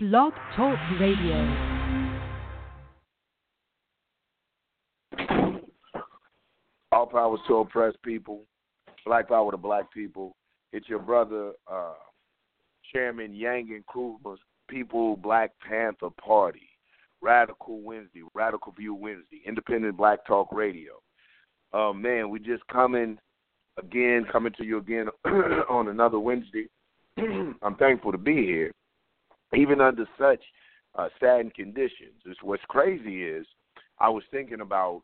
Blog 0.00 0.32
Talk 0.54 0.78
Radio. 1.00 1.34
All 6.92 7.06
powers 7.06 7.40
to 7.48 7.56
oppressed 7.56 8.00
people, 8.04 8.44
black 9.04 9.28
power 9.28 9.50
to 9.50 9.56
black 9.56 9.92
people. 9.92 10.36
It's 10.72 10.88
your 10.88 11.00
brother, 11.00 11.50
uh, 11.66 11.94
Chairman 12.92 13.34
Yang 13.34 13.70
and 13.72 13.86
Kruger's 13.86 14.38
People 14.68 15.16
Black 15.16 15.50
Panther 15.68 16.10
Party, 16.24 16.68
Radical 17.20 17.80
Wednesday, 17.80 18.22
Radical 18.34 18.70
View 18.78 18.94
Wednesday, 18.94 19.42
Independent 19.44 19.96
Black 19.96 20.24
Talk 20.28 20.52
Radio. 20.52 20.92
Uh, 21.72 21.92
man, 21.92 22.30
we 22.30 22.38
just 22.38 22.64
coming 22.68 23.18
again, 23.80 24.26
coming 24.30 24.52
to 24.58 24.64
you 24.64 24.78
again 24.78 25.08
on 25.68 25.88
another 25.88 26.20
Wednesday. 26.20 26.68
I'm 27.18 27.74
thankful 27.80 28.12
to 28.12 28.18
be 28.18 28.46
here, 28.46 28.70
even 29.54 29.80
under 29.80 30.06
such 30.18 30.40
uh, 30.96 31.08
saddened 31.20 31.54
conditions. 31.54 32.14
It's, 32.26 32.42
what's 32.42 32.62
crazy 32.68 33.22
is 33.24 33.46
I 33.98 34.08
was 34.08 34.22
thinking 34.30 34.60
about 34.60 35.02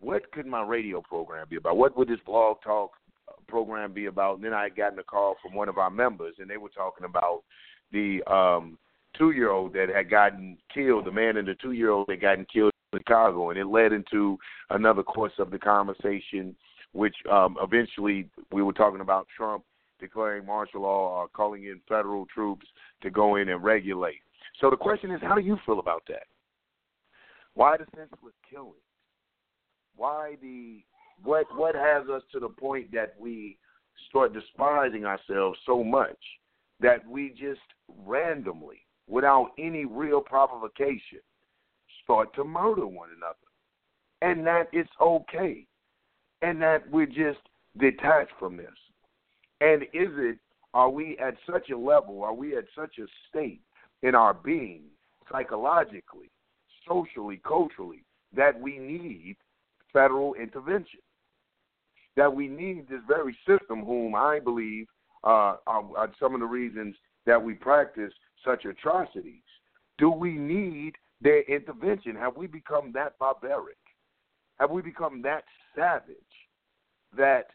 what 0.00 0.30
could 0.32 0.46
my 0.46 0.62
radio 0.62 1.00
program 1.02 1.46
be 1.48 1.56
about? 1.56 1.76
What 1.76 1.96
would 1.96 2.08
this 2.08 2.20
blog 2.24 2.58
talk 2.62 2.92
uh, 3.28 3.32
program 3.48 3.92
be 3.92 4.06
about? 4.06 4.36
And 4.36 4.44
then 4.44 4.54
I 4.54 4.64
had 4.64 4.76
gotten 4.76 4.98
a 4.98 5.04
call 5.04 5.36
from 5.42 5.54
one 5.54 5.68
of 5.68 5.78
our 5.78 5.90
members, 5.90 6.34
and 6.38 6.48
they 6.48 6.56
were 6.56 6.70
talking 6.70 7.04
about 7.04 7.42
the 7.92 8.22
um, 8.30 8.78
two 9.16 9.32
year 9.32 9.50
old 9.50 9.72
that 9.74 9.88
had 9.94 10.10
gotten 10.10 10.56
killed, 10.72 11.04
the 11.04 11.12
man 11.12 11.36
and 11.36 11.46
the 11.46 11.54
two 11.54 11.72
year 11.72 11.90
old 11.90 12.06
that 12.08 12.20
gotten 12.20 12.46
killed 12.52 12.72
in 12.92 12.98
Chicago, 13.00 13.50
and 13.50 13.58
it 13.58 13.66
led 13.66 13.92
into 13.92 14.38
another 14.70 15.02
course 15.02 15.32
of 15.38 15.50
the 15.50 15.58
conversation, 15.58 16.56
which 16.92 17.14
um, 17.30 17.56
eventually 17.60 18.28
we 18.52 18.62
were 18.62 18.72
talking 18.72 19.00
about 19.00 19.26
Trump 19.36 19.64
declaring 20.00 20.46
martial 20.46 20.82
law 20.82 21.20
or 21.20 21.28
calling 21.28 21.64
in 21.64 21.80
federal 21.88 22.26
troops 22.26 22.66
to 23.02 23.10
go 23.10 23.36
in 23.36 23.48
and 23.48 23.62
regulate. 23.62 24.20
So 24.60 24.70
the 24.70 24.76
question 24.76 25.10
is, 25.10 25.20
how 25.22 25.34
do 25.34 25.40
you 25.40 25.58
feel 25.64 25.78
about 25.78 26.02
that? 26.08 26.24
Why 27.54 27.76
the 27.76 27.86
senseless 27.96 28.34
killing? 28.48 28.72
Why 29.96 30.36
the 30.40 30.82
what 31.22 31.46
what 31.54 31.74
has 31.74 32.08
us 32.08 32.22
to 32.32 32.40
the 32.40 32.48
point 32.48 32.92
that 32.92 33.14
we 33.18 33.58
start 34.08 34.32
despising 34.32 35.04
ourselves 35.04 35.58
so 35.66 35.84
much 35.84 36.16
that 36.80 37.06
we 37.06 37.30
just 37.30 37.60
randomly, 38.06 38.78
without 39.06 39.50
any 39.58 39.84
real 39.84 40.20
provocation, 40.20 41.20
start 42.02 42.34
to 42.34 42.44
murder 42.44 42.86
one 42.86 43.10
another. 43.16 43.36
And 44.22 44.46
that 44.46 44.68
it's 44.72 44.90
okay. 45.00 45.66
And 46.42 46.60
that 46.62 46.90
we're 46.90 47.06
just 47.06 47.40
detached 47.78 48.32
from 48.38 48.56
this. 48.56 48.66
And 49.60 49.82
is 49.82 50.08
it, 50.16 50.38
are 50.72 50.90
we 50.90 51.18
at 51.18 51.34
such 51.50 51.70
a 51.70 51.76
level, 51.76 52.22
are 52.22 52.34
we 52.34 52.56
at 52.56 52.64
such 52.76 52.98
a 52.98 53.06
state 53.28 53.60
in 54.02 54.14
our 54.14 54.32
being, 54.32 54.82
psychologically, 55.30 56.30
socially, 56.88 57.40
culturally, 57.46 58.04
that 58.34 58.58
we 58.58 58.78
need 58.78 59.36
federal 59.92 60.34
intervention? 60.34 61.00
That 62.16 62.34
we 62.34 62.48
need 62.48 62.88
this 62.88 63.00
very 63.06 63.36
system, 63.46 63.84
whom 63.84 64.14
I 64.14 64.40
believe 64.40 64.86
uh, 65.24 65.56
are, 65.66 65.84
are 65.96 66.12
some 66.18 66.34
of 66.34 66.40
the 66.40 66.46
reasons 66.46 66.96
that 67.26 67.42
we 67.42 67.54
practice 67.54 68.12
such 68.44 68.64
atrocities. 68.64 69.42
Do 69.98 70.10
we 70.10 70.32
need 70.32 70.92
their 71.20 71.42
intervention? 71.42 72.16
Have 72.16 72.36
we 72.36 72.46
become 72.46 72.92
that 72.94 73.18
barbaric? 73.18 73.76
Have 74.58 74.70
we 74.70 74.82
become 74.82 75.20
that 75.22 75.44
savage 75.74 76.16
that 77.16 77.46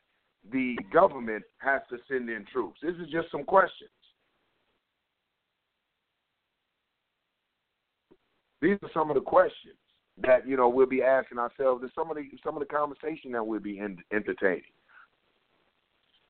the 0.52 0.78
government 0.94 1.44
has 1.58 1.82
to 1.90 1.98
send 2.10 2.30
in 2.30 2.46
troops? 2.52 2.80
This 2.82 2.96
is 2.96 3.12
just 3.12 3.32
some 3.32 3.44
questions. 3.44 3.90
These 8.62 8.78
are 8.82 8.90
some 8.94 9.10
of 9.10 9.16
the 9.16 9.22
questions 9.22 9.76
that 10.24 10.48
you 10.48 10.58
know 10.58 10.70
we'll 10.70 10.88
be 10.88 11.04
asking 11.04 11.38
ourselves, 11.38 11.84
and 11.84 11.92
some 11.94 12.10
of 12.10 12.16
the 12.16 12.24
some 12.44 12.56
of 12.56 12.62
the 12.62 12.66
conversation 12.66 13.32
that 13.34 13.46
we'll 13.46 13.60
be 13.60 13.80
in, 13.80 13.98
entertaining. 14.14 14.64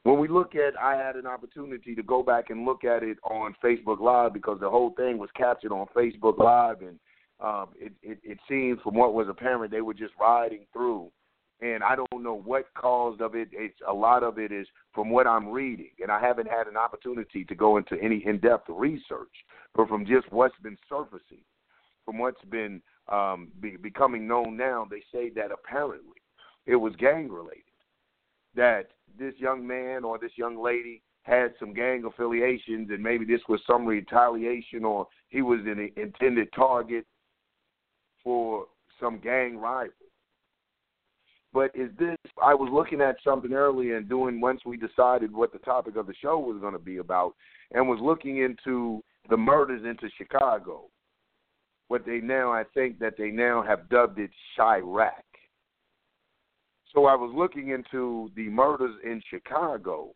When 0.04 0.20
we 0.20 0.28
look 0.28 0.54
at, 0.54 0.80
I 0.80 0.96
had 0.96 1.16
an 1.16 1.26
opportunity 1.26 1.96
to 1.96 2.04
go 2.04 2.22
back 2.22 2.52
and 2.52 2.66
look 2.66 2.84
at 2.84 3.02
it 3.02 3.18
on 3.24 3.56
Facebook 3.64 4.00
Live 4.00 4.34
because 4.34 4.60
the 4.60 4.70
whole 4.70 4.92
thing 4.92 5.18
was 5.18 5.30
captured 5.36 5.72
on 5.72 5.88
Facebook 5.96 6.38
Live, 6.38 6.82
and 6.82 7.00
um, 7.40 7.70
it, 7.76 7.92
it, 8.04 8.20
it 8.24 8.38
seems 8.48 8.80
from 8.84 8.94
what 8.96 9.14
was 9.14 9.28
apparent 9.30 9.72
they 9.72 9.82
were 9.82 9.96
just 9.96 10.14
riding 10.20 10.66
through 10.74 11.10
and 11.74 11.84
I 11.84 11.96
don't 11.96 12.24
know 12.24 12.42
what 12.46 12.66
caused 12.76 13.22
of 13.22 13.36
it. 13.36 13.50
It's 13.52 13.80
a 13.88 13.94
lot 13.94 14.24
of 14.24 14.38
it 14.38 14.52
is 14.52 14.68
from 14.94 15.10
what 15.10 15.26
I'm 15.26 15.50
reading, 15.50 15.92
and 16.00 16.12
I 16.12 16.20
haven't 16.20 16.48
had 16.48 16.68
an 16.68 16.78
opportunity 16.78 17.44
to 17.46 17.56
go 17.56 17.78
into 17.78 17.96
any 18.02 18.24
in-depth 18.26 18.70
research, 18.70 19.34
but 19.74 19.88
from 19.88 20.06
just 20.06 20.32
what's 20.32 20.58
been 20.62 20.78
surfacing, 20.88 21.44
from 22.06 22.20
what's 22.20 22.44
been 22.46 22.82
um, 23.12 23.50
be, 23.60 23.78
becoming 23.78 24.28
known 24.28 24.56
now, 24.56 24.88
they 24.90 25.02
say 25.12 25.30
that 25.32 25.52
apparently 25.52 26.22
it 26.66 26.76
was 26.76 26.94
gang 26.98 27.32
related. 27.32 27.64
That 28.56 28.92
this 29.18 29.34
young 29.38 29.66
man 29.66 30.04
or 30.04 30.18
this 30.18 30.32
young 30.38 30.62
lady 30.62 31.02
had 31.24 31.54
some 31.60 31.74
gang 31.74 32.06
affiliations, 32.06 32.90
and 32.92 33.02
maybe 33.02 33.26
this 33.26 33.42
was 33.50 33.60
some 33.66 33.86
retaliation, 33.86 34.86
or 34.86 35.08
he 35.30 35.42
was 35.42 35.60
an 35.66 35.92
intended 35.98 36.50
target 36.56 37.06
for 38.24 38.66
some 39.00 39.20
gang 39.20 39.58
rival 39.58 39.94
but 41.56 41.72
is 41.74 41.90
this? 41.98 42.18
I 42.44 42.54
was 42.54 42.70
looking 42.70 43.00
at 43.00 43.16
something 43.24 43.54
earlier 43.54 43.96
and 43.96 44.10
doing 44.10 44.42
once 44.42 44.60
we 44.66 44.76
decided 44.76 45.34
what 45.34 45.54
the 45.54 45.60
topic 45.60 45.96
of 45.96 46.06
the 46.06 46.14
show 46.22 46.38
was 46.38 46.60
going 46.60 46.74
to 46.74 46.80
be 46.80 46.98
about, 46.98 47.34
and 47.72 47.88
was 47.88 48.00
looking 48.02 48.40
into 48.40 49.02
the 49.30 49.38
murders 49.38 49.84
into 49.86 50.14
Chicago. 50.18 50.90
What 51.88 52.06
they 52.06 52.18
now, 52.18 52.52
I 52.52 52.66
think 52.74 53.00
that 53.00 53.14
they 53.18 53.30
now 53.30 53.64
have 53.64 53.88
dubbed 53.88 54.20
it 54.20 54.32
Chiraq. 54.60 55.12
So 56.94 57.06
I 57.06 57.16
was 57.16 57.34
looking 57.34 57.70
into 57.70 58.32
the 58.36 58.50
murders 58.50 58.96
in 59.06 59.22
Chicago 59.30 60.14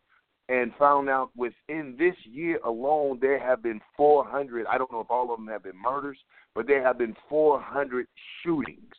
and 0.50 0.72
found 0.78 1.08
out 1.08 1.30
within 1.34 1.96
this 1.98 2.16
year 2.24 2.58
alone 2.66 3.18
there 3.18 3.38
have 3.38 3.62
been 3.62 3.80
400. 3.96 4.66
I 4.66 4.76
don't 4.76 4.92
know 4.92 5.00
if 5.00 5.10
all 5.10 5.32
of 5.32 5.38
them 5.38 5.48
have 5.48 5.62
been 5.62 5.80
murders, 5.80 6.18
but 6.54 6.66
there 6.66 6.84
have 6.86 6.98
been 6.98 7.16
400 7.30 8.06
shootings 8.42 8.94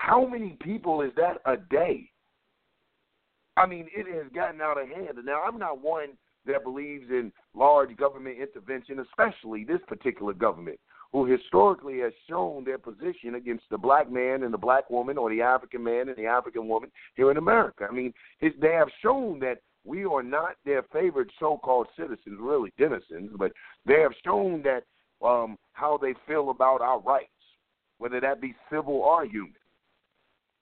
how 0.00 0.26
many 0.26 0.56
people 0.62 1.02
is 1.02 1.12
that 1.16 1.38
a 1.44 1.58
day? 1.58 2.08
I 3.56 3.66
mean, 3.66 3.86
it 3.94 4.06
has 4.16 4.32
gotten 4.32 4.60
out 4.62 4.80
of 4.80 4.88
hand. 4.88 5.18
Now, 5.24 5.42
I'm 5.42 5.58
not 5.58 5.82
one 5.82 6.10
that 6.46 6.64
believes 6.64 7.10
in 7.10 7.30
large 7.54 7.94
government 7.98 8.38
intervention, 8.40 9.00
especially 9.00 9.64
this 9.64 9.80
particular 9.86 10.32
government, 10.32 10.80
who 11.12 11.26
historically 11.26 11.98
has 11.98 12.12
shown 12.28 12.64
their 12.64 12.78
position 12.78 13.34
against 13.34 13.64
the 13.70 13.76
black 13.76 14.10
man 14.10 14.44
and 14.44 14.54
the 14.54 14.58
black 14.58 14.88
woman, 14.88 15.18
or 15.18 15.28
the 15.28 15.42
African 15.42 15.84
man 15.84 16.08
and 16.08 16.16
the 16.16 16.26
African 16.26 16.66
woman 16.66 16.90
here 17.14 17.30
in 17.30 17.36
America. 17.36 17.86
I 17.88 17.92
mean, 17.92 18.14
they 18.40 18.72
have 18.72 18.88
shown 19.02 19.38
that 19.40 19.58
we 19.84 20.06
are 20.06 20.22
not 20.22 20.56
their 20.64 20.82
favorite 20.94 21.28
so-called 21.38 21.88
citizens, 21.94 22.38
really 22.40 22.72
denizens, 22.78 23.32
but 23.36 23.52
they 23.84 24.00
have 24.00 24.12
shown 24.24 24.62
that 24.62 24.84
um, 25.22 25.58
how 25.74 25.98
they 26.00 26.14
feel 26.26 26.48
about 26.48 26.80
our 26.80 27.00
rights, 27.00 27.28
whether 27.98 28.18
that 28.20 28.40
be 28.40 28.54
civil 28.72 28.94
or 28.94 29.26
human. 29.26 29.52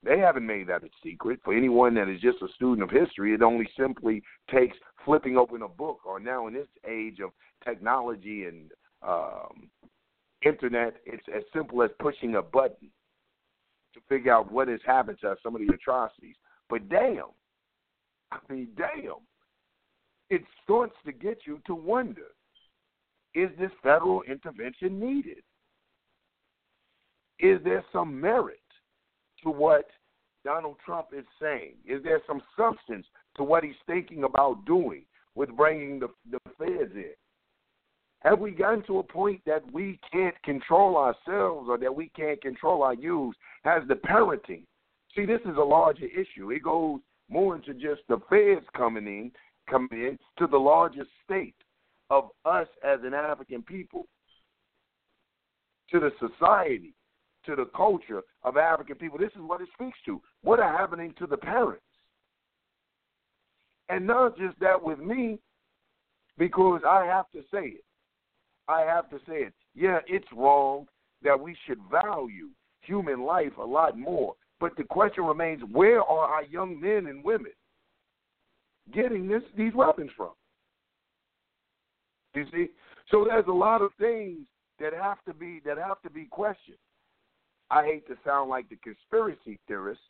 They 0.04 0.18
haven't 0.18 0.46
made 0.46 0.68
that 0.68 0.84
a 0.84 0.88
secret. 1.02 1.40
For 1.44 1.54
anyone 1.54 1.94
that 1.94 2.08
is 2.08 2.20
just 2.20 2.42
a 2.42 2.52
student 2.54 2.82
of 2.82 2.90
history, 2.90 3.34
it 3.34 3.42
only 3.42 3.68
simply 3.76 4.22
takes 4.50 4.76
flipping 5.04 5.36
open 5.36 5.62
a 5.62 5.68
book, 5.68 6.00
or 6.06 6.20
now 6.20 6.46
in 6.46 6.54
this 6.54 6.68
age 6.88 7.18
of 7.20 7.30
technology 7.64 8.44
and 8.44 8.70
um, 9.06 9.68
internet, 10.44 10.96
it's 11.04 11.26
as 11.34 11.42
simple 11.52 11.82
as 11.82 11.90
pushing 11.98 12.36
a 12.36 12.42
button 12.42 12.90
to 13.94 14.00
figure 14.08 14.32
out 14.32 14.52
what 14.52 14.68
has 14.68 14.80
happened 14.86 15.18
to 15.20 15.34
some 15.42 15.56
of 15.56 15.60
the 15.60 15.72
atrocities. 15.74 16.36
But 16.70 16.88
damn, 16.88 17.32
I 18.30 18.38
mean, 18.48 18.68
damn, 18.76 19.14
it 20.30 20.42
starts 20.62 20.94
to 21.06 21.12
get 21.12 21.38
you 21.46 21.60
to 21.66 21.74
wonder 21.74 22.22
is 23.34 23.50
this 23.58 23.70
federal 23.82 24.22
intervention 24.22 24.98
needed? 24.98 25.42
Is 27.38 27.60
there 27.62 27.84
some 27.92 28.20
merit 28.20 28.58
to 29.42 29.50
what 29.50 29.86
Donald 30.44 30.76
Trump 30.84 31.08
is 31.16 31.24
saying? 31.40 31.74
Is 31.86 32.02
there 32.02 32.20
some 32.26 32.42
substance 32.56 33.06
to 33.36 33.42
what 33.42 33.64
he's 33.64 33.74
thinking 33.86 34.24
about 34.24 34.64
doing 34.64 35.04
with 35.34 35.56
bringing 35.56 36.00
the, 36.00 36.08
the 36.30 36.38
feds 36.58 36.92
in? 36.94 37.12
Have 38.20 38.40
we 38.40 38.50
gotten 38.50 38.82
to 38.84 38.98
a 38.98 39.02
point 39.02 39.40
that 39.46 39.62
we 39.72 40.00
can't 40.12 40.40
control 40.42 40.96
ourselves 40.96 41.68
or 41.68 41.78
that 41.78 41.94
we 41.94 42.10
can't 42.16 42.40
control 42.42 42.82
our 42.82 42.94
youth? 42.94 43.34
Has 43.62 43.82
the 43.86 43.94
parenting? 43.94 44.62
See, 45.14 45.24
this 45.24 45.40
is 45.42 45.56
a 45.56 45.62
larger 45.62 46.06
issue. 46.06 46.50
It 46.50 46.64
goes 46.64 47.00
more 47.30 47.54
into 47.54 47.74
just 47.74 48.02
the 48.08 48.18
feds 48.28 48.66
coming 48.76 49.06
in, 49.06 49.30
coming 49.70 49.88
in 49.92 50.18
to 50.38 50.46
the 50.46 50.58
larger 50.58 51.04
state 51.24 51.54
of 52.10 52.30
us 52.44 52.66
as 52.84 53.00
an 53.04 53.14
African 53.14 53.62
people, 53.62 54.06
to 55.90 56.00
the 56.00 56.10
society, 56.18 56.94
to 57.48 57.56
the 57.56 57.64
culture 57.74 58.20
of 58.44 58.58
African 58.58 58.96
people. 58.96 59.18
This 59.18 59.32
is 59.34 59.40
what 59.40 59.62
it 59.62 59.68
speaks 59.72 59.98
to. 60.04 60.20
What 60.42 60.60
are 60.60 60.76
happening 60.76 61.14
to 61.18 61.26
the 61.26 61.38
parents? 61.38 61.82
And 63.88 64.06
not 64.06 64.36
just 64.36 64.60
that 64.60 64.82
with 64.82 64.98
me, 64.98 65.38
because 66.36 66.82
I 66.86 67.06
have 67.06 67.24
to 67.32 67.40
say 67.50 67.68
it. 67.68 67.84
I 68.68 68.82
have 68.82 69.08
to 69.10 69.16
say 69.26 69.36
it. 69.36 69.54
Yeah, 69.74 70.00
it's 70.06 70.26
wrong 70.36 70.86
that 71.22 71.40
we 71.40 71.56
should 71.66 71.78
value 71.90 72.48
human 72.82 73.22
life 73.22 73.56
a 73.58 73.64
lot 73.64 73.98
more. 73.98 74.34
But 74.60 74.76
the 74.76 74.84
question 74.84 75.24
remains 75.24 75.62
where 75.72 76.02
are 76.02 76.28
our 76.28 76.44
young 76.44 76.78
men 76.78 77.06
and 77.06 77.24
women 77.24 77.52
getting 78.92 79.26
this 79.26 79.42
these 79.56 79.74
weapons 79.74 80.10
from? 80.16 80.32
You 82.34 82.44
see? 82.52 82.66
So 83.10 83.24
there's 83.26 83.46
a 83.48 83.52
lot 83.52 83.80
of 83.80 83.90
things 83.98 84.40
that 84.80 84.92
have 84.92 85.24
to 85.26 85.32
be 85.32 85.60
that 85.64 85.78
have 85.78 86.02
to 86.02 86.10
be 86.10 86.26
questioned. 86.26 86.76
I 87.70 87.84
hate 87.84 88.06
to 88.08 88.16
sound 88.24 88.48
like 88.48 88.68
the 88.68 88.76
conspiracy 88.76 89.58
theorist, 89.66 90.00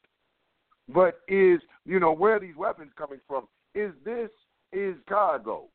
but 0.89 1.21
is 1.29 1.61
you 1.85 1.99
know 1.99 2.13
where 2.13 2.39
these 2.39 2.57
weapons 2.57 2.93
coming 2.97 3.21
from? 3.27 3.49
Is 3.75 3.93
this 4.05 4.31
is 4.73 4.95
Chicago 5.05 5.69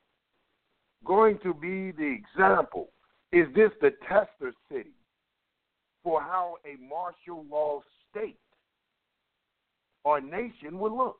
going 1.06 1.40
to 1.44 1.54
be 1.54 1.92
the 1.92 2.16
example? 2.16 2.90
Is 3.32 3.48
this 3.56 3.72
the 3.82 3.92
tester 4.08 4.54
city 4.72 4.94
for 6.04 6.22
how 6.22 6.58
a 6.66 6.82
martial 6.82 7.46
law 7.50 7.82
state 8.10 8.38
or 10.04 10.22
nation 10.22 10.80
would 10.80 10.92
look? 10.92 11.20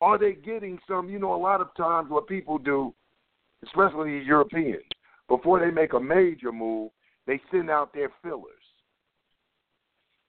Are 0.00 0.18
they 0.18 0.32
getting 0.32 0.78
some? 0.88 1.08
You 1.08 1.18
know, 1.18 1.34
a 1.34 1.36
lot 1.36 1.60
of 1.60 1.74
times 1.76 2.10
what 2.10 2.26
people 2.26 2.58
do, 2.58 2.92
especially 3.64 4.22
Europeans, 4.24 4.82
before 5.28 5.60
they 5.60 5.70
make 5.70 5.92
a 5.92 6.00
major 6.00 6.50
move, 6.52 6.90
they 7.26 7.40
send 7.50 7.70
out 7.70 7.94
their 7.94 8.10
fillers. 8.22 8.63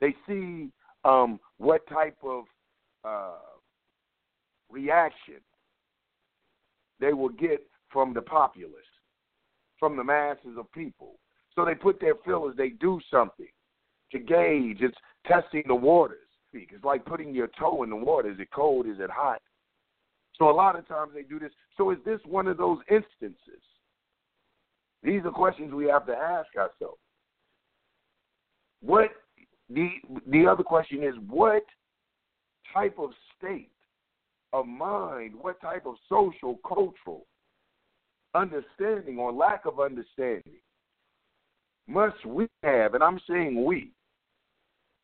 They 0.01 0.15
see 0.27 0.69
um, 1.03 1.39
what 1.57 1.87
type 1.87 2.17
of 2.23 2.45
uh, 3.03 3.37
reaction 4.69 5.41
they 6.99 7.13
will 7.13 7.29
get 7.29 7.65
from 7.89 8.13
the 8.13 8.21
populace, 8.21 8.73
from 9.79 9.97
the 9.97 10.03
masses 10.03 10.57
of 10.57 10.71
people. 10.71 11.19
So 11.53 11.63
they 11.63 11.75
put 11.75 11.99
their 12.01 12.15
fillers, 12.25 12.55
they 12.57 12.69
do 12.69 12.99
something 13.09 13.47
to 14.11 14.19
gauge. 14.19 14.77
It's 14.81 14.97
testing 15.25 15.63
the 15.67 15.75
waters. 15.75 16.19
It's 16.53 16.83
like 16.83 17.05
putting 17.05 17.33
your 17.33 17.49
toe 17.59 17.83
in 17.83 17.89
the 17.89 17.95
water. 17.95 18.31
Is 18.31 18.39
it 18.39 18.49
cold? 18.53 18.87
Is 18.87 18.99
it 18.99 19.09
hot? 19.09 19.41
So 20.37 20.49
a 20.49 20.51
lot 20.51 20.77
of 20.77 20.87
times 20.87 21.11
they 21.13 21.23
do 21.23 21.39
this. 21.39 21.51
So 21.77 21.91
is 21.91 21.97
this 22.05 22.19
one 22.25 22.47
of 22.47 22.57
those 22.57 22.79
instances? 22.89 23.61
These 25.03 25.21
are 25.25 25.31
questions 25.31 25.73
we 25.73 25.87
have 25.87 26.05
to 26.07 26.13
ask 26.13 26.47
ourselves. 26.57 26.99
What 28.81 29.11
the 29.69 29.89
the 30.27 30.45
other 30.47 30.63
question 30.63 31.03
is 31.03 31.15
what 31.27 31.63
type 32.73 32.95
of 32.99 33.11
state 33.37 33.71
of 34.53 34.67
mind, 34.67 35.33
what 35.35 35.59
type 35.61 35.85
of 35.85 35.95
social, 36.07 36.59
cultural 36.67 37.25
understanding 38.33 39.17
or 39.17 39.31
lack 39.31 39.65
of 39.65 39.79
understanding 39.79 40.59
must 41.87 42.25
we 42.25 42.47
have, 42.63 42.93
and 42.93 43.03
I'm 43.03 43.19
saying 43.29 43.63
we, 43.63 43.91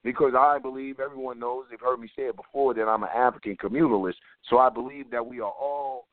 because 0.04 0.34
I 0.38 0.58
believe 0.60 1.00
everyone 1.00 1.40
knows, 1.40 1.66
they've 1.70 1.80
heard 1.80 2.00
me 2.00 2.10
say 2.16 2.24
it 2.24 2.36
before, 2.36 2.74
that 2.74 2.88
I'm 2.88 3.04
an 3.04 3.10
African 3.16 3.56
communalist, 3.56 4.16
so 4.50 4.58
I 4.58 4.70
believe 4.70 5.12
that 5.12 5.26
we 5.26 5.40
are 5.40 5.52
all 5.52 6.08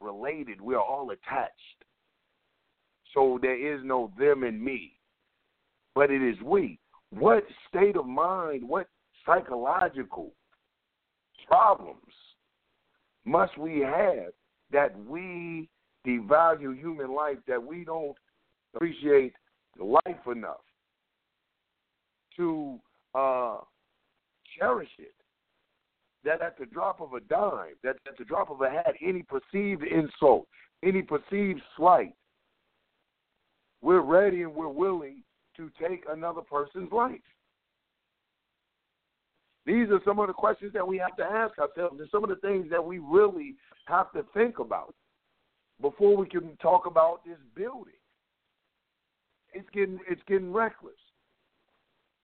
related, 0.00 0.60
we 0.60 0.74
are 0.74 0.82
all 0.82 1.10
attached. 1.10 1.52
So 3.12 3.38
there 3.40 3.74
is 3.74 3.80
no 3.84 4.10
them 4.18 4.42
and 4.42 4.62
me, 4.62 4.94
but 5.94 6.10
it 6.10 6.22
is 6.22 6.40
we. 6.42 6.78
What 7.18 7.44
state 7.68 7.96
of 7.96 8.06
mind, 8.06 8.68
what 8.68 8.88
psychological 9.24 10.32
problems 11.46 11.98
must 13.24 13.56
we 13.56 13.80
have 13.80 14.32
that 14.72 14.98
we 15.06 15.68
devalue 16.06 16.76
human 16.76 17.14
life, 17.14 17.36
that 17.46 17.62
we 17.62 17.84
don't 17.84 18.16
appreciate 18.74 19.32
life 19.78 20.26
enough 20.30 20.64
to 22.36 22.80
uh, 23.14 23.58
cherish 24.58 24.90
it? 24.98 25.14
That 26.24 26.42
at 26.42 26.58
the 26.58 26.66
drop 26.66 27.00
of 27.00 27.12
a 27.12 27.20
dime, 27.20 27.74
that 27.84 27.96
at 28.08 28.18
the 28.18 28.24
drop 28.24 28.50
of 28.50 28.60
a 28.62 28.70
hat, 28.70 28.94
any 29.06 29.22
perceived 29.22 29.84
insult, 29.84 30.48
any 30.82 31.02
perceived 31.02 31.60
slight, 31.76 32.14
we're 33.82 34.00
ready 34.00 34.42
and 34.42 34.54
we're 34.54 34.68
willing 34.68 35.22
to 35.56 35.70
take 35.80 36.04
another 36.10 36.40
person's 36.40 36.92
life? 36.92 37.20
These 39.66 39.88
are 39.90 40.00
some 40.04 40.18
of 40.18 40.26
the 40.26 40.32
questions 40.34 40.72
that 40.74 40.86
we 40.86 40.98
have 40.98 41.16
to 41.16 41.24
ask 41.24 41.58
ourselves, 41.58 41.98
and 41.98 42.08
some 42.10 42.22
of 42.22 42.30
the 42.30 42.36
things 42.36 42.68
that 42.70 42.84
we 42.84 42.98
really 42.98 43.54
have 43.86 44.12
to 44.12 44.24
think 44.34 44.58
about 44.58 44.94
before 45.80 46.16
we 46.16 46.26
can 46.26 46.56
talk 46.60 46.86
about 46.86 47.24
this 47.24 47.38
building. 47.54 47.92
It's 49.54 49.68
getting 49.72 50.00
it's 50.08 50.22
getting 50.26 50.52
reckless. 50.52 50.94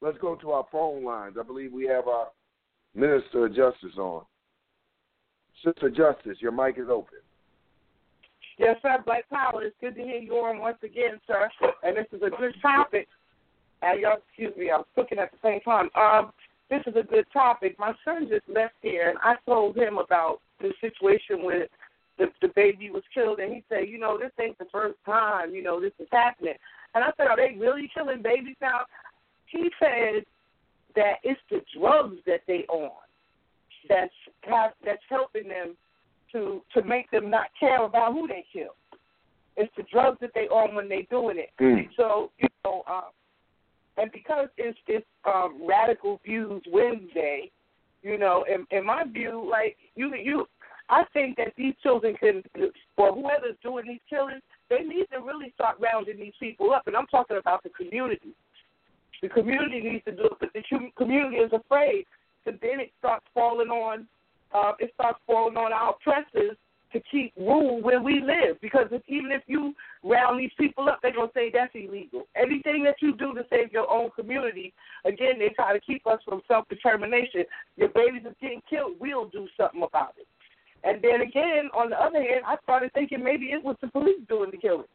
Let's 0.03 0.19
go 0.19 0.35
to 0.35 0.51
our 0.51 0.67
phone 0.73 1.05
lines. 1.05 1.37
I 1.39 1.43
believe 1.43 1.73
we 1.73 1.87
have 1.87 2.09
our 2.09 2.29
Minister 2.95 3.47
of 3.47 3.55
Justice 3.55 3.97
on. 3.99 4.25
Sister 5.65 5.91
Justice, 5.91 6.39
your 6.41 6.53
mic 6.53 6.77
is 6.79 6.89
open. 6.91 7.19
Yes, 8.59 8.77
sir. 8.83 8.99
Black 9.05 9.29
Power. 9.31 9.63
It's 9.63 9.77
good 9.81 9.95
to 9.95 10.03
hear 10.03 10.19
you 10.19 10.33
on 10.35 10.59
once 10.59 10.79
again, 10.83 11.21
sir. 11.27 11.49
And 11.83 11.97
this 11.97 12.07
is 12.13 12.23
a 12.23 12.31
good 12.31 12.55
topic. 12.61 13.09
And 13.83 14.01
y'all, 14.01 14.19
excuse 14.29 14.57
me, 14.57 14.71
I 14.71 14.79
was 14.79 14.87
cooking 14.95 15.19
at 15.19 15.31
the 15.33 15.39
same 15.43 15.61
time. 15.61 15.89
Um, 15.95 16.33
this 16.69 16.83
is 16.87 16.95
a 16.97 17.03
good 17.03 17.27
topic. 17.33 17.77
My 17.79 17.93
son 18.05 18.29
just 18.29 18.49
left 18.49 18.75
here, 18.83 19.09
and 19.09 19.19
I 19.23 19.35
told 19.45 19.77
him 19.77 19.99
about 19.99 20.41
the 20.61 20.73
situation 20.81 21.45
with 21.45 21.69
the, 22.19 22.27
the 22.43 22.53
baby 22.55 22.91
was 22.91 23.03
killed, 23.13 23.39
and 23.39 23.53
he 23.53 23.65
said, 23.69 23.89
you 23.89 23.99
know, 23.99 24.19
this 24.19 24.31
ain't 24.41 24.59
the 24.59 24.67
first 24.71 24.99
time, 25.07 25.55
you 25.55 25.63
know, 25.63 25.81
this 25.81 25.93
is 25.99 26.09
happening. 26.13 26.55
And 26.95 27.03
I 27.03 27.11
said, 27.17 27.27
are 27.29 27.37
they 27.37 27.57
really 27.59 27.91
killing 27.95 28.23
babies 28.23 28.57
now? 28.61 28.81
He 29.47 29.71
said 29.81 30.25
that 30.95 31.15
it's 31.25 31.41
the 31.51 31.61
drugs 31.79 32.17
that 32.27 32.41
they 32.47 32.67
on 32.69 32.91
that's 33.89 34.13
have, 34.43 34.73
that's 34.85 35.03
helping 35.09 35.49
them 35.49 35.77
to 36.33 36.63
to 36.75 36.87
make 36.87 37.11
them 37.11 37.31
not 37.31 37.47
care 37.59 37.85
about 37.85 38.13
who 38.13 38.29
they 38.29 38.45
kill. 38.53 38.75
It's 39.57 39.73
the 39.77 39.85
drugs 39.91 40.19
that 40.21 40.31
they 40.35 40.47
on 40.49 40.75
when 40.75 40.89
they 40.89 41.07
doing 41.11 41.39
it. 41.39 41.51
Mm. 41.61 41.89
So 41.97 42.31
you 42.39 42.49
know, 42.65 42.83
um, 42.89 43.11
and 43.97 44.11
because 44.13 44.49
it's 44.57 44.79
it's 44.87 45.07
um, 45.25 45.61
Radical 45.67 46.21
Views 46.25 46.63
Wednesday, 46.71 47.51
you 48.03 48.19
know, 48.19 48.45
in, 48.49 48.67
in 48.77 48.85
my 48.85 49.05
view, 49.05 49.47
like 49.51 49.77
you 49.95 50.15
you, 50.15 50.47
I 50.89 51.05
think 51.13 51.37
that 51.37 51.53
these 51.57 51.75
children 51.83 52.15
can, 52.17 52.43
or 52.97 53.13
whoever's 53.13 53.57
doing 53.63 53.87
these 53.87 54.01
killings, 54.09 54.43
they 54.69 54.81
need 54.81 55.07
to 55.13 55.21
really 55.21 55.53
start 55.55 55.77
rounding 55.81 56.19
these 56.19 56.33
people 56.41 56.73
up. 56.73 56.87
And 56.87 56.97
I'm 56.97 57.07
talking 57.07 57.37
about 57.37 57.63
the 57.63 57.71
community. 57.71 58.35
The 59.23 59.29
community 59.29 59.81
needs 59.81 60.05
to 60.07 60.13
do 60.13 60.25
it, 60.25 60.33
but 60.41 60.49
the 60.55 60.63
community 60.97 61.37
is 61.37 61.53
afraid. 61.53 62.07
So 62.45 62.53
then 62.63 62.81
it 62.81 62.91
starts 62.99 63.25
falling 63.35 63.69
on 63.69 64.07
uh, 64.53 64.73
it 64.79 64.91
starts 64.95 65.21
falling 65.27 65.57
on 65.57 65.73
our 65.73 65.91
oppressors 65.91 66.57
to 66.93 67.01
keep 67.11 67.33
rule 67.37 67.81
where 67.83 68.03
we 68.03 68.21
live. 68.21 68.61
Because 68.61 68.87
if, 68.91 69.03
even 69.07 69.31
if 69.33 69.43
you 69.47 69.75
round 70.03 70.41
these 70.41 70.51
people 70.59 70.89
up, 70.89 71.01
they're 71.03 71.15
gonna 71.15 71.31
say 71.35 71.51
that's 71.53 71.75
illegal. 71.75 72.25
Anything 72.37 72.83
that 72.85 72.97
you 73.01 73.17
do 73.17 73.35
to 73.35 73.45
save 73.51 73.73
your 73.73 73.91
own 73.91 74.11
community, 74.11 74.73
again, 75.05 75.39
they 75.39 75.51
try 75.51 75.73
to 75.73 75.81
keep 75.81 76.07
us 76.07 76.21
from 76.25 76.41
self 76.49 76.69
determination. 76.69 77.45
Your 77.77 77.89
babies 77.89 78.23
are 78.27 78.35
getting 78.41 78.63
killed. 78.69 78.95
We'll 78.99 79.29
do 79.29 79.47
something 79.57 79.83
about 79.83 80.15
it. 80.19 80.27
And 80.83 81.03
then 81.03 81.21
again, 81.21 81.69
on 81.75 81.91
the 81.91 81.97
other 81.97 82.21
hand, 82.21 82.43
I 82.47 82.57
started 82.63 82.93
thinking 82.95 83.23
maybe 83.23 83.47
it 83.47 83.63
was 83.63 83.77
the 83.81 83.89
police 83.89 84.21
doing 84.29 84.51
the 84.51 84.57
killing 84.57 84.87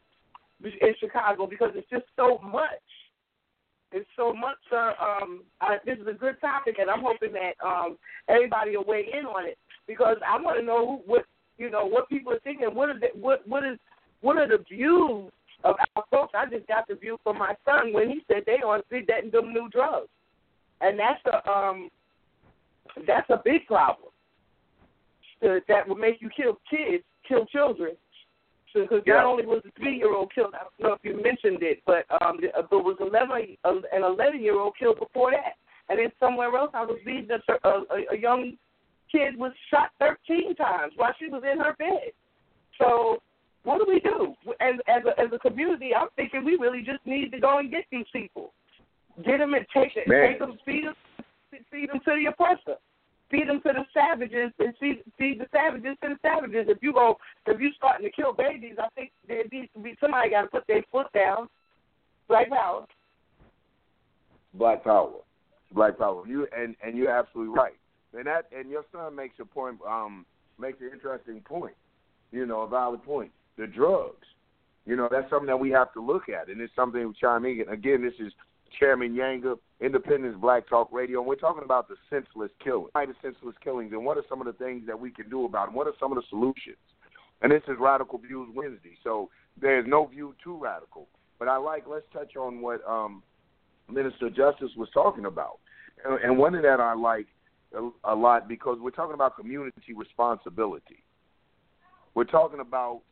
in 0.64 0.94
Chicago 0.98 1.46
because 1.46 1.70
it's 1.74 1.88
just 1.90 2.06
so 2.16 2.40
much. 2.42 2.82
It's 3.92 4.08
so 4.16 4.34
much, 4.34 4.56
sir. 4.68 4.94
Um, 5.00 5.44
I, 5.60 5.76
this 5.84 5.98
is 5.98 6.06
a 6.08 6.12
good 6.12 6.40
topic, 6.40 6.76
and 6.80 6.90
I'm 6.90 7.02
hoping 7.02 7.32
that 7.32 7.54
um, 7.64 7.96
everybody 8.28 8.76
will 8.76 8.84
weigh 8.84 9.06
in 9.12 9.26
on 9.26 9.46
it 9.46 9.58
because 9.86 10.16
I 10.26 10.40
want 10.40 10.58
to 10.58 10.64
know 10.64 11.02
what 11.06 11.24
you 11.58 11.70
know 11.70 11.86
what 11.86 12.08
people 12.08 12.32
are 12.32 12.40
thinking. 12.40 12.68
What 12.74 12.90
are 12.90 12.98
the, 12.98 13.08
what 13.18 13.46
what 13.46 13.64
is 13.64 13.78
what 14.20 14.36
are 14.36 14.48
the 14.48 14.64
views 14.70 15.30
of 15.64 15.76
our 15.94 16.04
folks? 16.10 16.34
I 16.34 16.46
just 16.46 16.66
got 16.66 16.88
the 16.88 16.94
view 16.94 17.18
from 17.22 17.38
my 17.38 17.54
son 17.64 17.92
when 17.92 18.08
he 18.08 18.20
said 18.28 18.44
they 18.46 18.62
on 18.64 18.82
see 18.90 19.02
that 19.08 19.30
them 19.32 19.52
new 19.52 19.68
drugs, 19.70 20.08
and 20.80 20.98
that's 20.98 21.20
a 21.26 21.50
um 21.50 21.90
that's 23.06 23.28
a 23.30 23.40
big 23.44 23.66
problem. 23.66 24.10
that 25.40 25.88
would 25.88 25.98
make 25.98 26.20
you 26.20 26.30
kill 26.34 26.58
kids, 26.70 27.04
kill 27.28 27.46
children, 27.46 27.96
because 28.82 29.02
yeah. 29.06 29.14
not 29.14 29.24
only 29.24 29.46
was 29.46 29.62
the 29.64 29.70
three-year-old 29.78 30.32
killed, 30.34 30.54
I 30.54 30.64
don't 30.64 30.88
know 30.88 30.94
if 30.94 31.00
you 31.02 31.22
mentioned 31.22 31.62
it, 31.62 31.82
but 31.86 32.04
um, 32.22 32.38
there 32.40 32.78
was 32.78 32.96
11, 33.00 33.56
an 33.64 34.02
11-year-old 34.02 34.74
killed 34.78 34.98
before 34.98 35.32
that, 35.32 35.54
and 35.88 35.98
then 35.98 36.10
somewhere 36.20 36.54
else 36.56 36.70
I 36.74 36.82
was 36.82 36.98
reading 37.04 37.28
a, 37.30 37.68
a, 37.68 37.82
a 38.12 38.18
young 38.18 38.56
kid 39.10 39.36
was 39.36 39.52
shot 39.70 39.90
13 39.98 40.54
times 40.56 40.92
while 40.96 41.14
she 41.18 41.28
was 41.28 41.42
in 41.50 41.58
her 41.58 41.74
bed. 41.78 42.12
So 42.78 43.22
what 43.64 43.78
do 43.78 43.84
we 43.88 44.00
do? 44.00 44.34
As 44.60 44.74
as 44.86 45.02
a, 45.04 45.20
as 45.20 45.28
a 45.32 45.38
community, 45.38 45.90
I'm 45.94 46.08
thinking 46.16 46.44
we 46.44 46.56
really 46.56 46.82
just 46.82 47.04
need 47.04 47.32
to 47.32 47.40
go 47.40 47.58
and 47.58 47.70
get 47.70 47.84
these 47.90 48.06
people, 48.12 48.52
get 49.24 49.38
them 49.38 49.54
and 49.54 49.66
take 49.74 49.96
it, 49.96 50.08
Man. 50.08 50.30
take 50.30 50.38
them, 50.38 50.58
feed 50.64 50.84
them, 50.86 50.94
feed 51.70 51.90
them 51.90 52.00
to 52.04 52.14
the 52.14 52.26
oppressor. 52.30 52.78
feed 53.30 53.48
them 53.48 53.60
to 53.62 53.72
the 53.72 53.84
savages 53.92 54.52
and 54.58 54.74
feed, 54.78 55.02
feed 55.18 55.40
the 55.40 55.46
savages 55.52 55.96
to 56.02 56.10
the 56.10 56.16
savages. 56.22 56.66
If 56.68 56.78
you 56.80 56.92
go, 56.92 57.16
if 57.46 57.60
you 57.60 57.70
starting 57.76 58.06
to 58.06 58.12
kill 58.12 58.32
babies, 58.32 58.76
I 58.78 58.88
think 58.94 59.10
there 59.26 59.42
needs 59.50 59.68
to 59.74 59.80
be 59.80 59.96
somebody 60.00 60.30
got 60.30 60.42
to 60.42 60.48
put 60.48 60.66
their 60.68 60.82
foot 60.92 61.08
down. 61.12 61.48
Black 62.28 62.48
power. 62.50 62.86
Black 64.54 64.84
power. 64.84 65.10
Black 65.72 65.98
power. 65.98 66.22
You 66.26 66.46
and 66.56 66.76
and 66.84 66.96
you're 66.96 67.10
absolutely 67.10 67.54
right. 67.54 67.74
And 68.16 68.26
that 68.26 68.46
and 68.56 68.70
your 68.70 68.84
son 68.92 69.14
makes 69.14 69.36
a 69.40 69.44
point. 69.44 69.78
Um, 69.88 70.24
makes 70.58 70.80
an 70.80 70.90
interesting 70.92 71.40
point. 71.40 71.74
You 72.32 72.46
know, 72.46 72.62
a 72.62 72.68
valid 72.68 73.02
point. 73.02 73.30
The 73.58 73.66
drugs. 73.66 74.26
You 74.86 74.94
know, 74.96 75.08
that's 75.10 75.28
something 75.28 75.48
that 75.48 75.58
we 75.58 75.70
have 75.70 75.92
to 75.94 76.00
look 76.00 76.28
at, 76.28 76.48
and 76.48 76.60
it's 76.60 76.74
something 76.76 77.06
we 77.06 77.14
chime 77.20 77.44
in. 77.44 77.64
Again, 77.68 78.02
this 78.02 78.14
is 78.24 78.32
Chairman 78.78 79.16
Yanga, 79.16 79.58
Independence 79.80 80.36
Black 80.40 80.68
Talk 80.68 80.92
Radio, 80.92 81.18
and 81.18 81.26
we're 81.26 81.34
talking 81.34 81.64
about 81.64 81.88
the 81.88 81.96
senseless 82.08 82.50
killing, 82.62 82.88
the 82.94 83.14
senseless 83.20 83.56
killings, 83.64 83.92
and 83.92 84.04
what 84.04 84.16
are 84.16 84.22
some 84.28 84.40
of 84.40 84.46
the 84.46 84.52
things 84.52 84.86
that 84.86 84.98
we 84.98 85.10
can 85.10 85.28
do 85.28 85.44
about 85.44 85.66
them? 85.66 85.74
What 85.74 85.88
are 85.88 85.92
some 85.98 86.12
of 86.12 86.16
the 86.16 86.22
solutions? 86.28 86.76
And 87.42 87.50
this 87.50 87.62
is 87.68 87.76
Radical 87.80 88.18
Views 88.18 88.48
Wednesday, 88.54 88.96
so 89.02 89.28
there's 89.60 89.86
no 89.88 90.06
view 90.06 90.34
too 90.42 90.56
radical. 90.56 91.08
But 91.38 91.48
I 91.48 91.56
like, 91.56 91.84
let's 91.88 92.06
touch 92.12 92.36
on 92.36 92.60
what 92.60 92.80
um, 92.88 93.22
Minister 93.90 94.30
Justice 94.30 94.70
was 94.76 94.88
talking 94.94 95.26
about. 95.26 95.58
And, 96.04 96.18
and 96.22 96.38
one 96.38 96.54
of 96.54 96.62
that 96.62 96.80
I 96.80 96.94
like 96.94 97.26
a, 98.04 98.14
lot 98.14 98.48
because 98.48 98.78
we're 98.80 98.90
talking 98.90 99.14
about 99.14 99.36
community 99.36 99.92
responsibility. 99.94 101.02
We're 102.14 102.24
talking 102.24 102.60
about 102.60 103.02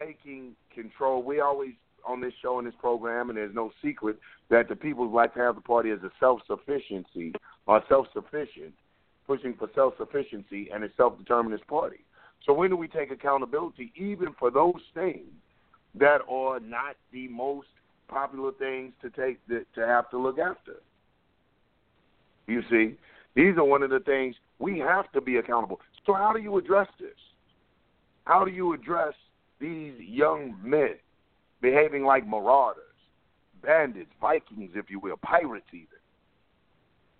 taking 0.00 0.54
control. 0.74 1.22
We 1.22 1.40
always 1.40 1.72
on 2.06 2.20
this 2.20 2.32
show 2.40 2.58
and 2.58 2.66
this 2.66 2.74
program, 2.78 3.30
and 3.30 3.38
there's 3.38 3.54
no 3.54 3.72
secret 3.82 4.18
that 4.48 4.68
the 4.68 4.76
People's 4.76 5.10
Black 5.10 5.34
Panther 5.34 5.60
Party 5.60 5.90
is 5.90 6.02
a 6.02 6.10
self-sufficiency 6.20 7.32
or 7.66 7.82
self-sufficient, 7.88 8.72
pushing 9.26 9.54
for 9.54 9.68
self-sufficiency 9.74 10.68
and 10.72 10.84
a 10.84 10.88
self-determinist 10.96 11.66
party. 11.66 11.98
So 12.44 12.52
when 12.52 12.70
do 12.70 12.76
we 12.76 12.86
take 12.86 13.10
accountability, 13.10 13.92
even 13.96 14.28
for 14.38 14.50
those 14.50 14.80
things 14.94 15.26
that 15.96 16.20
are 16.30 16.60
not 16.60 16.94
the 17.12 17.26
most 17.28 17.68
popular 18.08 18.52
things 18.52 18.92
to 19.02 19.10
take 19.10 19.38
to 19.48 19.64
have 19.86 20.10
to 20.10 20.18
look 20.18 20.38
after? 20.38 20.74
You 22.46 22.62
see, 22.70 22.96
these 23.36 23.56
are 23.58 23.64
one 23.64 23.82
of 23.82 23.90
the 23.90 24.00
things 24.00 24.34
we 24.58 24.78
have 24.78 25.12
to 25.12 25.20
be 25.20 25.36
accountable. 25.36 25.80
So 26.06 26.14
how 26.14 26.32
do 26.32 26.40
you 26.40 26.56
address 26.56 26.88
this? 26.98 27.10
How 28.24 28.44
do 28.44 28.50
you 28.50 28.72
address 28.72 29.12
these 29.60 29.94
young 30.00 30.56
men 30.62 30.96
behaving 31.60 32.04
like 32.04 32.26
marauders, 32.26 32.82
bandits, 33.62 34.10
Vikings, 34.20 34.72
if 34.74 34.90
you 34.90 34.98
will, 34.98 35.16
pirates 35.18 35.66
even, 35.72 35.86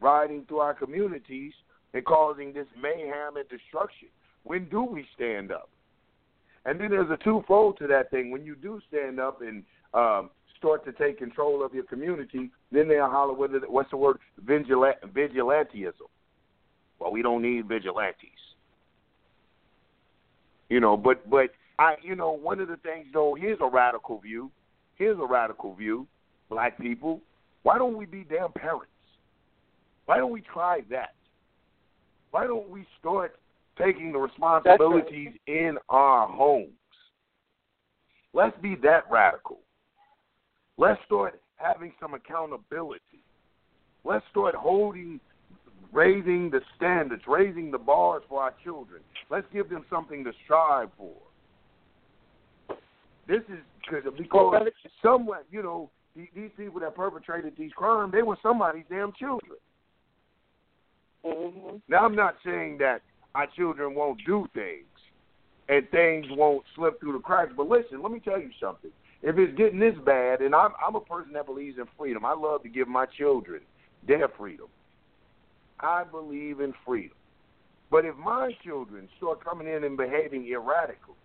riding 0.01 0.45
through 0.47 0.59
our 0.59 0.75
communities 0.75 1.53
and 1.95 2.05
causing 2.05 2.53
this 2.53 2.67
mayhem 2.81 3.37
and 3.37 3.49
destruction. 3.49 4.09
When 4.45 4.69
do 4.69 4.85
we 4.85 5.07
stand 5.15 5.51
up? 5.51 5.69
And 6.65 6.81
then 6.81 6.91
there's 6.91 7.11
a 7.11 7.23
twofold 7.23 7.79
to 7.79 7.87
that 7.87 8.11
thing. 8.11 8.31
When 8.31 8.45
you 8.45 8.57
do 8.57 8.81
stand 8.89 9.21
up 9.21 9.41
and 9.41 9.63
um, 9.95 10.31
start 10.67 10.85
to 10.85 10.93
take 10.93 11.19
control 11.19 11.65
of 11.65 11.73
your 11.73 11.85
community, 11.85 12.51
then 12.73 12.89
they'll 12.89 13.09
holler 13.09 13.33
whether 13.33 13.61
what's 13.69 13.91
the 13.91 13.97
word 13.97 14.19
vigilant, 14.45 14.97
vigilantism. 15.15 15.93
Well, 16.99 17.13
we 17.13 17.23
don't 17.23 17.43
need 17.43 17.69
vigilantes. 17.69 18.31
You 20.69 20.81
know, 20.81 20.97
but 20.97 21.29
but 21.31 21.51
I, 21.79 21.95
you 22.03 22.17
know, 22.17 22.33
one 22.33 22.59
of 22.59 22.67
the 22.67 22.79
things 22.79 23.07
though, 23.13 23.37
here's 23.39 23.59
a 23.61 23.69
radical 23.69 24.19
view. 24.19 24.51
Here's 24.97 25.19
a 25.21 25.27
radical 25.27 25.75
view, 25.75 26.09
black 26.51 26.81
people. 26.81 27.21
Why 27.63 27.79
don't 27.79 27.97
we 27.97 28.07
be 28.07 28.25
damn 28.29 28.51
parents? 28.53 28.87
Why 30.07 30.17
don't 30.17 30.33
we 30.33 30.41
try 30.41 30.81
that? 30.91 31.15
Why 32.33 32.47
don't 32.47 32.69
we 32.71 32.85
start 32.99 33.37
taking 33.79 34.11
the 34.11 34.19
responsibilities 34.19 35.29
right. 35.47 35.57
in 35.57 35.79
our 35.91 36.27
homes? 36.27 36.71
Let's 38.33 38.57
be 38.61 38.75
that 38.83 39.05
radical. 39.11 39.61
Let's 40.79 41.01
start 41.07 41.41
having 41.57 41.93
some 42.01 42.15
accountability. 42.15 43.01
Let's 44.05 44.25
start 44.31 44.55
holding, 44.55 45.21
raising 45.93 46.51
the 46.51 46.61
standards, 46.77 47.23
raising 47.27 47.71
the 47.71 47.79
bars 47.79 48.23
for 48.29 48.43
our 48.43 48.55
children. 48.63 49.03
Let's 49.31 49.47
give 49.53 49.69
them 49.69 49.85
something 49.91 50.23
to 50.25 50.33
strive 50.45 50.91
for. 50.97 51.15
This 53.27 53.43
is 53.49 53.59
because 53.91 54.03
because 54.17 54.69
someone, 55.03 55.41
you 55.51 55.63
know, 55.63 55.91
these 56.15 56.51
people 56.57 56.81
that 56.81 56.95
perpetrated 56.95 57.55
these 57.59 57.73
crimes, 57.73 58.13
they 58.13 58.23
were 58.23 58.37
somebody's 58.43 58.85
damn 58.89 59.13
children. 59.19 59.59
Mm-hmm. 61.25 61.77
Now, 61.89 62.05
I'm 62.05 62.15
not 62.15 62.37
saying 62.45 62.79
that 62.79 63.03
our 63.35 63.49
children 63.57 63.95
won't 63.95 64.21
do 64.25 64.47
things 64.55 64.87
and 65.69 65.89
things 65.91 66.27
won't 66.31 66.65
slip 66.77 67.01
through 67.01 67.15
the 67.15 67.19
cracks, 67.19 67.53
but 67.57 67.69
listen, 67.69 68.01
let 68.03 68.13
me 68.13 68.21
tell 68.21 68.41
you 68.41 68.51
something. 68.61 68.93
If 69.27 69.37
it's 69.39 69.59
getting 69.59 69.81
this 69.81 69.97
bad, 70.05 70.41
and 70.41 70.55
I'm, 70.55 70.71
I'm 70.87 70.95
a 70.95 71.01
person 71.01 71.33
that 71.33 71.47
believes 71.47 71.79
in 71.79 71.87
freedom, 71.99 72.25
I 72.25 72.33
love 72.33 72.63
to 72.63 72.69
give 72.69 72.87
my 72.87 73.07
children 73.07 73.61
their 74.07 74.29
freedom. 74.39 74.69
I 75.81 76.05
believe 76.05 76.61
in 76.61 76.73
freedom. 76.87 77.17
But 77.91 78.05
if 78.05 78.15
my 78.15 78.53
children 78.65 79.09
start 79.17 79.45
coming 79.45 79.67
in 79.67 79.83
and 79.83 79.97
behaving 79.97 80.47
erratically, 80.49 81.17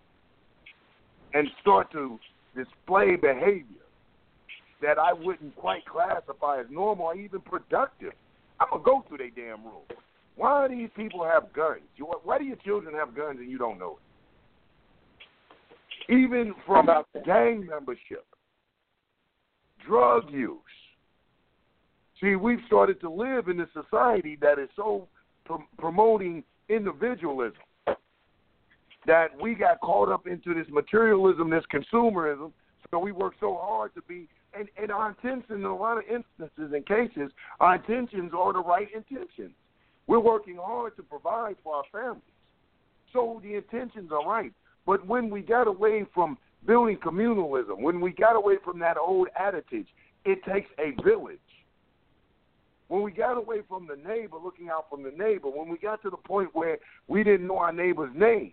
and 1.32 1.46
start 1.60 1.92
to 1.92 2.18
display 2.56 3.14
behavior 3.14 3.86
that 4.82 4.98
I 4.98 5.12
wouldn't 5.12 5.54
quite 5.54 5.86
classify 5.86 6.58
as 6.58 6.66
normal 6.70 7.06
or 7.06 7.14
even 7.14 7.40
productive, 7.40 8.14
I'm 8.58 8.66
gonna 8.68 8.82
go 8.82 9.04
through 9.06 9.18
their 9.18 9.30
damn 9.30 9.62
rules. 9.64 9.86
Why 10.34 10.66
do 10.66 10.74
these 10.74 10.90
people 10.96 11.24
have 11.24 11.52
guns? 11.52 11.82
Why 12.24 12.38
do 12.38 12.44
your 12.44 12.56
children 12.56 12.96
have 12.96 13.14
guns 13.14 13.38
and 13.38 13.48
you 13.48 13.58
don't 13.58 13.78
know 13.78 13.92
it? 13.92 14.11
Even 16.08 16.54
from 16.66 16.88
gang 17.24 17.66
membership, 17.66 18.26
drug 19.86 20.30
use. 20.30 20.58
See, 22.20 22.36
we've 22.36 22.60
started 22.66 23.00
to 23.00 23.10
live 23.10 23.48
in 23.48 23.60
a 23.60 23.66
society 23.72 24.38
that 24.40 24.58
is 24.58 24.68
so 24.76 25.08
pr- 25.44 25.54
promoting 25.78 26.44
individualism 26.68 27.62
that 29.06 29.28
we 29.40 29.54
got 29.54 29.80
caught 29.80 30.08
up 30.08 30.26
into 30.26 30.54
this 30.54 30.66
materialism, 30.70 31.50
this 31.50 31.64
consumerism. 31.72 32.52
So 32.90 32.98
we 32.98 33.10
work 33.10 33.34
so 33.40 33.58
hard 33.60 33.94
to 33.94 34.02
be, 34.02 34.28
and, 34.56 34.68
and 34.80 34.92
our 34.92 35.08
intentions 35.08 35.50
in 35.50 35.64
a 35.64 35.76
lot 35.76 35.98
of 35.98 36.04
instances 36.04 36.72
and 36.72 36.86
cases, 36.86 37.32
our 37.58 37.76
intentions 37.76 38.32
are 38.36 38.52
the 38.52 38.62
right 38.62 38.88
intentions. 38.94 39.52
We're 40.06 40.20
working 40.20 40.58
hard 40.62 40.96
to 40.96 41.02
provide 41.02 41.56
for 41.64 41.76
our 41.76 41.84
families. 41.90 42.22
So 43.12 43.40
the 43.42 43.56
intentions 43.56 44.10
are 44.12 44.24
right. 44.24 44.52
But 44.86 45.06
when 45.06 45.30
we 45.30 45.40
got 45.42 45.66
away 45.66 46.04
from 46.14 46.38
building 46.66 46.96
communalism, 46.96 47.80
when 47.80 48.00
we 48.00 48.12
got 48.12 48.36
away 48.36 48.56
from 48.64 48.78
that 48.80 48.96
old 48.96 49.28
adage, 49.36 49.86
it 50.24 50.44
takes 50.44 50.70
a 50.78 51.00
village. 51.02 51.38
When 52.88 53.02
we 53.02 53.10
got 53.10 53.38
away 53.38 53.60
from 53.68 53.86
the 53.86 53.96
neighbor, 53.96 54.36
looking 54.42 54.68
out 54.68 54.90
from 54.90 55.02
the 55.02 55.10
neighbor, 55.10 55.48
when 55.48 55.68
we 55.68 55.78
got 55.78 56.02
to 56.02 56.10
the 56.10 56.16
point 56.16 56.50
where 56.52 56.78
we 57.08 57.24
didn't 57.24 57.46
know 57.46 57.58
our 57.58 57.72
neighbor's 57.72 58.14
name, 58.14 58.52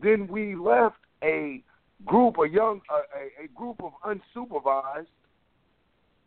then 0.00 0.28
we 0.28 0.54
left 0.54 0.96
a 1.22 1.62
group, 2.04 2.36
a 2.38 2.48
young, 2.48 2.80
a, 2.90 3.44
a 3.44 3.48
group 3.48 3.82
of 3.82 3.92
unsupervised 4.06 5.06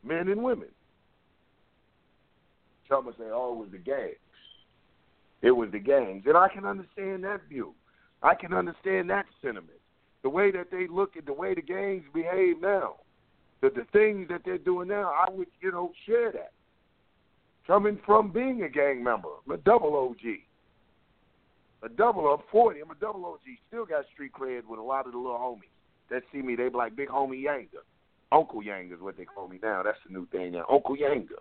men 0.03 0.27
and 0.27 0.43
women. 0.43 0.69
Some 2.89 3.05
would 3.05 3.17
say, 3.17 3.25
"Oh, 3.31 3.53
it 3.53 3.59
was 3.59 3.69
the 3.71 3.77
gangs." 3.77 4.15
It 5.41 5.51
was 5.51 5.69
the 5.71 5.79
gangs, 5.79 6.23
and 6.25 6.35
I 6.35 6.47
can 6.49 6.65
understand 6.65 7.23
that 7.23 7.41
view. 7.47 7.73
I 8.24 8.36
can 8.36 8.53
understand 8.53 9.09
that 9.09 9.25
sentiment. 9.41 9.79
The 10.24 10.29
way 10.29 10.51
that 10.51 10.71
they 10.71 10.88
look 10.88 11.15
at 11.15 11.25
the 11.25 11.33
way 11.33 11.53
the 11.53 11.62
gangs 11.62 12.03
behave 12.13 12.59
now, 12.62 12.95
the 13.62 13.69
the 13.69 13.86
things 13.93 14.27
that 14.29 14.41
they're 14.43 14.57
doing 14.57 14.88
now, 14.88 15.12
I 15.12 15.31
would, 15.31 15.47
you 15.62 15.71
know, 15.71 15.91
share 16.05 16.31
that. 16.31 16.51
Coming 17.65 18.00
from 18.05 18.31
being 18.31 18.63
a 18.63 18.69
gang 18.69 19.03
member, 19.03 19.29
I'm 19.45 19.53
a 19.53 19.57
double 19.57 19.95
OG 19.95 20.39
a 21.83 21.89
double 21.89 22.31
up 22.31 22.43
forty. 22.51 22.81
I'm 22.81 22.91
a 22.91 22.95
double 22.95 23.25
OG. 23.25 23.41
Still 23.67 23.86
got 23.86 24.05
street 24.13 24.31
cred 24.33 24.65
with 24.67 24.79
a 24.79 24.83
lot 24.83 25.05
of 25.05 25.12
the 25.12 25.17
little 25.17 25.38
homies 25.38 25.69
that 26.09 26.24
see 26.31 26.41
me. 26.41 26.55
They 26.55 26.69
be 26.69 26.77
like 26.77 26.95
Big 26.95 27.09
Homie 27.09 27.43
Yanga. 27.43 27.83
Uncle 28.31 28.62
Yanga 28.62 28.93
is 28.93 29.01
what 29.01 29.17
they 29.17 29.25
call 29.25 29.47
me 29.47 29.59
now. 29.62 29.83
That's 29.83 29.97
the 30.05 30.13
new 30.13 30.25
thing 30.27 30.53
now. 30.53 30.65
Uncle 30.69 30.95
Yanga. 30.95 31.38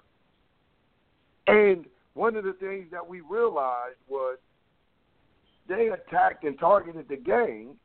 And 1.46 1.86
one 2.14 2.36
of 2.36 2.44
the 2.44 2.52
things 2.54 2.86
that 2.92 3.06
we 3.06 3.20
realized 3.20 3.96
was 4.08 4.38
they 5.68 5.88
attacked 5.88 6.44
and 6.44 6.58
targeted 6.58 7.08
the 7.08 7.16
gang 7.16 7.76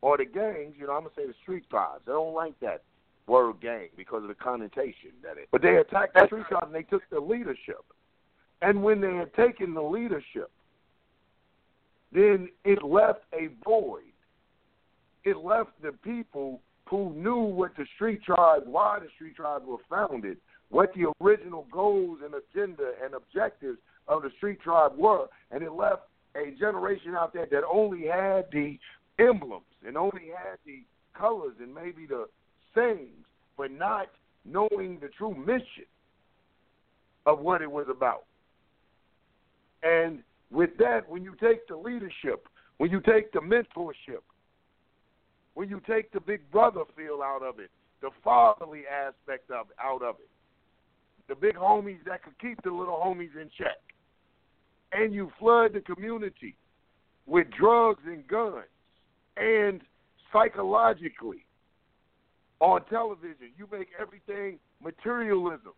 or 0.00 0.16
the 0.16 0.24
gangs. 0.24 0.74
You 0.78 0.86
know, 0.86 0.92
I'm 0.92 1.02
gonna 1.02 1.14
say 1.16 1.26
the 1.26 1.34
street 1.42 1.64
tribes. 1.70 2.02
They 2.06 2.12
don't 2.12 2.34
like 2.34 2.58
that 2.60 2.82
word 3.26 3.60
gang 3.60 3.88
because 3.96 4.22
of 4.22 4.28
the 4.28 4.34
connotation 4.34 5.10
that 5.22 5.38
it. 5.38 5.48
But 5.50 5.62
they 5.62 5.76
attacked 5.76 6.14
the 6.14 6.26
street 6.26 6.46
tribes 6.48 6.66
and 6.66 6.74
they 6.74 6.82
took 6.82 7.02
the 7.10 7.20
leadership. 7.20 7.84
And 8.62 8.82
when 8.82 9.00
they 9.00 9.14
had 9.14 9.34
taken 9.34 9.74
the 9.74 9.82
leadership, 9.82 10.50
then 12.12 12.48
it 12.64 12.82
left 12.82 13.20
a 13.32 13.48
void. 13.64 14.02
It 15.24 15.38
left 15.38 15.70
the 15.82 15.92
people 15.92 16.60
who 16.86 17.12
knew 17.14 17.40
what 17.40 17.76
the 17.76 17.86
street 17.94 18.22
tribes, 18.22 18.64
why 18.66 18.98
the 19.00 19.08
street 19.14 19.36
tribes 19.36 19.64
were 19.66 19.78
founded, 19.88 20.36
what 20.68 20.92
the 20.94 21.12
original 21.22 21.66
goals 21.72 22.18
and 22.24 22.34
agenda 22.34 22.92
and 23.02 23.14
objectives 23.14 23.78
of 24.06 24.22
the 24.22 24.30
street 24.36 24.60
tribe 24.60 24.92
were, 24.96 25.26
and 25.50 25.62
it 25.62 25.72
left 25.72 26.02
a 26.36 26.50
generation 26.58 27.14
out 27.14 27.32
there 27.32 27.46
that 27.50 27.62
only 27.70 28.06
had 28.06 28.46
the 28.52 28.78
emblems 29.18 29.64
and 29.86 29.96
only 29.96 30.28
had 30.28 30.58
the 30.66 30.82
colors 31.16 31.54
and 31.60 31.74
maybe 31.74 32.06
the 32.06 32.26
sayings, 32.74 33.24
but 33.56 33.70
not 33.70 34.08
knowing 34.44 34.98
the 35.00 35.08
true 35.16 35.34
mission 35.34 35.86
of 37.26 37.38
what 37.40 37.62
it 37.62 37.70
was 37.70 37.86
about. 37.88 38.24
And 39.82 40.22
with 40.50 40.70
that, 40.78 41.08
when 41.08 41.22
you 41.22 41.34
take 41.40 41.66
the 41.68 41.76
leadership, 41.76 42.48
when 42.78 42.90
you 42.90 43.00
take 43.00 43.32
the 43.32 43.40
mentorship, 43.40 44.22
when 45.54 45.68
you 45.68 45.80
take 45.86 46.10
the 46.12 46.20
big 46.20 46.50
brother 46.50 46.82
feel 46.96 47.20
out 47.22 47.42
of 47.42 47.60
it, 47.60 47.70
the 48.02 48.10
fatherly 48.22 48.82
aspect 48.86 49.50
of 49.50 49.66
out 49.82 50.02
of 50.02 50.16
it, 50.16 50.28
the 51.28 51.34
big 51.34 51.54
homies 51.54 52.04
that 52.06 52.22
could 52.22 52.38
keep 52.38 52.60
the 52.62 52.70
little 52.70 53.00
homies 53.02 53.34
in 53.40 53.48
check, 53.56 53.78
and 54.94 55.12
you 55.12 55.30
flood 55.38 55.72
the 55.74 55.80
community 55.80 56.56
with 57.26 57.46
drugs 57.58 58.02
and 58.06 58.26
guns, 58.28 58.64
and 59.36 59.80
psychologically 60.32 61.44
on 62.60 62.84
television, 62.86 63.50
you 63.56 63.68
make 63.72 63.88
everything 64.00 64.58
materialism. 64.82 65.72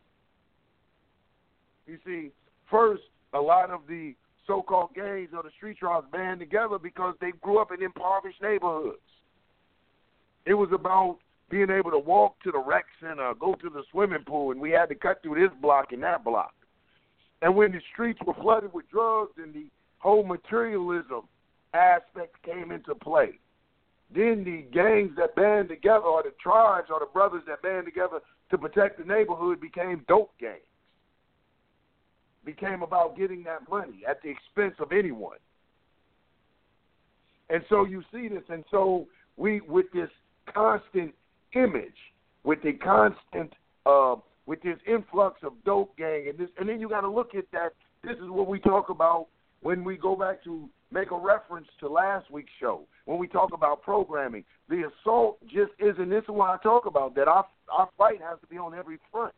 You 1.87 1.99
see, 2.05 2.31
first, 2.71 3.03
a 3.33 3.41
lot 3.41 3.71
of 3.71 3.81
the 3.89 4.15
so-called 4.47 4.91
gangs 4.95 5.31
or 5.35 5.43
the 5.43 5.51
street 5.57 5.79
tribes 5.79 6.07
band 6.13 6.41
together 6.41 6.79
because 6.79 7.15
they 7.21 7.33
grew 7.41 7.59
up 7.59 7.73
in 7.73 7.83
impoverished 7.83 8.43
neighborhoods. 8.43 8.99
It 10.45 10.55
was 10.55 10.69
about 10.73 11.19
being 11.49 11.71
able 11.71 11.91
to 11.91 11.99
walk 11.99 12.41
to 12.43 12.53
the 12.53 12.59
rec 12.59 12.85
center, 13.01 13.33
go 13.39 13.55
to 13.55 13.71
the 13.71 13.83
swimming 13.91 14.25
pool, 14.27 14.53
and 14.53 14.61
we 14.61 14.71
had 14.71 14.89
to 14.89 14.95
cut 14.95 15.23
through 15.23 15.41
this 15.41 15.57
block 15.61 15.93
and 15.93 16.03
that 16.03 16.25
block. 16.25 16.55
And 17.43 17.55
when 17.55 17.73
the 17.73 17.81
streets 17.93 18.19
were 18.27 18.35
flooded 18.35 18.73
with 18.73 18.89
drugs 18.91 19.33
and 19.37 19.53
the 19.55 19.67
whole 19.99 20.25
materialism 20.25 21.23
aspect 21.75 22.43
came 22.43 22.71
into 22.71 22.95
play, 22.95 23.39
then 24.15 24.45
the 24.45 24.65
gangs 24.73 25.13
that 25.17 25.35
band 25.35 25.69
together, 25.69 26.05
or 26.05 26.23
the 26.23 26.33
tribes, 26.41 26.89
or 26.93 27.01
the 27.01 27.07
brothers 27.13 27.43
that 27.49 27.63
band 27.63 27.85
together 27.85 28.21
to 28.51 28.59
protect 28.59 28.99
the 28.99 29.05
neighborhood 29.05 29.61
became 29.61 30.05
dope 30.07 30.31
gangs. 30.39 30.61
Became 32.45 32.83
about 32.83 33.19
getting 33.19 33.43
that 33.45 33.69
money 33.69 34.03
at 34.09 34.23
the 34.23 34.31
expense 34.31 34.77
of 34.79 34.93
anyone. 34.93 35.39
And 37.51 37.65
so 37.69 37.85
you 37.85 38.03
see 38.13 38.29
this, 38.29 38.45
and 38.49 38.65
so 38.71 39.07
we, 39.37 39.61
with 39.61 39.87
this 39.93 40.11
constant 40.53 41.13
image, 41.55 41.97
with 42.45 42.63
the 42.63 42.73
constant, 42.75 43.53
uh, 43.85 44.17
with 44.47 44.63
this 44.63 44.79
influx 44.87 45.41
of 45.43 45.53
dope 45.65 45.97
gang, 45.97 46.29
and 46.29 46.39
this, 46.39 46.49
and 46.59 46.69
then 46.69 46.81
you 46.81 46.89
got 46.89 47.03
to 47.03 47.11
look 47.11 47.35
at 47.35 47.45
that. 47.53 47.71
This 48.03 48.17
is 48.17 48.31
what 48.31 48.47
we 48.47 48.61
talk 48.61 48.89
about 48.89 49.27
when 49.63 49.85
we 49.85 49.97
go 49.97 50.15
back 50.15 50.43
to 50.45 50.69
make 50.93 51.11
a 51.11 51.19
reference 51.19 51.67
to 51.81 51.89
last 51.89 52.31
week's 52.31 52.53
show 52.61 52.83
when 53.07 53.19
we 53.19 53.27
talk 53.27 53.53
about 53.53 53.83
programming. 53.83 54.45
The 54.69 54.89
assault 55.03 55.39
just 55.45 55.73
isn't. 55.79 56.09
This 56.09 56.23
is 56.23 56.29
why 56.29 56.55
I 56.55 56.59
talk 56.63 56.87
about 56.87 57.15
that. 57.17 57.29
Our 57.29 57.47
our 57.73 57.89
fight 57.99 58.21
has 58.23 58.39
to 58.41 58.47
be 58.47 58.57
on 58.57 58.75
every 58.75 58.99
front. 59.11 59.35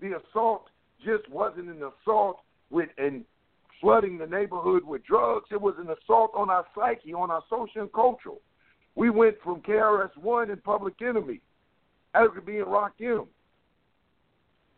The 0.00 0.18
assault 0.18 0.66
just 1.04 1.28
wasn't 1.30 1.68
an 1.68 1.82
assault 1.82 2.40
with 2.70 2.90
and 2.98 3.24
flooding 3.80 4.18
the 4.18 4.26
neighborhood 4.26 4.84
with 4.84 5.04
drugs. 5.04 5.46
It 5.50 5.60
was 5.60 5.74
an 5.78 5.88
assault 5.90 6.32
on 6.34 6.50
our 6.50 6.64
psyche, 6.74 7.14
on 7.14 7.30
our 7.30 7.42
social 7.48 7.82
and 7.82 7.92
cultural. 7.92 8.40
We 8.94 9.10
went 9.10 9.36
from 9.42 9.60
KRS 9.60 10.16
One 10.16 10.50
and 10.50 10.62
Public 10.62 10.94
Enemy, 11.02 11.40
as 12.14 12.28
could 12.34 12.46
be 12.46 12.58
in 12.58 12.64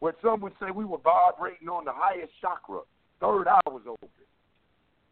Where 0.00 0.14
some 0.22 0.40
would 0.42 0.52
say 0.60 0.70
we 0.70 0.84
were 0.84 0.98
vibrating 0.98 1.68
on 1.68 1.84
the 1.84 1.92
highest 1.94 2.32
chakra. 2.40 2.80
Third 3.20 3.48
eye 3.48 3.60
was 3.66 3.82
open. 3.88 4.08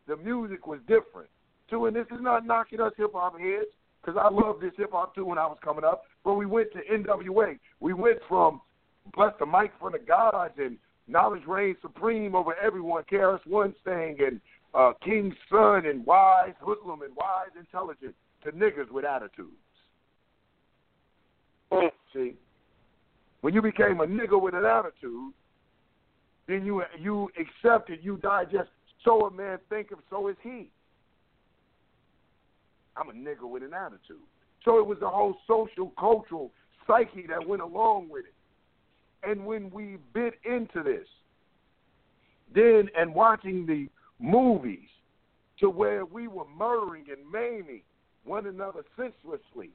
The 0.07 0.17
music 0.17 0.67
was 0.67 0.81
different 0.87 1.31
too. 1.71 1.87
And 1.87 1.97
this 1.97 2.07
is 2.11 2.21
not 2.21 2.47
knocking 2.47 2.81
us 2.81 2.93
hip 2.97 3.13
hop 3.15 3.39
heads 3.39 3.71
because 4.01 4.21
I 4.21 4.33
loved 4.33 4.63
this 4.63 4.73
hip 4.77 4.91
hop 4.93 5.15
too 5.15 5.25
when 5.25 5.39
I 5.39 5.47
was 5.47 5.59
coming 5.65 5.85
up. 5.85 6.05
But 6.23 6.35
we 6.35 6.47
went 6.47 6.69
to 6.73 6.81
NWA. 6.81 7.59
We 7.81 7.95
went 7.95 8.19
from 8.29 8.61
bless 9.15 9.33
the 9.39 9.47
mic 9.47 9.73
from 9.81 9.93
the 9.93 9.99
gods 9.99 10.55
and 10.59 10.77
knowledge 11.09 11.43
reigns 11.47 11.77
supreme 11.83 12.35
over 12.35 12.55
everyone. 12.63 13.05
KRS 13.11 13.47
One 13.47 13.75
thing 13.85 14.17
and 14.21 14.41
uh, 14.75 14.93
King's 15.05 15.35
son 15.51 15.87
and 15.87 16.05
wise 16.05 16.55
hoodlum 16.61 17.03
and 17.03 17.15
wise 17.17 17.51
intelligent 17.59 18.15
to 18.45 18.53
niggas 18.53 18.91
with 18.91 19.05
attitudes. 19.05 19.53
See, 22.13 22.35
when 23.45 23.53
you 23.53 23.61
became 23.61 24.01
a 24.01 24.07
nigga 24.07 24.41
with 24.41 24.55
an 24.55 24.65
attitude, 24.65 25.35
then 26.49 26.65
you 26.65 26.83
you 26.99 27.29
accepted, 27.39 27.99
you 28.03 28.17
digest. 28.17 28.71
So 29.05 29.27
a 29.27 29.31
man 29.31 29.59
thinketh, 29.69 29.99
so 30.09 30.29
is 30.29 30.37
he. 30.43 30.71
I'm 32.97 33.11
a 33.11 33.13
nigga 33.13 33.47
with 33.47 33.63
an 33.63 33.75
attitude. 33.75 34.25
So 34.65 34.79
it 34.79 34.87
was 34.87 34.97
the 34.99 35.11
whole 35.11 35.37
social, 35.47 35.93
cultural 36.01 36.53
psyche 36.87 37.27
that 37.29 37.47
went 37.47 37.61
along 37.61 38.09
with 38.09 38.25
it. 38.25 39.31
And 39.31 39.45
when 39.45 39.71
we 39.71 39.99
bit 40.15 40.37
into 40.47 40.83
this, 40.83 41.07
then 42.55 42.89
and 42.99 43.15
watching 43.15 43.67
the 43.67 43.89
movies 44.19 44.89
to 45.61 45.69
where 45.69 46.07
we 46.07 46.29
were 46.29 46.47
murdering 46.57 47.05
and 47.11 47.31
maiming 47.31 47.83
one 48.25 48.47
another 48.47 48.85
senselessly 48.97 49.69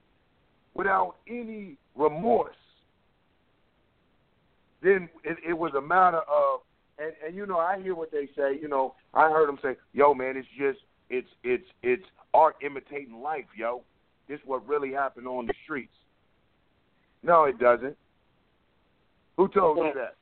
without 0.73 1.17
any 1.27 1.77
remorse, 1.95 2.55
then 4.81 5.09
it, 5.23 5.37
it 5.47 5.53
was 5.53 5.73
a 5.73 5.81
matter 5.81 6.19
of 6.19 6.61
and 6.97 7.13
and 7.25 7.35
you 7.35 7.45
know 7.45 7.57
I 7.57 7.81
hear 7.81 7.95
what 7.95 8.11
they 8.11 8.27
say. 8.35 8.57
You 8.59 8.67
know 8.67 8.95
I 9.13 9.29
heard 9.29 9.47
them 9.47 9.59
say, 9.61 9.75
"Yo, 9.93 10.13
man, 10.13 10.37
it's 10.37 10.47
just 10.57 10.79
it's 11.09 11.29
it's 11.43 11.67
it's 11.83 12.05
art 12.33 12.55
imitating 12.61 13.21
life, 13.21 13.45
yo. 13.55 13.83
This 14.27 14.39
is 14.39 14.45
what 14.45 14.67
really 14.67 14.91
happened 14.91 15.27
on 15.27 15.47
the 15.47 15.53
streets. 15.63 15.93
No, 17.23 17.45
it 17.45 17.59
doesn't. 17.59 17.97
Who 19.37 19.47
told 19.47 19.77
you 19.77 19.91
that? 19.95 20.15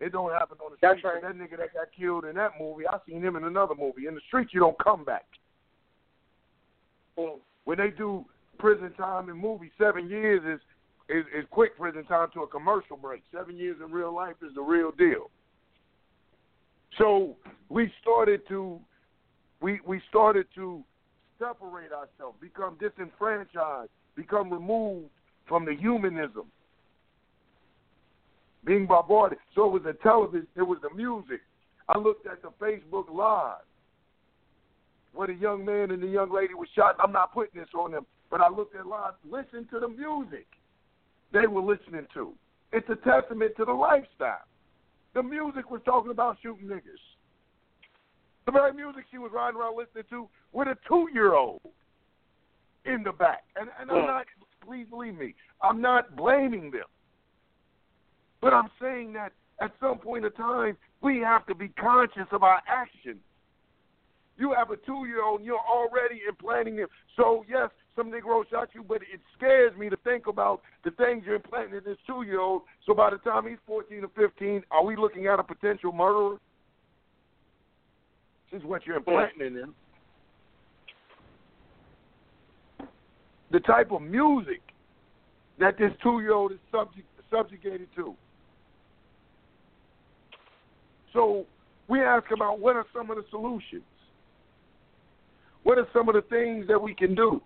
It 0.00 0.12
don't 0.12 0.32
happen 0.32 0.58
on 0.64 0.72
the 0.72 0.76
streets. 0.76 1.04
Right. 1.04 1.22
That 1.22 1.36
nigga 1.36 1.58
that 1.58 1.74
got 1.74 1.88
killed 1.96 2.24
in 2.24 2.34
that 2.36 2.52
movie, 2.58 2.86
I 2.88 2.98
seen 3.06 3.22
him 3.22 3.36
in 3.36 3.44
another 3.44 3.74
movie. 3.74 4.06
In 4.06 4.14
the 4.14 4.20
streets, 4.26 4.52
you 4.52 4.60
don't 4.60 4.78
come 4.82 5.04
back. 5.04 5.26
Mm. 7.18 7.38
When 7.64 7.78
they 7.78 7.90
do 7.90 8.24
prison 8.58 8.92
time 8.94 9.28
in 9.28 9.36
movies, 9.36 9.70
seven 9.78 10.08
years 10.08 10.42
is, 10.44 10.60
is 11.08 11.24
is 11.36 11.44
quick 11.50 11.76
prison 11.76 12.04
time 12.04 12.28
to 12.34 12.42
a 12.42 12.46
commercial 12.46 12.96
break. 12.96 13.22
Seven 13.32 13.56
years 13.56 13.76
in 13.84 13.90
real 13.92 14.14
life 14.14 14.36
is 14.42 14.54
the 14.54 14.62
real 14.62 14.92
deal. 14.92 15.30
So 16.98 17.36
we 17.68 17.90
started 18.00 18.42
to 18.48 18.80
we 19.60 19.80
we 19.86 20.00
started 20.08 20.46
to 20.54 20.82
separate 21.38 21.92
ourselves, 21.92 22.38
become 22.40 22.76
disenfranchised, 22.80 23.90
become 24.16 24.52
removed 24.52 25.08
from 25.48 25.64
the 25.64 25.74
humanism, 25.74 26.44
being 28.64 28.86
bombarded. 28.86 29.38
So 29.54 29.66
it 29.66 29.72
was 29.72 29.82
the 29.84 29.94
television, 30.02 30.46
it 30.56 30.62
was 30.62 30.78
the 30.82 30.94
music. 30.94 31.40
I 31.88 31.98
looked 31.98 32.26
at 32.26 32.42
the 32.42 32.50
Facebook 32.60 33.12
Live 33.12 33.64
where 35.14 35.26
the 35.26 35.34
young 35.34 35.64
man 35.64 35.90
and 35.90 36.02
the 36.02 36.06
young 36.06 36.32
lady 36.32 36.54
was 36.54 36.68
shot. 36.74 36.96
I'm 36.98 37.12
not 37.12 37.34
putting 37.34 37.60
this 37.60 37.68
on 37.78 37.92
them, 37.92 38.06
but 38.30 38.40
I 38.40 38.48
looked 38.48 38.74
at 38.74 38.86
live. 38.86 39.12
Listen 39.30 39.66
to 39.70 39.80
the 39.80 39.88
music 39.88 40.46
they 41.32 41.46
were 41.46 41.62
listening 41.62 42.06
to. 42.14 42.32
It's 42.72 42.88
a 42.88 42.96
testament 42.96 43.52
to 43.56 43.64
the 43.64 43.72
lifestyle. 43.72 44.44
The 45.14 45.22
music 45.22 45.70
was 45.70 45.80
talking 45.84 46.10
about 46.10 46.38
shooting 46.42 46.66
niggas. 46.66 47.02
The 48.46 48.52
very 48.52 48.72
music 48.72 49.04
she 49.10 49.18
was 49.18 49.30
riding 49.32 49.60
around 49.60 49.76
listening 49.76 50.04
to 50.10 50.28
with 50.52 50.68
a 50.68 50.76
two 50.88 51.08
year 51.12 51.34
old 51.34 51.60
in 52.84 53.02
the 53.04 53.12
back. 53.12 53.44
And, 53.56 53.68
and 53.80 53.90
I'm 53.90 54.06
not, 54.06 54.26
please 54.64 54.86
believe 54.88 55.16
me, 55.16 55.34
I'm 55.62 55.80
not 55.80 56.16
blaming 56.16 56.70
them. 56.70 56.88
But 58.40 58.52
I'm 58.52 58.70
saying 58.80 59.12
that 59.12 59.32
at 59.60 59.72
some 59.80 59.98
point 59.98 60.24
in 60.24 60.32
time, 60.32 60.76
we 61.02 61.18
have 61.18 61.46
to 61.46 61.54
be 61.54 61.68
conscious 61.68 62.26
of 62.32 62.42
our 62.42 62.60
actions. 62.66 63.20
You 64.36 64.52
have 64.56 64.70
a 64.70 64.76
two 64.76 65.06
year 65.06 65.22
old 65.22 65.40
and 65.40 65.46
you're 65.46 65.58
already 65.58 66.22
implanting 66.28 66.76
him. 66.76 66.88
So, 67.16 67.44
yes, 67.48 67.70
some 67.94 68.10
Negro 68.10 68.42
shot 68.50 68.68
you, 68.74 68.82
but 68.82 69.02
it 69.02 69.20
scares 69.36 69.76
me 69.76 69.90
to 69.90 69.96
think 69.98 70.26
about 70.26 70.62
the 70.84 70.90
things 70.92 71.24
you're 71.26 71.36
implanting 71.36 71.76
in 71.76 71.84
this 71.84 71.98
two 72.06 72.22
year 72.22 72.40
old. 72.40 72.62
So 72.86 72.94
by 72.94 73.10
the 73.10 73.18
time 73.18 73.46
he's 73.46 73.58
14 73.66 74.04
or 74.04 74.28
15, 74.28 74.62
are 74.70 74.84
we 74.84 74.96
looking 74.96 75.26
at 75.26 75.38
a 75.38 75.42
potential 75.42 75.92
murderer? 75.92 76.38
This 78.50 78.60
is 78.60 78.66
what 78.66 78.86
you're 78.86 78.96
implanting 78.96 79.46
in 79.46 79.54
them. 79.54 79.74
The 83.50 83.60
type 83.60 83.92
of 83.92 84.00
music 84.00 84.62
that 85.58 85.78
this 85.78 85.92
two 86.02 86.20
year 86.20 86.32
old 86.32 86.52
is 86.52 86.58
subject, 86.70 87.06
subjugated 87.30 87.88
to. 87.96 88.14
So 91.12 91.44
we 91.88 92.00
ask 92.00 92.30
about 92.34 92.58
what 92.58 92.76
are 92.76 92.86
some 92.94 93.10
of 93.10 93.16
the 93.16 93.24
solutions? 93.30 93.82
What 95.62 95.78
are 95.78 95.86
some 95.92 96.08
of 96.08 96.14
the 96.14 96.22
things 96.22 96.66
that 96.68 96.80
we 96.80 96.94
can 96.94 97.14
do? 97.14 97.42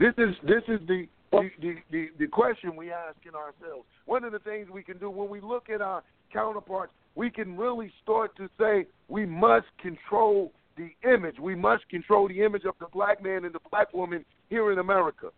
This 0.00 0.14
is 0.16 0.34
this 0.42 0.62
is 0.66 0.80
the 0.88 1.06
the, 1.30 1.50
the, 1.60 1.74
the, 1.92 2.06
the 2.18 2.26
question 2.26 2.74
we 2.74 2.90
asking 2.90 3.34
ourselves, 3.34 3.86
one 4.06 4.24
of 4.24 4.32
the 4.32 4.40
things 4.40 4.68
we 4.68 4.82
can 4.82 4.98
do 4.98 5.10
when 5.10 5.28
we 5.28 5.40
look 5.40 5.68
at 5.70 5.80
our 5.80 6.02
counterparts, 6.32 6.92
we 7.14 7.30
can 7.30 7.56
really 7.56 7.92
start 8.02 8.34
to 8.36 8.48
say 8.58 8.86
we 9.08 9.26
must 9.26 9.66
control 9.80 10.50
the 10.76 10.90
image. 11.08 11.38
We 11.38 11.54
must 11.54 11.88
control 11.88 12.26
the 12.26 12.42
image 12.42 12.64
of 12.64 12.74
the 12.80 12.86
black 12.92 13.22
man 13.22 13.44
and 13.44 13.54
the 13.54 13.60
black 13.70 13.92
woman 13.94 14.24
here 14.48 14.72
in 14.72 14.78
America. 14.78 15.28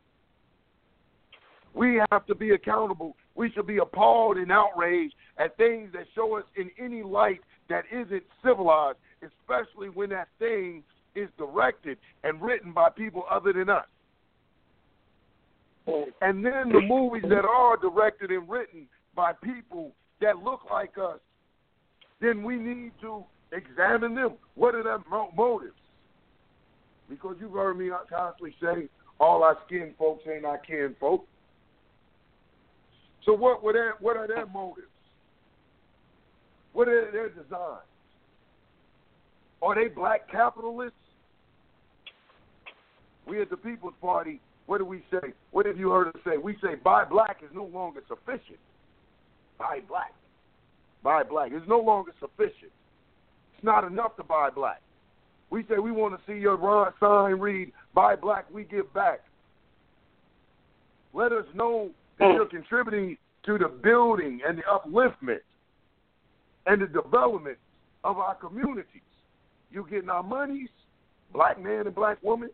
We 1.75 2.01
have 2.11 2.25
to 2.27 2.35
be 2.35 2.51
accountable. 2.51 3.17
We 3.35 3.51
should 3.51 3.67
be 3.67 3.79
appalled 3.79 4.37
and 4.37 4.51
outraged 4.51 5.15
at 5.39 5.57
things 5.57 5.91
that 5.93 6.05
show 6.15 6.39
us 6.39 6.45
in 6.57 6.71
any 6.79 7.03
light 7.03 7.41
that 7.69 7.85
isn't 7.93 8.23
civilized, 8.43 8.99
especially 9.23 9.89
when 9.89 10.11
that 10.11 10.29
thing 10.39 10.85
is 11.15 11.29
directed 11.37 11.99
and 12.25 12.41
written 12.41 12.73
by 12.73 12.89
people 12.89 13.25
other 13.31 13.53
than 13.53 13.69
us. 13.69 13.85
And 15.87 16.45
then 16.45 16.71
the 16.71 16.81
movies 16.81 17.25
that 17.29 17.45
are 17.45 17.77
directed 17.77 18.31
and 18.31 18.49
written 18.49 18.87
by 19.15 19.33
people 19.33 19.93
that 20.21 20.39
look 20.39 20.61
like 20.71 20.93
us, 20.99 21.19
then 22.21 22.45
we 22.45 22.57
need 22.57 22.93
to 23.01 23.25
examine 23.53 24.15
them. 24.15 24.35
What 24.55 24.75
are 24.75 24.83
their 24.83 24.99
motives? 25.37 25.73
Because 27.09 27.37
you've 27.41 27.53
heard 27.53 27.79
me 27.79 27.91
constantly 28.09 28.55
say, 28.63 28.89
all 29.19 29.43
our 29.43 29.59
skin 29.67 29.95
folks 29.99 30.25
ain't 30.33 30.45
our 30.45 30.59
kin 30.59 30.95
folk. 30.99 31.27
So 33.25 33.35
what 33.35 33.63
were 33.63 33.73
their, 33.73 33.95
what 34.01 34.17
are 34.17 34.27
their 34.27 34.47
motives? 34.47 34.87
What 36.73 36.89
are 36.89 37.11
their 37.13 37.29
designs? 37.29 37.83
Are 39.61 39.75
they 39.75 39.89
black 39.89 40.31
capitalists? 40.31 40.97
We 43.27 43.41
at 43.41 43.51
the 43.51 43.57
People's 43.57 43.95
Party, 44.01 44.41
what 44.73 44.79
do 44.79 44.87
we 44.87 45.03
say? 45.11 45.35
What 45.51 45.67
have 45.67 45.77
you 45.77 45.91
heard 45.91 46.09
us 46.09 46.15
say? 46.25 46.39
We 46.39 46.55
say 46.63 46.77
buy 46.83 47.05
black 47.05 47.43
is 47.45 47.51
no 47.55 47.65
longer 47.65 48.01
sufficient. 48.09 48.59
Buy 49.59 49.81
black. 49.87 50.15
Buy 51.03 51.25
black. 51.25 51.53
is 51.53 51.61
no 51.69 51.79
longer 51.79 52.13
sufficient. 52.19 52.73
It's 53.55 53.63
not 53.63 53.85
enough 53.85 54.17
to 54.17 54.25
buy 54.25 54.49
black. 54.49 54.81
We 55.51 55.63
say 55.65 55.79
we 55.79 55.93
want 55.93 56.15
to 56.15 56.21
see 56.27 56.39
your 56.39 56.95
sign 57.01 57.39
read, 57.39 57.71
buy 57.95 58.17
black, 58.17 58.47
we 58.51 58.65
give 58.65 58.91
back. 58.95 59.21
Let 61.13 61.33
us 61.33 61.45
know 61.55 61.91
that 62.19 62.31
hmm. 62.31 62.37
you're 62.37 62.47
contributing 62.47 63.19
to 63.45 63.59
the 63.59 63.69
building 63.69 64.41
and 64.49 64.57
the 64.57 64.63
upliftment 64.63 65.41
and 66.65 66.81
the 66.81 66.87
development 66.87 67.59
of 68.05 68.17
our 68.17 68.37
communities. 68.37 69.03
You 69.71 69.87
getting 69.91 70.09
our 70.09 70.23
monies, 70.23 70.71
black 71.31 71.63
man 71.63 71.85
and 71.85 71.95
black 71.95 72.23
woman. 72.23 72.49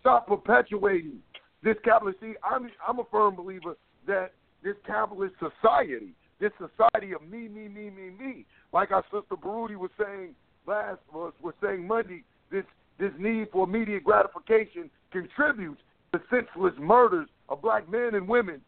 Stop 0.00 0.26
perpetuating 0.26 1.18
this 1.62 1.76
capitalist. 1.84 2.20
See, 2.20 2.34
I'm 2.44 2.70
I'm 2.86 2.98
a 2.98 3.04
firm 3.10 3.36
believer 3.36 3.76
that 4.06 4.32
this 4.62 4.76
capitalist 4.86 5.34
society, 5.34 6.14
this 6.40 6.52
society 6.58 7.12
of 7.12 7.22
me, 7.22 7.48
me, 7.48 7.68
me, 7.68 7.90
me, 7.90 8.10
me, 8.10 8.46
like 8.72 8.90
our 8.90 9.04
sister 9.04 9.36
Baruti 9.36 9.76
was 9.76 9.90
saying 9.98 10.34
last 10.66 11.00
was 11.12 11.32
was 11.42 11.54
saying 11.62 11.86
Monday, 11.86 12.24
this 12.50 12.64
this 12.98 13.12
need 13.18 13.48
for 13.52 13.64
immediate 13.64 14.04
gratification 14.04 14.90
contributes 15.10 15.80
to 16.12 16.20
senseless 16.30 16.74
murders 16.78 17.28
of 17.48 17.62
black 17.62 17.90
men 17.90 18.14
and 18.14 18.26
women, 18.26 18.60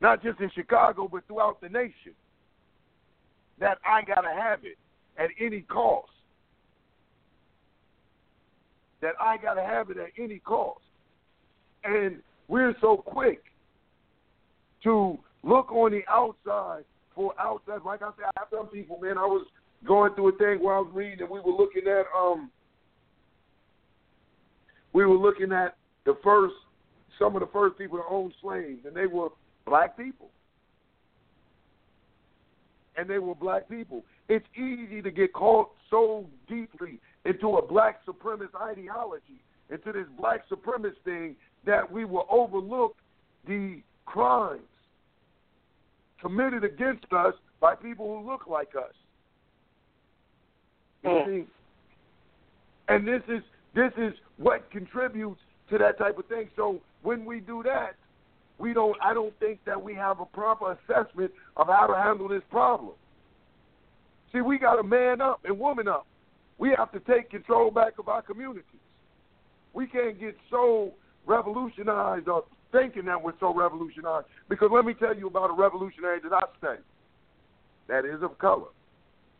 not 0.00 0.22
just 0.22 0.40
in 0.40 0.50
Chicago 0.54 1.08
but 1.10 1.26
throughout 1.26 1.60
the 1.60 1.68
nation. 1.68 2.14
That 3.58 3.78
I 3.84 4.02
gotta 4.02 4.32
have 4.38 4.60
it 4.64 4.78
at 5.18 5.30
any 5.38 5.62
cost. 5.62 6.10
That 9.02 9.14
I 9.20 9.36
gotta 9.38 9.62
have 9.62 9.90
it 9.90 9.96
at 9.96 10.10
any 10.18 10.38
cost. 10.38 10.80
And 11.84 12.20
we're 12.48 12.74
so 12.80 12.98
quick 12.98 13.42
to 14.84 15.18
look 15.42 15.70
on 15.72 15.92
the 15.92 16.02
outside 16.08 16.84
for 17.14 17.32
outside. 17.40 17.80
Like 17.84 18.02
I 18.02 18.10
said, 18.16 18.26
I 18.36 18.40
have 18.40 18.48
some 18.50 18.66
people, 18.66 18.98
man. 19.00 19.18
I 19.18 19.26
was 19.26 19.46
going 19.86 20.14
through 20.14 20.28
a 20.28 20.32
thing 20.36 20.62
while 20.62 20.76
I 20.76 20.80
was 20.80 20.90
reading, 20.92 21.20
and 21.20 21.30
we 21.30 21.40
were 21.40 21.52
looking 21.52 21.86
at 21.86 22.04
um, 22.16 22.50
we 24.92 25.04
were 25.06 25.16
looking 25.16 25.52
at 25.52 25.76
the 26.04 26.16
first, 26.22 26.54
some 27.18 27.36
of 27.36 27.40
the 27.40 27.48
first 27.52 27.78
people 27.78 27.98
to 27.98 28.04
own 28.10 28.32
slaves, 28.42 28.80
and 28.86 28.94
they 28.94 29.06
were 29.06 29.28
black 29.66 29.96
people, 29.96 30.30
and 32.96 33.08
they 33.08 33.18
were 33.18 33.34
black 33.34 33.68
people. 33.68 34.02
It's 34.28 34.46
easy 34.56 35.02
to 35.02 35.10
get 35.10 35.32
caught 35.32 35.70
so 35.90 36.26
deeply 36.48 37.00
into 37.24 37.56
a 37.56 37.66
black 37.66 38.04
supremacist 38.06 38.54
ideology, 38.60 39.40
into 39.70 39.92
this 39.92 40.06
black 40.18 40.48
supremacist 40.48 41.02
thing, 41.04 41.36
that 41.66 41.90
we 41.90 42.04
will 42.04 42.26
overlook 42.30 42.96
the 43.46 43.82
crimes 44.06 44.60
committed 46.20 46.64
against 46.64 47.12
us 47.12 47.34
by 47.60 47.74
people 47.74 48.20
who 48.20 48.30
look 48.30 48.46
like 48.46 48.70
us. 48.76 48.94
You 51.02 51.10
mm. 51.10 51.26
see? 51.26 51.48
And 52.88 53.06
this 53.06 53.22
is 53.28 53.42
this 53.74 53.92
is 53.96 54.12
what 54.36 54.70
contributes 54.70 55.40
to 55.70 55.78
that 55.78 55.98
type 55.98 56.18
of 56.18 56.26
thing. 56.26 56.48
So 56.56 56.80
when 57.02 57.24
we 57.24 57.40
do 57.40 57.62
that, 57.64 57.94
we 58.58 58.74
don't 58.74 58.96
I 59.02 59.14
don't 59.14 59.38
think 59.38 59.60
that 59.64 59.80
we 59.80 59.94
have 59.94 60.20
a 60.20 60.26
proper 60.26 60.72
assessment 60.72 61.30
of 61.56 61.68
how 61.68 61.86
to 61.86 61.94
handle 61.94 62.28
this 62.28 62.42
problem. 62.50 62.94
See, 64.32 64.40
we 64.40 64.58
got 64.58 64.76
to 64.76 64.82
man 64.82 65.20
up 65.20 65.40
and 65.44 65.58
woman 65.58 65.88
up. 65.88 66.06
We 66.60 66.74
have 66.76 66.92
to 66.92 67.00
take 67.00 67.30
control 67.30 67.70
back 67.70 67.94
of 67.98 68.08
our 68.08 68.20
communities. 68.20 68.64
We 69.72 69.86
can't 69.86 70.20
get 70.20 70.36
so 70.50 70.92
revolutionized 71.26 72.28
or 72.28 72.44
thinking 72.70 73.06
that 73.06 73.20
we're 73.20 73.32
so 73.40 73.54
revolutionized. 73.54 74.26
Because 74.48 74.68
let 74.70 74.84
me 74.84 74.92
tell 74.92 75.16
you 75.16 75.26
about 75.26 75.48
a 75.48 75.54
revolutionary 75.54 76.20
that 76.20 76.32
I 76.34 76.42
studied 76.58 76.84
that 77.88 78.04
is 78.04 78.22
of 78.22 78.38
color. 78.38 78.68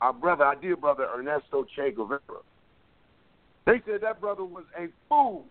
Our 0.00 0.14
brother, 0.14 0.44
our 0.44 0.56
dear 0.56 0.76
brother 0.76 1.06
Ernesto 1.14 1.66
Che 1.76 1.92
Guevara. 1.94 2.20
They 3.66 3.82
said 3.86 4.00
that 4.00 4.18
brother 4.20 4.44
was 4.44 4.64
a 4.76 4.86
fool. 5.06 5.44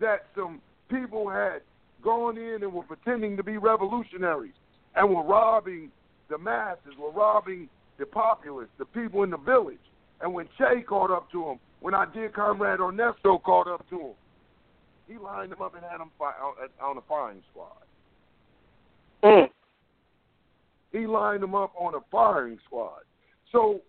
That 0.00 0.26
some 0.34 0.60
people 0.90 1.30
had 1.30 1.60
gone 2.02 2.36
in 2.36 2.58
and 2.62 2.72
were 2.72 2.82
pretending 2.82 3.36
to 3.36 3.44
be 3.44 3.56
revolutionaries 3.56 4.52
and 4.96 5.08
were 5.08 5.22
robbing 5.22 5.92
the 6.28 6.38
masses, 6.38 6.92
were 6.98 7.12
robbing 7.12 7.68
the 7.98 8.06
populace, 8.06 8.68
the 8.78 8.84
people 8.84 9.22
in 9.22 9.30
the 9.30 9.38
village. 9.38 9.78
And 10.20 10.32
when 10.32 10.48
Che 10.58 10.82
caught 10.88 11.10
up 11.10 11.30
to 11.32 11.50
him, 11.50 11.58
when 11.80 11.94
our 11.94 12.06
dear 12.06 12.28
comrade 12.28 12.80
Ernesto 12.80 13.38
caught 13.38 13.68
up 13.68 13.88
to 13.90 14.00
him, 14.00 14.14
he 15.08 15.18
lined 15.18 15.52
them 15.52 15.62
up 15.62 15.74
and 15.74 15.84
had 15.84 16.00
them 16.00 16.10
fi- 16.18 16.32
on 16.82 16.96
a 16.96 17.00
firing 17.02 17.42
squad. 17.50 17.70
Mm. 19.22 19.48
He 20.92 21.06
lined 21.06 21.42
them 21.42 21.54
up 21.54 21.72
on 21.78 21.94
a 21.94 22.00
firing 22.10 22.58
squad. 22.64 23.00
So 23.52 23.80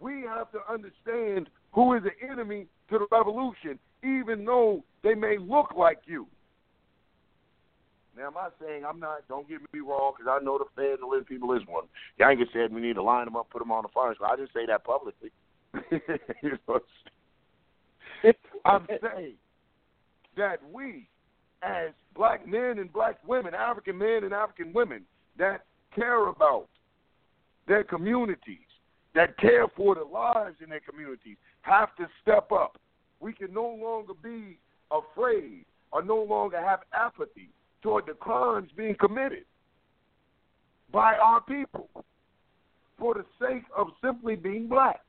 we 0.00 0.22
have 0.22 0.50
to 0.52 0.58
understand 0.68 1.48
who 1.72 1.94
is 1.94 2.02
the 2.02 2.28
enemy 2.28 2.66
to 2.90 2.98
the 2.98 3.06
revolution, 3.12 3.78
even 4.02 4.44
though 4.44 4.82
they 5.02 5.14
may 5.14 5.38
look 5.38 5.74
like 5.76 6.00
you. 6.06 6.26
Now, 8.20 8.26
am 8.26 8.36
I 8.36 8.48
saying 8.62 8.84
I'm 8.84 9.00
not? 9.00 9.26
Don't 9.28 9.48
get 9.48 9.60
me 9.72 9.80
wrong, 9.80 10.12
because 10.14 10.30
I 10.30 10.44
know 10.44 10.58
the 10.58 10.66
feds 10.76 11.00
and 11.00 11.08
little 11.08 11.24
people 11.24 11.54
is 11.54 11.62
one. 11.66 11.84
Yanga 12.20 12.44
said 12.52 12.72
we 12.72 12.82
need 12.82 12.96
to 12.96 13.02
line 13.02 13.24
them 13.24 13.34
up, 13.34 13.48
put 13.48 13.60
them 13.60 13.72
on 13.72 13.82
the 13.82 13.88
firing 13.94 14.14
squad. 14.14 14.32
I 14.32 14.36
didn't 14.36 14.50
say 14.52 14.66
that 14.66 14.84
publicly. 14.84 15.30
you 16.42 16.58
know, 16.68 16.80
I'm 18.66 18.86
saying 18.88 19.36
that 20.36 20.58
we, 20.70 21.08
as 21.62 21.92
black 22.14 22.46
men 22.46 22.78
and 22.78 22.92
black 22.92 23.16
women, 23.26 23.54
African 23.54 23.96
men 23.96 24.24
and 24.24 24.34
African 24.34 24.74
women, 24.74 25.02
that 25.38 25.64
care 25.94 26.26
about 26.26 26.68
their 27.68 27.84
communities, 27.84 28.58
that 29.14 29.38
care 29.38 29.66
for 29.74 29.94
the 29.94 30.04
lives 30.04 30.56
in 30.62 30.68
their 30.68 30.80
communities, 30.80 31.36
have 31.62 31.96
to 31.96 32.06
step 32.20 32.52
up. 32.52 32.76
We 33.18 33.32
can 33.32 33.54
no 33.54 33.78
longer 33.80 34.12
be 34.22 34.58
afraid 34.90 35.64
or 35.90 36.02
no 36.02 36.22
longer 36.22 36.60
have 36.60 36.80
apathy 36.92 37.48
toward 37.82 38.06
the 38.06 38.14
crimes 38.14 38.70
being 38.76 38.94
committed 38.98 39.44
by 40.92 41.14
our 41.14 41.40
people 41.40 41.88
for 42.98 43.14
the 43.14 43.24
sake 43.40 43.64
of 43.76 43.88
simply 44.04 44.36
being 44.36 44.68
black. 44.68 45.00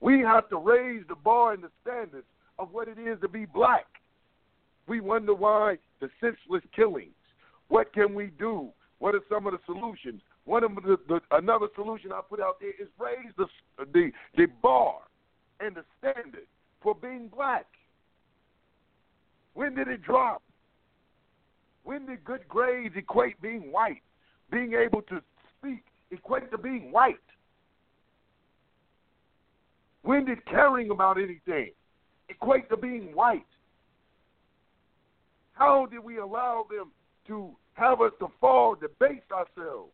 We 0.00 0.20
have 0.20 0.48
to 0.50 0.58
raise 0.58 1.02
the 1.08 1.14
bar 1.14 1.54
and 1.54 1.62
the 1.62 1.70
standards 1.82 2.26
of 2.58 2.68
what 2.72 2.88
it 2.88 2.98
is 2.98 3.18
to 3.22 3.28
be 3.28 3.46
black. 3.46 3.86
We 4.86 5.00
wonder 5.00 5.34
why 5.34 5.78
the 6.00 6.10
senseless 6.20 6.62
killings. 6.76 7.14
What 7.68 7.92
can 7.94 8.14
we 8.14 8.26
do? 8.38 8.68
What 8.98 9.14
are 9.14 9.22
some 9.30 9.46
of 9.46 9.52
the 9.52 9.58
solutions? 9.64 10.20
One 10.44 10.62
of 10.62 10.74
the, 10.74 10.98
the 11.08 11.20
another 11.30 11.68
solution 11.74 12.12
I 12.12 12.20
put 12.28 12.40
out 12.40 12.60
there 12.60 12.70
is 12.70 12.88
raise 12.98 13.32
the 13.38 13.46
the 13.92 14.10
the 14.36 14.46
bar 14.62 14.96
and 15.60 15.74
the 15.74 15.84
standard 15.98 16.46
for 16.82 16.94
being 16.94 17.30
black. 17.34 17.66
When 19.54 19.74
did 19.74 19.88
it 19.88 20.02
drop? 20.02 20.42
When 21.84 22.06
did 22.06 22.24
good 22.24 22.48
grades 22.48 22.96
equate 22.96 23.40
being 23.40 23.70
white? 23.70 24.02
Being 24.50 24.72
able 24.74 25.02
to 25.02 25.20
speak 25.58 25.84
equate 26.10 26.50
to 26.50 26.58
being 26.58 26.90
white? 26.90 27.16
When 30.02 30.24
did 30.24 30.44
caring 30.46 30.90
about 30.90 31.18
anything 31.18 31.70
equate 32.28 32.68
to 32.70 32.76
being 32.76 33.14
white? 33.14 33.46
How 35.52 35.86
did 35.86 36.00
we 36.00 36.18
allow 36.18 36.66
them 36.68 36.90
to 37.28 37.54
have 37.74 38.00
us 38.00 38.12
to 38.18 38.28
fall, 38.40 38.74
debase 38.74 39.22
ourselves? 39.30 39.92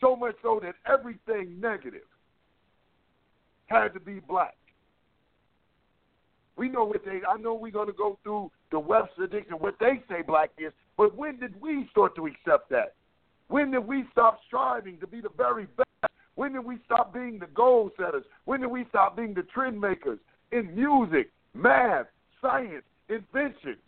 So 0.00 0.16
much 0.16 0.34
so 0.42 0.60
that 0.62 0.74
everything 0.92 1.60
negative 1.60 2.02
had 3.66 3.94
to 3.94 4.00
be 4.00 4.20
black. 4.20 4.56
We 6.56 6.68
know 6.68 6.84
what 6.84 7.04
they. 7.04 7.20
I 7.28 7.36
know 7.36 7.54
we're 7.54 7.72
going 7.72 7.88
to 7.88 7.92
go 7.92 8.18
through 8.22 8.50
the 8.70 8.78
Webster 8.78 9.24
addiction, 9.24 9.54
what 9.54 9.74
they 9.80 10.02
say 10.08 10.22
black 10.22 10.50
is. 10.58 10.72
But 10.96 11.16
when 11.16 11.38
did 11.40 11.60
we 11.60 11.88
start 11.90 12.14
to 12.16 12.26
accept 12.26 12.70
that? 12.70 12.94
When 13.48 13.70
did 13.72 13.86
we 13.86 14.04
stop 14.12 14.38
striving 14.46 14.98
to 15.00 15.06
be 15.06 15.20
the 15.20 15.30
very 15.36 15.66
best? 15.76 16.12
When 16.36 16.52
did 16.52 16.64
we 16.64 16.78
stop 16.84 17.12
being 17.12 17.38
the 17.38 17.46
goal 17.46 17.90
setters? 17.96 18.24
When 18.44 18.60
did 18.60 18.70
we 18.70 18.84
stop 18.88 19.16
being 19.16 19.34
the 19.34 19.42
trend 19.42 19.80
makers 19.80 20.18
in 20.52 20.74
music, 20.74 21.30
math, 21.54 22.06
science, 22.40 22.84
inventions? 23.08 23.78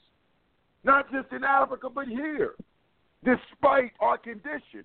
Not 0.84 1.10
just 1.10 1.32
in 1.32 1.42
Africa, 1.42 1.88
but 1.92 2.06
here. 2.06 2.54
Despite 3.24 3.92
our 4.00 4.18
conditions, 4.18 4.84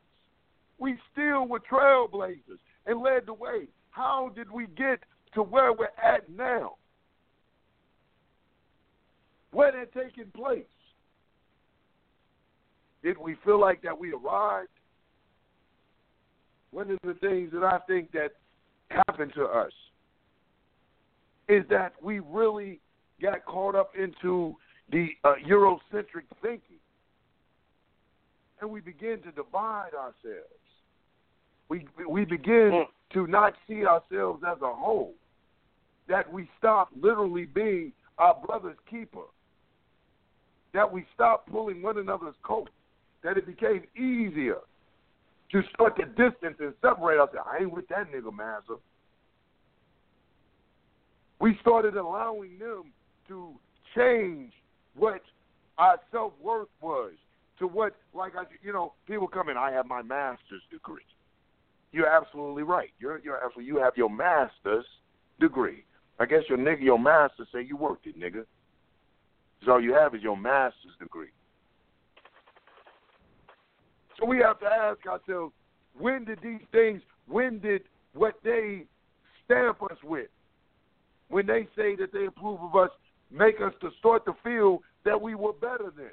we 0.80 0.96
still 1.12 1.48
were 1.48 1.60
trailblazers 1.60 2.60
and 2.88 3.02
led 3.02 3.28
the 3.28 3.34
way. 3.34 3.67
How 3.91 4.32
did 4.36 4.50
we 4.50 4.65
get 4.76 5.00
to 5.36 5.44
where 5.44 5.74
we're 5.74 5.89
at 6.04 6.28
now? 6.30 6.76
What 9.52 9.74
had 9.74 9.92
taken 9.94 10.32
place? 10.36 10.64
Did 13.04 13.18
we 13.18 13.36
feel 13.44 13.60
like 13.60 13.82
that 13.82 13.98
we 13.98 14.14
arrived? 14.14 14.70
One 16.72 16.90
of 16.92 17.00
the 17.04 17.16
things 17.16 17.52
that 17.54 17.64
I 17.64 17.80
think 17.88 18.12
that 18.14 18.32
happened 18.90 19.34
to 19.36 19.46
us 19.46 19.72
is 21.50 21.64
that 21.70 21.94
we 22.02 22.20
really 22.20 22.80
got 23.22 23.46
caught 23.46 23.76
up 23.76 23.92
into 23.98 24.56
the 24.92 25.10
uh, 25.24 25.34
Eurocentric 25.48 26.24
thinking, 26.42 26.80
and 28.62 28.70
we 28.70 28.80
begin 28.80 29.20
to 29.24 29.32
divide 29.32 29.94
ourselves. 29.94 30.48
We 31.68 31.88
we 32.08 32.26
begin 32.26 32.72
mm. 32.72 32.86
to 33.14 33.28
not 33.28 33.54
see 33.68 33.86
ourselves 33.86 34.44
as 34.48 34.58
a 34.62 34.74
whole. 34.74 35.14
That 36.08 36.32
we 36.32 36.50
stop 36.58 36.90
literally 37.00 37.46
being 37.46 37.94
our 38.18 38.36
brother's 38.46 38.78
keeper. 38.90 39.26
That 40.74 40.92
we 40.92 41.06
stopped 41.14 41.52
pulling 41.52 41.82
one 41.82 41.98
another's 41.98 42.36
coat. 42.44 42.70
That 43.24 43.38
it 43.38 43.46
became 43.46 43.84
easier 43.96 44.58
to 45.52 45.62
start 45.74 45.98
to 45.98 46.06
distance 46.06 46.56
and 46.60 46.74
separate 46.82 47.20
ourselves. 47.20 47.48
I 47.52 47.64
ain't 47.64 47.74
with 47.74 47.88
that 47.90 48.12
nigga, 48.12 48.36
master. 48.36 48.76
We 51.40 51.58
started 51.62 51.98
allowing 51.98 52.58
them 52.58 52.94
to 53.28 53.54
change 53.96 54.54
what 54.96 55.22
our 55.78 55.98
self 56.12 56.34
worth 56.42 56.70
was 56.82 57.14
to 57.60 57.68
what, 57.68 57.96
like 58.14 58.34
I, 58.36 58.44
you 58.64 58.72
know, 58.74 58.94
people 59.08 59.28
come 59.28 59.50
in. 59.50 59.58
I 59.58 59.72
have 59.72 59.86
my 59.86 60.02
master's 60.02 60.62
degree. 60.72 61.04
You're 61.92 62.08
absolutely 62.08 62.64
right. 62.64 62.90
You're 63.00 63.20
you're 63.20 63.38
absolutely. 63.44 63.66
You 63.66 63.78
have 63.78 63.94
your 63.98 64.10
master's 64.10 64.86
degree. 65.40 65.84
I 66.20 66.26
guess 66.26 66.42
your 66.48 66.58
nigga, 66.58 66.82
your 66.82 67.00
master 67.00 67.46
say 67.54 67.64
you 67.64 67.76
worked 67.76 68.08
it, 68.08 68.20
nigga. 68.20 68.46
So 69.65 69.74
all 69.74 69.82
you 69.82 69.93
have 69.93 70.15
is 70.15 70.21
your 70.21 70.38
master's 70.38 70.95
degree. 71.00 71.30
So 74.19 74.26
we 74.26 74.38
have 74.39 74.60
to 74.60 74.65
ask 74.65 75.06
ourselves, 75.06 75.54
when 75.97 76.26
did 76.26 76.39
these 76.41 76.62
things, 76.71 77.02
when 77.28 77.60
did 77.60 77.84
what 78.13 78.36
they 78.43 78.86
stamp 79.45 79.82
us 79.84 79.97
with, 80.04 80.30
when 81.30 81.45
they 81.45 81.67
say 81.76 81.95
that 81.95 82.12
they 82.13 82.26
approve 82.26 82.60
of 82.62 82.76
us, 82.76 82.89
make 83.32 83.56
us 83.62 83.74
to 83.82 83.89
start 84.00 84.26
to 84.26 84.34
feel 84.43 84.80
that 85.06 85.19
we 85.19 85.36
were 85.36 85.54
better 85.54 85.91
than. 85.95 86.12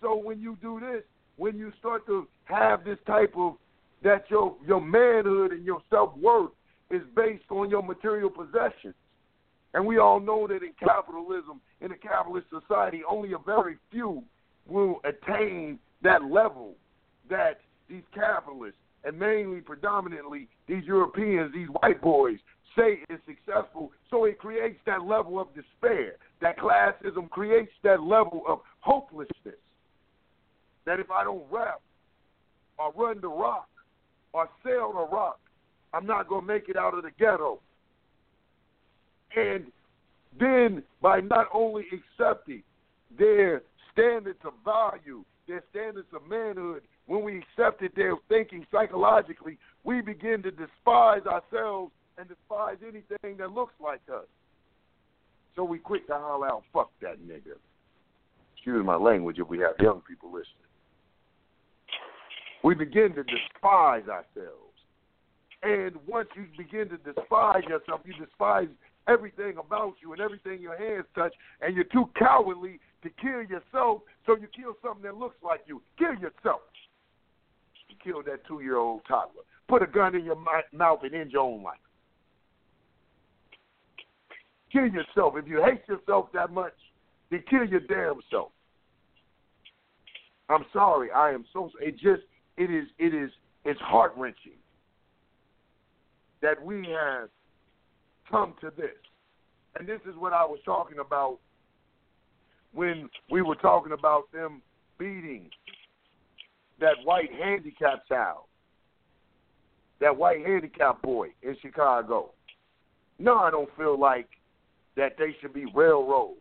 So 0.00 0.16
when 0.16 0.40
you 0.40 0.56
do 0.60 0.80
this, 0.80 1.02
when 1.36 1.56
you 1.56 1.72
start 1.78 2.06
to 2.06 2.26
have 2.44 2.84
this 2.84 2.98
type 3.06 3.34
of 3.36 3.54
that 4.02 4.24
your 4.28 4.56
your 4.66 4.80
manhood 4.80 5.52
and 5.52 5.64
your 5.64 5.80
self 5.88 6.16
worth 6.16 6.50
is 6.90 7.02
based 7.14 7.44
on 7.50 7.70
your 7.70 7.82
material 7.82 8.28
possessions. 8.30 8.94
And 9.74 9.86
we 9.86 9.98
all 9.98 10.20
know 10.20 10.46
that 10.46 10.62
in 10.62 10.72
capitalism, 10.78 11.60
in 11.80 11.92
a 11.92 11.96
capitalist 11.96 12.46
society, 12.50 13.02
only 13.08 13.32
a 13.32 13.38
very 13.38 13.76
few 13.90 14.22
will 14.66 15.00
attain 15.04 15.78
that 16.02 16.24
level 16.24 16.74
that 17.30 17.60
these 17.88 18.02
capitalists 18.14 18.78
and 19.04 19.18
mainly 19.18 19.60
predominantly 19.60 20.48
these 20.68 20.84
Europeans, 20.84 21.52
these 21.52 21.68
white 21.80 22.00
boys, 22.00 22.38
say 22.76 23.00
is 23.10 23.18
successful. 23.26 23.92
So 24.10 24.24
it 24.24 24.38
creates 24.38 24.78
that 24.86 25.02
level 25.02 25.40
of 25.40 25.48
despair. 25.54 26.16
That 26.40 26.58
classism 26.58 27.28
creates 27.30 27.72
that 27.82 28.02
level 28.02 28.42
of 28.48 28.60
hopelessness. 28.80 29.56
That 30.86 31.00
if 31.00 31.10
I 31.10 31.24
don't 31.24 31.44
rap 31.50 31.80
or 32.78 32.92
run 32.92 33.20
the 33.20 33.28
rock 33.28 33.68
or 34.32 34.48
sail 34.64 34.92
the 34.92 35.14
rock, 35.14 35.38
I'm 35.92 36.06
not 36.06 36.28
going 36.28 36.42
to 36.42 36.46
make 36.46 36.68
it 36.68 36.76
out 36.76 36.96
of 36.96 37.02
the 37.02 37.10
ghetto. 37.18 37.60
And 39.36 39.66
then 40.38 40.82
by 41.00 41.20
not 41.20 41.48
only 41.52 41.84
accepting 41.92 42.62
their 43.18 43.62
standards 43.92 44.38
of 44.44 44.52
value, 44.64 45.24
their 45.46 45.62
standards 45.70 46.08
of 46.14 46.28
manhood, 46.28 46.82
when 47.06 47.24
we 47.24 47.38
accepted 47.38 47.92
their 47.96 48.14
thinking 48.28 48.66
psychologically, 48.70 49.58
we 49.84 50.00
begin 50.00 50.42
to 50.42 50.50
despise 50.50 51.22
ourselves 51.26 51.92
and 52.18 52.28
despise 52.28 52.76
anything 52.82 53.36
that 53.38 53.52
looks 53.52 53.74
like 53.82 54.00
us. 54.12 54.26
So 55.56 55.64
we 55.64 55.78
quit 55.78 56.06
to 56.06 56.14
holler 56.14 56.48
out, 56.48 56.62
fuck 56.72 56.90
that 57.02 57.20
nigga. 57.20 57.56
Excuse 58.54 58.84
my 58.84 58.96
language 58.96 59.38
if 59.38 59.48
we 59.48 59.58
have 59.58 59.72
young 59.80 60.02
people 60.08 60.30
listening. 60.30 60.46
We 62.64 62.74
begin 62.74 63.12
to 63.14 63.24
despise 63.24 64.04
ourselves. 64.08 64.72
And 65.62 65.96
once 66.06 66.28
you 66.36 66.46
begin 66.56 66.88
to 66.88 66.96
despise 66.98 67.62
yourself, 67.68 68.00
you 68.04 68.14
despise 68.14 68.68
everything 69.08 69.54
about 69.58 69.94
you 70.02 70.12
and 70.12 70.20
everything 70.20 70.60
your 70.60 70.76
hands 70.76 71.06
touch, 71.14 71.32
and 71.60 71.74
you're 71.74 71.84
too 71.84 72.08
cowardly 72.18 72.80
to 73.02 73.10
kill 73.20 73.42
yourself, 73.42 74.02
so 74.26 74.36
you 74.36 74.46
kill 74.54 74.74
something 74.82 75.02
that 75.02 75.16
looks 75.16 75.36
like 75.42 75.60
you. 75.66 75.82
Kill 75.98 76.14
yourself. 76.14 76.60
You 77.88 77.96
kill 78.02 78.22
that 78.24 78.46
two 78.46 78.60
year 78.60 78.76
old 78.76 79.02
toddler. 79.06 79.42
Put 79.68 79.82
a 79.82 79.86
gun 79.86 80.14
in 80.14 80.24
your 80.24 80.36
mouth 80.72 81.00
and 81.02 81.14
end 81.14 81.32
your 81.32 81.42
own 81.42 81.62
life. 81.62 81.78
Kill 84.70 84.86
yourself. 84.86 85.34
If 85.36 85.46
you 85.46 85.62
hate 85.62 85.82
yourself 85.88 86.28
that 86.32 86.52
much, 86.52 86.72
then 87.30 87.42
kill 87.48 87.64
your 87.64 87.80
damn 87.80 88.20
self. 88.30 88.52
I'm 90.48 90.64
sorry. 90.72 91.10
I 91.10 91.30
am 91.30 91.44
so. 91.52 91.70
It 91.80 91.92
just. 91.92 92.22
It 92.56 92.70
is. 92.70 92.86
It 92.98 93.14
is. 93.14 93.30
It's 93.64 93.80
heart 93.80 94.12
wrenching 94.16 94.52
that 96.42 96.62
we 96.62 96.86
have 96.88 97.28
come 98.32 98.54
to 98.62 98.72
this. 98.76 98.96
And 99.78 99.88
this 99.88 100.00
is 100.08 100.16
what 100.18 100.32
I 100.32 100.44
was 100.44 100.58
talking 100.64 100.98
about 100.98 101.38
when 102.74 103.08
we 103.30 103.42
were 103.42 103.54
talking 103.54 103.92
about 103.92 104.32
them 104.32 104.62
beating 104.98 105.50
that 106.80 106.96
white 107.04 107.30
handicap 107.32 108.08
child, 108.08 108.44
that 110.00 110.16
white 110.16 110.44
handicap 110.44 111.00
boy 111.02 111.28
in 111.42 111.56
Chicago. 111.62 112.30
No, 113.18 113.36
I 113.38 113.50
don't 113.50 113.68
feel 113.76 113.98
like 114.00 114.26
that 114.96 115.16
they 115.18 115.36
should 115.40 115.52
be 115.52 115.66
railroaded. 115.74 116.38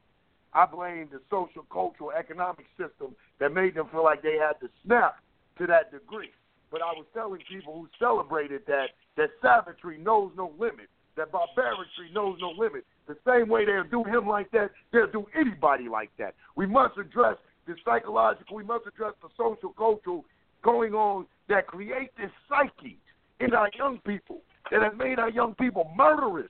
I 0.53 0.65
blame 0.65 1.07
the 1.11 1.19
social, 1.29 1.65
cultural, 1.71 2.11
economic 2.17 2.65
system 2.77 3.15
that 3.39 3.53
made 3.53 3.75
them 3.75 3.87
feel 3.91 4.03
like 4.03 4.21
they 4.21 4.37
had 4.37 4.59
to 4.61 4.69
snap 4.85 5.15
to 5.57 5.67
that 5.67 5.91
degree. 5.91 6.31
But 6.71 6.81
I 6.81 6.91
was 6.91 7.05
telling 7.13 7.39
people 7.49 7.73
who 7.73 7.87
celebrated 7.99 8.61
that 8.67 8.87
that 9.17 9.29
savagery 9.41 9.97
knows 9.97 10.31
no 10.35 10.53
limit, 10.57 10.87
that 11.17 11.31
barbarity 11.31 12.13
knows 12.13 12.37
no 12.39 12.51
limit. 12.57 12.85
The 13.07 13.17
same 13.27 13.49
way 13.49 13.65
they'll 13.65 13.83
do 13.83 14.03
him 14.03 14.27
like 14.27 14.51
that, 14.51 14.71
they'll 14.91 15.11
do 15.11 15.25
anybody 15.37 15.89
like 15.89 16.11
that. 16.17 16.35
We 16.55 16.65
must 16.65 16.97
address 16.97 17.37
the 17.67 17.75
psychological, 17.85 18.55
we 18.55 18.63
must 18.63 18.87
address 18.87 19.13
the 19.21 19.29
social, 19.37 19.69
cultural 19.77 20.25
going 20.63 20.93
on 20.93 21.25
that 21.49 21.67
create 21.67 22.11
this 22.17 22.31
psyche 22.47 22.97
in 23.39 23.53
our 23.53 23.69
young 23.77 23.99
people 24.05 24.41
that 24.71 24.81
has 24.81 24.93
made 24.97 25.19
our 25.19 25.29
young 25.29 25.55
people 25.55 25.91
murderous. 25.95 26.49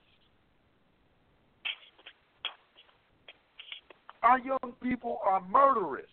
Our 4.22 4.38
young 4.38 4.72
people 4.82 5.18
are 5.24 5.42
murderous. 5.48 6.06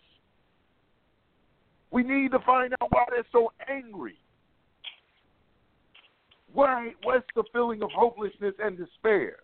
We 1.92 2.02
need 2.02 2.32
to 2.32 2.38
find 2.40 2.72
out 2.80 2.90
why 2.90 3.04
they're 3.10 3.24
so 3.30 3.52
angry. 3.68 4.16
Why? 6.52 6.92
What's 7.02 7.26
the 7.34 7.44
feeling 7.52 7.82
of 7.82 7.90
hopelessness 7.94 8.54
and 8.62 8.76
despair? 8.76 9.36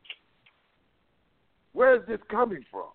Where 1.73 1.97
is 1.97 2.03
this 2.09 2.21
coming 2.31 2.65
from? 2.71 2.89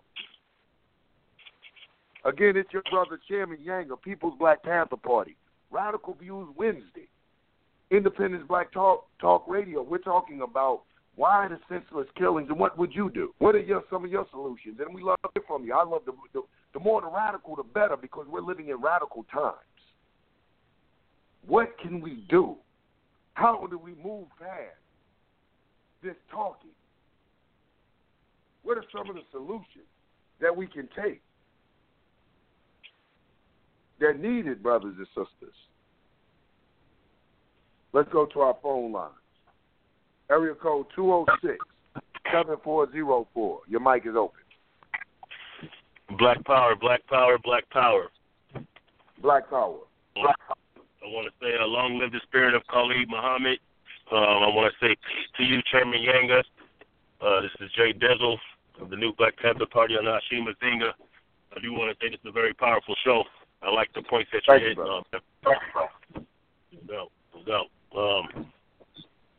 Again, 2.24 2.56
it's 2.56 2.72
your 2.72 2.82
brother 2.90 3.18
Chairman 3.28 3.58
Yanga 3.66 3.92
of 3.92 4.02
People's 4.02 4.34
Black 4.38 4.62
Panther 4.62 4.96
Party. 4.96 5.36
Radical 5.70 6.14
Views 6.14 6.48
Wednesday. 6.56 7.08
Independence 7.90 8.44
Black 8.46 8.72
Talk 8.72 9.06
Talk 9.20 9.44
Radio. 9.48 9.82
We're 9.82 9.98
talking 9.98 10.42
about 10.42 10.82
Why 11.16 11.48
the 11.48 11.58
senseless 11.68 12.06
killings, 12.16 12.48
and 12.48 12.58
what 12.58 12.78
would 12.78 12.94
you 12.94 13.10
do? 13.10 13.34
What 13.38 13.54
are 13.54 13.60
your 13.60 13.82
some 13.90 14.04
of 14.04 14.10
your 14.10 14.26
solutions? 14.30 14.78
And 14.84 14.94
we 14.94 15.02
love 15.02 15.18
it 15.36 15.42
from 15.46 15.64
you. 15.64 15.74
I 15.74 15.84
love 15.84 16.02
the, 16.06 16.12
the 16.32 16.42
the 16.72 16.80
more 16.80 17.00
the 17.02 17.10
radical, 17.10 17.54
the 17.56 17.62
better, 17.62 17.96
because 17.96 18.26
we're 18.28 18.40
living 18.40 18.68
in 18.68 18.80
radical 18.80 19.24
times. 19.32 19.56
What 21.46 21.78
can 21.80 22.00
we 22.00 22.24
do? 22.28 22.56
How 23.34 23.66
do 23.70 23.78
we 23.78 23.94
move 24.02 24.26
past 24.38 24.76
this 26.02 26.16
talking? 26.30 26.70
What 28.62 28.78
are 28.78 28.84
some 28.92 29.08
of 29.08 29.16
the 29.16 29.22
solutions 29.30 29.88
that 30.40 30.54
we 30.54 30.66
can 30.66 30.88
take? 30.96 31.22
They're 33.98 34.14
needed, 34.14 34.62
brothers 34.62 34.94
and 34.98 35.06
sisters. 35.08 35.54
Let's 37.92 38.08
go 38.10 38.26
to 38.26 38.40
our 38.40 38.56
phone 38.62 38.92
lines. 38.92 39.12
Area 40.30 40.54
code 40.54 40.86
206 40.96 41.58
7404. 42.32 43.60
Your 43.68 43.80
mic 43.80 44.06
is 44.06 44.16
open. 44.16 44.40
Black 46.18 46.44
power, 46.44 46.74
black 46.74 47.06
power, 47.06 47.38
black 47.42 47.68
power. 47.70 48.08
Black 49.22 49.48
power. 49.50 49.78
Black 50.14 50.36
power. 50.48 50.56
I 51.02 51.08
want 51.10 51.26
to 51.26 51.34
say, 51.42 51.50
uh, 51.58 51.66
long 51.66 51.98
live 51.98 52.12
the 52.12 52.20
spirit 52.22 52.54
of 52.54 52.62
Khalid 52.70 53.08
Muhammad. 53.08 53.58
Um, 54.12 54.46
I 54.46 54.50
want 54.54 54.72
to 54.72 54.76
say 54.78 54.94
peace 54.94 55.28
to 55.36 55.42
you, 55.42 55.58
Chairman 55.70 55.98
Yanga. 55.98 56.42
Uh, 57.20 57.40
this 57.42 57.50
is 57.60 57.70
Jay 57.74 57.92
Dizzle 57.92 58.38
of 58.80 58.90
the 58.90 58.96
new 58.96 59.12
Black 59.18 59.36
Panther 59.38 59.66
Party 59.66 59.94
on 59.94 60.04
Ashima 60.04 60.54
Zinga. 60.62 60.92
I 61.56 61.60
do 61.60 61.72
want 61.72 61.90
to 61.90 61.96
say 61.98 62.10
this 62.10 62.20
is 62.20 62.28
a 62.28 62.32
very 62.32 62.54
powerful 62.54 62.94
show. 63.04 63.24
I 63.62 63.70
like 63.70 63.92
the 63.94 64.02
points 64.02 64.30
that 64.32 64.42
you're 64.46 64.58
Thank 64.58 64.68
hitting. 64.68 64.84
You, 64.84 64.90
um, 64.90 66.26
go, 66.86 67.08
go. 67.46 67.60
Um, 67.98 68.46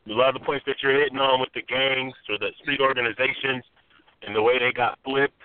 a 0.07 0.11
lot 0.11 0.35
of 0.35 0.41
the 0.41 0.45
points 0.45 0.65
that 0.67 0.75
you're 0.83 0.99
hitting 0.99 1.17
on 1.17 1.39
with 1.39 1.49
the 1.55 1.61
gangs 1.61 2.13
or 2.29 2.37
the 2.37 2.51
street 2.61 2.81
organizations 2.81 3.63
and 4.21 4.35
the 4.35 4.41
way 4.41 4.59
they 4.59 4.71
got 4.71 4.99
flipped. 5.03 5.39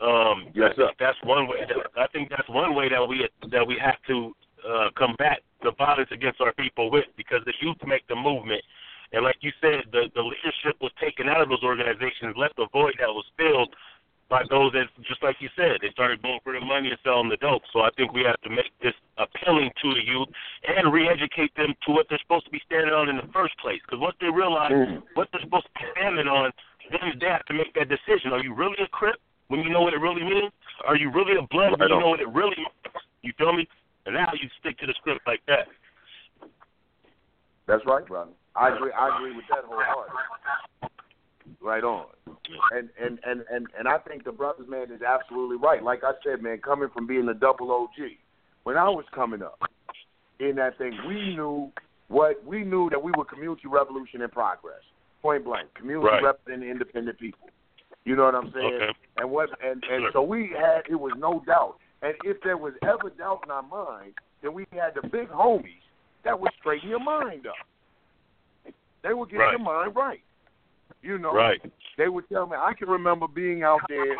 Um, 0.00 0.48
yes, 0.54 0.74
think 0.76 0.90
that's 0.98 1.18
one 1.24 1.48
way. 1.48 1.58
That, 1.66 2.00
I 2.00 2.06
think 2.08 2.28
that's 2.28 2.48
one 2.48 2.74
way 2.74 2.88
that 2.90 3.06
we 3.06 3.26
that 3.50 3.66
we 3.66 3.78
have 3.80 3.96
to 4.08 4.34
uh, 4.62 4.88
combat 4.96 5.40
the 5.62 5.72
violence 5.76 6.10
against 6.12 6.40
our 6.40 6.52
people 6.54 6.90
with, 6.90 7.06
because 7.16 7.40
the 7.44 7.54
youth 7.60 7.76
make 7.86 8.06
the 8.08 8.16
movement. 8.16 8.62
And 9.12 9.24
like 9.24 9.38
you 9.40 9.52
said, 9.60 9.86
the 9.92 10.10
the 10.14 10.22
leadership 10.22 10.76
was 10.80 10.92
taken 11.00 11.28
out 11.28 11.40
of 11.40 11.48
those 11.48 11.62
organizations, 11.62 12.36
left 12.36 12.58
a 12.58 12.66
void 12.72 12.94
that 12.98 13.08
was 13.08 13.24
filled 13.36 13.74
by 14.28 14.42
those 14.50 14.72
that, 14.72 14.90
just 15.06 15.22
like 15.22 15.36
you 15.38 15.48
said, 15.54 15.78
they 15.80 15.90
started 15.94 16.20
going 16.20 16.40
for 16.42 16.52
the 16.52 16.60
money 16.60 16.90
and 16.90 16.98
selling 17.06 17.30
the 17.30 17.38
dope. 17.38 17.62
So 17.72 17.86
I 17.86 17.90
think 17.96 18.12
we 18.12 18.26
have 18.26 18.40
to 18.42 18.50
make 18.50 18.74
this 18.82 18.94
appealing 19.18 19.70
to 19.82 19.94
the 19.94 20.02
youth 20.02 20.26
and 20.66 20.92
re-educate 20.92 21.54
them 21.54 21.70
to 21.86 21.92
what 21.94 22.06
they're 22.10 22.18
supposed 22.26 22.44
to 22.46 22.50
be 22.50 22.60
standing 22.66 22.90
on 22.90 23.08
in 23.08 23.16
the 23.22 23.30
first 23.32 23.54
place. 23.62 23.78
Because 23.86 24.02
once 24.02 24.16
they 24.18 24.26
realize 24.26 24.72
mm. 24.72 25.02
what 25.14 25.30
they're 25.30 25.46
supposed 25.46 25.70
to 25.70 25.74
be 25.78 25.86
standing 25.94 26.26
on, 26.26 26.50
then 26.90 27.14
they 27.22 27.30
have 27.30 27.46
to 27.46 27.54
make 27.54 27.70
that 27.78 27.86
decision. 27.86 28.34
Are 28.34 28.42
you 28.42 28.50
really 28.50 28.82
a 28.82 28.90
Crip 28.90 29.22
when 29.46 29.62
you 29.62 29.70
know 29.70 29.82
what 29.82 29.94
it 29.94 30.02
really 30.02 30.26
means? 30.26 30.50
Are 30.82 30.98
you 30.98 31.10
really 31.14 31.38
a 31.38 31.46
Blood 31.46 31.78
when 31.78 31.86
you 31.86 32.00
know 32.02 32.10
what 32.10 32.20
it 32.20 32.30
really 32.34 32.58
means? 32.58 32.98
You 33.22 33.32
feel 33.38 33.54
me? 33.54 33.70
And 34.06 34.14
now 34.14 34.30
you 34.40 34.48
stick 34.60 34.78
to 34.78 34.86
the 34.86 34.94
script 34.94 35.26
like 35.26 35.40
that. 35.48 35.66
That's 37.66 37.84
right, 37.86 38.06
brother. 38.06 38.30
I 38.54 38.74
agree. 38.74 38.92
I 38.92 39.16
agree 39.16 39.36
with 39.36 39.44
that 39.50 39.64
wholeheartedly. 39.66 40.90
Right 41.60 41.84
on. 41.84 42.06
And 42.72 42.88
and 43.00 43.18
and 43.24 43.42
and 43.50 43.66
and 43.78 43.88
I 43.88 43.98
think 43.98 44.24
the 44.24 44.32
brothers 44.32 44.68
man 44.68 44.90
is 44.92 45.02
absolutely 45.02 45.56
right. 45.56 45.82
Like 45.82 46.04
I 46.04 46.12
said, 46.24 46.42
man, 46.42 46.58
coming 46.58 46.88
from 46.94 47.06
being 47.06 47.28
a 47.28 47.34
double 47.34 47.70
OG, 47.72 48.10
when 48.62 48.76
I 48.76 48.88
was 48.88 49.04
coming 49.14 49.42
up 49.42 49.60
in 50.38 50.56
that 50.56 50.78
thing, 50.78 50.96
we 51.06 51.34
knew 51.34 51.70
what 52.08 52.44
we 52.44 52.62
knew 52.62 52.88
that 52.90 53.02
we 53.02 53.12
were 53.16 53.24
community 53.24 53.68
revolution 53.68 54.22
in 54.22 54.28
progress. 54.28 54.80
Point 55.22 55.44
blank, 55.44 55.74
community 55.74 56.06
right. 56.06 56.22
representing 56.22 56.70
independent 56.70 57.18
people. 57.18 57.48
You 58.04 58.14
know 58.14 58.24
what 58.24 58.36
I'm 58.36 58.52
saying? 58.54 58.78
Okay. 58.82 58.92
And 59.18 59.30
what 59.30 59.50
and 59.64 59.82
and 59.90 60.06
so 60.12 60.22
we 60.22 60.54
had 60.56 60.82
it 60.88 60.94
was 60.94 61.12
no 61.18 61.42
doubt. 61.46 61.76
And 62.06 62.14
if 62.22 62.36
there 62.44 62.56
was 62.56 62.72
ever 62.84 63.10
doubt 63.10 63.40
in 63.44 63.50
our 63.50 63.62
mind, 63.62 64.14
then 64.40 64.54
we 64.54 64.64
had 64.70 64.94
the 64.94 65.08
big 65.08 65.28
homies 65.28 65.82
that 66.24 66.38
would 66.38 66.52
straighten 66.60 66.88
your 66.88 67.02
mind 67.02 67.48
up. 67.48 68.72
They 69.02 69.12
would 69.12 69.28
get 69.28 69.38
right. 69.38 69.50
your 69.50 69.58
mind 69.58 69.96
right. 69.96 70.20
You 71.02 71.18
know, 71.18 71.34
right. 71.34 71.60
they 71.98 72.08
would 72.08 72.28
tell 72.28 72.46
me. 72.46 72.56
I 72.56 72.74
can 72.74 72.88
remember 72.88 73.26
being 73.26 73.64
out 73.64 73.80
there 73.88 74.16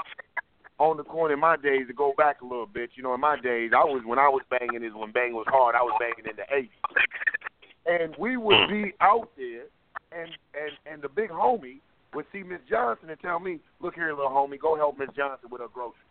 on 0.79 0.97
the 0.97 1.05
corner 1.05 1.35
in 1.35 1.41
my 1.41 1.57
days. 1.57 1.87
To 1.87 1.95
go 1.95 2.13
back 2.19 2.41
a 2.43 2.45
little 2.45 2.67
bit, 2.67 2.91
you 2.97 3.05
know, 3.05 3.15
in 3.15 3.21
my 3.21 3.41
days, 3.41 3.71
I 3.73 3.85
was 3.85 4.03
when 4.05 4.19
I 4.19 4.29
was 4.29 4.43
banging 4.51 4.83
is 4.83 4.93
when 4.93 5.13
bang 5.13 5.33
was 5.33 5.47
hard. 5.49 5.77
I 5.77 5.83
was 5.83 5.97
banging 6.01 6.29
in 6.29 6.37
the 6.37 6.47
'80s, 6.53 8.03
and 8.03 8.17
we 8.19 8.37
would 8.37 8.69
hmm. 8.69 8.83
be 8.83 8.93
out 9.01 9.31
there, 9.37 9.67
and 10.11 10.31
and 10.55 10.73
and 10.93 11.03
the 11.03 11.09
big 11.09 11.31
homie 11.31 11.79
would 12.15 12.27
see 12.33 12.43
Miss 12.43 12.61
Johnson 12.69 13.11
and 13.11 13.21
tell 13.21 13.39
me, 13.39 13.61
"Look 13.81 13.95
here, 13.95 14.11
little 14.11 14.31
homie, 14.31 14.59
go 14.59 14.75
help 14.75 14.99
Miss 14.99 15.11
Johnson 15.17 15.51
with 15.51 15.61
her 15.61 15.69
groceries," 15.73 16.06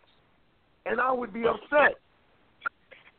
and 0.85 0.99
I 0.99 1.11
would 1.11 1.33
be 1.33 1.43
upset. 1.45 1.97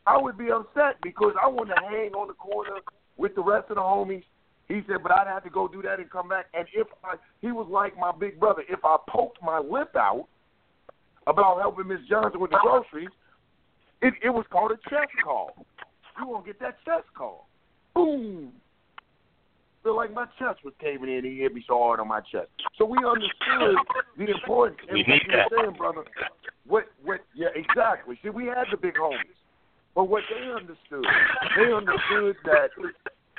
I 0.05 0.17
would 0.17 0.37
be 0.37 0.51
upset 0.51 0.97
because 1.03 1.33
I 1.41 1.47
wanted 1.47 1.75
to 1.75 1.81
hang 1.89 2.13
on 2.13 2.27
the 2.27 2.33
corner 2.33 2.79
with 3.17 3.35
the 3.35 3.43
rest 3.43 3.69
of 3.69 3.75
the 3.75 3.81
homies 3.81 4.23
he 4.67 4.81
said, 4.87 4.97
but 5.01 5.11
I'd 5.11 5.27
have 5.27 5.43
to 5.45 5.49
go 5.49 5.67
do 5.67 5.81
that 5.83 5.99
and 5.99 6.09
come 6.09 6.27
back. 6.27 6.47
And 6.53 6.67
if 6.73 6.87
I, 7.03 7.15
he 7.41 7.51
was 7.51 7.67
like 7.69 7.97
my 7.97 8.11
big 8.11 8.39
brother, 8.39 8.63
if 8.67 8.79
I 8.83 8.97
poked 9.07 9.41
my 9.41 9.59
lip 9.59 9.95
out 9.95 10.27
about 11.25 11.59
helping 11.59 11.87
Miss 11.87 11.99
Johnson 12.09 12.41
with 12.41 12.51
the 12.51 12.59
groceries, 12.61 13.09
it, 14.01 14.13
it 14.21 14.29
was 14.29 14.45
called 14.51 14.71
a 14.71 14.89
chest 14.89 15.11
call. 15.23 15.65
You 16.19 16.27
won't 16.27 16.45
get 16.45 16.59
that 16.59 16.77
chest 16.83 17.05
call. 17.15 17.47
Boom. 17.95 18.51
Feel 19.87 19.95
like 19.95 20.13
my 20.13 20.25
chest 20.37 20.65
was 20.65 20.73
caving 20.81 21.07
in. 21.07 21.23
He 21.23 21.37
hit 21.37 21.53
me 21.53 21.63
so 21.65 21.77
hard 21.77 22.01
on 22.01 22.09
my 22.09 22.19
chest. 22.19 22.49
So 22.77 22.83
we 22.83 22.97
understood 23.07 23.77
the 24.17 24.25
importance. 24.33 24.79
We 24.91 25.03
need 25.03 25.21
that. 25.31 25.47
saying, 25.49 25.77
brother. 25.77 26.03
What? 26.67 26.87
What? 27.05 27.21
Yeah, 27.33 27.55
exactly. 27.55 28.19
See, 28.21 28.27
we 28.27 28.47
had 28.47 28.65
the 28.69 28.75
big 28.75 28.95
homies, 28.95 29.39
but 29.95 30.09
what 30.09 30.23
they 30.29 30.51
understood, 30.51 31.05
they 31.55 31.71
understood 31.71 32.35
that 32.43 32.71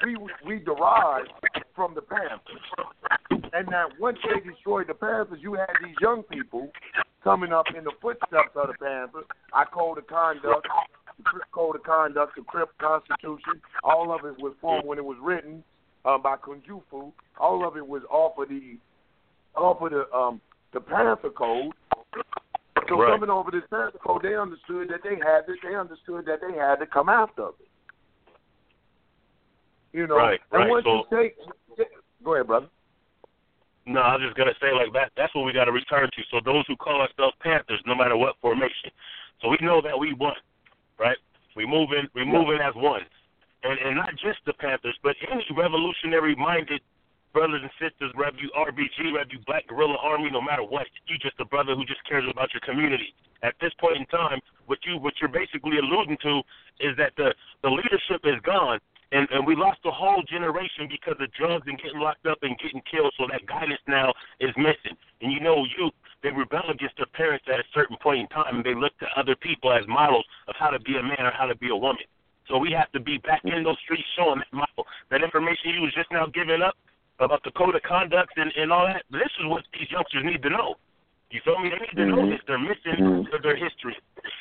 we 0.02 0.16
we 0.46 0.58
derived 0.60 1.28
from 1.76 1.94
the 1.94 2.00
Panthers, 2.00 2.64
and 3.52 3.68
that 3.68 4.00
once 4.00 4.16
they 4.24 4.40
destroyed 4.40 4.86
the 4.88 4.94
Panthers, 4.94 5.40
you 5.42 5.52
had 5.52 5.68
these 5.84 5.96
young 6.00 6.22
people 6.22 6.70
coming 7.22 7.52
up 7.52 7.66
in 7.76 7.84
the 7.84 7.92
footsteps 8.00 8.56
of 8.56 8.68
the 8.68 8.74
Panthers. 8.82 9.26
I 9.52 9.66
code 9.66 9.98
of 9.98 10.06
conduct, 10.06 10.66
the 11.18 11.40
code 11.52 11.76
of 11.76 11.82
conduct, 11.82 12.36
the 12.36 12.42
Crip 12.42 12.70
Constitution. 12.78 13.60
All 13.84 14.14
of 14.14 14.24
it 14.24 14.40
was 14.42 14.54
formed 14.62 14.86
when 14.86 14.96
it 14.96 15.04
was 15.04 15.18
written 15.20 15.62
uh, 16.04 16.18
by 16.18 16.36
Kunjufu. 16.36 17.12
All 17.38 17.66
of 17.66 17.76
it 17.76 17.86
was 17.86 18.02
off 18.10 18.38
of 18.38 18.48
the 18.48 18.76
off 19.54 19.80
of 19.80 19.90
the 19.90 20.16
um, 20.16 20.40
the 20.72 20.80
Panther 20.80 21.30
Code. 21.30 21.72
So 22.88 22.96
right. 22.96 23.12
coming 23.12 23.30
over 23.30 23.50
this 23.50 23.62
Panther 23.70 23.98
Code, 24.04 24.22
they 24.22 24.34
understood 24.34 24.88
that 24.88 25.00
they 25.04 25.16
had 25.16 25.46
this. 25.46 25.56
They 25.62 25.74
understood 25.74 26.24
that 26.26 26.40
they 26.40 26.56
had 26.56 26.76
to 26.76 26.86
come 26.86 27.08
after 27.08 27.48
it. 27.48 27.54
You 29.92 30.06
know, 30.06 30.16
right, 30.16 30.40
and 30.52 30.60
right. 30.60 30.70
once 30.70 30.84
so, 30.84 31.04
you 31.10 31.22
take, 31.22 31.36
go 32.22 32.34
ahead, 32.34 32.46
brother. 32.46 32.66
No, 33.86 34.00
I 34.00 34.16
was 34.16 34.22
just 34.22 34.36
gonna 34.36 34.52
say 34.60 34.68
like 34.72 34.92
that. 34.92 35.12
That's 35.16 35.34
what 35.34 35.48
we 35.48 35.52
got 35.52 35.64
to 35.64 35.72
return 35.72 36.04
to. 36.12 36.22
So 36.30 36.40
those 36.44 36.64
who 36.68 36.76
call 36.76 37.00
ourselves 37.00 37.34
Panthers, 37.40 37.80
no 37.86 37.94
matter 37.94 38.16
what 38.16 38.36
formation, 38.40 38.92
so 39.40 39.48
we 39.48 39.56
know 39.62 39.80
that 39.80 39.98
we 39.98 40.12
won, 40.12 40.36
right? 41.00 41.16
We 41.56 41.66
moving, 41.66 42.06
we 42.14 42.24
moving 42.24 42.58
as 42.62 42.74
one, 42.76 43.00
and 43.62 43.78
and 43.78 43.96
not 43.96 44.10
just 44.12 44.38
the 44.46 44.52
Panthers, 44.54 44.96
but 45.02 45.16
any 45.30 45.44
revolutionary-minded 45.56 46.80
brothers 47.32 47.60
and 47.62 47.70
sisters, 47.78 48.12
whether 48.14 48.36
you 48.38 48.50
RBG, 48.56 49.12
whether 49.12 49.30
you 49.30 49.38
Black 49.46 49.66
Guerrilla 49.66 49.96
Army, 50.02 50.30
no 50.30 50.40
matter 50.40 50.62
what, 50.62 50.86
you 51.06 51.18
just 51.18 51.38
a 51.40 51.44
brother 51.44 51.74
who 51.74 51.84
just 51.84 52.02
cares 52.08 52.24
about 52.30 52.52
your 52.54 52.62
community. 52.64 53.14
At 53.42 53.54
this 53.60 53.72
point 53.78 53.96
in 53.96 54.06
time, 54.06 54.40
what 54.66 54.78
you 54.84 54.98
what 54.98 55.14
you're 55.20 55.30
basically 55.30 55.78
alluding 55.78 56.18
to 56.22 56.40
is 56.80 56.96
that 56.96 57.12
the 57.16 57.34
the 57.62 57.70
leadership 57.70 58.22
is 58.24 58.40
gone, 58.42 58.80
and 59.12 59.28
and 59.30 59.46
we 59.46 59.54
lost 59.54 59.80
a 59.84 59.90
whole 59.90 60.22
generation 60.22 60.88
because 60.88 61.16
of 61.20 61.30
drugs 61.32 61.66
and 61.66 61.78
getting 61.78 62.00
locked 62.00 62.26
up 62.26 62.38
and 62.42 62.58
getting 62.58 62.82
killed. 62.90 63.12
So 63.18 63.26
that 63.30 63.46
guidance 63.46 63.82
now 63.86 64.12
is 64.40 64.50
missing. 64.56 64.96
And 65.20 65.32
you 65.32 65.40
know, 65.40 65.66
youth 65.78 65.94
they 66.22 66.30
rebel 66.30 66.66
against 66.70 66.96
their 66.96 67.06
parents 67.14 67.46
at 67.52 67.60
a 67.60 67.66
certain 67.72 67.96
point 68.02 68.20
in 68.20 68.28
time, 68.28 68.56
and 68.56 68.64
they 68.64 68.74
look 68.74 68.96
to 68.98 69.06
other 69.16 69.36
people 69.36 69.72
as 69.72 69.86
models 69.86 70.26
of 70.48 70.56
how 70.58 70.70
to 70.70 70.80
be 70.80 70.96
a 70.96 71.02
man 71.02 71.22
or 71.22 71.30
how 71.30 71.46
to 71.46 71.54
be 71.54 71.70
a 71.70 71.76
woman. 71.76 72.02
So 72.48 72.58
we 72.58 72.72
have 72.72 72.90
to 72.92 73.00
be 73.00 73.18
back 73.18 73.42
in 73.44 73.62
those 73.62 73.78
streets 73.84 74.04
showing 74.16 74.38
that 74.40 74.52
model. 74.52 74.86
That 75.10 75.22
information 75.22 75.70
you 75.76 75.82
was 75.82 75.94
just 75.94 76.10
now 76.10 76.26
giving 76.32 76.62
up 76.62 76.74
about 77.20 77.42
the 77.44 77.50
code 77.52 77.74
of 77.74 77.82
conduct 77.82 78.32
and, 78.36 78.50
and 78.56 78.72
all 78.72 78.86
that. 78.86 79.02
This 79.10 79.30
is 79.40 79.46
what 79.46 79.64
these 79.72 79.90
youngsters 79.90 80.24
need 80.24 80.42
to 80.42 80.50
know. 80.50 80.76
You 81.30 81.40
feel 81.44 81.58
me? 81.60 81.68
They 81.68 81.76
need 81.76 81.96
to 82.00 82.08
know 82.08 82.24
this. 82.30 82.40
They're 82.46 82.58
missing 82.58 82.96
Mm-hmm. 82.98 83.42
their 83.44 83.56
history. 83.56 83.94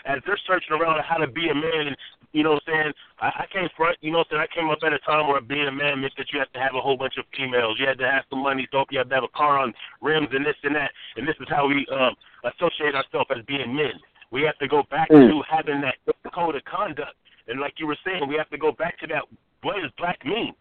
As 0.06 0.20
they're 0.26 0.40
searching 0.48 0.72
around 0.72 1.04
how 1.04 1.18
to 1.18 1.28
be 1.28 1.50
a 1.50 1.56
man 1.56 1.92
and 1.92 1.98
you 2.32 2.44
know 2.44 2.54
what 2.56 2.64
I'm 2.68 2.74
saying, 2.74 2.94
I, 3.20 3.44
I 3.44 3.46
came 3.52 3.68
front 3.76 3.98
you 4.02 4.12
know 4.12 4.20
what 4.20 4.28
I'm 4.32 4.40
saying, 4.40 4.48
I 4.48 4.56
came 4.56 4.70
up 4.70 4.80
at 4.88 4.94
a 4.94 5.00
time 5.00 5.28
where 5.28 5.42
being 5.42 5.68
a 5.68 5.72
man 5.72 6.00
meant 6.00 6.14
that 6.18 6.32
you 6.32 6.40
had 6.40 6.48
to 6.54 6.60
have 6.60 6.76
a 6.76 6.82
whole 6.82 6.96
bunch 6.96 7.18
of 7.18 7.26
females. 7.36 7.76
You 7.80 7.88
had 7.88 7.98
to 8.00 8.08
have 8.10 8.24
some 8.30 8.40
money, 8.42 8.68
dope, 8.72 8.88
you 8.92 9.00
had 9.00 9.10
to 9.10 9.16
have 9.16 9.24
a 9.28 9.36
car 9.36 9.60
on 9.60 9.74
rims 10.02 10.30
and 10.32 10.46
this 10.46 10.56
and 10.64 10.76
that. 10.76 10.92
And 11.18 11.28
this 11.28 11.36
is 11.42 11.48
how 11.50 11.68
we 11.68 11.86
um 11.92 12.16
associate 12.48 12.96
ourselves 12.96 13.28
as 13.36 13.44
being 13.46 13.76
men. 13.76 14.00
We 14.32 14.44
have 14.44 14.58
to 14.60 14.68
go 14.68 14.84
back 14.90 15.10
Mm. 15.10 15.28
to 15.28 15.42
having 15.50 15.82
that 15.82 15.96
code 16.34 16.56
of 16.56 16.64
conduct. 16.66 17.16
And 17.48 17.60
like 17.60 17.76
you 17.78 17.88
were 17.88 17.98
saying, 18.06 18.28
we 18.28 18.36
have 18.36 18.50
to 18.50 18.58
go 18.58 18.72
back 18.72 19.00
to 19.00 19.08
that 19.08 19.24
what 19.64 19.82
does 19.82 19.92
black 19.98 20.24
mean? 20.26 20.54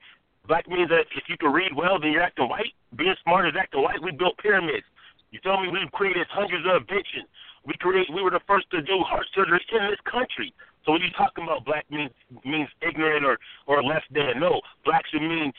Black 0.48 0.68
means 0.68 0.88
that 0.90 1.06
if 1.16 1.24
you 1.28 1.36
can 1.36 1.52
read 1.52 1.74
well, 1.74 1.98
then 2.00 2.12
you're 2.12 2.22
acting 2.22 2.48
white. 2.48 2.72
Being 2.96 3.14
smart 3.22 3.46
is 3.48 3.54
acting 3.58 3.82
white. 3.82 4.00
We 4.02 4.12
built 4.12 4.38
pyramids. 4.38 4.86
You 5.30 5.40
tell 5.40 5.60
me 5.60 5.68
we've 5.68 5.90
created 5.92 6.26
hundreds 6.30 6.64
of 6.66 6.80
inventions. 6.82 7.26
We 7.66 7.74
create. 7.74 8.06
We 8.14 8.22
were 8.22 8.30
the 8.30 8.40
first 8.46 8.70
to 8.70 8.80
do 8.80 9.00
heart 9.02 9.26
surgery 9.34 9.60
in 9.72 9.90
this 9.90 10.00
country. 10.10 10.54
So 10.84 10.92
when 10.92 11.02
you 11.02 11.10
talking 11.18 11.44
about 11.44 11.64
black 11.64 11.84
means 11.90 12.10
means 12.44 12.68
ignorant 12.80 13.24
or 13.26 13.38
or 13.66 13.82
less 13.82 14.02
than, 14.10 14.38
no, 14.38 14.60
black 14.84 15.02
should 15.10 15.22
mean 15.22 15.52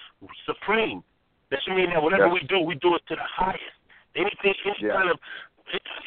supreme. 0.45 1.03
That 1.51 1.59
should 1.63 1.75
mean 1.75 1.89
that 1.91 2.01
whatever 2.01 2.27
Yes. 2.27 2.33
we 2.41 2.47
do, 2.47 2.59
we 2.59 2.75
do 2.75 2.95
it 2.95 3.03
to 3.07 3.15
the 3.15 3.23
highest. 3.27 3.75
Anything, 4.15 4.55
any 4.65 4.75
Yeah. 4.87 4.93
kind 4.93 5.09
of 5.09 5.19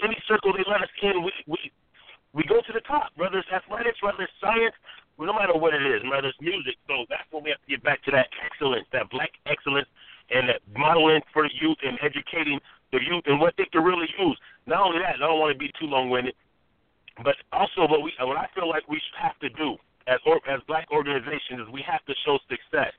any 0.03 0.17
circle 0.27 0.53
they 0.55 0.65
let 0.67 0.81
us 0.81 0.89
in, 1.03 1.23
we 1.23 1.33
we 1.47 1.71
we 2.33 2.43
go 2.45 2.61
to 2.63 2.73
the 2.73 2.81
top. 2.81 3.13
Whether 3.17 3.39
it's 3.39 3.53
athletics, 3.53 4.03
whether 4.03 4.23
it's 4.23 4.33
science, 4.41 4.75
no 5.27 5.33
matter 5.33 5.57
what 5.57 5.75
it 5.75 5.85
is, 5.85 6.03
whether 6.09 6.29
it's 6.29 6.41
music. 6.41 6.77
So 6.89 7.05
that's 7.09 7.27
when 7.31 7.45
we 7.45 7.51
have 7.51 7.61
to 7.61 7.71
get 7.71 7.83
back 7.83 8.03
to 8.05 8.11
that 8.13 8.29
excellence, 8.45 8.87
that 8.93 9.11
black 9.11 9.31
excellence, 9.47 9.89
and 10.31 10.49
that 10.49 10.63
modeling 10.77 11.21
for 11.33 11.43
the 11.43 11.53
youth 11.61 11.79
and 11.83 11.99
educating 12.03 12.61
the 12.93 12.99
youth 13.03 13.25
and 13.27 13.41
what 13.41 13.55
they 13.59 13.67
can 13.71 13.83
really 13.83 14.09
use. 14.19 14.39
Not 14.67 14.87
only 14.87 14.99
that, 15.01 15.17
I 15.17 15.27
don't 15.27 15.39
want 15.39 15.53
to 15.53 15.59
be 15.59 15.71
too 15.79 15.87
long-winded, 15.87 16.35
but 17.23 17.37
also 17.53 17.87
what 17.87 18.03
we 18.03 18.13
what 18.21 18.39
I 18.39 18.47
feel 18.55 18.69
like 18.69 18.87
we 18.89 19.01
have 19.21 19.39
to 19.41 19.51
do 19.51 19.77
as 20.07 20.19
or, 20.25 20.41
as 20.49 20.61
black 20.67 20.89
organizations 20.91 21.61
is 21.61 21.69
we 21.73 21.85
have 21.87 22.05
to 22.07 22.15
show 22.25 22.39
success. 22.49 22.95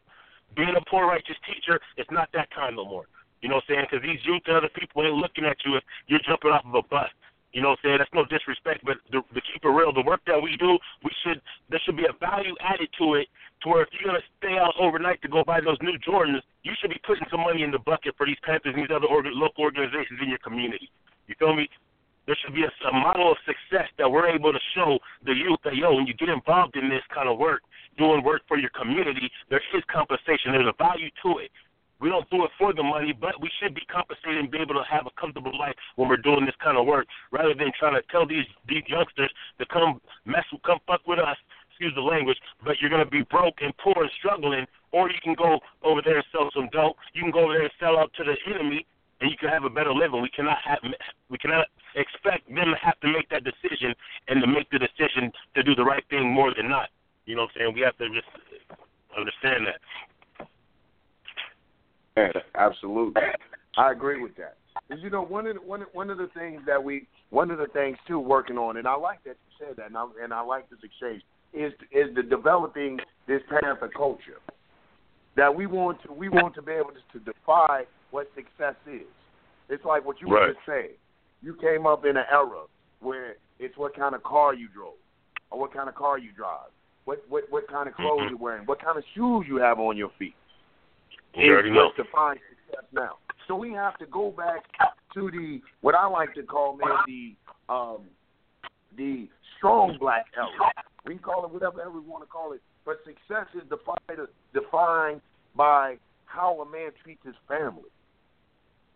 Being 0.56 0.76
a 0.76 0.84
poor 0.90 1.08
righteous 1.08 1.40
teacher, 1.48 1.80
it's 1.98 2.12
not 2.12 2.30
that 2.34 2.52
time 2.52 2.76
no 2.76 2.86
more. 2.86 3.06
You 3.42 3.50
know 3.50 3.56
what 3.56 3.66
I'm 3.70 3.76
saying? 3.76 3.86
Because 3.90 4.04
these 4.06 4.20
youth 4.26 4.44
and 4.46 4.58
other 4.58 4.70
people 4.70 5.02
ain't 5.02 5.16
looking 5.16 5.46
at 5.46 5.58
you 5.66 5.76
if 5.76 5.84
you're 6.08 6.22
jumping 6.28 6.52
off 6.52 6.66
of 6.66 6.76
a 6.76 6.84
bus. 6.84 7.10
You 7.52 7.62
know 7.62 7.76
what 7.76 7.84
I'm 7.84 8.00
saying? 8.00 8.00
That's 8.00 8.16
no 8.16 8.24
disrespect, 8.32 8.80
but 8.88 8.98
the, 9.12 9.20
to 9.20 9.42
keep 9.44 9.64
it 9.64 9.68
real, 9.68 9.92
the 9.92 10.08
work 10.08 10.24
that 10.26 10.40
we 10.40 10.56
do, 10.56 10.80
we 11.04 11.12
should 11.24 11.42
there 11.68 11.82
should 11.84 11.98
be 12.00 12.08
a 12.08 12.16
value 12.16 12.56
added 12.64 12.88
to 13.00 13.16
it. 13.20 13.28
To 13.64 13.70
where 13.70 13.84
if 13.84 13.90
you're 13.94 14.08
gonna 14.08 14.24
stay 14.40 14.58
out 14.58 14.74
overnight 14.80 15.22
to 15.22 15.30
go 15.30 15.44
buy 15.44 15.60
those 15.62 15.78
new 15.84 16.00
Jordans, 16.00 16.42
you 16.64 16.72
should 16.80 16.90
be 16.90 17.00
putting 17.06 17.28
some 17.30 17.42
money 17.42 17.62
in 17.64 17.70
the 17.70 17.84
bucket 17.84 18.16
for 18.18 18.26
these 18.26 18.40
Panthers 18.42 18.74
and 18.74 18.84
these 18.84 18.96
other 18.96 19.06
organ, 19.06 19.36
local 19.36 19.64
organizations 19.68 20.18
in 20.24 20.30
your 20.30 20.40
community. 20.40 20.90
You 21.28 21.36
feel 21.38 21.54
me? 21.54 21.68
There 22.26 22.38
should 22.40 22.56
be 22.56 22.64
a, 22.64 22.72
a 22.88 22.94
model 22.94 23.32
of 23.32 23.38
success 23.46 23.90
that 23.98 24.10
we're 24.10 24.30
able 24.30 24.54
to 24.54 24.62
show 24.74 24.98
the 25.26 25.34
youth 25.34 25.60
that 25.66 25.76
yo, 25.76 25.96
when 25.96 26.08
you 26.08 26.14
get 26.14 26.30
involved 26.30 26.76
in 26.78 26.88
this 26.88 27.04
kind 27.14 27.28
of 27.28 27.38
work, 27.38 27.62
doing 27.98 28.24
work 28.24 28.42
for 28.48 28.58
your 28.58 28.70
community, 28.72 29.30
there 29.50 29.62
is 29.76 29.84
compensation. 29.92 30.54
There's 30.54 30.70
a 30.70 30.78
value 30.78 31.10
to 31.26 31.40
it. 31.40 31.52
We 32.02 32.10
don't 32.10 32.28
do 32.30 32.44
it 32.44 32.52
for 32.58 32.74
the 32.74 32.82
money, 32.82 33.14
but 33.14 33.40
we 33.40 33.50
should 33.62 33.76
be 33.76 33.86
compensated 33.86 34.42
and 34.42 34.50
be 34.50 34.58
able 34.58 34.74
to 34.74 34.84
have 34.90 35.06
a 35.06 35.14
comfortable 35.22 35.54
life 35.58 35.76
when 35.96 36.10
we're 36.10 36.18
doing 36.18 36.46
this 36.46 36.58
kind 36.58 36.78
of 36.78 36.86
work, 36.86 37.06
rather 37.32 37.54
than 37.54 37.72
trying 37.78 37.94
to 37.94 38.02
tell 38.10 38.26
these 38.26 38.50
these 38.68 38.84
youngsters 38.88 39.32
to 39.60 39.66
come 39.70 40.02
mess, 40.26 40.44
come 40.66 40.80
fuck 40.88 41.06
with 41.06 41.20
us. 41.20 41.38
Excuse 41.70 41.94
the 41.96 42.02
language, 42.02 42.38
but 42.66 42.78
you're 42.82 42.90
gonna 42.90 43.06
be 43.06 43.22
broke 43.30 43.62
and 43.62 43.74
poor 43.78 43.94
and 43.98 44.12
struggling, 44.18 44.66
or 44.92 45.10
you 45.10 45.18
can 45.24 45.34
go 45.34 45.60
over 45.82 46.02
there 46.04 46.18
and 46.18 46.26
sell 46.32 46.50
some 46.54 46.70
dope. 46.74 46.98
You 47.14 47.22
can 47.22 47.32
go 47.32 47.46
over 47.46 47.54
there 47.54 47.64
and 47.64 47.78
sell 47.80 47.98
out 47.98 48.14
to 48.18 48.24
the 48.24 48.38
enemy, 48.54 48.86
and 49.20 49.30
you 49.30 49.38
can 49.38 49.50
have 49.50 49.64
a 49.64 49.70
better 49.70 49.94
living. 49.94 50.22
We 50.22 50.30
cannot 50.30 50.58
have, 50.66 50.80
we 51.30 51.38
cannot 51.38 51.68
expect 51.96 52.46
them 52.50 52.70
to 52.70 52.78
have 52.82 53.00
to 53.02 53.08
make 53.08 53.30
that 53.30 53.44
decision 53.44 53.94
and 54.28 54.42
to 54.42 54.48
make 54.48 54.70
the 54.70 54.78
decision 54.78 55.32
to 55.56 55.64
do 55.64 55.74
the 55.74 55.84
right 55.84 56.04
thing 56.10 56.30
more 56.30 56.54
than 56.54 56.70
not. 56.70 56.90
You 57.26 57.36
know 57.36 57.44
what 57.44 57.52
I'm 57.56 57.74
saying? 57.74 57.74
We 57.74 57.82
have 57.82 57.98
to 57.98 58.10
just 58.10 58.30
understand 59.18 59.66
that. 59.66 59.82
Yeah, 62.18 62.32
absolutely. 62.56 63.22
I 63.78 63.92
agree 63.92 64.22
with 64.22 64.36
that. 64.38 64.58
you 65.00 65.10
know, 65.10 65.22
one 65.24 65.48
of 65.48 65.56
the, 65.56 65.62
one 65.62 65.82
of, 65.82 65.88
one 65.94 66.10
of 66.10 66.18
the 66.18 66.30
things 66.38 66.62
that 66.68 66.84
we 66.84 67.08
one 67.30 67.50
of 67.52 67.58
the 67.58 67.68
things 67.68 67.98
too 68.08 68.20
working 68.20 68.58
on, 68.58 68.78
and 68.78 68.88
I 68.88 68.96
like 68.96 69.24
that 69.24 69.38
you 69.60 69.66
said 69.68 69.78
that, 69.78 69.88
and 69.88 69.98
I, 69.98 70.06
and 70.22 70.34
I 70.34 70.42
like 70.42 70.70
this 70.70 70.80
exchange 70.84 71.22
is 71.54 71.72
is 71.92 72.14
the 72.16 72.24
developing 72.24 73.00
this 73.28 73.42
Panther 73.50 73.90
culture 73.96 74.40
that 75.38 75.54
we 75.54 75.68
want 75.68 76.02
to 76.04 76.12
we 76.12 76.28
want 76.30 76.54
to 76.56 76.62
be 76.62 76.74
able 76.74 76.92
to, 76.92 77.20
to 77.20 77.24
defy 77.26 77.84
what 78.12 78.28
success 78.36 78.76
is. 78.86 79.08
It's 79.70 79.86
like 79.86 80.06
what 80.06 80.20
you 80.20 80.28
were 80.28 80.48
just 80.54 80.66
saying. 80.68 80.96
You 81.42 81.56
came 81.56 81.88
up 81.88 82.04
in 82.06 82.18
an 82.18 82.26
era 82.32 82.66
where 83.00 83.36
it's 83.60 83.78
what 83.78 83.96
kind 83.96 84.14
of 84.14 84.24
car 84.24 84.54
you 84.54 84.68
drove, 84.68 84.94
or 85.50 85.60
what 85.60 85.74
kind 85.74 85.88
of 85.88 85.96
car 85.96 86.18
you 86.20 86.32
drive, 86.34 86.70
what 87.06 87.24
what 87.30 87.46
what 87.50 87.68
kind 87.70 87.88
of 87.88 87.96
clothes 87.96 88.24
Mhm. 88.26 88.30
you're 88.32 88.38
wearing, 88.38 88.66
what 88.66 88.82
kind 88.84 88.98
of 88.98 89.04
shoes 89.16 89.46
you 89.48 89.56
have 89.58 89.80
on 89.80 89.96
your 89.96 90.10
feet 90.20 90.36
You 91.36 91.60
is 91.60 91.66
what's 91.72 91.98
defined 91.98 92.40
success 92.50 92.86
now. 92.94 93.18
So 93.48 93.56
we 93.56 93.72
have 93.74 93.98
to 94.00 94.06
go 94.06 94.32
back 94.32 94.64
to 95.14 95.32
the 95.32 95.62
what 95.82 95.96
I 95.96 96.06
like 96.08 96.34
to 96.36 96.44
call 96.44 96.78
man 96.78 96.90
the 97.06 97.36
um 97.74 98.02
the 98.98 99.28
strong 99.58 99.98
black 100.00 100.26
era. 100.36 100.50
We 101.06 101.16
can 101.16 101.24
call 101.24 101.46
it 101.46 101.52
whatever 101.52 101.90
we 101.90 102.00
want 102.00 102.24
to 102.24 102.28
call 102.28 102.54
it, 102.54 102.62
but 102.86 102.98
success 103.06 103.48
is 103.56 103.68
defined 103.70 104.28
defined 104.54 105.22
by 105.56 105.98
how 106.26 106.62
a 106.62 106.66
man 106.66 106.92
treats 107.04 107.22
his 107.26 107.36
family, 107.48 107.90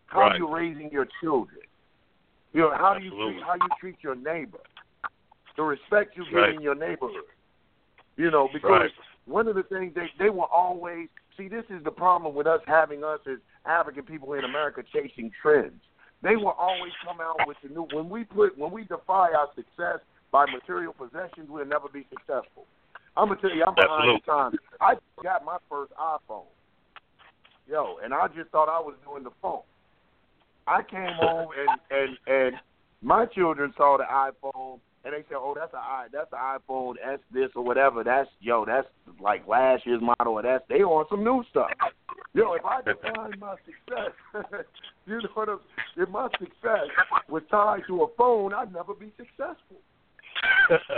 how 0.06 0.20
Right. 0.20 0.38
you're 0.38 0.54
raising 0.54 0.90
your 0.90 1.06
children. 1.20 1.60
You 2.52 2.62
know 2.62 2.74
how 2.74 2.94
do 2.94 3.04
you 3.04 3.10
treat 3.10 3.42
how 3.42 3.54
you 3.54 3.68
treat 3.80 3.96
your 4.02 4.14
neighbor, 4.14 4.60
the 5.56 5.62
respect 5.62 6.16
you 6.16 6.24
give 6.24 6.34
Right. 6.34 6.54
in 6.54 6.62
your 6.62 6.74
neighborhood. 6.74 7.24
You 8.16 8.30
know 8.30 8.48
because 8.52 8.70
Right. 8.70 8.92
one 9.26 9.48
of 9.48 9.56
the 9.56 9.64
things 9.64 9.94
they 9.94 10.10
they 10.18 10.30
will 10.30 10.44
always 10.44 11.08
see 11.36 11.48
this 11.48 11.64
is 11.70 11.82
the 11.84 11.90
problem 11.90 12.34
with 12.34 12.46
us 12.46 12.60
having 12.66 13.04
us 13.04 13.20
as 13.30 13.38
African 13.64 14.04
people 14.04 14.32
in 14.34 14.44
America 14.44 14.82
chasing 14.92 15.30
trends. 15.42 15.80
They 16.22 16.36
will 16.36 16.54
always 16.58 16.92
come 17.04 17.20
out 17.20 17.46
with 17.46 17.56
the 17.62 17.68
new 17.68 17.86
when 17.92 18.08
we 18.08 18.24
put 18.24 18.56
when 18.56 18.72
we 18.72 18.84
defy 18.84 19.32
our 19.32 19.48
success 19.54 20.00
by 20.32 20.46
material 20.46 20.92
possessions, 20.92 21.48
we'll 21.48 21.66
never 21.66 21.88
be 21.88 22.06
successful. 22.10 22.66
I'm 23.16 23.28
gonna 23.28 23.40
tell 23.40 23.54
you, 23.54 23.64
I'm 23.66 23.74
behind 23.74 24.20
the 24.20 24.30
times. 24.30 24.56
I 24.80 24.94
got 25.22 25.44
my 25.44 25.58
first 25.70 25.92
iPhone, 25.94 26.44
yo, 27.68 27.96
and 28.02 28.12
I 28.12 28.28
just 28.28 28.50
thought 28.50 28.68
I 28.68 28.80
was 28.80 28.94
doing 29.08 29.24
the 29.24 29.30
phone. 29.40 29.62
I 30.66 30.82
came 30.82 31.14
home 31.20 31.48
and 31.58 31.80
and 31.90 32.18
and 32.26 32.56
my 33.02 33.26
children 33.26 33.72
saw 33.76 33.96
the 33.98 34.04
iPhone 34.04 34.80
and 35.06 35.14
they 35.14 35.24
said, 35.28 35.36
"Oh, 35.38 35.54
that's 35.56 35.72
a 35.72 35.78
i 35.78 36.06
that's 36.12 36.32
an 36.32 36.58
iPhone 36.58 36.94
S 37.02 37.20
this 37.32 37.48
or 37.54 37.62
whatever. 37.62 38.02
That's 38.02 38.28
yo, 38.40 38.64
that's 38.64 38.88
like 39.20 39.46
last 39.46 39.86
year's 39.86 40.02
model 40.02 40.34
or 40.34 40.42
that's 40.42 40.64
they 40.68 40.82
on 40.82 41.06
some 41.08 41.22
new 41.22 41.44
stuff." 41.48 41.70
Yo, 42.34 42.52
if 42.54 42.64
I 42.64 42.82
define 42.82 43.38
my 43.38 43.54
success, 43.64 44.12
you 45.06 45.22
know 45.22 45.28
what? 45.34 45.48
I'm, 45.48 45.60
if 45.96 46.08
my 46.08 46.28
success 46.38 46.88
was 47.28 47.42
tied 47.50 47.82
to 47.86 48.02
a 48.02 48.06
phone, 48.18 48.52
I'd 48.52 48.72
never 48.72 48.94
be 48.94 49.12
successful. 49.16 49.78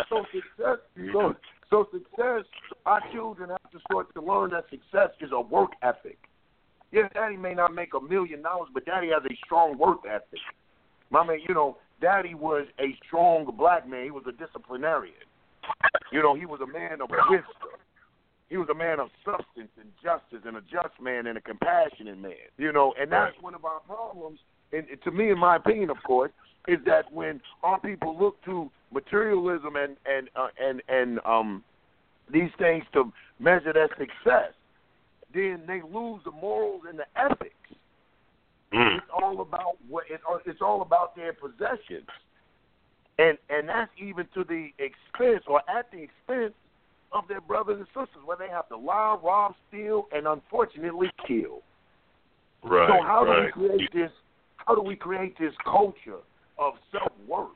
So 0.08 0.24
success, 0.32 0.78
so, 1.12 1.34
so 1.68 1.86
success. 1.92 2.44
Our 2.86 3.02
children 3.12 3.50
have 3.50 3.70
to 3.72 3.78
start 3.90 4.12
to 4.14 4.22
learn 4.22 4.50
that 4.50 4.64
success 4.70 5.10
is 5.20 5.30
a 5.32 5.40
work 5.40 5.72
ethic. 5.82 6.18
Yeah, 6.90 7.08
daddy 7.12 7.36
may 7.36 7.52
not 7.52 7.74
make 7.74 7.92
a 7.92 8.00
million 8.00 8.40
dollars, 8.40 8.70
but 8.72 8.86
daddy 8.86 9.08
has 9.08 9.22
a 9.30 9.36
strong 9.44 9.76
work 9.76 9.98
ethic. 10.08 10.40
My 11.10 11.24
man, 11.24 11.40
you 11.46 11.54
know, 11.54 11.76
daddy 12.00 12.34
was 12.34 12.66
a 12.78 12.96
strong 13.06 13.50
black 13.56 13.88
man. 13.88 14.04
He 14.04 14.10
was 14.10 14.24
a 14.28 14.32
disciplinarian. 14.32 15.14
You 16.12 16.22
know, 16.22 16.34
he 16.34 16.46
was 16.46 16.60
a 16.60 16.66
man 16.66 17.00
of 17.00 17.10
wisdom. 17.28 17.78
He 18.48 18.56
was 18.56 18.68
a 18.70 18.74
man 18.74 18.98
of 18.98 19.08
substance 19.24 19.70
and 19.78 19.90
justice 20.02 20.46
and 20.46 20.56
a 20.56 20.62
just 20.62 21.00
man 21.00 21.26
and 21.26 21.36
a 21.36 21.40
compassionate 21.40 22.18
man. 22.18 22.48
You 22.56 22.72
know, 22.72 22.94
and 22.98 23.12
that's 23.12 23.36
one 23.40 23.54
of 23.54 23.64
our 23.64 23.80
problems. 23.80 24.38
And 24.72 24.86
to 25.04 25.10
me, 25.10 25.30
in 25.30 25.38
my 25.38 25.56
opinion, 25.56 25.90
of 25.90 25.98
course, 26.06 26.30
is 26.66 26.78
that 26.86 27.12
when 27.12 27.40
our 27.62 27.80
people 27.80 28.16
look 28.18 28.42
to 28.44 28.70
materialism 28.92 29.76
and 29.76 29.96
and 30.06 30.30
uh, 30.36 30.48
and 30.58 30.82
and 30.88 31.20
um 31.26 31.62
these 32.32 32.50
things 32.58 32.84
to 32.92 33.12
measure 33.38 33.72
their 33.72 33.88
success, 33.88 34.52
then 35.34 35.62
they 35.66 35.80
lose 35.82 36.20
the 36.24 36.30
morals 36.30 36.82
and 36.88 36.98
the 36.98 37.06
ethics. 37.16 37.54
Mm. 38.72 38.98
It's 38.98 39.06
all 39.12 39.40
about 39.40 39.76
what 39.88 40.04
it, 40.10 40.20
it's 40.44 40.60
all 40.60 40.82
about 40.82 41.16
their 41.16 41.32
possessions, 41.32 42.06
and 43.18 43.38
and 43.48 43.68
that's 43.68 43.90
even 43.96 44.26
to 44.34 44.44
the 44.44 44.68
expense 44.78 45.44
or 45.46 45.62
at 45.70 45.90
the 45.90 46.02
expense 46.02 46.52
of 47.12 47.26
their 47.28 47.40
brothers 47.40 47.78
and 47.78 47.86
sisters, 47.88 48.22
where 48.26 48.36
they 48.36 48.48
have 48.48 48.68
to 48.68 48.76
lie, 48.76 49.16
rob, 49.22 49.54
steal, 49.68 50.06
and 50.12 50.26
unfortunately 50.26 51.10
kill. 51.26 51.62
Right. 52.62 52.90
so 52.90 53.02
how 53.06 53.24
right. 53.24 53.52
do 53.54 53.60
we 53.60 53.68
create 53.68 53.92
this? 53.94 54.10
How 54.56 54.74
do 54.74 54.82
we 54.82 54.96
create 54.96 55.38
this 55.38 55.54
culture 55.64 56.20
of 56.58 56.74
self 56.92 57.12
worth? 57.26 57.48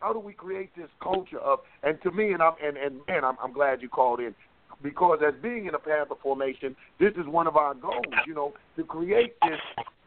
How 0.00 0.12
do 0.12 0.18
we 0.18 0.34
create 0.34 0.70
this 0.76 0.90
culture 1.02 1.38
of? 1.38 1.60
And 1.82 2.00
to 2.02 2.10
me, 2.10 2.32
and 2.32 2.42
I'm 2.42 2.52
and 2.62 2.76
and 2.76 3.00
man, 3.08 3.24
I'm, 3.24 3.36
I'm 3.42 3.52
glad 3.54 3.80
you 3.80 3.88
called 3.88 4.20
in 4.20 4.34
because 4.82 5.20
as 5.26 5.34
being 5.42 5.66
in 5.66 5.74
a 5.74 5.78
Panther 5.78 6.14
formation, 6.22 6.76
this 7.00 7.12
is 7.16 7.26
one 7.26 7.46
of 7.46 7.56
our 7.56 7.74
goals. 7.74 8.04
You 8.26 8.34
know, 8.34 8.52
to 8.76 8.84
create 8.84 9.34
this 9.42 9.58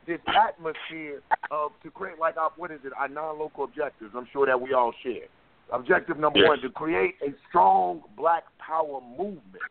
this 0.08 0.20
atmosphere 0.28 1.22
of 1.52 1.72
to 1.84 1.92
create 1.92 2.20
like 2.20 2.38
our 2.38 2.52
what 2.58 2.72
is 2.72 2.80
it? 2.84 2.92
Our 2.98 3.08
non-local 3.08 3.64
objectives. 3.66 4.12
I'm 4.16 4.28
sure 4.34 4.46
that 4.46 4.60
we 4.60 4.74
all 4.74 4.94
share. 5.04 5.28
Objective 5.72 6.18
number 6.20 6.40
Yes. 6.40 6.48
one: 6.50 6.62
to 6.62 6.70
create 6.70 7.16
a 7.22 7.34
strong 7.50 8.04
Black 8.18 8.44
Power 8.60 9.02
movement. 9.18 9.64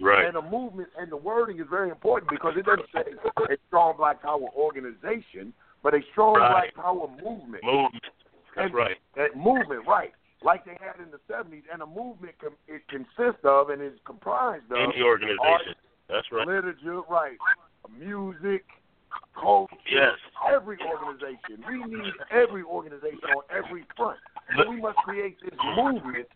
Right. 0.00 0.24
And 0.24 0.34
the 0.36 0.42
movement 0.42 0.88
and 0.98 1.12
the 1.12 1.16
wording 1.16 1.58
is 1.60 1.66
very 1.68 1.90
important 1.90 2.30
because 2.30 2.54
it 2.56 2.64
doesn't 2.64 2.88
say 2.94 3.04
a 3.50 3.56
strong 3.68 3.94
Black 3.98 4.22
Power 4.22 4.48
organization, 4.56 5.52
but 5.82 5.92
a 5.94 6.00
strong 6.12 6.36
Right. 6.36 6.72
Black 6.72 6.74
Power 6.74 7.08
movement. 7.22 7.62
Movement. 7.62 8.04
That's 8.54 8.66
And- 8.66 8.74
right. 8.74 8.96
That 9.16 9.36
movement, 9.36 9.86
right? 9.86 10.12
Like 10.42 10.64
they 10.64 10.76
had 10.80 10.98
in 10.98 11.10
the 11.10 11.20
'70s, 11.28 11.62
and 11.72 11.82
a 11.82 11.86
movement 11.86 12.36
com- 12.38 12.56
it 12.66 12.86
consists 12.88 13.44
of 13.44 13.70
and 13.70 13.80
is 13.82 13.98
comprised 14.04 14.70
of 14.72 14.78
Any 14.78 15.02
organization. 15.02 15.38
artists, 15.44 15.80
That's 16.08 16.32
right. 16.32 16.46
literature, 16.46 17.00
right? 17.02 17.38
Music, 17.90 18.64
culture, 19.38 19.74
Yes. 19.90 20.14
every 20.50 20.78
organization. 20.80 21.64
We 21.68 21.84
need 21.84 22.12
every 22.30 22.62
organization 22.62 23.20
on 23.36 23.42
every 23.50 23.84
front. 23.96 24.18
So 24.56 24.68
we 24.70 24.80
must 24.80 24.96
create 24.98 25.36
this 25.42 25.58
movement 25.76 26.26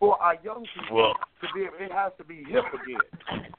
for 0.00 0.20
our 0.22 0.36
young 0.42 0.66
people 0.74 0.96
Well, 0.96 1.14
to 1.42 1.46
be 1.54 1.62
able. 1.64 1.76
It 1.78 1.92
has 1.92 2.12
to 2.18 2.24
be 2.24 2.44
hip 2.44 2.64
again. 2.72 3.52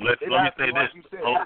let, 0.00 0.20
It 0.22 0.30
let 0.30 0.30
me 0.30 0.36
has 0.44 0.54
to, 0.54 0.64
say 0.66 0.72
like 0.72 0.92
this. 0.92 0.94
you 0.94 1.02
said. 1.10 1.20
Oh, 1.24 1.44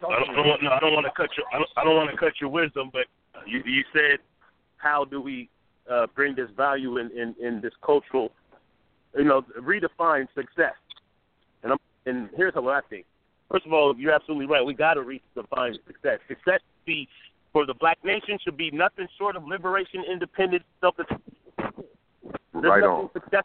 Talk 0.00 0.10
I 0.12 0.18
don't, 0.20 0.28
I 0.28 0.30
me. 0.30 0.36
don't 0.36 0.46
want 0.48 0.62
no, 0.62 0.70
I 0.70 0.80
don't 0.80 0.92
want 0.92 1.06
to 1.06 1.12
cut 1.16 1.30
your 1.36 1.46
I 1.52 1.56
don't, 1.58 1.68
I 1.76 1.84
don't 1.84 1.96
want 1.96 2.10
to 2.10 2.16
cut 2.16 2.34
your 2.40 2.50
wisdom, 2.50 2.90
but 2.92 3.06
you 3.46 3.62
you 3.64 3.82
said 3.92 4.18
how 4.76 5.04
do 5.04 5.20
we 5.20 5.48
uh, 5.90 6.06
bring 6.14 6.34
this 6.36 6.50
value 6.56 6.98
in, 6.98 7.10
in 7.18 7.34
in 7.44 7.60
this 7.60 7.72
cultural, 7.84 8.30
you 9.16 9.24
know, 9.24 9.42
redefine 9.60 10.28
success. 10.34 10.74
And 11.62 11.72
I'm 11.72 11.78
and 12.06 12.28
here's 12.36 12.54
what 12.54 12.74
I 12.74 12.80
think. 12.88 13.06
First 13.50 13.64
of 13.64 13.72
all, 13.72 13.94
you're 13.96 14.12
absolutely 14.12 14.46
right. 14.46 14.64
We 14.64 14.74
got 14.74 14.94
to 14.94 15.00
redefine 15.00 15.74
success. 15.86 16.18
Success 16.28 16.60
be 16.84 17.08
for 17.52 17.64
the 17.64 17.74
black 17.74 17.98
nation 18.04 18.38
should 18.44 18.56
be 18.56 18.70
nothing 18.70 19.08
short 19.16 19.36
of 19.36 19.44
liberation, 19.44 20.04
independence, 20.10 20.64
self. 20.80 20.96
Right 22.52 22.82
on. 22.82 23.10
Success. 23.14 23.44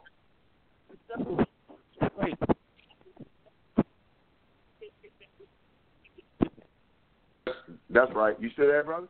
That's 7.90 8.12
right. 8.12 8.36
You 8.40 8.50
still 8.50 8.66
there, 8.66 8.82
brother? 8.82 9.06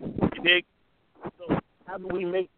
You 0.00 0.42
dig? 0.42 0.64
So 1.38 1.58
how 1.86 1.98
do 1.98 2.08
we 2.08 2.24
make 2.24 2.48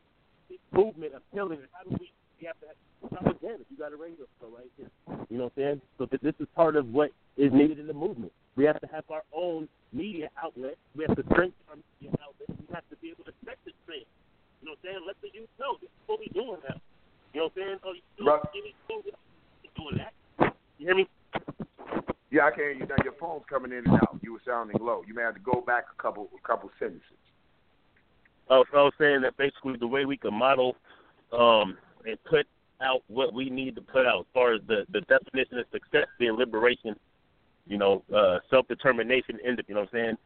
this 0.48 0.58
movement 0.72 1.12
appealing? 1.16 1.58
How 1.72 1.90
do 1.90 1.96
we? 1.98 2.12
We 2.40 2.46
have 2.46 2.58
to 2.60 2.66
again. 3.04 3.56
If 3.60 3.66
you 3.70 3.76
got 3.78 3.92
a 3.92 3.96
radio 3.96 4.24
show 4.40 4.48
right 4.48 4.70
here, 4.76 4.90
you 5.28 5.38
know 5.38 5.44
what 5.44 5.52
I'm 5.56 5.62
saying. 5.62 5.80
So 5.98 6.06
th- 6.06 6.22
this 6.22 6.34
is 6.40 6.46
part 6.54 6.76
of 6.76 6.88
what 6.92 7.10
is 7.36 7.52
needed 7.52 7.78
in 7.78 7.86
the 7.86 7.94
movement. 7.94 8.32
We 8.56 8.64
have 8.64 8.80
to 8.80 8.86
have 8.88 9.04
our 9.10 9.22
own 9.34 9.68
media 9.92 10.28
outlet. 10.42 10.76
We 10.96 11.04
have 11.06 11.16
to 11.16 11.22
strengthen 11.32 11.54
our 11.70 11.76
media 12.00 12.16
outlet. 12.20 12.48
We 12.58 12.74
have 12.74 12.84
to 12.90 12.96
be 12.96 13.08
able 13.08 13.24
to 13.24 13.32
set 13.44 13.56
the 13.64 13.72
trend. 13.86 14.04
You 14.60 14.68
know 14.68 14.72
what 14.72 14.90
I'm 14.90 14.94
saying? 14.94 15.04
Let 15.06 15.16
the 15.22 15.28
youth 15.32 15.48
know 15.58 15.76
this 15.80 15.88
is 15.88 16.02
what 16.06 16.20
we're 16.20 16.34
doing 16.34 16.60
now. 16.68 16.76
You 17.32 17.40
know 17.40 17.44
what 17.46 17.62
I'm 17.62 17.62
saying? 17.62 17.78
Oh, 17.84 17.92
you 17.94 18.02
still 18.14 18.26
Right. 18.26 18.42
doing 19.76 19.96
that? 19.96 20.12
You 20.78 20.86
hear 20.86 20.94
me? 20.94 21.08
Yeah, 22.30 22.46
I 22.46 22.50
can 22.50 22.60
hear 22.60 22.72
you 22.72 22.86
now. 22.86 22.96
Your 23.02 23.14
phone's 23.14 23.44
coming 23.48 23.72
in 23.72 23.78
and 23.86 23.94
out. 24.02 24.18
You 24.22 24.32
were 24.34 24.40
sounding 24.44 24.76
low. 24.80 25.02
You 25.06 25.14
may 25.14 25.22
have 25.22 25.34
to 25.34 25.40
go 25.40 25.60
back 25.60 25.84
a 25.96 26.02
couple 26.02 26.28
a 26.36 26.46
couple 26.46 26.70
sentences. 26.78 27.16
Oh, 28.48 28.64
so 28.70 28.78
I 28.78 28.82
was 28.82 28.92
saying 28.98 29.22
that 29.22 29.36
basically 29.36 29.76
the 29.78 29.86
way 29.86 30.04
we 30.04 30.16
can 30.16 30.34
model 30.34 30.76
um, 31.32 31.78
and 32.04 32.22
put 32.24 32.46
out 32.82 33.02
what 33.08 33.32
we 33.32 33.50
need 33.50 33.74
to 33.76 33.82
put 33.82 34.06
out 34.06 34.20
as 34.20 34.26
far 34.32 34.54
as 34.54 34.60
the, 34.66 34.84
the 34.92 35.00
definition 35.02 35.58
of 35.58 35.66
success 35.72 36.06
being 36.18 36.32
liberation, 36.32 36.96
you 37.66 37.78
know, 37.78 38.02
uh, 38.14 38.38
self 38.48 38.66
determination, 38.68 39.38
you 39.44 39.56
know 39.74 39.80
what 39.80 39.80
I'm 39.80 39.88
saying? 39.92 40.16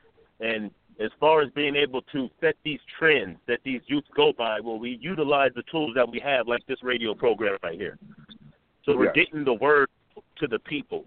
And 0.40 0.70
as 1.00 1.10
far 1.18 1.42
as 1.42 1.50
being 1.54 1.76
able 1.76 2.02
to 2.12 2.28
set 2.40 2.54
these 2.64 2.80
trends 2.98 3.38
that 3.46 3.60
these 3.64 3.80
youth 3.86 4.04
go 4.16 4.32
by, 4.36 4.60
well, 4.60 4.78
we 4.78 4.98
utilize 5.00 5.50
the 5.54 5.62
tools 5.70 5.92
that 5.96 6.08
we 6.08 6.20
have, 6.20 6.46
like 6.46 6.64
this 6.66 6.82
radio 6.82 7.14
program 7.14 7.56
right 7.62 7.78
here. 7.78 7.98
So 8.84 8.96
we're 8.96 9.06
Yeah. 9.06 9.12
getting 9.24 9.44
the 9.44 9.54
word 9.54 9.88
to 10.36 10.46
the 10.46 10.58
people. 10.60 11.04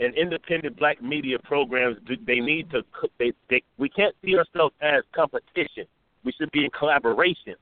And 0.00 0.14
independent 0.14 0.76
black 0.76 1.02
media 1.02 1.38
programs, 1.40 1.98
they 2.24 2.38
need 2.38 2.70
to. 2.70 2.84
They, 3.18 3.32
they 3.50 3.62
we 3.78 3.88
can't 3.88 4.14
see 4.24 4.38
ourselves 4.38 4.72
as 4.80 5.02
competition. 5.12 5.86
We 6.22 6.30
should 6.32 6.52
be 6.52 6.64
in 6.64 6.70
collaboration, 6.70 7.56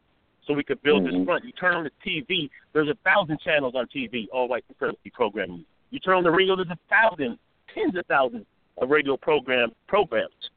so 0.46 0.54
we 0.54 0.62
could 0.64 0.80
build 0.82 1.02
Mhm. 1.04 1.12
this 1.12 1.24
front. 1.24 1.44
You 1.44 1.52
turn 1.52 1.74
on 1.74 1.84
the 1.84 1.90
TV, 2.04 2.50
there's 2.72 2.88
a 2.88 2.94
thousand 2.96 3.40
channels 3.40 3.74
on 3.74 3.86
TV, 3.88 4.28
all 4.32 4.48
white 4.48 4.64
supremacy 4.68 5.10
programming. 5.10 5.64
You 5.90 5.98
turn 6.00 6.16
on 6.16 6.24
the 6.24 6.30
radio, 6.30 6.56
there's 6.56 6.70
a 6.70 6.78
thousand, 6.88 7.38
tens 7.74 7.94
of 7.96 8.06
thousands 8.06 8.46
of 8.78 8.90
radio 8.90 9.16
program 9.16 9.74
programs 9.86 10.50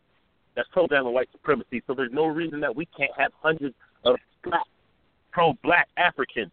that's 0.55 0.67
programming 0.69 1.13
white 1.13 1.31
supremacy. 1.31 1.81
So 1.87 1.93
there's 1.93 2.11
no 2.11 2.25
reason 2.25 2.59
that 2.61 2.75
we 2.75 2.85
can't 2.85 3.11
have 3.17 3.31
hundreds 3.41 3.75
of 4.03 4.17
black, 4.43 4.65
pro-black 5.31 5.87
African, 5.97 6.51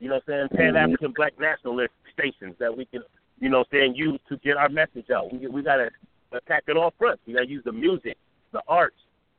you 0.00 0.08
know 0.08 0.16
what 0.16 0.34
I'm 0.34 0.48
saying, 0.50 0.74
pan 0.74 0.76
African 0.76 1.12
black 1.12 1.38
nationalist 1.38 1.92
stations 2.12 2.56
that 2.58 2.76
we 2.76 2.84
can, 2.84 3.02
you 3.40 3.48
know 3.48 3.58
what 3.58 3.68
I'm 3.72 3.78
saying, 3.78 3.94
use 3.94 4.20
to 4.28 4.36
get 4.38 4.56
our 4.56 4.68
message 4.68 5.10
out. 5.10 5.32
We 5.32 5.46
we 5.46 5.62
gotta 5.62 5.90
attack 6.32 6.64
it 6.66 6.76
all 6.76 6.92
fronts. 6.98 7.22
We 7.26 7.34
gotta 7.34 7.48
use 7.48 7.64
the 7.64 7.72
music, 7.72 8.16
the 8.52 8.62
arts, 8.68 8.96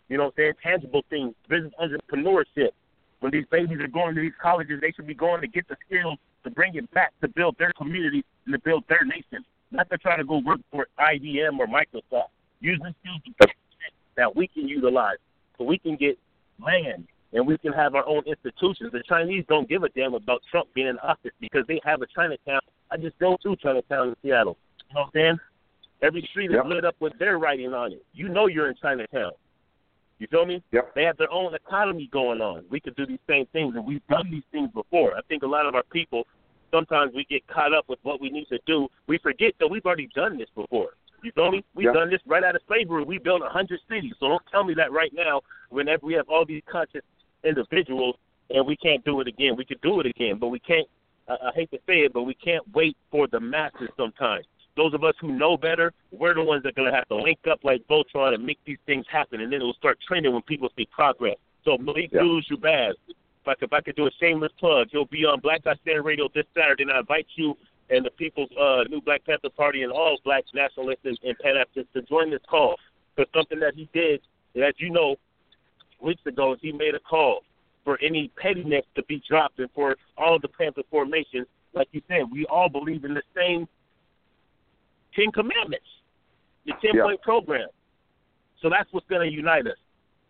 you 0.07 0.17
know 0.17 0.25
what 0.25 0.33
I'm 0.37 0.43
saying, 0.43 0.53
tangible 0.63 1.03
things, 1.09 1.35
business 1.47 1.73
entrepreneurship. 1.79 2.71
When 3.19 3.31
these 3.31 3.45
babies 3.51 3.79
are 3.79 3.87
going 3.87 4.15
to 4.15 4.21
these 4.21 4.31
colleges, 4.41 4.79
they 4.81 4.91
should 4.91 5.07
be 5.07 5.13
going 5.13 5.41
to 5.41 5.47
get 5.47 5.67
the 5.67 5.75
skills 5.85 6.17
to 6.43 6.49
bring 6.49 6.75
it 6.75 6.89
back 6.91 7.11
to 7.21 7.27
build 7.27 7.57
their 7.59 7.73
community 7.73 8.23
and 8.45 8.53
to 8.53 8.59
build 8.59 8.83
their 8.87 9.03
nation. 9.05 9.43
Not 9.71 9.89
to 9.89 9.97
try 9.97 10.15
to 10.17 10.23
go 10.23 10.37
work 10.39 10.59
for 10.71 10.87
IBM 10.99 11.59
or 11.59 11.67
Microsoft. 11.67 12.29
Use 12.61 12.79
the 12.79 12.93
skills 13.01 13.21
to 13.25 13.31
build 13.39 13.51
shit 13.51 13.93
that 14.15 14.35
we 14.35 14.47
can 14.47 14.67
utilize 14.67 15.17
so 15.57 15.63
we 15.65 15.77
can 15.77 15.95
get 15.95 16.17
land 16.63 17.07
and 17.33 17.45
we 17.45 17.57
can 17.57 17.73
have 17.73 17.93
our 17.93 18.07
own 18.07 18.23
institutions. 18.25 18.91
The 18.91 19.03
Chinese 19.07 19.45
don't 19.47 19.69
give 19.69 19.83
a 19.83 19.89
damn 19.89 20.13
about 20.13 20.41
Trump 20.49 20.69
being 20.73 20.87
in 20.87 20.97
office 20.99 21.31
because 21.39 21.65
they 21.67 21.79
have 21.83 22.01
a 22.01 22.07
Chinatown. 22.07 22.61
I 22.89 22.97
just 22.97 23.19
go 23.19 23.37
to 23.43 23.55
Chinatown 23.57 24.09
in 24.09 24.15
Seattle. 24.23 24.57
You 24.89 24.95
know 24.95 25.01
what 25.01 25.05
I'm 25.07 25.11
saying? 25.13 25.39
Every 26.01 26.21
street 26.31 26.51
Yep. 26.51 26.65
is 26.65 26.69
lit 26.69 26.85
up 26.85 26.95
with 26.99 27.13
their 27.19 27.37
writing 27.37 27.73
on 27.73 27.91
it. 27.91 28.03
You 28.13 28.29
know 28.29 28.47
you're 28.47 28.69
in 28.69 28.75
Chinatown. 28.81 29.31
You 30.19 30.27
feel 30.27 30.45
me? 30.45 30.61
Yep. 30.71 30.95
They 30.95 31.03
have 31.03 31.17
their 31.17 31.31
own 31.31 31.53
economy 31.55 32.09
going 32.11 32.41
on. 32.41 32.65
We 32.69 32.79
could 32.79 32.95
do 32.95 33.05
these 33.05 33.19
same 33.27 33.45
things, 33.53 33.75
and 33.75 33.85
we've 33.85 34.05
done 34.07 34.29
these 34.29 34.43
things 34.51 34.69
before. 34.73 35.15
I 35.15 35.21
think 35.27 35.43
a 35.43 35.47
lot 35.47 35.65
of 35.65 35.75
our 35.75 35.83
people, 35.83 36.27
sometimes 36.71 37.13
we 37.15 37.25
get 37.25 37.47
caught 37.47 37.73
up 37.73 37.85
with 37.87 37.99
what 38.03 38.19
we 38.19 38.29
need 38.29 38.47
to 38.49 38.59
do. 38.65 38.89
We 39.07 39.17
forget 39.17 39.53
that 39.59 39.67
we've 39.67 39.85
already 39.85 40.09
done 40.13 40.37
this 40.37 40.49
before. 40.55 40.89
You 41.23 41.31
feel 41.31 41.51
me? 41.51 41.63
We've 41.73 41.85
Yeah. 41.85 41.93
done 41.93 42.09
this 42.09 42.21
right 42.25 42.43
out 42.43 42.55
of 42.55 42.61
slavery. 42.67 43.03
We 43.03 43.17
built 43.17 43.41
a 43.41 43.49
hundred 43.49 43.79
cities. 43.89 44.13
So 44.19 44.27
don't 44.27 44.45
tell 44.51 44.63
me 44.63 44.73
that 44.75 44.91
right 44.91 45.13
now. 45.13 45.41
Whenever 45.69 46.05
we 46.05 46.13
have 46.13 46.29
all 46.29 46.45
these 46.45 46.63
conscious 46.65 47.03
individuals, 47.43 48.15
and 48.49 48.65
we 48.65 48.75
can't 48.75 49.03
do 49.05 49.21
it 49.21 49.27
again. 49.27 49.55
We 49.55 49.65
could 49.65 49.81
do 49.81 49.99
it 49.99 50.05
again, 50.05 50.37
but 50.37 50.47
we 50.47 50.59
can't. 50.59 50.87
I, 51.27 51.33
I 51.33 51.51
hate 51.53 51.71
to 51.71 51.77
say 51.87 51.99
it, 51.99 52.13
but 52.13 52.23
we 52.23 52.33
can't 52.33 52.63
wait 52.73 52.97
for 53.11 53.27
the 53.27 53.39
masses 53.39 53.89
sometimes. 53.95 54.45
Those 54.79 54.93
of 54.93 55.03
us 55.03 55.13
who 55.19 55.33
know 55.33 55.57
better, 55.57 55.91
we're 56.09 56.33
the 56.33 56.41
ones 56.41 56.63
that 56.63 56.69
are 56.69 56.71
going 56.71 56.89
to 56.89 56.95
have 56.95 57.05
to 57.09 57.17
link 57.17 57.39
up 57.51 57.65
like 57.65 57.85
Voltron 57.89 58.33
and 58.33 58.45
make 58.45 58.59
these 58.65 58.77
things 58.85 59.05
happen, 59.11 59.41
and 59.41 59.51
then 59.51 59.59
it 59.59 59.65
will 59.65 59.73
start 59.73 59.99
trending 60.07 60.31
when 60.31 60.41
people 60.43 60.69
see 60.77 60.87
progress. 60.89 61.35
So 61.65 61.77
Malik 61.77 62.11
Yeah. 62.13 62.21
yeah. 62.23 62.39
Shabazz, 62.49 62.93
if 63.09 63.45
I, 63.45 63.55
could, 63.55 63.63
if 63.63 63.73
I 63.73 63.81
could 63.81 63.97
do 63.97 64.07
a 64.07 64.11
shameless 64.21 64.53
plug, 64.57 64.87
you'll 64.93 65.03
be 65.03 65.25
on 65.25 65.41
Black 65.41 65.65
Guy 65.65 65.75
Stand 65.81 66.05
Radio 66.05 66.29
this 66.33 66.45
Saturday, 66.55 66.83
and 66.83 66.93
I 66.93 66.99
invite 66.99 67.27
you 67.35 67.57
and 67.89 68.05
the 68.05 68.11
People's 68.11 68.49
uh, 68.57 68.85
New 68.89 69.01
Black 69.01 69.25
Panther 69.25 69.49
Party 69.49 69.83
and 69.83 69.91
all 69.91 70.17
black 70.23 70.45
nationalists 70.53 71.03
and, 71.03 71.19
and 71.23 71.37
Pan 71.39 71.57
Africans 71.57 71.87
to 71.93 72.01
join 72.03 72.31
this 72.31 72.39
call. 72.49 72.77
Because 73.17 73.29
something 73.35 73.59
that 73.59 73.73
he 73.75 73.89
did, 73.93 74.21
as 74.55 74.75
you 74.77 74.91
know, 74.91 75.17
weeks 76.01 76.25
ago, 76.25 76.53
is 76.53 76.59
he 76.61 76.71
made 76.71 76.95
a 76.95 76.99
call 76.99 77.41
for 77.83 77.99
any 78.01 78.31
pettiness 78.41 78.85
to 78.95 79.03
be 79.03 79.21
dropped 79.27 79.59
and 79.59 79.69
for 79.75 79.97
all 80.17 80.37
of 80.37 80.41
the 80.41 80.47
Panther 80.47 80.83
formations. 80.89 81.47
Like 81.73 81.89
you 81.91 82.01
said, 82.07 82.31
we 82.31 82.45
all 82.45 82.69
believe 82.69 83.03
in 83.03 83.13
the 83.13 83.23
same 83.35 83.67
Ten 85.19 85.31
Commandments, 85.31 85.87
the 86.65 86.73
ten 86.81 86.95
Yeah. 86.95 87.03
point 87.03 87.21
program. 87.21 87.67
So 88.61 88.69
that's 88.69 88.91
what's 88.93 89.07
going 89.07 89.29
to 89.29 89.35
unite 89.35 89.67
us, 89.67 89.77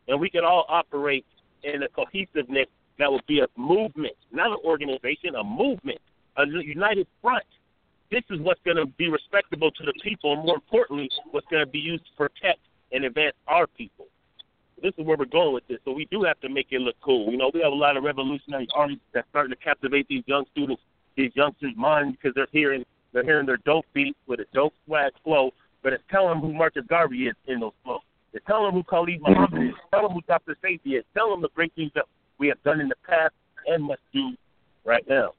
and 0.07 0.19
we 0.19 0.29
can 0.29 0.43
all 0.43 0.65
operate 0.67 1.25
in 1.63 1.83
a 1.83 1.89
cohesiveness 1.89 2.67
that 2.97 3.11
will 3.11 3.21
be 3.27 3.39
a 3.39 3.47
movement, 3.55 4.15
not 4.31 4.51
an 4.51 4.57
organization, 4.63 5.35
a 5.35 5.43
movement, 5.43 5.99
a 6.37 6.45
united 6.47 7.07
front. 7.21 7.45
This 8.09 8.23
is 8.29 8.39
what's 8.39 8.61
going 8.63 8.77
to 8.77 8.87
be 8.87 9.09
respectable 9.09 9.71
to 9.71 9.83
the 9.83 9.93
people, 10.01 10.33
and 10.33 10.43
more 10.43 10.55
importantly, 10.55 11.09
what's 11.31 11.47
going 11.47 11.63
to 11.63 11.71
be 11.71 11.79
used 11.79 12.05
to 12.07 12.11
protect 12.13 12.59
and 12.91 13.05
advance 13.05 13.35
our 13.47 13.67
people. 13.67 14.07
This 14.81 14.93
is 14.97 15.05
where 15.05 15.17
we're 15.17 15.25
going 15.25 15.53
with 15.53 15.67
this. 15.67 15.79
So 15.85 15.91
we 15.91 16.05
do 16.05 16.23
have 16.23 16.39
to 16.39 16.49
make 16.49 16.67
it 16.71 16.81
look 16.81 16.95
cool. 17.01 17.31
You 17.31 17.37
know, 17.37 17.51
we 17.53 17.61
have 17.61 17.73
a 17.73 17.75
lot 17.75 17.97
of 17.97 18.03
revolutionary 18.03 18.67
artists 18.73 19.03
that's 19.13 19.27
starting 19.29 19.51
to 19.51 19.57
captivate 19.57 20.07
these 20.07 20.23
young 20.25 20.45
students, 20.51 20.81
these 21.15 21.31
youngsters' 21.35 21.75
minds 21.75 22.17
because 22.17 22.33
they're 22.33 22.47
hearing 22.51 22.85
they're 23.13 23.23
hearing 23.23 23.45
their 23.45 23.57
dope 23.65 23.85
beat 23.93 24.15
with 24.27 24.39
a 24.39 24.45
dope 24.53 24.73
swag 24.85 25.11
flow, 25.23 25.51
but 25.83 25.93
it's 25.93 26.03
telling 26.11 26.29
them 26.29 26.39
who 26.41 26.53
Marcus 26.53 26.83
Garvey 26.87 27.27
is 27.27 27.35
in 27.47 27.59
those 27.59 27.71
flows. 27.83 28.01
It's 28.33 28.45
telling 28.45 28.65
them 28.65 28.75
who 28.75 28.83
Khalid 28.83 29.21
Muhammad 29.21 29.63
is. 29.63 29.69
It's 29.69 29.77
telling 29.91 30.07
them 30.07 30.13
who 30.13 30.21
Dr. 30.27 30.55
Safety 30.61 30.91
is. 30.91 31.03
Telling 31.15 31.31
them 31.33 31.41
the 31.41 31.49
great 31.55 31.73
things 31.75 31.91
that 31.95 32.05
we 32.37 32.47
have 32.47 32.61
done 32.63 32.79
in 32.79 32.87
the 32.87 32.95
past 33.07 33.33
and 33.67 33.83
must 33.83 34.01
do 34.13 34.31
right 34.85 35.03
now. 35.09 35.31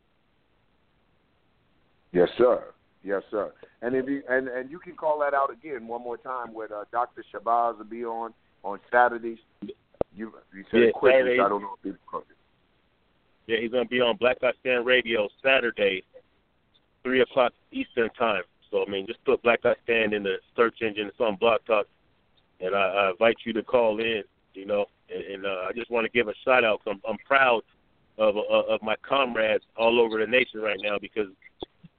Yes, 2.13 2.29
sir. 2.37 2.65
Yes, 3.05 3.23
sir. 3.31 3.53
And 3.83 3.95
if 3.95 4.07
you 4.09 4.23
and 4.29 4.49
and 4.49 4.71
you 4.71 4.79
can 4.79 4.95
call 4.95 5.19
that 5.21 5.33
out 5.33 5.51
again 5.51 5.87
one 5.87 6.03
more 6.03 6.19
time 6.19 6.53
with 6.53 6.71
uh, 6.71 6.85
Dr. 6.93 7.25
Shabazz 7.33 7.79
will 7.79 7.85
be 7.85 8.05
on 8.05 8.35
on 8.63 8.79
Saturdays. 8.91 9.39
You 9.63 9.73
you 10.15 10.65
said 10.71 10.81
Yeah, 10.81 10.87
it 10.89 10.93
quickly. 10.95 11.19
Saturdays. 11.21 11.39
so 11.39 11.45
I 11.45 11.49
don't 11.49 11.63
know 11.63 11.75
if 11.77 11.83
people 11.83 11.99
caught 12.11 12.27
it. 12.29 12.37
Yeah, 13.47 13.59
he's 13.63 13.71
gonna 13.71 13.87
be 13.87 14.01
on 14.01 14.17
Black 14.17 14.41
Guy 14.41 14.51
Stand 14.61 14.85
Radio 14.85 15.29
Saturday, 15.43 16.05
three 17.03 17.21
o'clock 17.21 17.53
Eastern 17.73 18.11
time. 18.11 18.43
So 18.71 18.85
I 18.87 18.91
mean, 18.91 19.07
just 19.07 19.25
put 19.25 19.43
Black 19.43 19.63
Guy 19.63 19.75
Stand 19.85 20.13
in 20.13 20.23
the 20.23 20.37
search 20.57 20.83
engine. 20.83 21.09
It's 21.09 21.21
on 21.21 21.37
Blog 21.37 21.61
Talk, 21.67 21.87
and 22.61 22.75
I, 22.75 22.79
I 22.79 23.11
invite 23.11 23.37
you 23.45 23.53
to 23.55 23.63
call 23.63 24.01
in. 24.01 24.23
You 24.55 24.67
know, 24.67 24.87
and, 25.09 25.25
and 25.25 25.47
uh, 25.47 25.67
I 25.69 25.73
just 25.75 25.91
want 25.91 26.05
to 26.05 26.11
give 26.11 26.29
a 26.29 26.35
shout 26.45 26.65
out. 26.65 26.81
I'm, 26.87 27.01
I'm 27.09 27.19
proud 27.27 27.63
of 28.19 28.37
uh, 28.37 28.41
of 28.41 28.83
my 28.83 28.97
comrades 29.03 29.65
all 29.77 30.01
over 30.01 30.19
the 30.19 30.27
nation 30.27 30.61
right 30.61 30.79
now 30.83 30.99
because 31.01 31.29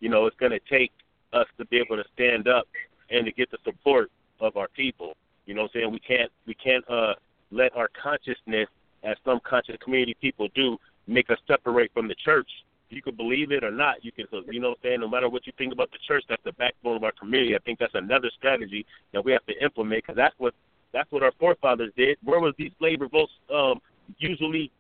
you 0.02 0.10
know, 0.10 0.26
it's 0.26 0.36
going 0.38 0.52
to 0.52 0.60
take 0.70 0.92
us 1.32 1.46
to 1.58 1.66
be 1.66 1.78
able 1.78 1.96
to 1.96 2.04
stand 2.14 2.50
up 2.50 2.68
and 3.10 3.26
to 3.26 3.32
get 3.32 3.50
the 3.52 3.58
support 3.64 4.12
of 4.42 4.58
our 4.58 4.68
people. 4.68 5.16
You 5.46 5.54
know 5.54 5.62
what 5.62 5.72
I'm 5.76 5.82
saying? 5.82 5.92
We 5.92 6.00
can't 6.00 6.32
we 6.46 6.54
can't 6.56 6.84
uh 6.90 7.14
let 7.52 7.76
our 7.76 7.90
consciousness 8.02 8.68
as 9.04 9.16
some 9.24 9.40
conscious 9.48 9.78
community 9.82 10.16
people 10.20 10.50
do 10.54 10.78
make 11.08 11.30
us 11.30 11.38
separate 11.48 11.92
from 11.94 12.08
the 12.08 12.16
church. 12.16 12.50
You 12.92 13.02
can 13.02 13.16
believe 13.16 13.52
it 13.52 13.64
or 13.64 13.72
not, 13.72 14.04
you 14.04 14.12
can 14.12 14.26
you 14.50 14.60
know 14.60 14.70
what 14.70 14.78
I'm 14.80 14.84
saying, 14.84 15.00
no 15.02 15.08
matter 15.08 15.30
what 15.30 15.48
you 15.48 15.54
think 15.58 15.72
about 15.74 15.92
the 15.92 15.98
church, 16.08 16.24
that's 16.28 16.44
the 16.44 16.54
backbone 16.54 16.98
of 16.98 17.04
our 17.04 17.14
community. 17.14 17.56
I 17.56 17.60
think 17.60 17.80
that's 17.80 17.96
another 17.96 18.30
strategy 18.38 18.86
that 19.14 19.24
we 19.24 19.32
have 19.32 19.46
to 19.46 19.64
implement 19.64 20.04
because 20.04 20.18
that's 20.18 20.36
what 20.38 20.54
that's 20.94 21.12
what 21.12 21.24
our 21.24 21.32
forefathers 21.40 21.92
did. 21.96 22.18
Where 22.24 22.40
was 22.40 22.54
these 22.58 22.72
slave 22.80 23.02
revolts 23.02 23.32
um 23.54 23.80
usually 24.18 24.72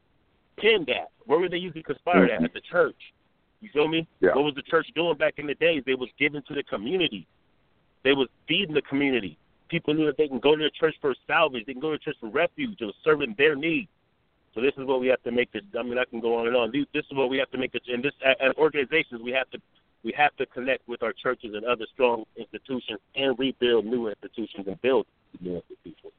pinned 0.57 0.89
at? 0.89 1.09
Where 1.25 1.39
were 1.39 1.49
they 1.49 1.57
usually 1.57 1.83
conspired 1.83 2.29
at? 2.29 2.43
At 2.43 2.53
the 2.53 2.61
church. 2.61 2.95
You 3.61 3.69
feel 3.71 3.87
me? 3.87 4.07
Yeah. 4.19 4.35
What 4.35 4.43
was 4.45 4.55
the 4.55 4.63
church 4.63 4.87
doing 4.95 5.17
back 5.17 5.35
in 5.37 5.47
the 5.47 5.55
days? 5.55 5.83
They 5.85 5.93
was 5.93 6.09
giving 6.19 6.41
to 6.47 6.53
the 6.53 6.63
community. 6.63 7.27
They 8.03 8.13
was 8.13 8.27
feeding 8.47 8.73
the 8.73 8.81
community. 8.81 9.37
People 9.69 9.93
knew 9.93 10.05
that 10.07 10.17
they 10.17 10.27
can 10.27 10.39
go 10.39 10.55
to 10.55 10.63
the 10.63 10.71
church 10.71 10.95
for 10.99 11.15
salvage. 11.27 11.65
They 11.65 11.73
can 11.73 11.81
go 11.81 11.91
to 11.91 11.97
the 11.97 12.03
church 12.03 12.17
for 12.19 12.29
refuge. 12.29 12.81
It 12.81 12.85
was 12.85 12.95
serving 13.03 13.35
their 13.37 13.55
needs. 13.55 13.87
So 14.53 14.61
this 14.61 14.73
is 14.77 14.85
what 14.85 14.99
we 14.99 15.07
have 15.07 15.23
to 15.23 15.31
make 15.31 15.51
this. 15.51 15.61
I 15.77 15.83
mean, 15.83 15.97
I 15.97 16.05
can 16.05 16.19
go 16.19 16.35
on 16.35 16.47
and 16.47 16.55
on. 16.55 16.71
This 16.71 16.85
is 16.93 17.17
what 17.17 17.29
we 17.29 17.37
have 17.37 17.49
to 17.51 17.57
make 17.57 17.73
it. 17.73 17.83
And 17.87 18.03
this, 18.03 18.11
as 18.25 18.53
organizations, 18.57 19.21
we 19.23 19.31
have 19.31 19.49
to 19.51 19.59
we 20.03 20.13
have 20.17 20.35
to 20.37 20.45
connect 20.47 20.87
with 20.87 21.03
our 21.03 21.13
churches 21.13 21.53
and 21.53 21.63
other 21.63 21.85
strong 21.93 22.25
institutions 22.35 22.99
and 23.15 23.37
rebuild 23.37 23.85
new 23.85 24.07
institutions 24.07 24.65
and 24.67 24.81
build 24.81 25.05
new 25.39 25.57
institutions. 25.57 26.13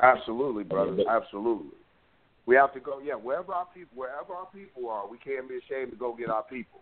Absolutely, 0.00 0.64
brother. 0.64 1.02
Absolutely. 1.08 1.70
We 2.44 2.54
have 2.56 2.72
to 2.74 2.80
go. 2.80 3.00
Yeah, 3.02 3.14
wherever 3.14 3.52
our 3.52 3.66
people, 3.74 3.96
wherever 3.96 4.34
our 4.34 4.46
people 4.46 4.88
are, 4.88 5.08
we 5.08 5.18
can't 5.18 5.48
be 5.48 5.56
ashamed 5.56 5.90
to 5.92 5.96
go 5.96 6.14
get 6.14 6.28
our 6.28 6.42
people. 6.44 6.80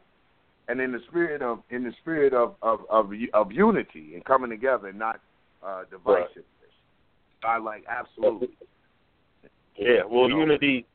And 0.67 0.81
in 0.81 0.93
the 0.93 1.01
spirit 1.09 1.41
of 1.41 1.61
in 1.71 1.85
the 1.85 1.93
spirit 2.03 2.35
of 2.35 2.57
of 2.63 2.81
of, 2.91 3.13
of 3.33 3.53
unity 3.53 4.15
and 4.15 4.25
coming 4.25 4.51
together, 4.51 4.89
and 4.89 4.99
not 4.99 5.21
uh, 5.63 5.85
divisiveness. 5.91 6.43
I 7.45 7.59
like 7.59 7.85
absolutely. 7.89 8.49
Yeah, 9.77 10.03
well, 10.09 10.29
You 10.29 10.37
know. 10.37 10.41
unity. 10.41 10.87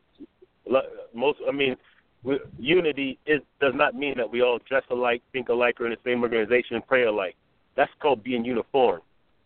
Most, 1.14 1.39
I 1.47 1.52
mean, 1.52 1.76
unity 2.60 3.18
is 3.26 3.41
does 3.60 3.74
not 3.76 3.95
mean 3.95 4.16
that 4.18 4.30
we 4.30 4.41
all 4.41 4.60
dress 4.68 4.84
alike, 4.89 5.22
think 5.32 5.50
alike, 5.50 5.80
or 5.82 5.86
in 5.88 5.91
the 5.91 5.97
same 6.04 6.22
organization 6.22 6.76
and 6.76 6.86
pray 6.88 7.06
alike. 7.06 7.36
That's 7.76 7.91
called 8.02 8.24
being 8.24 8.45
uniform. 8.45 9.02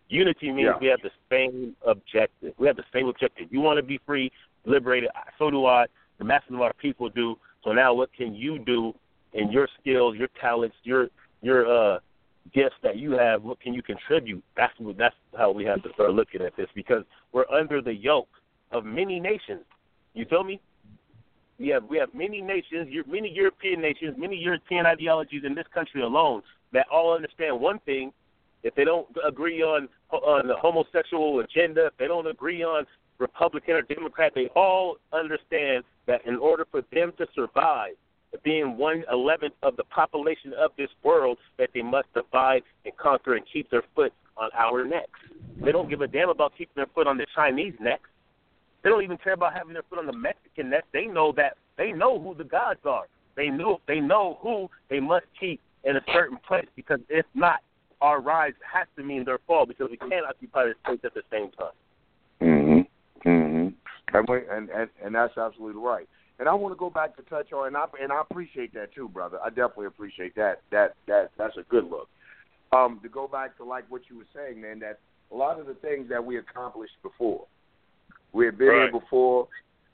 Unity 0.10 0.52
means 0.52 0.68
Yeah. 0.74 0.78
we 0.80 0.88
have 0.88 1.02
the 1.02 1.12
same 1.30 1.76
objective. 1.86 2.54
We 2.58 2.68
have 2.68 2.76
the 2.76 2.86
same 2.92 3.08
objective. 3.08 3.52
You 3.52 3.62
want 3.62 3.78
to 3.78 3.84
be 3.84 4.00
free, 4.06 4.32
liberated. 4.66 5.10
So 5.40 5.50
do 5.50 5.66
I. 5.66 5.86
The 6.20 6.26
masses 6.26 6.52
of 6.52 6.62
our 6.62 6.74
people 6.74 7.10
do. 7.10 7.38
So 7.64 7.72
now, 7.72 7.94
what 7.94 8.12
can 8.14 8.36
you 8.36 8.60
do 8.60 8.94
in 9.34 9.52
your 9.52 9.68
skills, 9.80 10.16
your 10.18 10.30
talents, 10.40 10.76
your 10.84 11.10
your 11.42 11.66
uh 11.68 12.00
gifts 12.54 12.76
that 12.84 12.98
you 12.98 13.12
have? 13.12 13.44
What 13.44 13.60
can 13.60 13.74
you 13.74 13.82
contribute? 13.82 14.44
That's 14.56 14.74
what 14.78 14.98
that's 14.98 15.16
how 15.38 15.52
we 15.52 15.64
have 15.66 15.82
to 15.84 15.94
start 15.94 16.12
looking 16.12 16.42
at 16.42 16.56
this 16.56 16.68
because 16.76 17.04
we're 17.32 17.50
under 17.50 17.82
the 17.82 17.94
yoke 17.94 18.30
of 18.72 18.86
many 18.86 19.20
nations. 19.20 19.62
You 20.14 20.26
feel 20.26 20.44
me? 20.44 20.60
We 21.60 21.68
have 21.70 21.84
we 21.86 21.98
have 21.98 22.14
many 22.14 22.42
nations, 22.42 22.90
many 23.08 23.30
European 23.30 23.82
nations, 23.82 24.16
many 24.18 24.36
European 24.36 24.86
ideologies 24.86 25.44
in 25.46 25.56
this 25.56 25.68
country 25.74 26.02
alone 26.02 26.42
that 26.74 26.88
all 26.92 27.14
understand 27.14 27.60
one 27.60 27.80
thing. 27.80 28.12
If 28.64 28.76
they 28.76 28.86
don't 28.86 29.08
agree 29.28 29.62
on 29.62 29.88
on 30.10 30.48
the 30.48 30.56
homosexual 30.56 31.40
agenda, 31.40 31.88
if 31.88 31.98
they 31.98 32.08
don't 32.08 32.28
agree 32.28 32.64
on 32.64 32.86
Republican 33.20 33.76
or 33.76 33.82
Democrat, 33.84 34.34
they 34.36 34.48
all 34.56 34.98
understand 35.12 35.84
that 36.08 36.26
in 36.26 36.38
order 36.38 36.66
for 36.70 36.82
them 36.92 37.14
to 37.18 37.28
survive, 37.34 37.94
being 38.44 38.78
one 38.78 39.04
eleventh 39.12 39.54
of 39.62 39.76
the 39.78 39.84
population 39.86 40.54
of 40.54 40.72
this 40.78 40.90
world, 41.04 41.38
that 41.58 41.70
they 41.74 41.82
must 41.82 42.14
divide 42.14 42.64
and 42.86 42.96
conquer 42.98 43.36
and 43.36 43.46
keep 43.52 43.70
their 43.70 43.84
foot 43.96 44.14
on 44.38 44.50
our 44.58 44.86
necks. 44.86 45.20
They 45.64 45.72
don't 45.72 45.90
give 45.90 46.02
a 46.02 46.08
damn 46.08 46.30
about 46.30 46.54
keeping 46.58 46.74
their 46.76 46.88
foot 46.94 47.08
on 47.08 47.18
the 47.18 47.28
Chinese 47.36 47.74
necks. 47.80 48.10
They 48.84 48.90
don't 48.90 49.04
even 49.04 49.18
care 49.18 49.34
about 49.34 49.54
having 49.54 49.74
their 49.74 49.84
foot 49.90 50.00
on 50.00 50.08
the 50.08 50.18
Mexican 50.18 50.70
neck. 50.70 50.86
They 50.92 51.06
know 51.06 51.32
that 51.38 51.58
they 51.78 51.92
know 51.92 52.20
who 52.20 52.36
the 52.36 52.44
gods 52.44 52.82
are. 52.86 53.06
They 53.36 53.50
know 53.50 53.80
they 53.88 54.00
know 54.00 54.38
who 54.42 54.70
they 54.90 55.00
must 55.00 55.26
keep 55.40 55.62
in 55.84 55.98
a 55.98 56.02
certain 56.14 56.38
place 56.38 56.68
because 56.76 57.00
if 57.10 57.26
not, 57.34 57.60
our 58.02 58.20
rise 58.20 58.54
has 58.72 58.88
to 58.98 59.04
mean 59.04 59.24
their 59.24 59.40
fall 59.48 59.66
because 59.66 59.90
we 59.90 59.98
can't 59.98 60.26
occupy 60.28 60.66
this 60.66 60.76
place 60.86 61.00
at 61.04 61.14
the 61.14 61.24
same 61.32 61.50
time. 61.52 61.72
Mhm. 62.42 62.88
Mhm. 63.26 63.74
And, 64.14 64.28
we, 64.28 64.48
and 64.48 64.70
and 64.70 64.90
and 65.02 65.16
that's 65.16 65.38
absolutely 65.38 65.82
right. 65.82 66.08
And 66.44 66.50
I 66.50 66.56
want 66.56 66.76
to 66.76 66.78
go 66.78 66.90
back 66.90 67.16
to 67.16 67.22
touch 67.22 67.54
on, 67.54 67.68
and 67.68 67.78
I 67.78 67.86
and 68.02 68.12
I 68.12 68.20
appreciate 68.20 68.74
that 68.74 68.94
too, 68.94 69.08
brother. 69.08 69.38
I 69.42 69.48
definitely 69.48 69.86
appreciate 69.86 70.36
that. 70.36 70.60
That 70.72 70.94
that 71.08 71.32
that's 71.38 71.56
a 71.56 71.64
good 71.70 71.90
look. 71.90 72.10
Um, 72.74 73.00
to 73.02 73.08
go 73.08 73.30
back 73.30 73.56
to 73.60 73.64
like 73.64 73.90
what 73.90 74.02
you 74.10 74.18
were 74.18 74.28
saying, 74.36 74.60
man, 74.60 74.80
that 74.80 75.00
a 75.32 75.36
lot 75.38 75.58
of 75.58 75.68
the 75.68 75.74
things 75.76 76.10
that 76.10 76.26
we 76.26 76.40
accomplished 76.40 77.02
before, 77.02 77.46
we 78.34 78.46
have 78.46 78.58
been 78.58 78.68
Right. 78.68 78.92
here 78.92 79.00
before. 79.00 79.48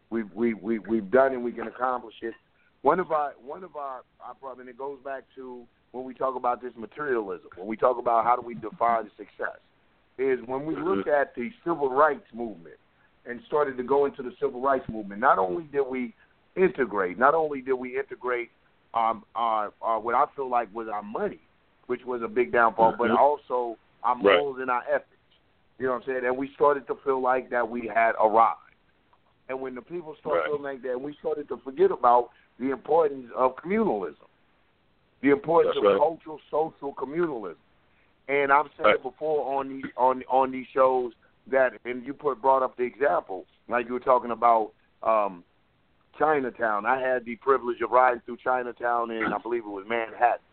We've 0.10 0.34
we 0.34 0.56
we 0.56 0.80
we've 0.80 1.12
done 1.12 1.34
and 1.34 1.44
we 1.44 1.52
can 1.52 1.68
accomplish 1.68 2.16
it. 2.24 2.34
One 2.82 3.00
of 3.00 3.12
our 3.12 3.34
one 3.46 3.64
of 3.64 3.76
our 3.76 4.02
our 4.20 4.34
problem, 4.34 4.62
and 4.62 4.70
it 4.70 4.78
goes 4.80 4.98
back 5.06 5.26
to 5.36 5.68
when 5.92 6.04
we 6.04 6.16
talk 6.16 6.36
about 6.36 6.64
this 6.64 6.74
materialism, 6.76 7.50
when 7.58 7.68
we 7.68 7.78
talk 7.78 8.00
about 8.00 8.26
how 8.26 8.36
do 8.36 8.42
we 8.42 8.56
define 8.56 9.08
success, 9.18 9.60
is 10.18 10.40
when 10.48 10.66
we 10.66 10.76
look 10.76 11.06
at 11.06 11.36
the 11.36 11.52
civil 11.64 11.92
rights 11.92 12.26
movement 12.34 12.78
and 13.28 13.40
started 13.46 13.78
to 13.78 13.84
go 13.84 14.06
into 14.06 14.24
the 14.24 14.32
civil 14.42 14.62
rights 14.62 14.90
movement. 14.90 15.22
Not 15.22 15.38
only 15.38 15.66
did 15.66 15.84
we 15.88 16.16
integrate, 16.56 17.18
not 17.18 17.34
only 17.34 17.62
did 17.62 17.74
we 17.74 17.98
integrate 17.98 18.52
um, 18.94 19.24
our, 19.36 19.72
our 19.82 20.00
what 20.00 20.16
I 20.16 20.26
feel 20.36 20.50
like 20.50 20.74
was 20.74 20.88
our 20.88 21.04
money, 21.04 21.42
which 21.88 22.06
was 22.06 22.22
a 22.22 22.28
big 22.28 22.52
downfall, 22.52 22.94
but 22.98 23.12
Mhm. 23.12 23.18
also 23.18 23.78
our 24.04 24.16
Right. 24.16 24.24
morals 24.24 24.60
and 24.60 24.70
our 24.72 24.84
ethics. 24.90 25.06
You 25.78 25.86
know 25.86 25.94
what 25.94 26.04
I'm 26.04 26.08
saying? 26.08 26.26
And 26.26 26.38
we 26.38 26.48
started 26.54 26.88
to 26.88 26.96
feel 26.96 27.20
like 27.22 27.50
that 27.50 27.68
we 27.70 27.88
had 27.88 28.16
arrived. 28.20 28.60
And 29.48 29.62
when 29.62 29.76
the 29.76 29.82
people 29.82 30.16
started 30.16 30.42
Right. 30.42 30.46
feeling 30.48 30.64
like 30.64 30.82
that, 30.84 31.00
we 31.00 31.14
started 31.16 31.48
to 31.50 31.58
forget 31.58 31.92
about 31.92 32.32
the 32.60 32.72
importance 32.72 33.32
of 33.36 33.56
communalism, 33.56 34.28
the 35.22 35.30
importance 35.32 35.74
That's 35.76 35.86
of 35.86 35.92
right. 35.92 35.98
cultural, 35.98 36.40
social 36.52 36.94
communalism. 36.94 37.58
And 38.28 38.52
I've 38.52 38.72
said 38.78 38.86
Right. 38.86 38.96
it 38.96 39.04
before 39.04 39.58
on 39.60 39.70
these 39.70 39.86
on 39.98 40.24
on 40.30 40.52
these 40.52 40.68
shows 40.68 41.14
that, 41.48 41.74
and 41.86 42.06
you 42.06 42.14
put 42.14 42.42
brought 42.42 42.62
up 42.62 42.76
the 42.76 42.84
example, 42.84 43.46
like 43.68 43.88
you 43.88 43.94
were 43.94 44.00
talking 44.00 44.32
about 44.32 44.74
um, 45.02 45.44
Chinatown. 46.20 46.86
I 46.86 47.00
had 47.00 47.26
the 47.26 47.36
privilege 47.38 47.82
of 47.82 47.92
riding 47.92 48.22
through 48.26 48.38
Chinatown 48.44 49.10
in, 49.10 49.24
I 49.34 49.38
believe 49.42 49.64
it 49.64 49.70
was 49.70 49.86
Manhattan. 49.88 50.44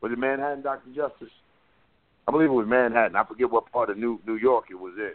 Was 0.00 0.12
it 0.12 0.18
Manhattan, 0.18 0.62
Doctor 0.62 0.88
Justice? 0.94 1.32
I 2.26 2.30
believe 2.30 2.48
it 2.48 2.52
was 2.52 2.66
Manhattan. 2.68 3.16
I 3.16 3.24
forget 3.24 3.50
what 3.50 3.70
part 3.72 3.90
of 3.90 3.98
New 3.98 4.20
New 4.26 4.36
York 4.36 4.66
it 4.70 4.78
was 4.78 4.94
in 4.96 5.12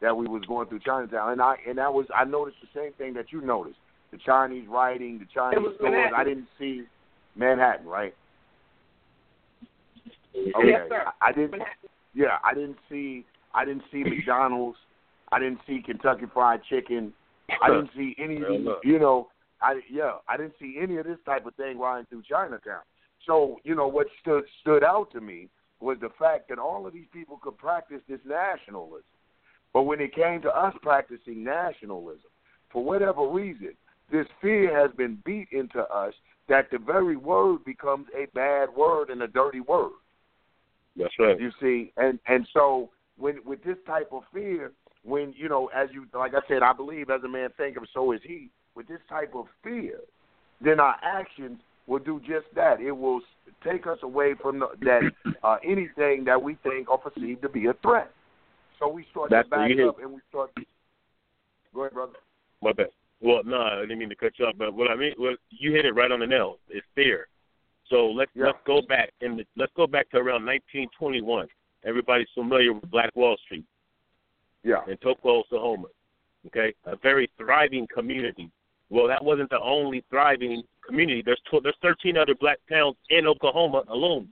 that 0.00 0.16
we 0.16 0.26
was 0.26 0.42
going 0.46 0.68
through 0.68 0.80
Chinatown, 0.80 1.32
and 1.32 1.42
I 1.42 1.56
and 1.66 1.78
that 1.78 1.92
was 1.92 2.06
I 2.14 2.24
noticed 2.24 2.58
the 2.60 2.68
same 2.78 2.92
thing 2.92 3.14
that 3.14 3.32
you 3.32 3.40
noticed: 3.40 3.78
the 4.12 4.18
Chinese 4.18 4.68
writing, 4.68 5.18
the 5.18 5.26
Chinese 5.32 5.58
stores. 5.58 5.76
Manhattan. 5.80 6.14
I 6.14 6.24
didn't 6.24 6.48
see 6.58 6.82
Manhattan, 7.36 7.86
right? 7.86 8.14
Yes, 10.34 10.82
sir. 10.88 11.04
I, 11.20 11.28
I 11.28 11.32
didn't. 11.32 11.62
Yeah, 12.14 12.38
I 12.44 12.54
didn't 12.54 12.78
see. 12.88 13.24
I 13.54 13.64
didn't 13.64 13.84
see 13.90 14.04
McDonald's. 14.04 14.78
I 15.32 15.38
didn't 15.38 15.60
see 15.66 15.80
Kentucky 15.84 16.26
Fried 16.32 16.60
Chicken. 16.68 17.12
I 17.62 17.68
didn't 17.68 17.90
see 17.96 18.14
any. 18.18 18.36
You 18.84 18.98
know, 18.98 19.28
I 19.60 19.80
yeah, 19.90 20.12
I 20.28 20.36
didn't 20.36 20.54
see 20.60 20.78
any 20.80 20.96
of 20.96 21.06
this 21.06 21.18
type 21.24 21.46
of 21.46 21.54
thing 21.54 21.78
riding 21.78 22.06
through 22.06 22.22
Chinatown. 22.28 22.82
So 23.26 23.58
you 23.64 23.74
know 23.74 23.88
what 23.88 24.06
stood 24.20 24.44
stood 24.60 24.84
out 24.84 25.10
to 25.12 25.20
me 25.20 25.48
was 25.80 25.98
the 26.00 26.10
fact 26.18 26.48
that 26.48 26.58
all 26.58 26.86
of 26.86 26.92
these 26.92 27.06
people 27.12 27.38
could 27.42 27.58
practice 27.58 28.00
this 28.08 28.20
nationalism, 28.24 29.04
but 29.72 29.82
when 29.82 30.00
it 30.00 30.14
came 30.14 30.40
to 30.42 30.48
us 30.48 30.74
practicing 30.82 31.44
nationalism, 31.44 32.30
for 32.72 32.82
whatever 32.82 33.26
reason, 33.26 33.74
this 34.10 34.26
fear 34.40 34.78
has 34.80 34.90
been 34.96 35.18
beat 35.24 35.48
into 35.52 35.80
us 35.80 36.14
that 36.48 36.70
the 36.70 36.78
very 36.78 37.16
word 37.16 37.64
becomes 37.64 38.06
a 38.16 38.26
bad 38.34 38.68
word 38.74 39.10
and 39.10 39.22
a 39.22 39.28
dirty 39.28 39.60
word. 39.60 39.92
That's 40.96 41.14
right. 41.18 41.40
You 41.40 41.50
see, 41.60 41.92
and 41.96 42.18
and 42.26 42.46
so 42.52 42.90
when 43.18 43.38
with 43.44 43.62
this 43.64 43.78
type 43.86 44.08
of 44.12 44.22
fear, 44.32 44.72
when 45.04 45.34
you 45.36 45.48
know, 45.48 45.70
as 45.74 45.88
you 45.92 46.06
like 46.14 46.32
I 46.34 46.40
said, 46.48 46.62
I 46.62 46.72
believe 46.72 47.10
as 47.10 47.22
a 47.24 47.28
man 47.28 47.50
think 47.56 47.74
thinketh, 47.74 47.90
so 47.92 48.12
is 48.12 48.20
he. 48.24 48.50
With 48.74 48.88
this 48.88 49.00
type 49.08 49.34
of 49.34 49.46
fear, 49.62 50.00
then 50.60 50.80
our 50.80 50.96
actions 51.02 51.60
will 51.86 52.00
do 52.00 52.18
just 52.20 52.46
that. 52.56 52.80
It 52.80 52.90
will 52.90 53.20
take 53.62 53.86
us 53.86 53.98
away 54.02 54.34
from 54.40 54.58
the, 54.58 54.68
that 54.80 55.02
uh, 55.44 55.58
anything 55.64 56.24
that 56.24 56.42
we 56.42 56.56
think 56.62 56.90
or 56.90 56.98
perceive 56.98 57.40
to 57.42 57.48
be 57.48 57.66
a 57.66 57.74
threat. 57.82 58.10
So 58.80 58.88
we 58.88 59.06
start 59.10 59.30
That's 59.30 59.46
to 59.46 59.50
back 59.50 59.70
up 59.86 60.00
and 60.00 60.12
we 60.12 60.20
start. 60.28 60.50
Go 61.74 61.82
ahead, 61.82 61.92
brother. 61.92 62.12
My 62.62 62.72
bad. 62.72 62.88
Well, 63.20 63.42
no, 63.44 63.60
I 63.60 63.80
didn't 63.82 63.98
mean 63.98 64.08
to 64.08 64.16
cut 64.16 64.32
you 64.38 64.46
off, 64.46 64.54
but 64.58 64.74
what 64.74 64.90
I 64.90 64.96
mean, 64.96 65.12
well, 65.18 65.36
you 65.50 65.72
hit 65.72 65.84
it 65.84 65.92
right 65.92 66.10
on 66.10 66.20
the 66.20 66.26
nail. 66.26 66.58
It's 66.68 66.86
fear. 66.94 67.28
So 67.88 68.06
let's 68.06 68.30
Yeah. 68.34 68.46
let's 68.46 68.58
go 68.66 68.80
back 68.82 69.12
and 69.20 69.44
let's 69.56 69.72
go 69.74 69.86
back 69.86 70.10
to 70.10 70.16
around 70.16 70.44
1921. 70.44 71.46
Everybody's 71.84 72.28
familiar 72.34 72.72
with 72.72 72.90
Black 72.90 73.14
Wall 73.14 73.36
Street 73.44 73.64
Yeah. 74.64 74.80
in 74.88 74.96
Tulsa, 74.98 75.20
Oklahoma. 75.28 75.86
Okay, 76.46 76.74
a 76.84 76.96
very 76.96 77.30
thriving 77.38 77.86
community. 77.86 78.50
Well, 78.90 79.06
that 79.08 79.24
wasn't 79.24 79.50
the 79.50 79.60
only 79.60 80.04
thriving 80.10 80.62
community. 80.86 81.22
There's 81.24 81.40
tw- 81.50 81.62
there's 81.62 81.76
13 81.80 82.16
other 82.18 82.34
black 82.34 82.58
towns 82.68 82.96
in 83.10 83.26
Oklahoma 83.26 83.84
alone. 83.88 84.28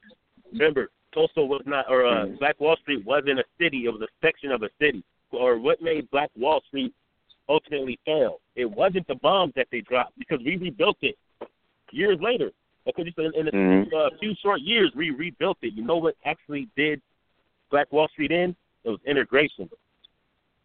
Remember, 0.52 0.90
Tulsa 1.14 1.42
was 1.42 1.62
not, 1.66 1.86
or 1.90 2.06
uh, 2.06 2.26
Mhm. 2.26 2.38
Black 2.38 2.60
Wall 2.60 2.76
Street 2.76 3.04
wasn't 3.04 3.38
a 3.38 3.44
city. 3.58 3.86
It 3.86 3.90
was 3.92 4.02
a 4.02 4.08
section 4.20 4.50
of 4.50 4.62
a 4.62 4.70
city. 4.78 5.02
Or 5.30 5.58
what 5.58 5.80
made 5.80 6.10
Black 6.10 6.30
Wall 6.36 6.60
Street 6.68 6.92
ultimately 7.48 7.98
fail? 8.04 8.40
It 8.54 8.66
wasn't 8.70 9.06
the 9.06 9.14
bombs 9.16 9.54
that 9.54 9.68
they 9.70 9.80
dropped 9.80 10.18
because 10.18 10.40
we 10.44 10.56
rebuilt 10.56 10.98
it 11.02 11.16
years 11.90 12.20
later. 12.20 12.52
Okay, 12.86 13.04
just 13.04 13.18
in, 13.18 13.32
in 13.34 13.48
a 13.48 13.52
Mhm. 13.52 13.92
uh, 13.94 14.10
few 14.18 14.34
short 14.34 14.60
years, 14.60 14.94
we 14.94 15.10
rebuilt 15.10 15.58
it. 15.62 15.72
You 15.72 15.82
know 15.82 15.96
what 15.96 16.16
actually 16.24 16.68
did 16.76 17.00
Black 17.70 17.90
Wall 17.92 18.08
Street 18.08 18.32
in? 18.32 18.54
It 18.84 18.90
was 18.90 19.00
integration. 19.06 19.70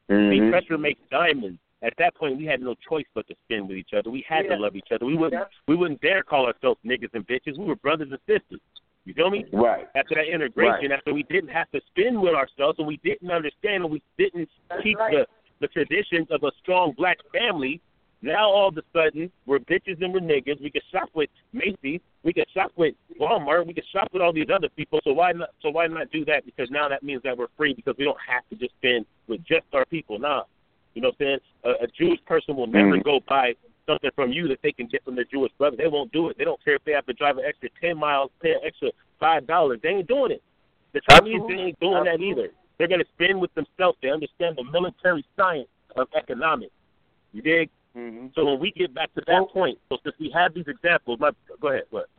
Mhm. 0.10 0.50
pressure 0.52 0.78
makes 0.78 1.02
diamonds. 1.10 1.60
At 1.84 1.96
that 1.98 2.16
point, 2.16 2.38
we 2.38 2.46
had 2.46 2.62
no 2.62 2.74
choice 2.76 3.06
but 3.14 3.28
to 3.28 3.36
spin 3.46 3.68
with 3.68 3.78
each 3.78 3.94
other. 3.94 4.10
We 4.10 4.22
had 4.28 4.46
Yeah. 4.46 4.56
to 4.56 4.62
love 4.62 4.76
each 4.76 4.92
other. 4.92 5.06
We 5.06 5.16
wouldn't 5.16 5.42
Yeah. 5.42 5.48
we 5.68 5.76
wouldn't 5.76 6.02
dare 6.02 6.24
call 6.24 6.48
ourselves 6.48 6.80
niggas 6.84 7.14
and 7.14 7.28
bitches. 7.28 7.58
We 7.58 7.66
were 7.66 7.76
brothers 7.76 8.10
and 8.12 8.20
sisters. 8.26 8.62
You 9.06 9.14
feel 9.14 9.30
me? 9.30 9.46
Right. 9.54 9.88
After 9.96 10.16
that 10.16 10.28
integration, 10.28 10.90
Right. 10.90 10.92
after 10.92 11.14
we 11.14 11.24
didn't 11.24 11.50
have 11.50 11.70
to 11.72 11.82
spin 11.82 12.20
with 12.20 12.34
ourselves 12.34 12.80
and 12.80 12.88
we 12.88 12.98
didn't 12.98 13.32
understand 13.32 13.84
and 13.84 13.92
we 13.92 14.02
didn't 14.18 14.50
That's 14.70 14.82
keep 14.84 14.98
right. 14.98 15.12
the 15.14 15.28
the 15.60 15.68
traditions 15.70 16.30
of 16.30 16.44
a 16.44 16.52
strong 16.60 16.92
black 16.92 17.18
family, 17.32 17.82
now 18.22 18.50
all 18.50 18.70
of 18.70 18.78
a 18.78 18.82
sudden 18.94 19.32
we're 19.46 19.60
bitches 19.60 20.02
and 20.02 20.14
we're 20.14 20.20
niggas. 20.20 20.62
We 20.62 20.72
can 20.72 20.82
shop 20.92 21.10
with 21.14 21.30
Macy's, 21.54 22.02
we 22.24 22.34
can 22.34 22.46
shop 22.54 22.72
with 22.76 22.96
Walmart, 23.20 23.68
we 23.68 23.74
can 23.74 23.84
shop 23.92 24.10
with 24.12 24.22
all 24.22 24.34
these 24.34 24.50
other 24.54 24.70
people. 24.70 25.00
So 25.04 25.14
why 25.14 25.32
not? 25.34 25.50
So 25.62 25.70
why 25.70 25.88
not 25.88 26.12
do 26.12 26.26
that? 26.26 26.46
Because 26.46 26.70
now 26.72 26.90
that 26.90 27.04
means 27.04 27.22
that 27.24 27.38
we're 27.38 27.48
free 27.56 27.74
because 27.74 27.96
we 27.98 28.06
don't 28.06 28.18
have 28.28 28.44
to 28.50 28.56
just 28.56 28.74
spend 28.80 29.06
with 29.28 29.44
just 29.46 29.66
our 29.74 29.86
people. 29.86 30.18
Nah, 30.20 30.44
you 30.96 31.02
know 31.02 31.10
what 31.10 31.28
I'm 31.28 31.40
saying? 31.64 31.76
A, 31.80 31.84
a 31.84 31.88
Jewish 31.88 32.20
person 32.26 32.56
will 32.56 32.68
never 32.68 32.98
Mhm. 32.98 33.04
go 33.04 33.20
buy 33.28 33.54
something 33.86 34.10
from 34.16 34.32
you 34.32 34.48
that 34.50 34.62
they 34.64 34.72
can 34.72 34.88
get 34.88 35.04
from 35.04 35.16
their 35.16 35.26
Jewish 35.26 35.52
brother. 35.58 35.78
They 35.78 35.88
won't 35.88 36.12
do 36.12 36.30
it. 36.30 36.38
They 36.38 36.44
don't 36.44 36.62
care 36.64 36.76
if 36.76 36.84
they 36.84 36.92
have 36.94 37.06
to 37.06 37.14
drive 37.14 37.38
an 37.38 37.46
extra 37.46 37.70
ten 37.80 37.98
miles, 37.98 38.32
pay 38.42 38.52
an 38.54 38.62
extra 38.64 38.92
five 39.20 39.46
dollars. 39.48 39.80
They 39.82 39.90
ain't 39.90 40.08
doing 40.08 40.32
it. 40.32 40.44
The 40.94 41.02
Chinese 41.10 41.36
Absolutely. 41.36 41.56
they 41.56 41.62
ain't 41.62 41.80
doing 41.80 42.04
that 42.04 42.20
either. 42.20 42.50
They're 42.78 42.88
gonna 42.88 43.06
spend 43.16 43.40
with 43.40 43.54
themselves. 43.54 43.98
They 44.02 44.10
understand 44.10 44.58
the 44.58 44.64
military 44.64 45.24
science 45.36 45.70
of 45.96 46.08
economics. 46.16 46.74
You 47.34 47.42
dig? 47.42 47.70
Mhm. 47.96 48.34
So 48.36 48.46
when 48.46 48.60
we 48.60 48.72
get 48.72 48.94
back 48.94 49.14
to 49.16 49.22
that 49.28 49.50
point, 49.52 49.80
so 49.90 49.98
since 50.04 50.16
we 50.20 50.30
have 50.30 50.54
these 50.54 50.68
examples, 50.68 51.20
my 51.20 51.32
go 51.60 51.70
ahead. 51.70 51.84
What? 51.90 52.10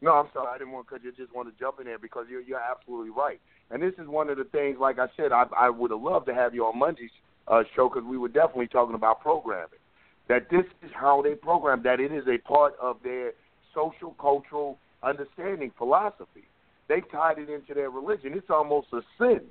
No, 0.00 0.14
I'm 0.14 0.28
sorry. 0.32 0.48
I 0.48 0.58
didn't 0.58 0.72
want 0.72 0.88
to 0.88 0.94
cut 0.94 1.04
you. 1.04 1.12
Just 1.12 1.34
want 1.34 1.48
to 1.52 1.58
jump 1.58 1.78
in 1.78 1.86
there 1.86 1.98
because 1.98 2.26
you're 2.28 2.40
you're 2.40 2.60
absolutely 2.60 3.10
right. 3.10 3.40
And 3.70 3.82
this 3.82 3.94
is 3.98 4.08
one 4.08 4.28
of 4.28 4.36
the 4.36 4.44
things. 4.44 4.78
Like 4.78 4.98
I 4.98 5.06
said, 5.16 5.32
I 5.32 5.44
I 5.56 5.70
would 5.70 5.90
have 5.90 6.00
loved 6.00 6.26
to 6.26 6.34
have 6.34 6.54
you 6.54 6.64
on 6.66 6.78
Monday's 6.78 7.10
uh, 7.48 7.62
show 7.74 7.88
because 7.88 8.04
we 8.04 8.18
were 8.18 8.28
definitely 8.28 8.66
talking 8.66 8.94
about 8.94 9.20
programming. 9.20 9.78
That 10.28 10.50
this 10.50 10.64
is 10.82 10.90
how 10.94 11.22
they 11.22 11.34
program. 11.34 11.82
That 11.84 12.00
it 12.00 12.12
is 12.12 12.24
a 12.26 12.38
part 12.38 12.74
of 12.80 12.96
their 13.04 13.32
social 13.74 14.14
cultural 14.20 14.78
understanding 15.02 15.72
philosophy. 15.78 16.44
They've 16.88 17.08
tied 17.10 17.38
it 17.38 17.48
into 17.48 17.74
their 17.74 17.90
religion. 17.90 18.32
It's 18.34 18.50
almost 18.50 18.88
a 18.92 19.02
sin 19.18 19.42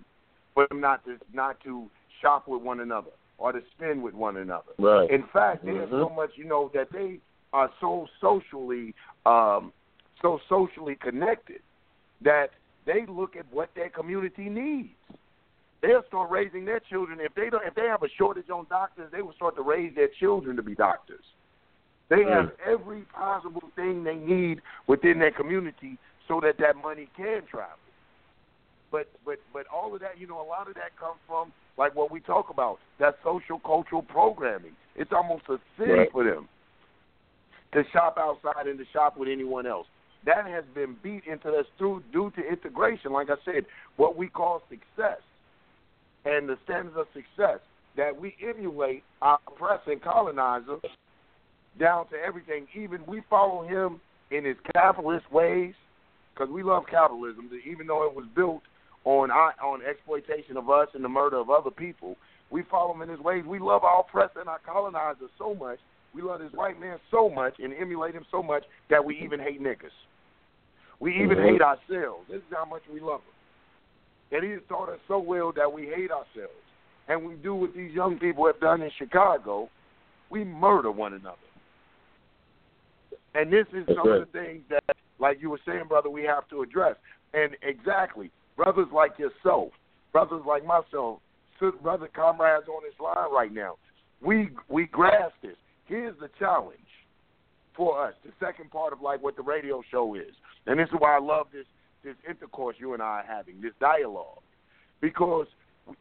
for 0.54 0.68
them 0.68 0.82
not 0.82 1.06
to 1.06 1.18
not 1.34 1.62
to 1.62 1.90
shop 2.22 2.48
with 2.48 2.62
one 2.62 2.82
another 2.82 3.12
or 3.42 3.52
to 3.52 3.62
spend 3.76 4.04
with 4.04 4.14
one 4.14 4.38
another. 4.38 4.72
Right. 4.78 5.10
In 5.10 5.24
fact, 5.34 5.66
there's 5.66 5.90
so 5.90 6.10
much, 6.16 6.30
you 6.36 6.46
know, 6.46 6.70
that 6.76 6.92
they 6.94 7.18
are 7.54 7.72
so 7.82 8.08
socially, 8.22 8.94
um, 9.26 9.74
so 10.22 10.40
socially 10.48 10.96
connected 10.96 11.62
that 12.24 12.52
they 12.86 13.06
look 13.08 13.36
at 13.36 13.52
what 13.52 13.70
their 13.76 13.90
community 13.90 14.48
needs. 14.48 14.90
They'll 15.82 16.04
start 16.08 16.30
raising 16.30 16.66
their 16.66 16.80
children. 16.80 17.18
If 17.20 17.34
they 17.34 17.50
don't, 17.50 17.66
if 17.66 17.74
they 17.74 17.88
have 17.88 18.04
a 18.04 18.10
shortage 18.16 18.52
on 18.52 18.68
doctors, 18.70 19.12
they 19.12 19.24
will 19.24 19.34
start 19.34 19.56
to 19.56 19.64
raise 19.64 19.96
their 19.96 20.10
children 20.20 20.56
to 20.56 20.62
be 20.62 20.76
doctors. 20.76 21.24
They 22.10 22.24
have 22.24 22.52
every 22.64 23.02
possible 23.02 23.64
thing 23.76 24.04
they 24.04 24.16
need 24.16 24.62
within 24.86 25.18
their 25.18 25.32
community 25.32 25.98
so 26.28 26.40
that 26.42 26.58
that 26.60 26.76
money 26.76 27.08
can 27.18 27.42
travel. 27.50 27.78
But 28.92 29.08
but 29.26 29.40
but 29.54 29.66
all 29.74 29.94
of 29.94 30.02
that, 30.02 30.20
you 30.20 30.28
know, 30.28 30.42
a 30.42 30.48
lot 30.48 30.68
of 30.68 30.76
that 30.76 30.98
comes 31.00 31.20
from 31.28 31.52
like 31.78 31.96
what 31.96 32.12
we 32.12 32.20
talk 32.20 32.50
about, 32.50 32.80
that 33.00 33.16
social 33.24 33.60
cultural 33.60 34.02
programming. 34.02 34.74
It's 34.96 35.12
almost 35.14 35.44
a 35.50 35.58
sin 35.78 35.90
Right. 35.90 36.12
for 36.12 36.24
them 36.24 36.48
to 37.74 37.84
shop 37.94 38.18
outside 38.20 38.68
and 38.68 38.78
to 38.78 38.86
shop 38.92 39.18
with 39.18 39.30
anyone 39.30 39.66
else. 39.66 39.88
That 40.26 40.46
has 40.46 40.66
been 40.76 40.98
beat 41.02 41.24
into 41.26 41.50
us 41.50 41.66
through 41.78 42.04
due 42.12 42.32
to 42.36 42.42
integration. 42.48 43.12
Like 43.14 43.30
I 43.30 43.36
said, 43.46 43.66
what 43.96 44.18
we 44.18 44.28
call 44.28 44.62
success 44.70 45.22
and 46.26 46.48
the 46.48 46.58
standards 46.66 46.98
of 46.98 47.08
success 47.14 47.60
that 47.98 48.20
we 48.20 48.36
emulate 48.48 49.04
our 49.22 49.40
oppressing 49.48 50.00
colonizer 50.00 50.78
down 51.80 52.08
to 52.10 52.16
everything. 52.18 52.68
Even 52.76 53.02
we 53.08 53.22
follow 53.30 53.64
him 53.64 54.00
in 54.30 54.46
his 54.46 54.58
capitalist 54.74 55.32
ways 55.32 55.74
because 56.34 56.52
we 56.54 56.64
love 56.64 56.84
capitalism. 56.90 57.50
Even 57.66 57.88
though 57.88 58.06
it 58.06 58.14
was 58.14 58.26
built 58.36 58.62
on 59.06 59.32
our, 59.32 59.54
on 59.64 59.82
exploitation 59.84 60.58
of 60.58 60.70
us 60.70 60.88
and 60.94 61.04
the 61.04 61.10
murder 61.10 61.38
of 61.38 61.50
other 61.50 61.72
people, 61.72 62.16
we 62.50 62.64
follow 62.70 62.94
him 62.94 63.02
in 63.02 63.10
his 63.10 63.20
ways. 63.20 63.44
We 63.46 63.60
love 63.60 63.84
our 63.84 64.02
oppressor 64.02 64.40
and 64.40 64.50
our 64.50 64.60
colonizer 64.60 65.28
so 65.38 65.56
much. 65.56 65.80
We 66.14 66.22
love 66.22 66.40
this 66.40 66.52
white 66.54 66.80
man 66.80 66.98
so 67.10 67.30
much 67.30 67.56
and 67.60 67.74
emulate 67.74 68.14
him 68.14 68.26
so 68.30 68.44
much 68.44 68.64
that 68.90 69.04
we 69.04 69.18
even 69.24 69.40
hate 69.40 69.62
niggas. 69.62 69.94
We 71.00 71.16
even 71.16 71.38
Mhm. 71.38 71.52
hate 71.52 71.62
ourselves. 71.62 72.28
This 72.28 72.44
is 72.44 72.54
how 72.54 72.66
much 72.66 72.84
we 72.88 73.00
love 73.00 73.22
him. 73.22 73.34
And 74.38 74.44
he 74.44 74.52
has 74.52 74.62
taught 74.68 74.90
us 74.90 75.00
so 75.08 75.20
well 75.20 75.52
that 75.54 75.72
we 75.72 75.88
hate 75.88 76.12
ourselves. 76.12 76.54
And 77.08 77.26
we 77.26 77.36
do 77.36 77.56
what 77.56 77.74
these 77.74 77.92
young 77.94 78.20
people 78.20 78.46
have 78.46 78.60
done 78.60 78.82
in 78.82 78.92
Chicago. 78.92 79.70
We 80.30 80.44
murder 80.44 80.92
one 80.92 81.14
another. 81.14 81.38
And 83.34 83.52
this 83.52 83.68
is 83.74 83.86
That's 83.86 83.98
some 83.98 84.10
right. 84.10 84.22
of 84.22 84.32
the 84.32 84.40
things 84.40 84.64
that, 84.70 84.84
like 85.20 85.42
you 85.42 85.50
were 85.50 85.60
saying, 85.66 85.86
brother, 85.88 86.10
we 86.10 86.24
have 86.24 86.48
to 86.50 86.62
address. 86.62 86.98
And 87.34 87.56
exactly, 87.62 88.30
brothers 88.62 88.90
like 88.94 89.18
yourself, 89.18 89.70
brothers 90.12 90.44
like 90.46 90.64
myself, 90.64 91.20
brother 91.82 92.08
comrades 92.16 92.68
on 92.68 92.84
this 92.84 92.94
line 93.00 93.34
right 93.34 93.52
now, 93.52 93.76
we 94.22 94.50
we 94.70 94.86
grasp 94.86 95.34
this. 95.42 95.56
Here's 95.86 96.18
the 96.20 96.30
challenge 96.38 96.78
for 97.76 98.06
us. 98.06 98.14
The 98.24 98.32
second 98.40 98.70
part 98.70 98.94
of 98.94 99.02
like 99.02 99.24
what 99.24 99.36
the 99.36 99.42
radio 99.42 99.82
show 99.90 100.14
is, 100.14 100.36
and 100.68 100.80
this 100.80 100.90
is 100.90 100.96
why 101.00 101.16
I 101.16 101.20
love 101.20 101.48
this 101.52 101.66
this 102.04 102.16
intercourse 102.30 102.76
you 102.80 102.94
and 102.94 103.02
I 103.02 103.22
are 103.22 103.26
having, 103.28 103.62
this 103.62 103.74
dialogue, 103.80 104.44
because 105.02 105.48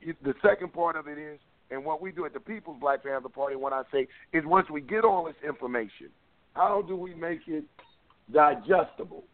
the 0.04 0.34
second 0.42 0.74
part 0.74 0.96
of 0.96 1.08
it 1.08 1.16
is, 1.16 1.38
and 1.70 1.82
what 1.82 2.02
we 2.02 2.12
do 2.12 2.26
at 2.26 2.34
the 2.34 2.40
People's 2.40 2.78
Black 2.78 3.02
Panther 3.02 3.30
Party, 3.30 3.56
when 3.56 3.72
I 3.72 3.84
say, 3.90 4.06
is 4.34 4.44
once 4.44 4.68
we 4.68 4.82
get 4.82 5.04
all 5.04 5.24
this 5.24 5.34
information, 5.46 6.08
how 6.52 6.82
do 6.86 6.94
we 6.94 7.14
make 7.14 7.40
it 7.46 7.64
digestible? 8.30 9.24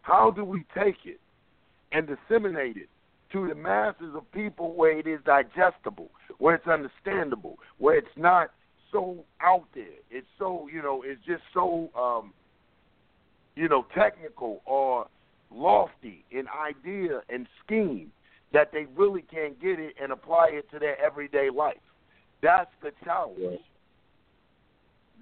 How 0.00 0.30
do 0.30 0.46
we 0.46 0.64
take 0.74 0.96
it 1.04 1.20
and 1.92 2.06
disseminate 2.06 2.76
it 2.76 2.88
to 3.32 3.48
the 3.48 3.54
masses 3.54 4.14
of 4.14 4.30
people 4.32 4.74
where 4.74 4.98
it 4.98 5.06
is 5.06 5.20
digestible, 5.24 6.10
where 6.38 6.56
it's 6.56 6.66
understandable, 6.66 7.58
where 7.78 7.96
it's 7.96 8.08
not 8.16 8.50
so 8.90 9.24
out 9.40 9.66
there. 9.74 9.84
It's 10.10 10.26
so, 10.38 10.68
you 10.72 10.82
know, 10.82 11.02
it's 11.04 11.24
just 11.24 11.42
so 11.54 11.90
um 11.96 12.32
you 13.56 13.68
know, 13.68 13.84
technical 13.94 14.62
or 14.64 15.06
lofty 15.50 16.24
in 16.30 16.46
idea 16.48 17.20
and 17.28 17.46
scheme 17.64 18.10
that 18.52 18.70
they 18.72 18.86
really 18.96 19.22
can't 19.22 19.60
get 19.60 19.78
it 19.78 19.94
and 20.00 20.12
apply 20.12 20.48
it 20.52 20.70
to 20.70 20.78
their 20.78 21.00
everyday 21.00 21.50
life. 21.50 21.76
That's 22.42 22.70
the 22.82 22.92
challenge. 23.04 23.38
Right. 23.38 23.60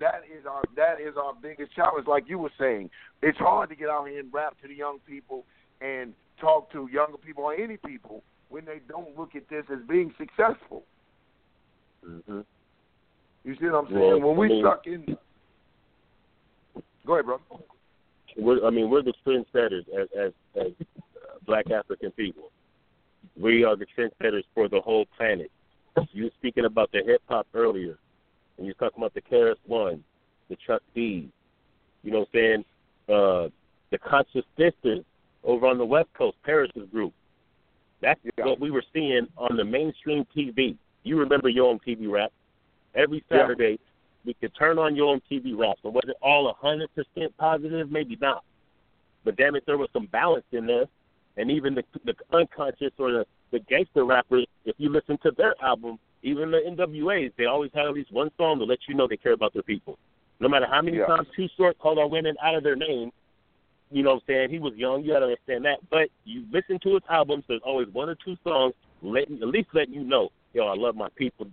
That 0.01 0.23
is 0.33 0.47
our 0.47 0.62
that 0.77 1.01
is 1.01 1.16
our 1.16 1.35
biggest 1.35 1.75
challenge. 1.75 2.07
Like 2.07 2.29
you 2.29 2.39
were 2.39 2.53
saying, 2.59 2.91
it's 3.21 3.39
hard 3.39 3.69
to 3.71 3.75
get 3.75 3.89
out 3.89 4.09
here 4.09 4.21
and 4.21 4.33
rap 4.33 4.57
to 4.62 4.69
the 4.69 4.75
young 4.75 4.99
people 5.05 5.45
and 5.81 6.12
talk 6.41 6.70
to 6.72 6.89
younger 6.93 7.18
people 7.18 7.45
or 7.45 7.55
any 7.55 7.76
people 7.76 8.22
when 8.49 8.64
they 8.64 8.81
don't 8.89 9.16
look 9.18 9.35
at 9.35 9.49
this 9.49 9.64
as 9.72 9.79
being 9.89 10.12
successful. 10.18 10.85
Mm-hmm. 12.07 12.41
You 13.45 13.55
see 13.61 13.66
what 13.66 13.74
I'm 13.74 13.87
saying? 13.87 14.01
Well, 14.01 14.20
when 14.20 14.37
we 14.37 14.47
I 14.47 14.49
mean- 14.49 14.62
stuck 14.62 14.87
in, 14.87 15.16
go 17.07 17.14
ahead, 17.14 17.26
bro. 17.26 17.41
We're, 18.37 18.64
I 18.64 18.70
mean, 18.70 18.89
we're 18.89 19.03
the 19.03 19.14
trendsetters 19.26 19.83
as 20.01 20.09
as, 20.16 20.33
as 20.55 20.72
uh, 20.89 21.39
Black 21.45 21.70
African 21.70 22.12
people. 22.12 22.51
We 23.41 23.64
are 23.64 23.76
the 23.76 23.87
trendsetters 23.97 24.45
for 24.55 24.68
the 24.68 24.81
whole 24.81 25.07
planet. 25.16 25.51
You 26.12 26.24
were 26.24 26.31
speaking 26.39 26.64
about 26.64 26.93
the 26.93 27.01
hip 27.05 27.22
hop 27.29 27.47
earlier, 27.55 27.99
and 28.57 28.66
you're 28.66 28.74
talking 28.74 28.99
about 28.99 29.14
the 29.14 29.22
Karis 29.22 29.57
One, 29.66 30.05
the 30.49 30.57
Trustees. 30.64 31.31
You 32.03 32.12
know 32.12 32.20
what 32.20 32.29
I'm 32.35 32.41
saying? 32.41 32.64
Uh, 33.09 33.49
the 33.91 33.99
Conscious 33.99 34.45
Sisters 34.57 35.05
over 35.45 35.66
on 35.66 35.78
the 35.78 35.84
West 35.84 36.09
Coast, 36.14 36.36
Paris's 36.43 36.89
group. 36.91 37.12
That's 38.01 38.20
Yeah. 38.36 38.45
what 38.45 38.61
we 38.61 38.70
were 38.70 38.84
seeing 38.93 39.26
on 39.36 39.57
the 39.57 39.64
mainstream 39.64 40.24
TV. 40.26 40.76
You 41.03 41.18
remember 41.18 41.49
Yo! 41.49 41.72
MTV 41.74 42.09
Rap? 42.09 42.32
Every 42.95 43.24
Yeah. 43.30 43.39
Saturday, 43.39 43.78
we 44.24 44.34
could 44.34 44.55
turn 44.55 44.78
on 44.78 44.95
Yo! 44.95 45.09
MTV 45.14 45.55
Rap. 45.55 45.78
So 45.82 45.91
was 45.91 46.05
it 46.07 46.16
all 46.22 46.53
hundred 46.55 46.95
percent 46.95 47.36
positive? 47.39 47.91
Maybe 47.91 48.16
not. 48.20 48.45
But 49.24 49.36
damn 49.36 49.57
it, 49.57 49.64
there 49.66 49.78
was 49.78 49.91
some 49.93 50.07
balance 50.07 50.47
in 50.53 50.66
there. 50.66 50.86
And 51.36 51.51
even 51.51 51.74
the 51.74 51.84
the 52.05 52.14
unconscious 52.32 52.93
or 52.99 53.12
the 53.12 53.26
the 53.51 53.61
gangster 53.61 54.05
rappers, 54.05 54.47
if 54.64 54.74
you 54.78 54.91
listen 54.91 55.16
to 55.18 55.30
their 55.30 55.55
album, 55.62 55.99
even 56.22 56.51
the 56.51 56.59
NWAs, 56.59 57.32
they 57.36 57.47
always 57.47 57.70
have 57.74 57.86
at 57.86 57.95
least 57.95 58.12
one 58.12 58.30
song 58.36 58.59
to 58.59 58.64
let 58.64 58.78
you 58.89 58.95
know 58.95 59.07
they 59.07 59.16
care 59.16 59.32
about 59.32 59.55
their 59.55 59.62
people. 59.62 59.99
No 60.41 60.49
matter 60.49 60.66
how 60.66 60.82
many 60.82 60.99
Yeah. 60.99 61.07
times 61.07 61.28
Too 61.34 61.49
Short 61.57 61.78
called 61.78 61.99
our 61.99 62.07
women 62.09 62.36
out 62.43 62.55
of 62.55 62.62
their 62.62 62.76
name, 62.76 63.11
you 63.91 64.03
know 64.03 64.14
what 64.14 64.22
I'm 64.28 64.34
saying? 64.34 64.51
He 64.51 64.59
was 64.59 64.74
young, 64.76 65.03
you 65.03 65.12
gotta 65.12 65.26
understand 65.26 65.64
that. 65.64 65.78
But 65.91 66.09
you 66.24 66.45
listen 66.53 66.78
to 66.80 66.95
his 66.95 67.03
albums, 67.09 67.45
there's 67.49 67.62
always 67.64 67.89
one 67.89 68.09
or 68.09 68.16
two 68.16 68.36
songs 68.45 68.74
letting 69.03 69.41
at 69.43 69.49
least 69.49 69.68
letting 69.72 69.95
you 69.95 70.05
know, 70.05 70.30
yo, 70.53 70.66
I 70.66 70.74
love 70.74 70.97
my 70.97 71.09
people 71.16 71.47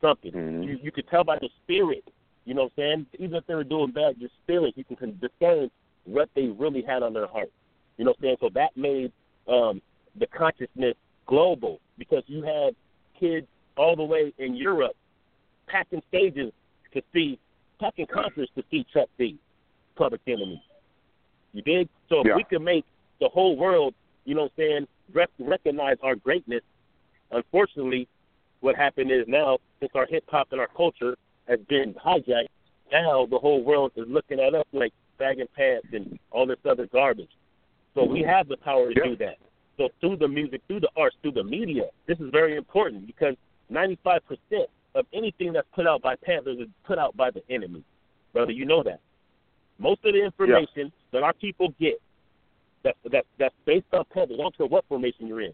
something. 0.00 0.32
Mhm. 0.32 0.64
You 0.64 0.78
you 0.82 0.92
could 0.92 1.08
tell 1.08 1.24
by 1.24 1.38
the 1.38 1.48
spirit, 1.62 2.04
you 2.44 2.54
know 2.54 2.64
what 2.64 2.72
I'm 2.72 2.76
saying? 2.76 3.06
Even 3.18 3.36
if 3.36 3.46
they 3.46 3.54
were 3.54 3.64
doing 3.64 3.90
bad, 3.90 4.16
your 4.18 4.30
spirit, 4.42 4.74
you 4.76 4.84
can 4.84 5.18
discern 5.18 5.70
what 6.04 6.28
they 6.34 6.48
really 6.48 6.82
had 6.82 7.02
on 7.02 7.12
their 7.12 7.26
heart. 7.26 7.50
You 7.96 8.04
know 8.04 8.10
what 8.12 8.18
I'm 8.18 8.22
saying? 8.22 8.36
So 8.40 8.48
that 8.50 8.76
made 8.76 9.12
um 9.48 9.80
the 10.16 10.26
consciousness 10.26 10.96
global 11.26 11.80
because 11.98 12.22
you 12.26 12.42
had 12.42 12.74
kids 13.18 13.46
all 13.76 13.96
the 13.96 14.04
way 14.04 14.32
in 14.38 14.54
Europe 14.54 14.96
packing 15.66 16.02
stages 16.08 16.52
to 16.92 17.02
see 17.12 17.38
packing 17.80 18.06
concerts 18.06 18.50
to 18.56 18.64
see 18.70 18.84
Chuck 18.92 19.08
D, 19.18 19.38
Public 19.96 20.20
Enemy. 20.26 20.62
You 21.56 21.62
dig? 21.62 21.88
So 22.10 22.20
if 22.20 22.26
Yeah. 22.26 22.36
we 22.36 22.44
could 22.44 22.60
make 22.60 22.84
the 23.18 23.30
whole 23.30 23.56
world, 23.56 23.94
you 24.26 24.34
know 24.34 24.42
what 24.42 24.52
I'm 24.52 24.56
saying, 24.56 24.88
rec- 25.12 25.30
recognize 25.38 25.96
our 26.02 26.14
greatness, 26.14 26.62
unfortunately, 27.30 28.08
what 28.60 28.76
happened 28.76 29.10
is 29.10 29.26
now, 29.26 29.58
since 29.80 29.90
our 29.94 30.04
hip 30.06 30.24
hop 30.28 30.52
and 30.52 30.60
our 30.60 30.68
culture 30.68 31.16
has 31.48 31.58
been 31.60 31.94
hijacked, 31.94 32.48
now 32.92 33.24
the 33.24 33.38
whole 33.38 33.62
world 33.62 33.92
is 33.96 34.06
looking 34.06 34.38
at 34.38 34.54
us 34.54 34.66
like 34.72 34.92
bagging 35.18 35.48
pants 35.56 35.88
and 35.92 36.18
all 36.30 36.44
this 36.44 36.58
other 36.68 36.86
garbage. 36.88 37.30
So 37.94 38.04
we 38.04 38.20
mm-hmm. 38.20 38.28
have 38.28 38.48
the 38.48 38.58
power 38.58 38.92
to 38.92 38.94
Yeah. 38.94 39.04
do 39.04 39.16
that. 39.16 39.38
So 39.78 39.88
through 40.00 40.16
the 40.16 40.28
music, 40.28 40.60
through 40.66 40.80
the 40.80 40.90
arts, 40.94 41.16
through 41.22 41.32
the 41.32 41.44
media, 41.44 41.88
this 42.06 42.20
is 42.20 42.30
very 42.30 42.56
important 42.56 43.06
because 43.06 43.34
95% 43.70 44.68
of 44.94 45.06
anything 45.14 45.54
that's 45.54 45.68
put 45.74 45.86
out 45.86 46.02
by 46.02 46.16
Panthers 46.16 46.58
is 46.58 46.68
put 46.84 46.98
out 46.98 47.16
by 47.16 47.30
the 47.30 47.42
enemy. 47.50 47.82
Brother, 48.34 48.52
you 48.52 48.66
know 48.66 48.82
that. 48.82 49.00
Most 49.78 50.04
of 50.04 50.12
the 50.14 50.22
information 50.22 50.92
that 51.12 51.22
our 51.22 51.32
people 51.32 51.72
get 51.80 52.00
that, 52.84 52.96
that, 53.10 53.24
that's 53.38 53.54
based 53.64 53.86
on 53.92 54.04
Panthers, 54.12 54.36
I 54.38 54.42
don't 54.42 54.56
care 54.56 54.66
what 54.66 54.84
formation 54.88 55.26
you're 55.26 55.40
in, 55.40 55.52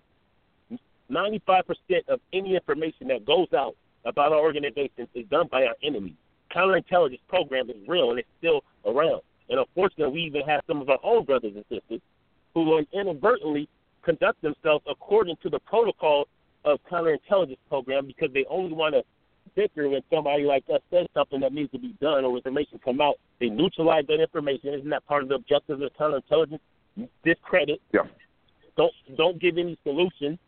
95% 1.11 1.63
of 2.09 2.21
any 2.33 2.55
information 2.55 3.09
that 3.09 3.25
goes 3.25 3.49
out 3.57 3.75
about 4.05 4.33
our 4.33 4.41
organizations 4.41 5.09
is 5.15 5.27
done 5.31 5.49
by 5.51 5.65
our 5.65 5.75
enemies. 5.83 6.15
Counterintelligence 6.55 7.21
program 7.29 7.71
is 7.71 7.77
real 7.87 8.11
and 8.11 8.19
it's 8.19 8.29
still 8.39 8.63
around. 8.85 9.23
And 9.49 9.59
unfortunately, 9.59 10.13
we 10.13 10.21
even 10.23 10.43
have 10.43 10.63
some 10.67 10.81
of 10.81 10.89
our 10.89 10.99
own 11.03 11.25
brothers 11.25 11.53
and 11.55 11.65
sisters 11.69 12.01
who 12.55 12.85
inadvertently 12.93 13.69
conduct 14.03 14.43
themselves 14.43 14.85
according 14.89 15.37
to 15.43 15.49
the 15.49 15.59
protocol 15.61 16.27
of 16.65 16.79
counterintelligence 16.91 17.59
program 17.69 18.07
because 18.07 18.33
they 18.33 18.45
only 18.49 18.73
want 18.73 18.95
to 18.95 19.03
bicker 19.55 19.89
when 19.89 20.03
somebody 20.11 20.45
like 20.45 20.65
us 20.73 20.81
says 20.91 21.07
something 21.15 21.41
that 21.41 21.53
needs 21.53 21.71
to 21.73 21.79
be 21.79 21.95
done 22.01 22.25
or 22.25 22.37
information 22.37 22.81
come 22.85 23.01
out. 23.01 23.17
They 23.41 23.49
neutralize 23.49 24.05
that 24.09 24.21
information. 24.21 24.75
Isn't 24.75 24.91
that 24.91 25.07
part 25.07 25.23
of 25.23 25.29
the 25.29 25.37
objectives 25.37 25.83
of 25.83 25.91
counterintelligence? 25.99 26.61
Discredit. 27.25 27.81
Yeah. 27.93 28.03
Don't 28.77 28.93
don't 29.17 29.41
give 29.41 29.59
any 29.59 29.79
solution, 29.83 30.39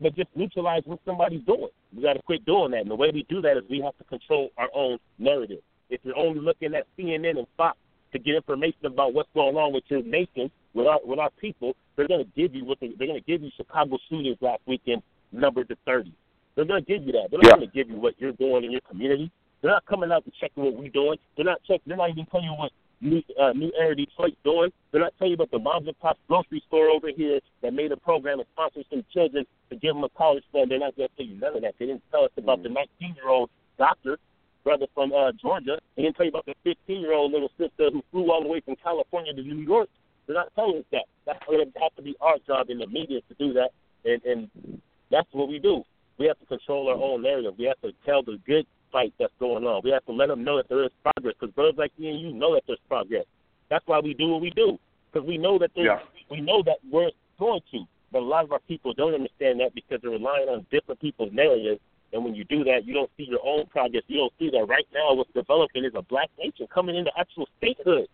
but 0.00 0.14
just 0.16 0.28
neutralize 0.34 0.82
what 0.84 1.00
somebody's 1.04 1.44
doing. 1.44 1.68
We 1.94 2.02
got 2.02 2.14
to 2.14 2.22
quit 2.22 2.44
doing 2.44 2.72
that. 2.72 2.80
And 2.80 2.90
the 2.90 2.94
way 2.94 3.10
we 3.12 3.24
do 3.28 3.40
that 3.42 3.56
is 3.56 3.64
we 3.68 3.80
have 3.80 3.96
to 3.98 4.04
control 4.04 4.50
our 4.56 4.68
own 4.74 4.98
narrative. 5.18 5.60
If 5.88 6.00
you're 6.04 6.16
only 6.16 6.40
looking 6.40 6.74
at 6.74 6.86
CNN 6.98 7.38
and 7.38 7.46
Fox 7.56 7.76
to 8.12 8.18
get 8.18 8.34
information 8.36 8.86
about 8.86 9.14
what's 9.14 9.28
going 9.34 9.56
on 9.56 9.72
with 9.72 9.84
your 9.88 10.02
nation, 10.02 10.50
with 10.74 10.86
our 10.86 11.00
with 11.04 11.18
our 11.18 11.30
people, 11.40 11.74
they're 11.96 12.08
going 12.08 12.24
to 12.24 12.30
give 12.36 12.54
you 12.54 12.64
what 12.64 12.78
they, 12.80 12.92
they're 12.98 13.08
going 13.08 13.20
to 13.20 13.26
give 13.26 13.42
you 13.42 13.50
Chicago 13.56 13.98
shootings 14.08 14.38
last 14.40 14.60
weekend 14.66 15.02
numbered 15.32 15.68
to 15.68 15.76
30. 15.84 16.12
They're 16.60 16.66
going 16.66 16.84
to 16.84 16.92
give 16.92 17.06
you 17.06 17.12
that. 17.12 17.30
They're 17.30 17.38
not 17.40 17.46
Yeah. 17.46 17.56
going 17.56 17.70
to 17.70 17.74
give 17.74 17.88
you 17.88 17.96
what 17.96 18.20
you're 18.20 18.32
doing 18.32 18.64
in 18.64 18.70
your 18.70 18.82
community. 18.82 19.30
They're 19.62 19.70
not 19.70 19.86
coming 19.86 20.12
out 20.12 20.26
to 20.26 20.30
checking 20.38 20.62
what 20.62 20.74
we're 20.74 20.90
doing. 20.90 21.16
They're 21.34 21.44
not 21.46 21.62
checking. 21.62 21.84
They're 21.86 21.96
not 21.96 22.10
even 22.10 22.26
telling 22.26 22.44
you 22.44 22.52
what 22.52 22.70
New 23.00 23.22
uh, 23.40 23.54
New 23.54 23.72
Era 23.80 23.96
Detroit's 23.96 24.36
doing. 24.44 24.70
They're 24.92 25.00
not 25.00 25.14
telling 25.16 25.30
you 25.30 25.36
about 25.36 25.50
the 25.52 25.58
moms 25.58 25.88
and 25.88 25.98
pops 26.00 26.20
grocery 26.28 26.62
store 26.68 26.88
over 26.90 27.08
here 27.16 27.40
that 27.62 27.72
made 27.72 27.92
a 27.92 27.96
program 27.96 28.40
and 28.40 28.48
sponsored 28.52 28.84
some 28.90 29.02
children 29.10 29.46
to 29.70 29.76
give 29.76 29.94
them 29.94 30.04
a 30.04 30.10
college 30.10 30.44
fund. 30.52 30.70
They're 30.70 30.78
not 30.78 30.96
going 30.96 31.08
to 31.08 31.16
tell 31.16 31.24
you 31.24 31.40
none 31.40 31.56
of 31.56 31.62
that. 31.62 31.76
They 31.78 31.86
didn't 31.86 32.02
tell 32.10 32.24
us 32.24 32.30
about 32.36 32.62
the 32.62 32.68
19 32.68 33.14
year 33.14 33.28
old 33.28 33.48
doctor 33.78 34.18
brother 34.62 34.86
from 34.94 35.14
uh, 35.14 35.32
Georgia. 35.40 35.78
They 35.96 36.02
didn't 36.02 36.16
tell 36.16 36.26
you 36.26 36.30
about 36.30 36.44
the 36.44 36.54
15 36.62 37.00
year 37.00 37.14
old 37.14 37.32
little 37.32 37.50
sister 37.56 37.88
who 37.90 38.02
flew 38.10 38.30
all 38.30 38.42
the 38.42 38.48
way 38.50 38.60
from 38.60 38.76
California 38.76 39.32
to 39.32 39.42
New 39.42 39.64
York. 39.64 39.88
They're 40.26 40.36
not 40.36 40.52
telling 40.54 40.76
us 40.76 40.84
that. 40.92 41.04
That's 41.24 41.42
going 41.46 41.72
to 41.72 41.78
have 41.80 41.96
to 41.96 42.02
be 42.02 42.16
our 42.20 42.36
job 42.46 42.68
in 42.68 42.78
the 42.78 42.86
media 42.86 43.20
to 43.28 43.34
do 43.38 43.54
that, 43.54 43.70
and 44.04 44.22
and 44.24 44.80
that's 45.10 45.28
what 45.32 45.48
we 45.48 45.58
do. 45.58 45.84
We 46.20 46.26
have 46.26 46.38
to 46.38 46.44
control 46.46 46.88
our 46.88 46.94
own 46.96 47.22
narrative. 47.22 47.54
We 47.58 47.64
have 47.64 47.80
to 47.80 47.92
tell 48.04 48.22
the 48.22 48.38
good 48.46 48.66
fight 48.92 49.14
that's 49.18 49.32
going 49.40 49.64
on. 49.64 49.80
We 49.82 49.90
have 49.90 50.04
to 50.04 50.12
let 50.12 50.28
them 50.28 50.44
know 50.44 50.58
that 50.58 50.68
there 50.68 50.84
is 50.84 50.90
progress 51.02 51.34
because 51.40 51.54
brothers 51.54 51.76
like 51.78 51.92
me 51.98 52.10
and 52.10 52.20
you 52.20 52.32
know 52.34 52.52
that 52.54 52.62
there's 52.66 52.78
progress. 52.88 53.24
That's 53.70 53.86
why 53.86 54.00
we 54.00 54.12
do 54.12 54.28
what 54.28 54.42
we 54.42 54.50
do 54.50 54.78
because 55.10 55.26
we 55.26 55.38
know 55.38 55.58
that 55.58 55.70
there's, 55.74 55.86
Yeah. 55.86 56.00
we 56.30 56.42
know 56.42 56.62
that 56.64 56.76
we're 56.92 57.10
going 57.38 57.62
to. 57.72 57.84
But 58.12 58.18
a 58.18 58.28
lot 58.28 58.44
of 58.44 58.52
our 58.52 58.58
people 58.68 58.92
don't 58.92 59.14
understand 59.14 59.60
that 59.60 59.74
because 59.74 60.00
they're 60.02 60.10
relying 60.10 60.48
on 60.50 60.66
different 60.70 61.00
people's 61.00 61.32
narratives. 61.32 61.80
And 62.12 62.22
when 62.24 62.34
you 62.34 62.44
do 62.44 62.64
that, 62.64 62.84
you 62.84 62.92
don't 62.92 63.10
see 63.16 63.24
your 63.24 63.40
own 63.42 63.64
progress. 63.66 64.02
You 64.08 64.18
don't 64.18 64.32
see 64.38 64.50
that 64.50 64.66
right 64.68 64.86
now 64.92 65.14
what's 65.14 65.32
developing 65.32 65.84
is 65.86 65.92
a 65.94 66.02
black 66.02 66.28
nation 66.38 66.66
coming 66.74 66.96
into 66.96 67.10
actual 67.18 67.48
statehood 67.56 68.08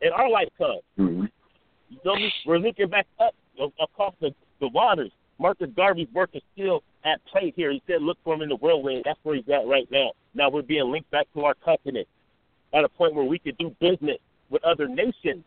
in 0.00 0.12
our 0.12 0.30
lifetime. 0.30 0.78
Mm-hmm. 0.98 1.24
You 1.90 1.98
know, 2.04 2.14
we- 2.14 2.32
we're 2.46 2.58
looking 2.58 2.88
back 2.88 3.06
up 3.18 3.34
across 3.82 4.14
the, 4.20 4.32
the 4.60 4.68
waters. 4.68 5.10
Marcus 5.38 5.70
Garvey's 5.76 6.08
work 6.12 6.30
is 6.34 6.42
still 6.52 6.82
at 7.04 7.24
play 7.26 7.52
here. 7.54 7.70
He 7.70 7.82
said, 7.86 8.02
look 8.02 8.18
for 8.24 8.34
him 8.34 8.42
in 8.42 8.48
the 8.48 8.56
whirlwind. 8.56 9.02
That's 9.04 9.18
where 9.22 9.36
he's 9.36 9.48
at 9.48 9.66
right 9.66 9.88
now. 9.90 10.12
Now 10.34 10.50
we're 10.50 10.62
being 10.62 10.90
linked 10.90 11.10
back 11.10 11.26
to 11.34 11.44
our 11.44 11.54
continent 11.54 12.08
at 12.72 12.84
a 12.84 12.88
point 12.88 13.14
where 13.14 13.24
we 13.24 13.38
could 13.38 13.56
do 13.56 13.74
business 13.80 14.18
with 14.50 14.62
other 14.64 14.88
nations. 14.88 15.44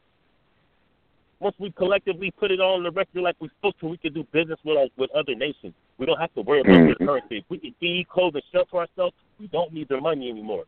Once 1.39 1.55
we 1.59 1.71
collectively 1.71 2.31
put 2.31 2.51
it 2.51 2.59
all 2.59 2.75
on 2.75 2.83
the 2.83 2.91
record 2.91 3.21
like 3.21 3.35
we're 3.39 3.49
supposed 3.49 3.79
to, 3.79 3.87
we 3.87 3.97
could 3.97 4.13
do 4.13 4.23
business 4.31 4.59
with 4.63 4.77
our, 4.77 4.87
with 4.97 5.09
other 5.11 5.35
nations. 5.35 5.73
We 5.97 6.05
don't 6.05 6.19
have 6.19 6.33
to 6.35 6.41
worry 6.41 6.61
about 6.61 6.73
their 6.73 6.95
Mhm. 6.95 7.05
currency. 7.05 7.37
If 7.39 7.45
we 7.49 7.57
can 7.57 7.73
feed, 7.79 8.07
clothe, 8.09 8.35
and 8.35 8.43
shelter 8.51 8.77
ourselves, 8.77 9.15
we 9.39 9.47
don't 9.47 9.73
need 9.73 9.87
their 9.87 10.01
money 10.01 10.29
anymore. 10.29 10.65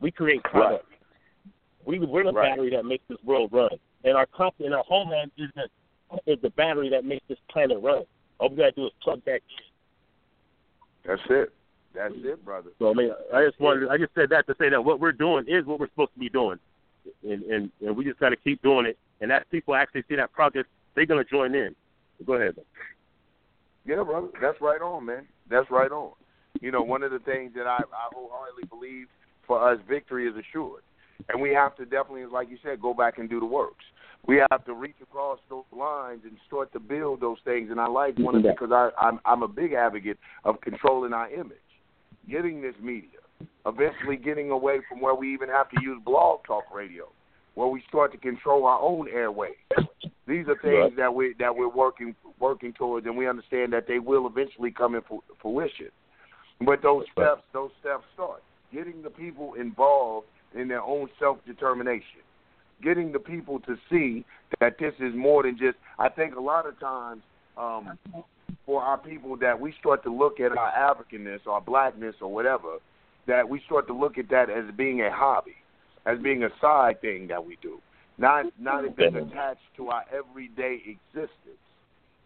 We 0.00 0.10
create 0.10 0.42
products. 0.42 0.86
We, 1.84 1.98
we're 1.98 2.24
the 2.24 2.32
Right. 2.32 2.50
battery 2.50 2.70
that 2.70 2.86
makes 2.86 3.04
this 3.06 3.22
world 3.22 3.52
run, 3.52 3.78
and 4.04 4.16
our 4.16 4.26
continent, 4.26 4.74
our 4.74 4.84
homeland 4.84 5.30
is 5.36 5.50
the 5.54 5.68
is 6.26 6.40
the 6.42 6.50
battery 6.50 6.88
that 6.90 7.04
makes 7.04 7.26
this 7.26 7.38
planet 7.48 7.78
run. 7.82 8.04
All 8.38 8.50
we 8.50 8.56
gotta 8.56 8.72
do 8.72 8.86
is 8.86 8.92
plug 9.02 9.22
that 9.26 9.34
in. 9.34 9.40
That's 11.06 11.22
it. 11.30 11.52
That's 11.94 12.14
it, 12.16 12.44
brother. 12.44 12.70
So 12.78 12.90
I 12.90 12.94
mean, 12.94 13.10
I 13.32 13.44
just 13.44 13.60
wanted, 13.60 13.88
I 13.88 13.96
just 13.98 14.14
said 14.14 14.30
that 14.30 14.46
to 14.48 14.54
say 14.58 14.68
that 14.68 14.84
what 14.84 15.00
we're 15.00 15.12
doing 15.12 15.44
is 15.46 15.64
what 15.64 15.78
we're 15.78 15.88
supposed 15.88 16.12
to 16.14 16.20
be 16.20 16.28
doing, 16.28 16.58
and 17.22 17.42
and, 17.44 17.70
and 17.80 17.96
we 17.96 18.04
just 18.04 18.18
got 18.18 18.30
to 18.30 18.36
keep 18.36 18.62
doing 18.62 18.86
it. 18.86 18.98
And 19.20 19.30
as 19.30 19.42
people 19.50 19.74
actually 19.74 20.04
see 20.08 20.16
that 20.16 20.32
progress, 20.32 20.66
they're 20.94 21.06
gonna 21.06 21.24
join 21.24 21.54
in. 21.54 21.74
Go 22.26 22.34
ahead. 22.34 22.56
man. 22.56 22.64
Yeah, 23.86 24.02
brother. 24.02 24.28
That's 24.40 24.60
right 24.60 24.80
on, 24.80 25.06
man. 25.06 25.26
That's 25.50 25.70
right 25.70 25.90
on. 25.90 26.12
You 26.60 26.70
know, 26.70 26.82
one 26.82 27.02
of 27.02 27.10
the 27.10 27.18
things 27.18 27.52
that 27.56 27.66
I, 27.66 27.76
I 27.78 28.08
wholeheartedly 28.12 28.64
believe 28.68 29.06
for 29.46 29.70
us, 29.70 29.78
victory 29.88 30.26
is 30.26 30.34
assured. 30.36 30.82
And 31.28 31.40
we 31.40 31.50
have 31.50 31.76
to 31.76 31.84
definitely, 31.84 32.26
like 32.26 32.50
you 32.50 32.58
said, 32.62 32.80
go 32.80 32.94
back 32.94 33.18
and 33.18 33.28
do 33.28 33.40
the 33.40 33.46
works. 33.46 33.84
We 34.26 34.42
have 34.50 34.64
to 34.64 34.74
reach 34.74 34.96
across 35.02 35.38
those 35.50 35.64
lines 35.76 36.20
and 36.24 36.36
start 36.46 36.72
to 36.72 36.80
build 36.80 37.20
those 37.20 37.38
things 37.44 37.70
And 37.70 37.80
I 37.80 37.86
like 37.86 38.18
One 38.18 38.36
is 38.36 38.42
because 38.42 38.72
I, 38.72 38.90
I'm, 38.98 39.20
I'm 39.24 39.42
a 39.42 39.48
big 39.48 39.72
advocate 39.72 40.18
of 40.44 40.60
controlling 40.60 41.12
our 41.12 41.30
image, 41.30 41.58
getting 42.28 42.62
this 42.62 42.74
media, 42.80 43.20
eventually 43.66 44.16
getting 44.16 44.50
away 44.50 44.78
from 44.88 45.00
where 45.00 45.14
we 45.14 45.32
even 45.34 45.48
have 45.48 45.68
to 45.70 45.76
use 45.82 46.00
blog 46.04 46.40
talk 46.46 46.64
radio, 46.74 47.08
where 47.54 47.68
we 47.68 47.82
start 47.88 48.12
to 48.12 48.18
control 48.18 48.66
our 48.66 48.80
own 48.80 49.08
airways. 49.08 49.56
These 50.26 50.48
are 50.48 50.56
things 50.56 50.62
Right. 50.62 50.96
that 50.96 51.14
we 51.14 51.34
that 51.38 51.54
we're 51.54 51.68
working 51.68 52.14
working 52.40 52.72
towards, 52.72 53.06
and 53.06 53.16
we 53.16 53.28
understand 53.28 53.72
that 53.74 53.86
they 53.86 53.98
will 53.98 54.26
eventually 54.26 54.70
come 54.70 54.94
in 54.94 55.02
fruition. 55.40 55.90
But 56.64 56.82
those 56.82 57.04
steps, 57.12 57.42
those 57.52 57.70
steps 57.80 58.04
start 58.14 58.42
getting 58.72 59.02
the 59.02 59.10
people 59.10 59.54
involved 59.54 60.26
in 60.54 60.68
their 60.68 60.82
own 60.82 61.08
self 61.18 61.38
determination, 61.46 62.23
getting 62.82 63.12
the 63.12 63.18
people 63.18 63.60
to 63.60 63.76
see 63.90 64.24
that 64.60 64.78
this 64.78 64.94
is 65.00 65.14
more 65.14 65.42
than 65.42 65.56
just. 65.56 65.76
I 65.98 66.08
think 66.08 66.36
a 66.36 66.40
lot 66.40 66.66
of 66.66 66.78
times 66.80 67.22
um, 67.56 67.98
for 68.66 68.82
our 68.82 68.98
people 68.98 69.36
that 69.38 69.58
we 69.58 69.74
start 69.78 70.02
to 70.04 70.14
look 70.14 70.40
at 70.40 70.56
our 70.56 70.72
Africanness, 70.72 71.46
our 71.46 71.60
blackness, 71.60 72.14
or 72.20 72.32
whatever, 72.32 72.78
that 73.26 73.48
we 73.48 73.60
start 73.66 73.86
to 73.88 73.94
look 73.94 74.18
at 74.18 74.28
that 74.30 74.50
as 74.50 74.64
being 74.76 75.02
a 75.02 75.10
hobby, 75.10 75.56
as 76.06 76.18
being 76.18 76.44
a 76.44 76.50
side 76.60 77.00
thing 77.00 77.28
that 77.28 77.44
we 77.44 77.58
do, 77.62 77.80
not 78.18 78.46
not 78.58 78.96
being 78.96 79.16
attached 79.16 79.60
to 79.76 79.88
our 79.88 80.04
everyday 80.12 80.82
existence, 80.86 81.58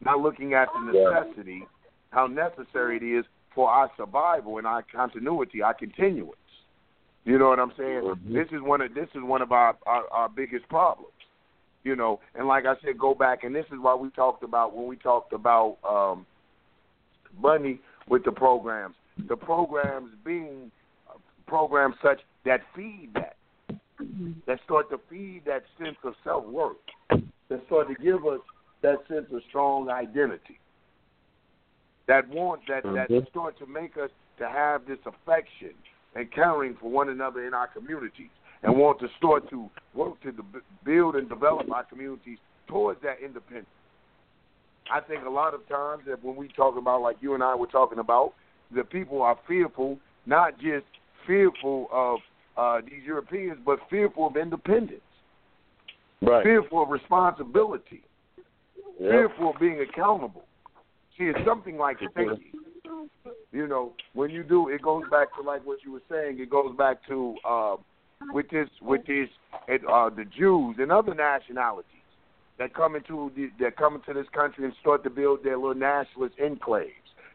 not 0.01 0.21
looking 0.21 0.55
at 0.55 0.69
the 0.75 0.93
necessity, 0.93 1.63
how 2.11 2.27
necessary 2.27 2.97
it 2.97 3.03
is 3.03 3.25
for 3.55 3.69
our 3.71 3.91
survival 3.97 4.59
and 4.59 4.67
our 4.67 4.85
continuity, 4.95 5.63
our 5.63 5.75
continuance. 5.75 6.33
You 7.29 7.39
know 7.39 7.51
what 7.51 7.61
I'm 7.61 7.74
saying? 7.76 8.01
Mhm. 8.05 8.33
This 8.33 8.49
is 8.53 8.62
one 8.62 8.81
of 8.81 8.95
this 8.95 9.09
is 9.14 9.22
one 9.22 9.43
of 9.43 9.53
our, 9.53 9.76
our 9.85 10.09
our 10.11 10.29
biggest 10.31 10.66
problems. 10.70 11.12
You 11.85 11.95
know, 11.95 12.20
and 12.35 12.49
like 12.49 12.64
I 12.64 12.74
said, 12.81 12.99
go 12.99 13.14
back 13.14 13.45
and 13.45 13.55
this 13.55 13.66
is 13.66 13.79
why 13.79 13.95
we 13.95 14.09
talked 14.11 14.43
about 14.43 14.74
when 14.74 14.87
we 14.87 14.97
talked 14.97 15.35
about 15.35 15.76
um 15.87 16.26
Bunny 17.43 17.81
with 18.09 18.24
the 18.24 18.33
programs. 18.33 18.95
The 19.29 19.37
programs 19.37 20.11
being 20.24 20.72
uh, 21.07 21.18
programs 21.47 21.97
such 22.03 22.20
that 22.47 22.62
feed 22.74 23.11
that. 23.14 23.37
that 24.47 24.61
start 24.64 24.89
to 24.89 24.99
feed 25.11 25.43
that 25.45 25.64
sense 25.76 25.99
of 26.05 26.14
self 26.24 26.47
worth, 26.47 26.76
that 27.11 27.61
start 27.66 27.89
to 27.89 27.95
give 28.03 28.24
us 28.24 28.41
that 28.81 28.99
sense 29.09 29.26
of 29.33 29.43
strong 29.49 29.91
identity, 29.91 30.59
that 32.07 32.26
want 32.29 32.62
that 32.68 32.85
mm-hmm. 32.85 33.12
that 33.12 33.29
start 33.29 33.59
to 33.59 33.66
make 33.66 33.99
us 33.99 34.11
to 34.39 34.49
have 34.49 34.87
this 34.87 35.01
affection 35.05 35.74
and 36.15 36.33
caring 36.33 36.77
for 36.81 36.91
one 36.91 37.09
another 37.09 37.47
in 37.47 37.55
our 37.55 37.69
communities, 37.69 38.31
and 38.63 38.77
want 38.77 38.99
to 39.01 39.09
start 39.17 39.49
to 39.51 39.69
work 39.95 40.21
to 40.23 40.33
build 40.85 41.17
and 41.17 41.29
develop 41.29 41.71
our 41.71 41.85
communities 41.85 42.39
towards 42.67 43.01
that 43.03 43.17
independence. 43.25 43.67
I 44.91 45.01
think 45.01 45.25
a 45.25 45.31
lot 45.31 45.55
of 45.55 45.67
times 45.69 46.03
that 46.07 46.25
when 46.25 46.37
we 46.37 46.49
talk 46.49 46.77
about, 46.77 47.03
like 47.03 47.17
you 47.21 47.35
and 47.35 47.43
I 47.43 47.55
were 47.55 47.67
talking 47.67 47.99
about, 47.99 48.33
the 48.75 48.85
people 48.85 49.23
are 49.23 49.39
fearful, 49.47 49.99
not 50.27 50.59
just 50.59 50.87
fearful 51.27 51.89
of 51.93 52.19
uh, 52.57 52.81
these 52.81 53.05
Europeans, 53.07 53.59
but 53.65 53.79
fearful 53.91 54.27
of 54.27 54.37
independence, 54.37 55.01
right. 56.23 56.43
fearful 56.43 56.83
of 56.83 56.89
responsibility, 56.89 58.03
yep. 58.99 59.11
fearful 59.11 59.51
of 59.51 59.61
being 59.61 59.81
accountable. 59.81 60.45
See, 61.17 61.25
it's 61.25 61.39
something 61.47 61.77
like 61.77 61.99
You 63.53 63.66
know, 63.66 63.93
when 64.14 64.30
you 64.30 64.43
do, 64.43 64.68
it 64.68 64.82
goes 64.82 65.05
back 65.11 65.34
to 65.36 65.43
like 65.43 65.66
what 65.66 65.78
you 65.84 65.93
were 65.93 66.03
saying. 66.11 66.39
It 66.41 66.51
goes 66.51 66.76
back 66.76 67.07
to 67.09 67.36
uh, 67.49 67.76
with 68.32 68.49
this, 68.51 68.68
with 68.82 69.07
this, 69.07 69.28
uh, 69.68 70.11
the 70.11 70.24
Jews 70.36 70.76
and 70.78 70.93
other 70.93 71.14
nationalities 71.14 71.95
that 72.59 72.74
come 72.74 72.97
into 72.97 73.30
the, 73.36 73.51
that 73.61 73.76
come 73.76 73.95
into 73.95 74.12
this 74.12 74.28
country 74.34 74.64
and 74.64 74.74
start 74.80 75.05
to 75.05 75.11
build 75.11 75.45
their 75.45 75.57
little 75.57 75.74
nationalist 75.74 76.36
enclaves, 76.39 76.91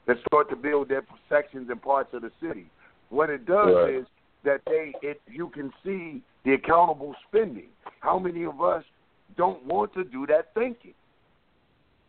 that 0.05 0.17
start 0.27 0.49
to 0.49 0.55
build 0.55 0.89
their 0.89 1.03
sections 1.29 1.69
and 1.69 1.81
parts 1.81 2.13
of 2.13 2.21
the 2.21 2.31
city. 2.41 2.65
What 3.09 3.29
it 3.29 3.45
does 3.45 3.73
right. 3.73 3.95
is 3.95 4.05
that 4.43 4.61
they, 4.65 4.93
it, 5.01 5.21
you 5.27 5.49
can 5.49 5.71
see 5.83 6.21
the 6.43 6.53
accountable 6.53 7.15
spending. 7.27 7.69
How 8.01 8.19
many 8.19 8.43
of 8.43 8.61
us 8.61 8.83
don't 9.37 9.63
want 9.65 9.93
to 9.93 10.03
do 10.03 10.27
that 10.27 10.53
thinking? 10.53 10.93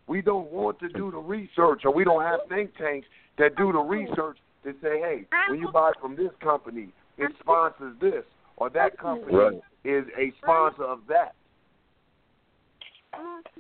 We 0.07 0.21
don't 0.21 0.51
want 0.51 0.81
to 0.81 0.89
do 0.89 1.11
the 1.11 1.19
research, 1.19 1.83
or 1.85 1.95
we 1.95 2.05
don't 2.05 2.23
have 2.23 2.41
think 2.49 2.77
tanks 2.77 3.07
that 3.39 3.57
do 3.57 3.73
the 3.73 3.79
research 3.79 4.39
to 4.65 4.73
say, 4.83 5.01
hey, 5.01 5.27
when 5.49 5.61
you 5.61 5.69
buy 5.73 5.93
from 6.01 6.17
this 6.17 6.31
company, 6.43 6.89
it 7.19 7.31
sponsors 7.41 7.95
this, 8.01 8.25
or 8.57 8.71
that 8.71 8.99
company 8.99 9.35
right. 9.35 9.61
is 9.85 10.05
a 10.19 10.33
sponsor 10.43 10.85
of 10.85 11.01
that. 11.09 11.35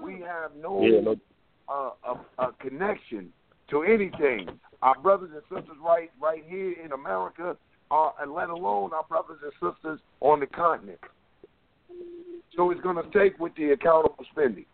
We 0.03 0.21
have 0.21 0.51
no, 0.61 0.83
yeah, 0.83 1.01
no. 1.01 1.17
Uh, 1.69 2.15
a, 2.39 2.43
a 2.43 2.53
connection 2.55 3.33
to 3.71 3.83
anything. 3.83 4.49
Our 4.83 4.99
brothers 5.01 5.31
and 5.33 5.43
sisters 5.49 5.77
right 5.83 6.11
right 6.21 6.43
here 6.47 6.75
in 6.85 6.93
America, 6.93 7.57
are, 7.91 8.15
and 8.21 8.33
let 8.33 8.51
alone 8.51 8.93
our 8.93 9.05
brothers 9.05 9.39
and 9.43 9.53
sisters 9.55 10.01
on 10.21 10.41
the 10.41 10.47
continent. 10.47 10.99
So 12.57 12.71
it's 12.71 12.81
going 12.81 12.97
to 12.97 13.19
take 13.19 13.39
with 13.39 13.55
the 13.57 13.71
accountable 13.71 14.25
spending. 14.33 14.67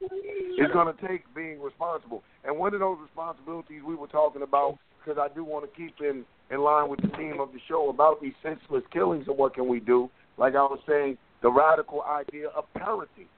It's 0.00 0.72
going 0.72 0.94
to 0.94 1.06
take 1.06 1.22
being 1.34 1.60
responsible. 1.60 2.22
And 2.44 2.58
one 2.58 2.74
of 2.74 2.80
those 2.80 2.98
responsibilities 3.02 3.82
we 3.86 3.94
were 3.94 4.06
talking 4.06 4.42
about, 4.42 4.78
because 4.98 5.18
I 5.18 5.32
do 5.34 5.44
want 5.44 5.70
to 5.70 5.76
keep 5.76 5.94
in, 6.00 6.24
in 6.50 6.60
line 6.60 6.88
with 6.88 7.00
the 7.00 7.08
theme 7.16 7.40
of 7.40 7.52
the 7.52 7.58
show 7.68 7.90
about 7.90 8.20
these 8.20 8.34
senseless 8.42 8.82
killings 8.92 9.26
and 9.28 9.36
what 9.36 9.54
can 9.54 9.68
we 9.68 9.80
do, 9.80 10.10
like 10.38 10.54
I 10.54 10.62
was 10.62 10.80
saying, 10.88 11.18
the 11.42 11.50
radical 11.50 12.02
idea 12.02 12.48
of 12.48 12.64
parenting. 12.76 13.28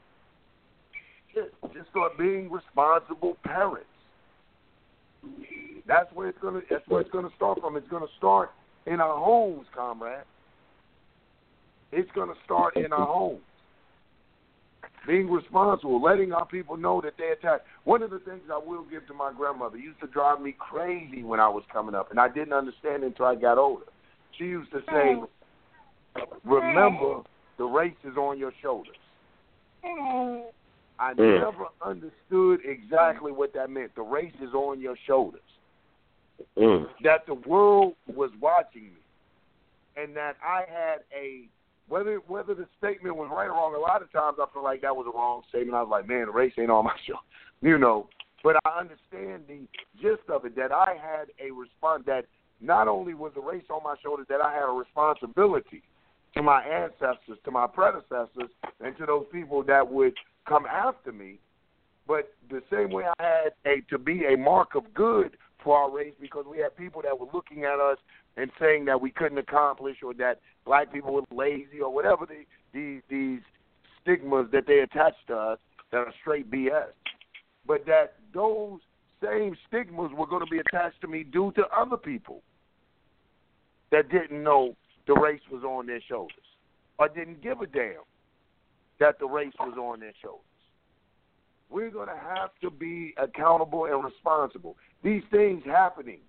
Just, 1.34 1.50
just 1.74 1.90
start 1.90 2.16
being 2.18 2.50
responsible 2.50 3.36
parents. 3.44 3.86
That's 5.86 6.12
where 6.14 6.28
it's 6.28 6.38
gonna. 6.40 6.61
That's 6.70 6.86
where 6.86 7.00
it's 7.00 7.11
gonna 7.11 7.30
start 7.34 7.61
from. 7.61 7.76
It's 7.76 7.88
gonna 7.88 8.06
start 8.18 8.50
in 8.86 9.00
our 9.00 9.16
homes, 9.16 9.66
comrade. 9.74 10.24
It's 11.90 12.11
gonna 12.14 12.34
start 12.44 12.76
in 12.76 12.92
our 12.92 13.06
homes 13.06 13.42
being 15.09 15.30
responsible, 15.30 16.02
letting 16.02 16.34
our 16.34 16.44
people 16.44 16.76
know 16.76 17.00
that 17.00 17.14
they're 17.16 17.32
attacked. 17.32 17.66
One 17.84 18.02
of 18.02 18.11
the 18.11 18.18
things 18.18 18.42
I 18.52 18.59
will 18.59 18.84
give 18.84 19.06
to 19.06 19.14
my 19.14 19.32
grandmother 19.34 19.78
used 19.78 19.98
to 20.00 20.06
drive 20.06 20.42
me 20.42 20.54
crazy 20.56 21.22
when 21.22 21.40
I 21.40 21.48
was 21.48 21.64
coming 21.72 21.94
up, 21.94 22.11
and 22.11 22.20
I 22.20 22.28
didn't 22.28 22.52
understand 22.52 23.02
until 23.02 23.24
I 23.24 23.34
got 23.34 23.56
older. 23.56 23.86
She 24.36 24.44
used 24.44 24.70
to 24.72 24.82
say, 24.92 25.16
"Remember, 26.44 27.22
the 27.56 27.64
race 27.64 27.96
is 28.04 28.18
on 28.18 28.38
your 28.38 28.52
shoulders." 28.61 28.98
I 31.00 31.14
never 31.14 31.68
understood 31.80 32.61
exactly 32.66 33.32
what 33.32 33.54
that 33.54 33.70
meant. 33.70 33.94
The 33.94 34.02
race 34.02 34.34
is 34.42 34.52
on 34.52 34.78
your 34.78 34.96
shoulders. 35.06 35.40
Mm. 36.59 36.86
That 37.02 37.24
the 37.26 37.34
world 37.34 37.94
was 38.06 38.30
watching 38.40 38.84
me, 38.84 39.00
and 39.96 40.14
that 40.16 40.36
I 40.44 40.66
had 40.68 40.98
a 41.14 41.48
whether 41.89 42.16
whether 42.26 42.55
the 42.55 42.66
statement 42.78 43.16
was 43.16 43.28
right 43.32 43.47
or 43.47 43.53
wrong, 43.53 43.74
a 43.74 43.78
lot 43.78 44.03
of 44.03 44.12
times 44.12 44.39
I 44.41 44.47
feel 44.53 44.62
like 44.62 44.82
that 44.82 44.95
was 44.95 45.07
a 45.12 45.16
wrong 45.16 45.43
statement. 45.49 45.74
I 45.74 45.82
was 45.82 45.91
like, 45.91 46.09
man, 46.09 46.26
the 46.26 46.32
race 46.32 46.53
ain't 46.59 46.70
on 46.70 46.84
my 46.91 46.97
show, 47.07 47.18
you 47.61 47.78
know. 47.78 48.09
But 48.45 48.57
I 48.64 48.78
understand 48.78 49.45
the 49.49 49.66
gist 50.01 50.28
of 50.28 50.45
it 50.45 50.55
that 50.57 50.70
I 50.70 50.95
had 51.01 51.28
a 51.41 51.51
response 51.53 52.05
that 52.07 52.26
not 52.61 52.89
only 52.89 53.14
was 53.14 53.32
the 53.34 53.41
race 53.41 53.64
on 53.70 53.82
my 53.82 53.97
shoulders, 54.03 54.26
that 54.28 54.41
I 54.41 54.53
had 54.53 54.68
a 54.68 54.72
responsibility 54.72 55.82
to 56.34 56.43
my 56.43 56.62
ancestors, 56.62 57.39
to 57.45 57.51
my 57.51 57.66
predecessors, 57.66 58.51
and 58.80 58.97
to 58.99 59.07
those 59.07 59.26
people 59.32 59.62
that 59.64 59.91
would 59.91 60.14
come 60.49 60.66
after 60.66 61.12
me. 61.12 61.39
But 62.07 62.32
the 62.49 62.62
same 62.72 62.91
way 62.91 63.05
I 63.18 63.22
had 63.22 63.53
a 63.66 63.80
to 63.91 63.99
be 63.99 64.24
a 64.32 64.36
mark 64.36 64.74
of 64.74 64.95
good 64.95 65.36
for 65.62 65.76
our 65.76 65.91
race 65.91 66.14
because 66.20 66.47
we 66.51 66.59
had 66.59 66.76
people 66.76 67.03
that 67.03 67.18
were 67.18 67.26
looking 67.32 67.64
at 67.64 67.80
us 67.80 67.99
and 68.37 68.51
saying 68.61 68.85
that 68.85 69.01
we 69.01 69.11
couldn't 69.11 69.39
accomplish 69.39 69.97
or 70.05 70.14
that 70.14 70.41
black 70.64 70.93
people 70.93 71.12
were 71.12 71.22
lazy 71.33 71.81
or 71.83 71.93
whatever 71.93 72.26
the, 72.26 72.45
these 72.72 73.03
these 73.09 73.41
stigmas 74.03 74.47
that 74.53 74.66
they 74.66 74.81
attach 74.81 75.14
to 75.26 75.35
us 75.35 75.59
that 75.91 75.99
are 75.99 76.14
straight 76.20 76.51
BS. 76.51 76.93
But 77.66 77.85
that 77.87 78.14
those 78.33 78.81
same 79.22 79.57
stigmas 79.66 80.11
were 80.16 80.26
going 80.26 80.45
to 80.45 80.51
be 80.51 80.59
attached 80.59 81.01
to 81.01 81.09
me 81.09 81.24
due 81.24 81.53
to 81.57 81.62
other 81.76 81.97
people 81.97 82.43
that 83.91 84.11
didn't 84.11 84.43
know 84.43 84.76
the 85.07 85.14
race 85.14 85.41
was 85.51 85.64
on 85.64 85.87
their 85.87 86.01
shoulders 86.09 86.37
or 86.99 87.09
didn't 87.09 87.43
give 87.43 87.61
a 87.61 87.66
damn 87.66 88.05
that 89.01 89.18
the 89.18 89.26
race 89.26 89.53
was 89.59 89.76
on 89.79 90.01
their 90.01 90.12
shoulders. 90.20 90.45
We're 91.70 91.91
going 91.91 92.09
to 92.09 92.16
have 92.16 92.51
to 92.62 92.70
be 92.70 93.14
accountable 93.16 93.85
and 93.85 94.03
responsible. 94.05 94.76
These 95.03 95.22
things 95.31 95.62
happening 95.64 96.20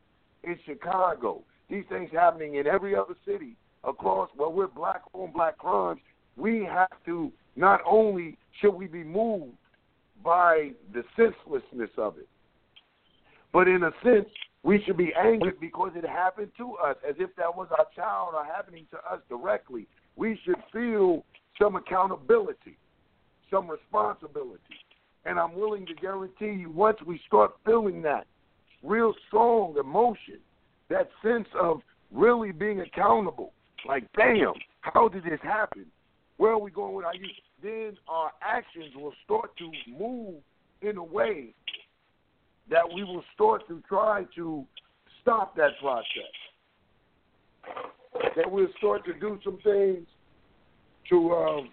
in 0.43 0.57
Chicago, 0.65 1.43
these 1.69 1.83
things 1.89 2.09
happening 2.11 2.55
in 2.55 2.67
every 2.67 2.95
other 2.95 3.15
city 3.25 3.55
across 3.83 4.29
where 4.35 4.49
we're 4.49 4.67
black 4.67 5.01
on 5.13 5.31
black 5.31 5.57
crimes, 5.57 6.01
we 6.35 6.63
have 6.65 6.91
to 7.05 7.31
not 7.55 7.81
only 7.85 8.37
should 8.59 8.71
we 8.73 8.87
be 8.87 9.03
moved 9.03 9.53
by 10.23 10.71
the 10.93 11.03
senselessness 11.15 11.89
of 11.97 12.17
it, 12.17 12.27
but 13.53 13.67
in 13.67 13.83
a 13.83 13.91
sense, 14.03 14.27
we 14.63 14.81
should 14.85 14.97
be 14.97 15.13
angered 15.13 15.59
because 15.59 15.91
it 15.95 16.05
happened 16.05 16.51
to 16.57 16.73
us 16.75 16.97
as 17.07 17.15
if 17.19 17.33
that 17.37 17.55
was 17.55 17.67
our 17.77 17.87
child 17.95 18.33
or 18.35 18.43
happening 18.43 18.85
to 18.91 18.97
us 19.11 19.21
directly. 19.29 19.87
We 20.15 20.37
should 20.43 20.61
feel 20.73 21.23
some 21.59 21.75
accountability, 21.75 22.77
some 23.49 23.69
responsibility. 23.69 24.59
And 25.25 25.39
I'm 25.39 25.55
willing 25.55 25.85
to 25.85 25.93
guarantee 25.93 26.59
you, 26.61 26.69
once 26.69 26.97
we 27.05 27.21
start 27.27 27.51
feeling 27.65 28.01
that 28.03 28.27
real 28.83 29.13
strong 29.27 29.75
emotion, 29.77 30.39
that 30.89 31.09
sense 31.23 31.47
of 31.59 31.81
really 32.11 32.51
being 32.51 32.81
accountable, 32.81 33.53
like, 33.87 34.03
damn, 34.17 34.53
how 34.81 35.07
did 35.07 35.23
this 35.23 35.39
happen? 35.43 35.85
Where 36.37 36.51
are 36.51 36.59
we 36.59 36.71
going 36.71 36.95
with 36.95 37.05
our 37.05 37.15
youth? 37.15 37.31
Then 37.61 37.97
our 38.07 38.31
actions 38.41 38.95
will 38.95 39.13
start 39.25 39.51
to 39.57 39.71
move 39.91 40.35
in 40.81 40.97
a 40.97 41.03
way 41.03 41.53
that 42.69 42.83
we 42.93 43.03
will 43.03 43.23
start 43.33 43.67
to 43.67 43.81
try 43.87 44.25
to 44.35 44.65
stop 45.21 45.55
that 45.57 45.71
process. 45.81 46.05
That 48.35 48.49
we'll 48.49 48.67
start 48.77 49.05
to 49.05 49.13
do 49.13 49.39
some 49.43 49.59
things 49.63 50.07
to 51.09 51.31
um, 51.33 51.69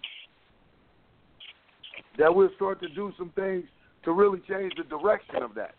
that 2.17 2.33
we'll 2.33 2.49
start 2.55 2.81
to 2.81 2.89
do 2.89 3.13
some 3.17 3.31
things 3.35 3.63
to 4.03 4.11
really 4.11 4.39
change 4.49 4.73
the 4.77 4.83
direction 4.83 5.41
of 5.41 5.53
that. 5.55 5.75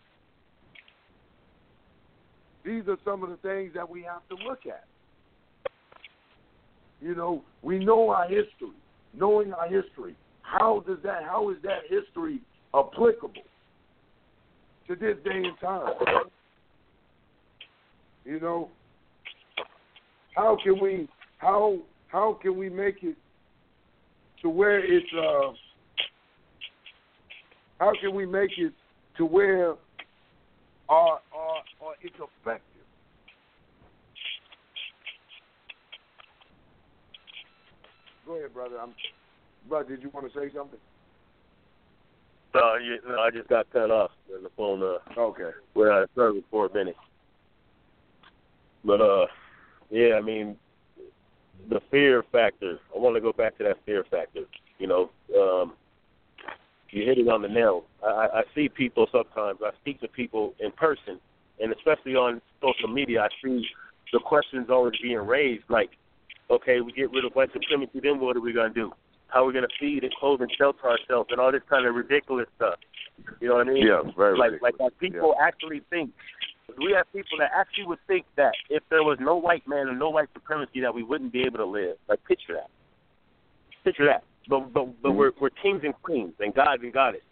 These 2.65 2.83
are 2.89 2.99
some 3.05 3.23
of 3.23 3.31
the 3.31 3.37
things 3.37 3.73
that 3.75 3.89
we 3.89 4.03
have 4.03 4.27
to 4.29 4.45
look 4.47 4.61
at. 4.67 4.85
You 7.01 7.15
know, 7.15 7.43
we 7.63 7.85
know 7.85 8.11
our 8.11 8.29
history. 8.29 8.77
Knowing 9.15 9.53
our 9.55 9.69
history, 9.69 10.15
how 10.43 10.85
does 10.87 10.99
that 11.03 11.23
how 11.25 11.51
is 11.51 11.57
that 11.63 11.81
history 11.89 12.41
applicable 12.75 13.43
to 14.87 14.95
this 14.95 15.17
day 15.25 15.43
and 15.45 15.59
time? 15.61 15.95
You 18.25 18.39
know, 18.39 18.69
how 20.37 20.59
can 20.63 20.79
we 20.81 21.09
how 21.39 21.79
how 22.09 22.39
can 22.41 22.57
we 22.57 22.69
make 22.69 22.97
it 23.03 23.17
to 24.43 24.49
where 24.49 24.79
it's 24.79 25.07
uh 25.17 25.53
how 27.79 27.93
can 28.01 28.15
we 28.15 28.27
make 28.27 28.51
it 28.59 28.73
to 29.17 29.25
where 29.25 29.75
our, 30.89 31.21
our, 31.35 31.57
our 31.83 31.95
it's 32.03 32.15
effective? 32.15 32.63
Go 38.27 38.37
ahead, 38.37 38.53
brother. 38.53 38.77
I'm, 38.81 38.95
brother, 39.69 39.89
did 39.89 40.03
you 40.03 40.11
want 40.11 40.31
to 40.31 40.39
say 40.39 40.53
something? 40.55 40.79
No, 42.55 42.77
you, 42.77 42.99
no, 43.07 43.21
I 43.21 43.31
just 43.31 43.49
got 43.49 43.71
cut 43.73 43.91
off 43.91 44.11
and 44.35 44.45
the 44.45 44.51
phone. 44.57 44.83
Uh, 44.83 45.21
Okay. 45.21 45.51
went 45.75 45.91
out 45.91 46.03
of 46.03 46.11
service 46.15 46.43
for 46.51 46.67
a 46.67 46.75
minute. 46.75 46.97
But 48.85 49.01
uh, 49.01 49.27
yeah, 49.91 50.15
I 50.15 50.21
mean, 50.21 50.57
the 51.69 51.81
fear 51.91 52.25
factor. 52.33 52.79
I 52.95 52.99
want 52.99 53.17
to 53.17 53.21
go 53.21 53.33
back 53.33 53.59
to 53.59 53.65
that 53.65 53.79
fear 53.85 54.05
factor. 54.11 54.43
You 54.79 54.87
know, 54.87 55.11
um, 55.37 55.75
you 56.91 57.05
hit 57.05 57.19
it 57.19 57.29
on 57.29 57.43
the 57.43 57.49
nail. 57.49 57.85
I, 58.05 58.29
I 58.35 58.43
see 58.55 58.69
people 58.69 59.07
sometimes. 59.13 59.59
I 59.63 59.71
speak 59.81 60.01
to 60.01 60.09
people 60.09 60.55
in 60.61 60.73
person, 60.73 61.21
and 61.61 61.73
especially 61.73 62.15
on 62.15 62.41
social 62.61 62.89
media, 62.89 63.23
I 63.23 63.29
see 63.43 63.65
the 64.13 64.21
questions 64.21 64.69
always 64.71 64.95
being 65.03 65.19
raised. 65.19 65.65
Like, 65.69 65.91
okay, 66.51 66.81
we 66.81 66.93
get 66.93 67.11
rid 67.11 67.25
of 67.25 67.33
white 67.33 67.51
supremacy, 67.53 68.01
then 68.03 68.21
what 68.21 68.37
are 68.37 68.41
we 68.41 68.53
gonna 68.53 68.73
do? 68.73 68.93
How 69.29 69.45
are 69.45 69.47
we 69.47 69.53
gonna 69.53 69.67
feed 69.79 70.05
and 70.05 70.13
clothe 70.15 70.41
and 70.41 70.51
shelter 70.57 70.89
ourselves, 70.89 71.29
and 71.31 71.41
all 71.41 71.53
this 71.53 71.63
kind 71.69 71.87
of 71.87 71.95
ridiculous 71.95 72.47
stuff. 72.57 72.79
You 73.41 73.49
know 73.49 73.57
what 73.57 73.69
I 73.69 73.73
mean? 73.73 73.87
Yeah, 73.87 74.03
very 74.17 74.39
like 74.39 74.53
ridiculous. 74.53 74.75
like 74.81 74.99
people 74.99 75.35
actually 75.41 75.83
think 75.91 76.13
we 76.77 76.93
have 76.97 77.11
people 77.13 77.39
that 77.39 77.51
actually 77.57 77.87
would 77.87 77.99
think 78.07 78.27
that 78.37 78.53
if 78.69 78.83
there 78.91 79.03
was 79.03 79.19
no 79.21 79.37
white 79.37 79.67
man 79.67 79.89
and 79.89 79.99
no 79.99 80.11
white 80.11 80.29
supremacy 80.35 80.81
that 80.81 80.95
we 80.95 81.03
wouldn't 81.03 81.33
be 81.33 81.43
able 81.43 81.59
to 81.59 81.65
live. 81.65 81.97
Like 82.09 82.21
picture 82.27 82.55
that. 82.55 82.71
Picture 83.85 84.07
that. 84.07 84.23
But 84.49 84.73
but 84.73 85.03
but 85.03 85.13
we're 85.13 85.33
we're 85.41 85.51
kings 85.51 85.83
and 85.85 85.95
queens 86.03 86.35
and 86.41 86.55
gods 86.55 86.83
and 86.83 86.93
goddess. 86.93 87.23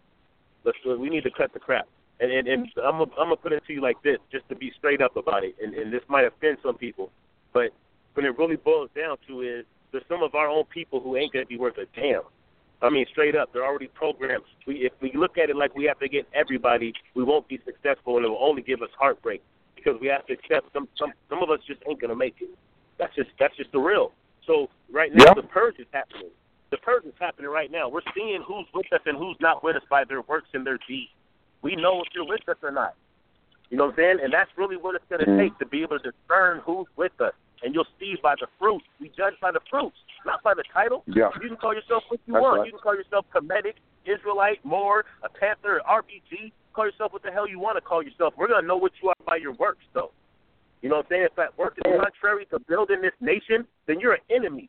Let's 0.64 0.78
we 0.84 1.08
need 1.08 1.24
to 1.24 1.30
cut 1.30 1.52
the 1.52 1.60
crap. 1.60 1.86
And 2.20 2.30
and, 2.30 2.48
and 2.48 2.66
I'm 2.76 2.98
gonna, 2.98 3.10
I'm 3.18 3.26
gonna 3.28 3.36
put 3.36 3.52
it 3.52 3.62
to 3.66 3.72
you 3.72 3.80
like 3.80 4.00
this, 4.02 4.18
just 4.30 4.48
to 4.48 4.54
be 4.56 4.72
straight 4.78 5.00
up 5.00 5.16
about 5.16 5.44
it. 5.44 5.54
And, 5.62 5.74
and 5.74 5.92
this 5.92 6.02
might 6.08 6.24
offend 6.24 6.58
some 6.62 6.76
people, 6.76 7.10
but 7.52 7.70
when 8.14 8.24
it 8.26 8.36
really 8.38 8.56
boils 8.56 8.90
down 8.96 9.16
to 9.28 9.42
is 9.42 9.64
there's 9.92 10.04
some 10.08 10.22
of 10.22 10.34
our 10.34 10.48
own 10.48 10.64
people 10.64 11.00
who 11.00 11.16
ain't 11.16 11.32
gonna 11.32 11.46
be 11.46 11.58
worth 11.58 11.76
a 11.78 11.86
damn. 11.98 12.22
I 12.82 12.90
mean, 12.90 13.06
straight 13.10 13.34
up, 13.34 13.52
they're 13.52 13.64
already 13.64 13.88
programmed. 13.88 14.44
We, 14.66 14.84
if 14.84 14.92
we 15.00 15.10
look 15.14 15.38
at 15.38 15.48
it 15.48 15.56
like 15.56 15.74
we 15.74 15.84
have 15.84 15.98
to 16.00 16.08
get 16.08 16.28
everybody, 16.34 16.92
we 17.14 17.24
won't 17.24 17.48
be 17.48 17.58
successful, 17.64 18.16
and 18.16 18.26
it 18.26 18.28
will 18.28 18.42
only 18.42 18.60
give 18.60 18.82
us 18.82 18.90
heartbreak 18.98 19.42
because 19.74 19.98
we 20.00 20.08
have 20.08 20.26
to 20.26 20.34
accept 20.34 20.72
some 20.72 20.88
some 20.98 21.12
some 21.30 21.42
of 21.42 21.50
us 21.50 21.60
just 21.66 21.80
ain't 21.88 22.00
gonna 22.00 22.16
make 22.16 22.36
it. 22.40 22.50
That's 22.98 23.14
just 23.14 23.30
that's 23.38 23.56
just 23.56 23.72
the 23.72 23.78
real. 23.78 24.12
So 24.46 24.68
right 24.90 25.14
now, 25.14 25.24
Yeah. 25.28 25.34
the 25.34 25.42
purge 25.42 25.78
is 25.78 25.86
happening. 25.92 26.30
The 26.70 26.78
purge 26.78 27.04
is 27.04 27.14
happening 27.18 27.50
right 27.50 27.70
now. 27.70 27.88
We're 27.88 28.06
seeing 28.14 28.42
who's 28.46 28.66
with 28.74 28.92
us 28.92 29.00
and 29.06 29.16
who's 29.16 29.36
not 29.40 29.62
with 29.62 29.76
us 29.76 29.82
by 29.88 30.04
their 30.04 30.22
works 30.22 30.48
and 30.52 30.66
their 30.66 30.78
deeds. 30.88 31.10
We 31.62 31.76
know 31.76 32.02
if 32.02 32.08
you're 32.14 32.26
with 32.26 32.48
us 32.48 32.56
or 32.62 32.70
not. 32.70 32.94
You 33.70 33.76
know 33.76 33.86
what 33.86 33.94
I'm 33.94 33.96
saying? 33.96 34.18
And 34.22 34.32
that's 34.32 34.50
really 34.56 34.76
what 34.76 34.94
it's 34.94 35.04
going 35.08 35.20
to 35.24 35.26
mm-hmm. 35.26 35.40
take 35.40 35.58
to 35.58 35.66
be 35.66 35.82
able 35.82 35.98
to 35.98 36.10
discern 36.10 36.60
who's 36.64 36.86
with 36.96 37.18
us. 37.20 37.34
And 37.62 37.74
you'll 37.74 37.88
see 37.98 38.14
by 38.22 38.34
the 38.38 38.46
fruits. 38.58 38.84
We 39.00 39.08
judge 39.16 39.34
by 39.40 39.50
the 39.50 39.60
fruits, 39.70 39.96
not 40.24 40.42
by 40.42 40.54
the 40.54 40.62
title. 40.72 41.02
Yeah. 41.06 41.30
You 41.42 41.48
can 41.48 41.56
call 41.56 41.74
yourself 41.74 42.04
what 42.08 42.20
you 42.26 42.34
That's 42.34 42.42
want. 42.42 42.58
right. 42.58 42.66
You 42.66 42.72
can 42.72 42.80
call 42.80 42.94
yourself 42.94 43.24
Kemetic, 43.34 43.80
Israelite, 44.04 44.64
Moor, 44.64 45.04
a 45.24 45.28
Panther, 45.28 45.80
RBG. 45.88 46.52
Call 46.74 46.86
yourself 46.86 47.12
what 47.12 47.22
the 47.22 47.30
hell 47.30 47.48
you 47.48 47.58
want 47.58 47.76
to 47.76 47.80
call 47.80 48.02
yourself. 48.02 48.34
We're 48.36 48.48
going 48.48 48.60
to 48.60 48.68
know 48.68 48.76
what 48.76 48.92
you 49.02 49.08
are 49.08 49.14
by 49.26 49.36
your 49.36 49.54
works, 49.54 49.84
though. 49.94 50.12
You 50.82 50.90
know 50.90 50.96
what 50.96 51.06
I'm 51.06 51.10
saying? 51.10 51.26
If 51.30 51.36
that 51.36 51.56
work 51.58 51.78
is 51.78 51.90
contrary 51.90 52.46
to 52.52 52.60
building 52.60 53.00
this 53.00 53.16
nation, 53.20 53.66
then 53.86 53.98
you're 53.98 54.12
an 54.12 54.20
enemy. 54.30 54.68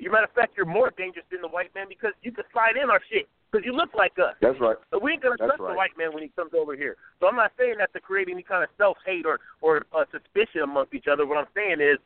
A 0.00 0.10
matter 0.10 0.24
of 0.24 0.32
fact, 0.32 0.54
you're 0.56 0.66
more 0.66 0.92
dangerous 0.96 1.24
than 1.30 1.40
the 1.40 1.48
white 1.48 1.74
man 1.74 1.86
because 1.88 2.12
you 2.22 2.32
can 2.32 2.44
slide 2.52 2.76
in 2.80 2.90
our 2.90 3.00
shit 3.10 3.28
because 3.54 3.64
you 3.64 3.72
look 3.72 3.94
like 3.94 4.18
us. 4.18 4.34
That's 4.42 4.58
right. 4.60 4.76
So 4.90 4.98
we 4.98 5.12
ain't 5.12 5.22
gonna 5.22 5.36
That's 5.38 5.56
trust 5.56 5.62
the 5.62 5.76
white 5.76 5.96
man 5.96 6.12
when 6.12 6.22
he 6.22 6.30
comes 6.34 6.50
over 6.58 6.74
here. 6.74 6.96
So 7.20 7.28
I'm 7.28 7.36
not 7.36 7.52
saying 7.58 7.76
that 7.78 7.92
to 7.92 8.00
create 8.00 8.28
any 8.30 8.42
kind 8.42 8.64
of 8.64 8.70
self 8.76 8.96
hate 9.06 9.24
or 9.26 9.38
or 9.60 9.86
uh, 9.94 10.04
suspicion 10.10 10.62
amongst 10.62 10.94
each 10.94 11.06
other. 11.10 11.26
What 11.26 11.38
I'm 11.38 11.50
saying 11.54 11.80
is, 11.80 11.98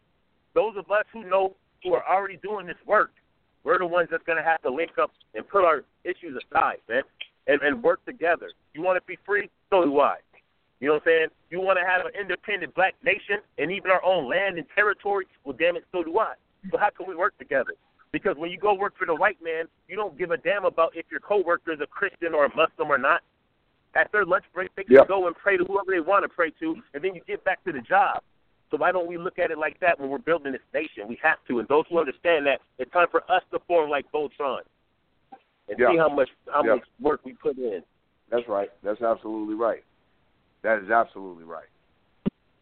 those 0.54 0.76
of 0.76 0.90
us 0.90 1.04
who 1.12 1.28
know 1.28 1.56
who 1.82 1.94
are 1.94 2.04
already 2.06 2.36
doing 2.42 2.66
this 2.66 2.76
work, 2.86 3.12
we're 3.64 3.78
the 3.78 3.86
ones 3.86 4.08
that's 4.10 4.24
gonna 4.24 4.44
have 4.44 4.60
to 4.62 4.70
link 4.70 4.92
up 5.00 5.10
and 5.34 5.48
put 5.48 5.64
our 5.64 5.84
issues 6.04 6.36
aside, 6.36 6.78
man, 6.88 7.02
and 7.46 7.62
and 7.62 7.82
work 7.82 8.04
together. 8.04 8.50
You 8.74 8.82
want 8.82 9.00
to 9.00 9.06
be 9.06 9.18
free? 9.24 9.48
So 9.70 9.84
do 9.84 10.00
I. 10.00 10.16
You 10.80 10.88
know 10.88 10.94
what 10.94 11.02
I'm 11.02 11.06
saying? 11.06 11.28
You 11.50 11.60
want 11.60 11.78
to 11.80 11.84
have 11.84 12.06
an 12.06 12.12
independent 12.14 12.74
black 12.74 12.94
nation 13.02 13.42
and 13.58 13.72
even 13.72 13.90
our 13.90 14.04
own 14.04 14.28
land 14.28 14.58
and 14.58 14.66
territory? 14.74 15.26
Well, 15.44 15.56
damn 15.58 15.76
it, 15.76 15.84
so 15.90 16.04
do 16.04 16.18
I. 16.18 16.34
So 16.70 16.78
how 16.78 16.90
can 16.90 17.06
we 17.06 17.14
work 17.14 17.36
together? 17.38 17.72
Because 18.12 18.36
when 18.36 18.50
you 18.50 18.58
go 18.58 18.74
work 18.74 18.96
for 18.98 19.06
the 19.06 19.14
white 19.14 19.38
man, 19.42 19.66
you 19.86 19.96
don't 19.96 20.16
give 20.16 20.30
a 20.30 20.36
damn 20.36 20.64
about 20.64 20.96
if 20.96 21.06
your 21.10 21.20
coworker 21.20 21.72
is 21.72 21.80
a 21.80 21.86
Christian 21.86 22.34
or 22.34 22.46
a 22.46 22.56
Muslim 22.56 22.90
or 22.90 22.98
not. 22.98 23.22
At 23.94 24.12
their 24.12 24.24
lunch 24.24 24.44
break, 24.52 24.74
they 24.76 24.84
can 24.84 24.94
Yep. 24.94 25.08
go 25.08 25.26
and 25.26 25.36
pray 25.36 25.56
to 25.56 25.64
whoever 25.64 25.90
they 25.90 26.00
want 26.00 26.22
to 26.22 26.28
pray 26.28 26.50
to, 26.60 26.76
and 26.94 27.02
then 27.02 27.14
you 27.14 27.22
get 27.26 27.42
back 27.44 27.64
to 27.64 27.72
the 27.72 27.80
job. 27.80 28.22
So 28.70 28.76
why 28.76 28.92
don't 28.92 29.06
we 29.06 29.16
look 29.16 29.38
at 29.38 29.50
it 29.50 29.58
like 29.58 29.80
that 29.80 29.98
when 29.98 30.10
we're 30.10 30.18
building 30.18 30.52
this 30.52 30.60
nation? 30.74 31.08
We 31.08 31.18
have 31.22 31.38
to, 31.48 31.58
and 31.58 31.68
those 31.68 31.86
who 31.88 31.98
understand 31.98 32.46
that, 32.46 32.60
it's 32.78 32.90
time 32.92 33.08
for 33.10 33.22
us 33.30 33.42
to 33.50 33.58
form 33.60 33.88
like 33.88 34.10
Voltron 34.12 34.60
and 35.68 35.78
Yeah. 35.78 35.90
see 35.90 35.96
how 35.96 36.08
much 36.10 36.30
how 36.52 36.62
Yeah. 36.62 36.74
much 36.76 36.88
work 37.00 37.20
we 37.24 37.34
put 37.34 37.56
in. 37.56 37.82
That's 38.28 38.46
right. 38.46 38.70
That's 38.82 39.00
absolutely 39.00 39.54
right. 39.54 39.84
That 40.62 40.82
is 40.82 40.90
absolutely 40.90 41.44
right. 41.44 41.68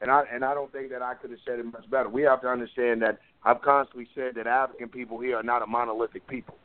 And 0.01 0.11
I 0.11 0.23
and 0.31 0.45
I 0.45 0.55
don't 0.55 0.71
think 0.71 0.91
that 0.91 1.03
I 1.03 1.15
could 1.15 1.31
have 1.31 1.41
said 1.41 1.59
it 1.59 1.65
much 1.65 1.89
better. 1.91 2.09
We 2.09 2.23
have 2.23 2.41
to 2.43 2.49
understand 2.49 3.03
that 3.03 3.19
I've 3.47 3.63
constantly 3.63 4.09
said 4.13 4.35
that 4.35 4.49
African 4.49 4.89
people 4.89 5.21
here 5.21 5.37
are 5.37 5.43
not 5.43 5.63
a 5.63 5.67
monolithic 5.67 6.27
people. 6.27 6.57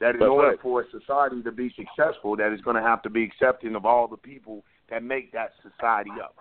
That 0.00 0.14
in 0.16 0.20
That's 0.20 0.30
order 0.30 0.48
right. 0.48 0.60
for 0.60 0.82
a 0.82 0.84
society 0.90 1.40
to 1.42 1.52
be 1.52 1.72
successful, 1.76 2.34
that 2.36 2.50
it's 2.52 2.62
going 2.62 2.76
to 2.76 2.82
have 2.82 3.00
to 3.02 3.10
be 3.10 3.22
accepting 3.22 3.76
of 3.76 3.86
all 3.86 4.08
the 4.08 4.16
people 4.16 4.64
that 4.90 5.04
make 5.04 5.30
that 5.32 5.52
society 5.62 6.10
up. 6.22 6.34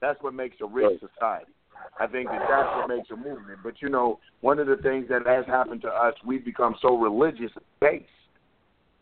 That's 0.00 0.20
what 0.22 0.34
makes 0.34 0.56
a 0.60 0.66
rich 0.66 1.00
Right. 1.00 1.10
society. 1.14 1.52
I 2.00 2.06
think 2.06 2.30
that 2.30 2.40
that's 2.48 2.76
what 2.76 2.88
makes 2.88 3.10
a 3.10 3.16
movement. 3.16 3.60
But 3.62 3.80
you 3.80 3.88
know, 3.88 4.18
one 4.40 4.58
of 4.58 4.66
the 4.66 4.76
things 4.76 5.08
that 5.08 5.24
has 5.26 5.46
happened 5.46 5.82
to 5.82 5.88
us, 5.88 6.14
we've 6.24 6.44
become 6.44 6.74
so 6.82 6.96
religious 6.96 7.52
based 7.80 8.08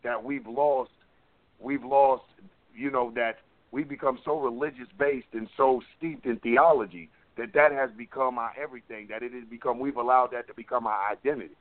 that 0.03 0.21
we've 0.23 0.45
lost, 0.45 0.91
we've 1.59 1.83
lost, 1.83 2.25
you 2.75 2.91
know, 2.91 3.11
that 3.15 3.37
we've 3.71 3.89
become 3.89 4.19
so 4.23 4.39
religious 4.39 4.87
based 4.99 5.27
and 5.33 5.47
so 5.57 5.81
steeped 5.97 6.25
in 6.25 6.37
theology 6.39 7.09
that 7.41 7.53
that 7.53 7.71
has 7.71 7.89
become 7.97 8.37
our 8.37 8.51
everything. 8.61 9.07
That 9.09 9.23
it 9.23 9.33
has 9.33 9.43
become, 9.49 9.79
we've 9.79 9.97
allowed 9.97 10.29
that 10.33 10.47
to 10.47 10.53
become 10.53 10.85
our 10.85 11.11
identity. 11.11 11.55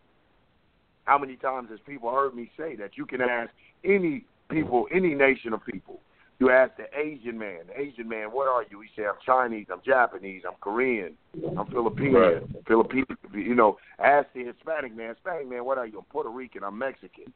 How 1.05 1.16
many 1.16 1.37
times 1.37 1.70
has 1.70 1.81
people 1.87 2.11
heard 2.12 2.35
me 2.35 2.51
say 2.57 2.76
that 2.76 2.99
you 2.99 3.07
can 3.07 3.22
ask 3.22 3.51
any 3.83 4.26
people, 4.51 4.87
any 4.95 5.14
nation 5.14 5.55
of 5.55 5.64
people, 5.64 6.01
you 6.39 6.51
ask 6.51 6.72
the 6.76 6.85
Asian 6.99 7.39
man, 7.39 7.61
the 7.68 7.81
Asian 7.81 8.07
man, 8.07 8.26
what 8.28 8.47
are 8.47 8.62
you? 8.70 8.83
He 8.83 8.89
say, 8.95 9.07
I'm 9.07 9.14
Chinese, 9.24 9.68
I'm 9.72 9.81
Japanese, 9.85 10.43
I'm 10.47 10.57
Korean, 10.61 11.14
I'm 11.57 11.66
Filipino, 11.66 12.20
Right. 12.20 12.66
Filipino. 12.66 13.07
You 13.33 13.55
know, 13.55 13.78
ask 13.99 14.26
the 14.35 14.45
Hispanic 14.45 14.95
man, 14.95 15.14
Hispanic 15.14 15.49
man, 15.49 15.64
what 15.64 15.78
are 15.78 15.87
you? 15.87 15.99
I'm 15.99 16.05
Puerto 16.05 16.28
Rican, 16.28 16.62
I'm 16.62 16.76
Mexican, 16.76 17.33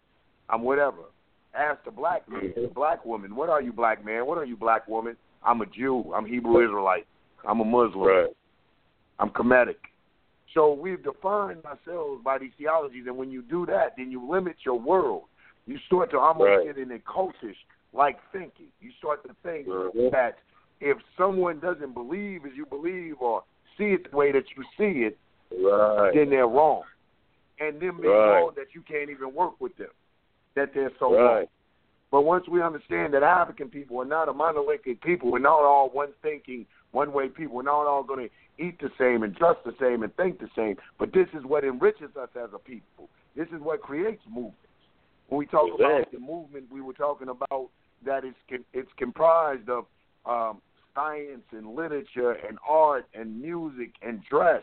I'm 0.51 0.63
whatever. 0.63 1.05
Ask 1.55 1.83
the 1.85 1.91
black 1.91 2.29
man, 2.29 2.53
the 2.55 2.71
black 2.75 3.07
woman, 3.07 3.35
what 3.35 3.49
are 3.49 3.63
you, 3.63 3.73
black 3.73 4.05
man? 4.05 4.27
What 4.27 4.37
are 4.37 4.45
you, 4.45 4.57
black 4.57 4.87
woman? 4.87 5.17
I'm 5.43 5.63
a 5.63 5.67
Jew, 5.67 6.13
I'm 6.15 6.27
Hebrew 6.27 6.63
Israelite, 6.63 7.07
I'm 7.47 7.61
a 7.61 7.65
Muslim, 7.65 8.07
Right. 8.07 8.31
I'm 9.19 9.31
Kemetic. 9.31 9.77
So 10.53 10.73
we've 10.73 11.03
defined 11.03 11.65
ourselves 11.65 12.23
by 12.23 12.39
these 12.39 12.53
theologies, 12.59 13.05
and 13.07 13.16
when 13.16 13.31
you 13.31 13.43
do 13.43 13.66
that, 13.66 13.95
then 13.97 14.11
you 14.11 14.29
limit 14.29 14.57
your 14.65 14.79
world. 14.79 15.25
You 15.66 15.79
start 15.87 16.11
to 16.11 16.19
almost 16.19 16.49
Right. 16.49 16.65
get 16.66 16.79
in 16.79 16.93
a 16.93 16.99
cultish 17.01 17.57
like 17.93 18.19
thinking. 18.31 18.71
You 18.81 18.93
start 18.93 19.23
to 19.25 19.35
think 19.43 19.66
Mhm. 19.66 20.11
that 20.11 20.39
if 20.81 20.99
someone 21.16 21.59
doesn't 21.61 21.93
believe 21.93 22.45
as 22.45 22.55
you 22.55 22.66
believe 22.66 23.21
or 23.21 23.45
see 23.77 23.93
it 23.95 24.11
the 24.11 24.16
way 24.16 24.33
that 24.33 24.57
you 24.57 24.65
see 24.77 25.05
it, 25.05 25.19
Right. 25.51 26.12
then 26.12 26.31
they're 26.31 26.47
wrong. 26.47 26.85
And 27.59 27.81
then 27.81 27.97
being 28.01 28.12
Right. 28.12 28.41
wrong 28.41 28.55
that 28.55 28.75
you 28.75 28.83
can't 28.83 29.11
even 29.11 29.35
work 29.35 29.61
with 29.61 29.77
them. 29.77 29.91
That 30.55 30.73
they're 30.73 30.95
so 30.99 31.16
wrong. 31.16 31.49
But 32.11 32.23
once 32.23 32.47
we 32.47 32.62
understand 32.62 33.15
that 33.15 33.23
African 33.25 33.69
people 33.69 34.01
are 34.01 34.05
not 34.05 34.29
a 34.29 34.33
monolithic 34.33 35.01
people, 35.01 35.33
we're 35.33 35.39
not 35.41 35.62
all 35.62 35.89
one 35.89 36.12
thinking, 36.23 36.66
one 36.95 37.12
way 37.12 37.29
people, 37.29 37.57
we're 37.57 37.62
not 37.62 37.87
all 37.87 38.05
going 38.05 38.29
to 38.29 38.65
eat 38.65 38.81
the 38.81 38.91
same 38.99 39.25
and 39.25 39.35
dress 39.35 39.57
the 39.65 39.75
same 39.81 40.03
and 40.05 40.15
think 40.16 40.39
the 40.39 40.49
same. 40.57 40.77
But 40.99 41.12
this 41.12 41.27
is 41.35 41.45
what 41.45 41.65
enriches 41.65 42.16
us 42.21 42.29
as 42.37 42.51
a 42.55 42.59
people. 42.59 43.09
This 43.37 43.49
is 43.49 43.61
what 43.61 43.83
creates 43.83 44.23
movements. 44.29 44.57
When 45.29 45.39
we 45.39 45.47
talk 45.47 45.69
about 45.75 46.12
the 46.12 46.21
movement, 46.21 46.66
we 46.71 46.81
were 46.81 46.93
talking 46.93 47.29
about 47.29 47.71
that 48.07 48.25
it's 48.25 48.62
it's 48.73 48.91
comprised 48.97 49.69
of 49.69 49.87
um, 50.27 50.61
science 50.95 51.43
and 51.51 51.75
literature 51.75 52.33
and 52.33 52.59
art 52.69 53.07
and 53.15 53.41
music 53.41 53.95
and 54.03 54.23
dress. 54.31 54.62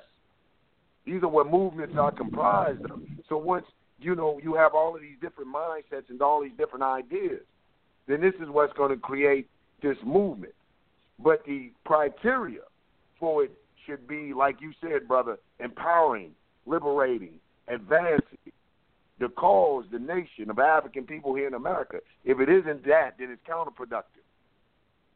These 1.06 1.24
are 1.24 1.28
what 1.28 1.50
movements 1.50 1.96
are 1.98 2.12
comprised 2.12 2.86
of. 2.86 3.02
So 3.28 3.38
once 3.38 3.66
you 4.00 4.16
know 4.16 4.40
you 4.42 4.54
have 4.54 4.74
all 4.74 4.96
of 4.96 5.02
these 5.02 5.18
different 5.20 5.54
mindsets 5.54 6.10
and 6.10 6.22
all 6.22 6.42
these 6.42 6.56
different 6.58 6.84
ideas, 6.84 7.42
then 8.08 8.22
this 8.22 8.36
is 8.36 8.48
what's 8.50 8.74
going 8.74 8.92
to 8.92 8.98
create 8.98 9.50
this 9.82 9.98
movement. 10.06 10.54
But 11.24 11.46
the 11.46 11.72
criteria 11.84 12.62
for 13.20 13.44
it 13.44 13.52
should 13.86 14.08
be, 14.08 14.34
like 14.34 14.62
you 14.62 14.72
said, 14.82 15.08
brother, 15.08 15.38
empowering, 15.60 16.32
liberating, 16.66 17.34
advancing 17.68 18.38
the 19.20 19.30
cause, 19.30 19.86
the 19.92 20.00
nation 20.00 20.50
of 20.50 20.60
African 20.60 21.04
people 21.06 21.36
here 21.36 21.48
in 21.48 21.54
America. 21.54 22.00
If 22.26 22.40
it 22.40 22.50
isn't 22.50 22.86
that, 22.88 23.16
then 23.20 23.30
it's 23.32 23.42
counterproductive. 23.48 24.26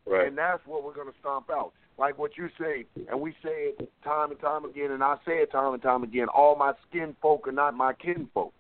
Right. 0.06 0.28
And 0.28 0.38
that's 0.38 0.62
what 0.66 0.84
we're 0.84 0.94
going 0.94 1.08
to 1.08 1.20
stomp 1.20 1.50
out. 1.50 1.74
Like 1.98 2.20
what 2.20 2.38
you 2.38 2.50
say, 2.60 2.86
and 3.10 3.20
we 3.20 3.32
say 3.44 3.72
it 3.72 3.92
time 4.04 4.30
and 4.30 4.40
time 4.40 4.66
again, 4.66 4.92
and 4.92 5.02
I 5.02 5.16
say 5.26 5.38
it 5.38 5.52
time 5.52 5.74
and 5.74 5.82
time 5.82 6.04
again 6.04 6.28
all 6.28 6.56
my 6.56 6.74
skin 6.88 7.16
folk 7.22 7.48
are 7.48 7.54
not 7.54 7.74
my 7.74 7.94
kinfolk. 7.94 8.54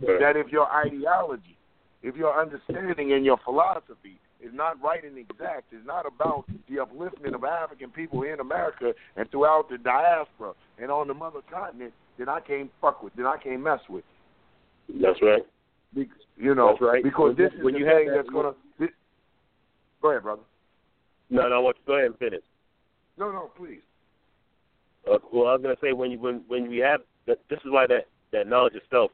Right. 0.00 0.20
that 0.20 0.36
if 0.36 0.52
your 0.52 0.72
ideology, 0.72 1.58
if 2.04 2.14
your 2.14 2.40
understanding 2.40 3.12
and 3.12 3.24
your 3.24 3.38
philosophy 3.44 4.20
is 4.40 4.50
not 4.54 4.80
right 4.82 5.04
and 5.04 5.18
exact, 5.18 5.72
is 5.72 5.84
not 5.84 6.06
about 6.06 6.44
the 6.68 6.76
upliftment 6.76 7.34
of 7.34 7.44
African 7.44 7.90
people 7.90 8.22
in 8.22 8.40
America 8.40 8.92
and 9.16 9.30
throughout 9.30 9.68
the 9.68 9.78
diaspora 9.78 10.52
and 10.80 10.90
on 10.90 11.08
the 11.08 11.14
mother 11.14 11.40
continent, 11.50 11.92
then 12.18 12.28
I 12.28 12.40
can't 12.40 12.70
fuck 12.80 13.02
with, 13.02 13.14
then 13.16 13.26
I 13.26 13.36
can't 13.36 13.60
mess 13.62 13.80
with. 13.88 14.04
That's 15.02 15.20
right. 15.22 15.42
Be- 15.94 16.08
You 16.36 16.54
know, 16.54 16.68
That's 16.70 16.82
right. 16.82 17.02
because 17.02 17.36
When 17.36 17.44
this 17.46 17.52
is 17.52 17.64
when 17.64 17.74
the 17.74 17.80
you 17.80 17.86
thing 17.86 18.08
that- 18.08 18.16
that's 18.16 18.28
gonna. 18.30 18.54
This, 18.78 18.90
go 20.00 20.10
ahead, 20.10 20.22
brother. 20.22 20.42
No, 21.30 21.48
no, 21.48 21.56
I 21.56 21.58
want 21.58 21.76
you 21.78 21.82
to 21.82 21.86
go 21.86 21.94
ahead 21.94 22.06
and 22.06 22.18
finish. 22.18 22.42
No, 23.16 23.30
no, 23.32 23.50
please. 23.56 23.80
Uh, 25.10 25.18
well, 25.32 25.48
I 25.48 25.52
was 25.54 25.62
gonna 25.62 25.76
say 25.80 25.92
when 25.92 26.10
you 26.10 26.18
when 26.18 26.44
when 26.48 26.68
we 26.68 26.78
have 26.78 27.00
this 27.26 27.36
is 27.50 27.70
why 27.70 27.86
that 27.88 28.06
that 28.32 28.46
knowledge 28.46 28.74
itself 28.74 29.10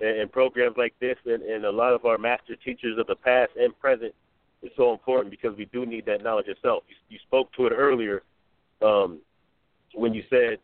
and, 0.00 0.20
and 0.20 0.30
programs 0.32 0.76
like 0.76 0.94
this 1.00 1.16
and, 1.26 1.42
and 1.42 1.64
a 1.64 1.70
lot 1.70 1.92
of 1.92 2.04
our 2.04 2.18
master 2.18 2.54
teachers 2.56 2.98
of 2.98 3.06
the 3.06 3.16
past 3.16 3.52
and 3.58 3.78
present 3.80 4.14
is 4.62 4.70
so 4.76 4.92
important 4.92 5.30
because 5.30 5.56
we 5.56 5.66
do 5.66 5.86
need 5.86 6.04
that 6.06 6.22
knowledge 6.22 6.48
itself. 6.48 6.82
You, 6.88 6.96
you 7.08 7.18
spoke 7.26 7.52
to 7.54 7.66
it 7.66 7.72
earlier 7.72 8.22
um, 8.82 9.20
when 9.94 10.14
you 10.14 10.22
said 10.30 10.58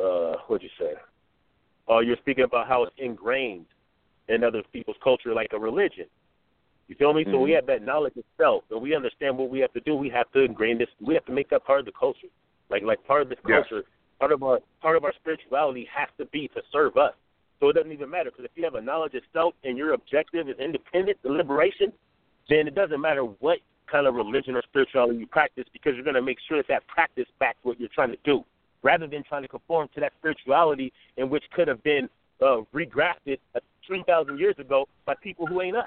uh, 0.00 0.36
what'd 0.46 0.62
you 0.62 0.68
say? 0.78 0.92
Oh, 1.88 2.00
you're 2.00 2.16
speaking 2.18 2.44
about 2.44 2.68
how 2.68 2.82
it's 2.82 2.94
ingrained 2.98 3.66
in 4.28 4.44
other 4.44 4.62
people's 4.72 4.96
culture 5.02 5.32
like 5.32 5.50
a 5.52 5.58
religion. 5.58 6.06
You 6.88 6.94
feel 6.96 7.12
me? 7.12 7.24
So 7.30 7.40
we 7.40 7.50
have 7.52 7.66
that 7.66 7.82
knowledge 7.82 8.14
itself, 8.16 8.64
and 8.70 8.80
we 8.80 8.94
understand 8.94 9.36
what 9.36 9.50
we 9.50 9.58
have 9.60 9.72
to 9.72 9.80
do. 9.80 9.96
We 9.96 10.08
have 10.10 10.30
to 10.32 10.44
ingrain 10.44 10.78
this. 10.78 10.88
We 11.00 11.14
have 11.14 11.24
to 11.26 11.32
make 11.32 11.50
that 11.50 11.64
part 11.64 11.80
of 11.80 11.86
the 11.86 11.92
culture. 11.98 12.28
Like 12.70 12.82
like 12.82 13.04
part 13.06 13.22
of 13.22 13.28
this 13.28 13.38
Yes. 13.46 13.66
culture, 13.68 13.86
part 14.20 14.32
of 14.32 14.42
our 14.42 14.60
part 14.80 14.96
of 14.96 15.04
our 15.04 15.12
spirituality 15.14 15.88
has 15.92 16.08
to 16.18 16.26
be 16.26 16.48
to 16.48 16.62
serve 16.70 16.96
us. 16.96 17.14
So 17.58 17.70
it 17.70 17.72
doesn't 17.72 17.90
even 17.90 18.10
matter 18.10 18.30
because 18.30 18.44
if 18.44 18.50
you 18.54 18.64
have 18.64 18.74
a 18.74 18.80
knowledge 18.80 19.14
of 19.14 19.22
self 19.32 19.54
and 19.64 19.78
your 19.78 19.94
objective 19.94 20.48
is 20.48 20.58
independent, 20.58 21.18
the 21.22 21.30
liberation, 21.30 21.92
then 22.48 22.66
it 22.66 22.74
doesn't 22.74 23.00
matter 23.00 23.22
what 23.22 23.58
kind 23.90 24.06
of 24.06 24.14
religion 24.14 24.54
or 24.56 24.62
spirituality 24.62 25.18
you 25.18 25.26
practice 25.26 25.64
because 25.72 25.94
you're 25.94 26.04
going 26.04 26.14
to 26.14 26.22
make 26.22 26.38
sure 26.48 26.56
that 26.58 26.66
that 26.68 26.86
practice 26.88 27.26
backs 27.38 27.58
what 27.62 27.78
you're 27.78 27.88
trying 27.94 28.10
to 28.10 28.18
do, 28.24 28.44
rather 28.82 29.06
than 29.06 29.22
trying 29.24 29.42
to 29.42 29.48
conform 29.48 29.88
to 29.94 30.00
that 30.00 30.12
spirituality 30.18 30.92
in 31.16 31.30
which 31.30 31.44
could 31.54 31.68
have 31.68 31.82
been 31.82 32.08
uh, 32.42 32.58
regrafted 32.74 33.38
uh, 33.54 33.60
3,000 33.86 34.38
years 34.38 34.56
ago 34.58 34.86
by 35.04 35.14
people 35.22 35.46
who 35.46 35.60
ain't 35.62 35.76
us 35.76 35.84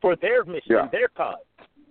for 0.00 0.16
their 0.16 0.44
mission, 0.44 0.62
Yeah. 0.70 0.88
their 0.90 1.08
cause. 1.08 1.36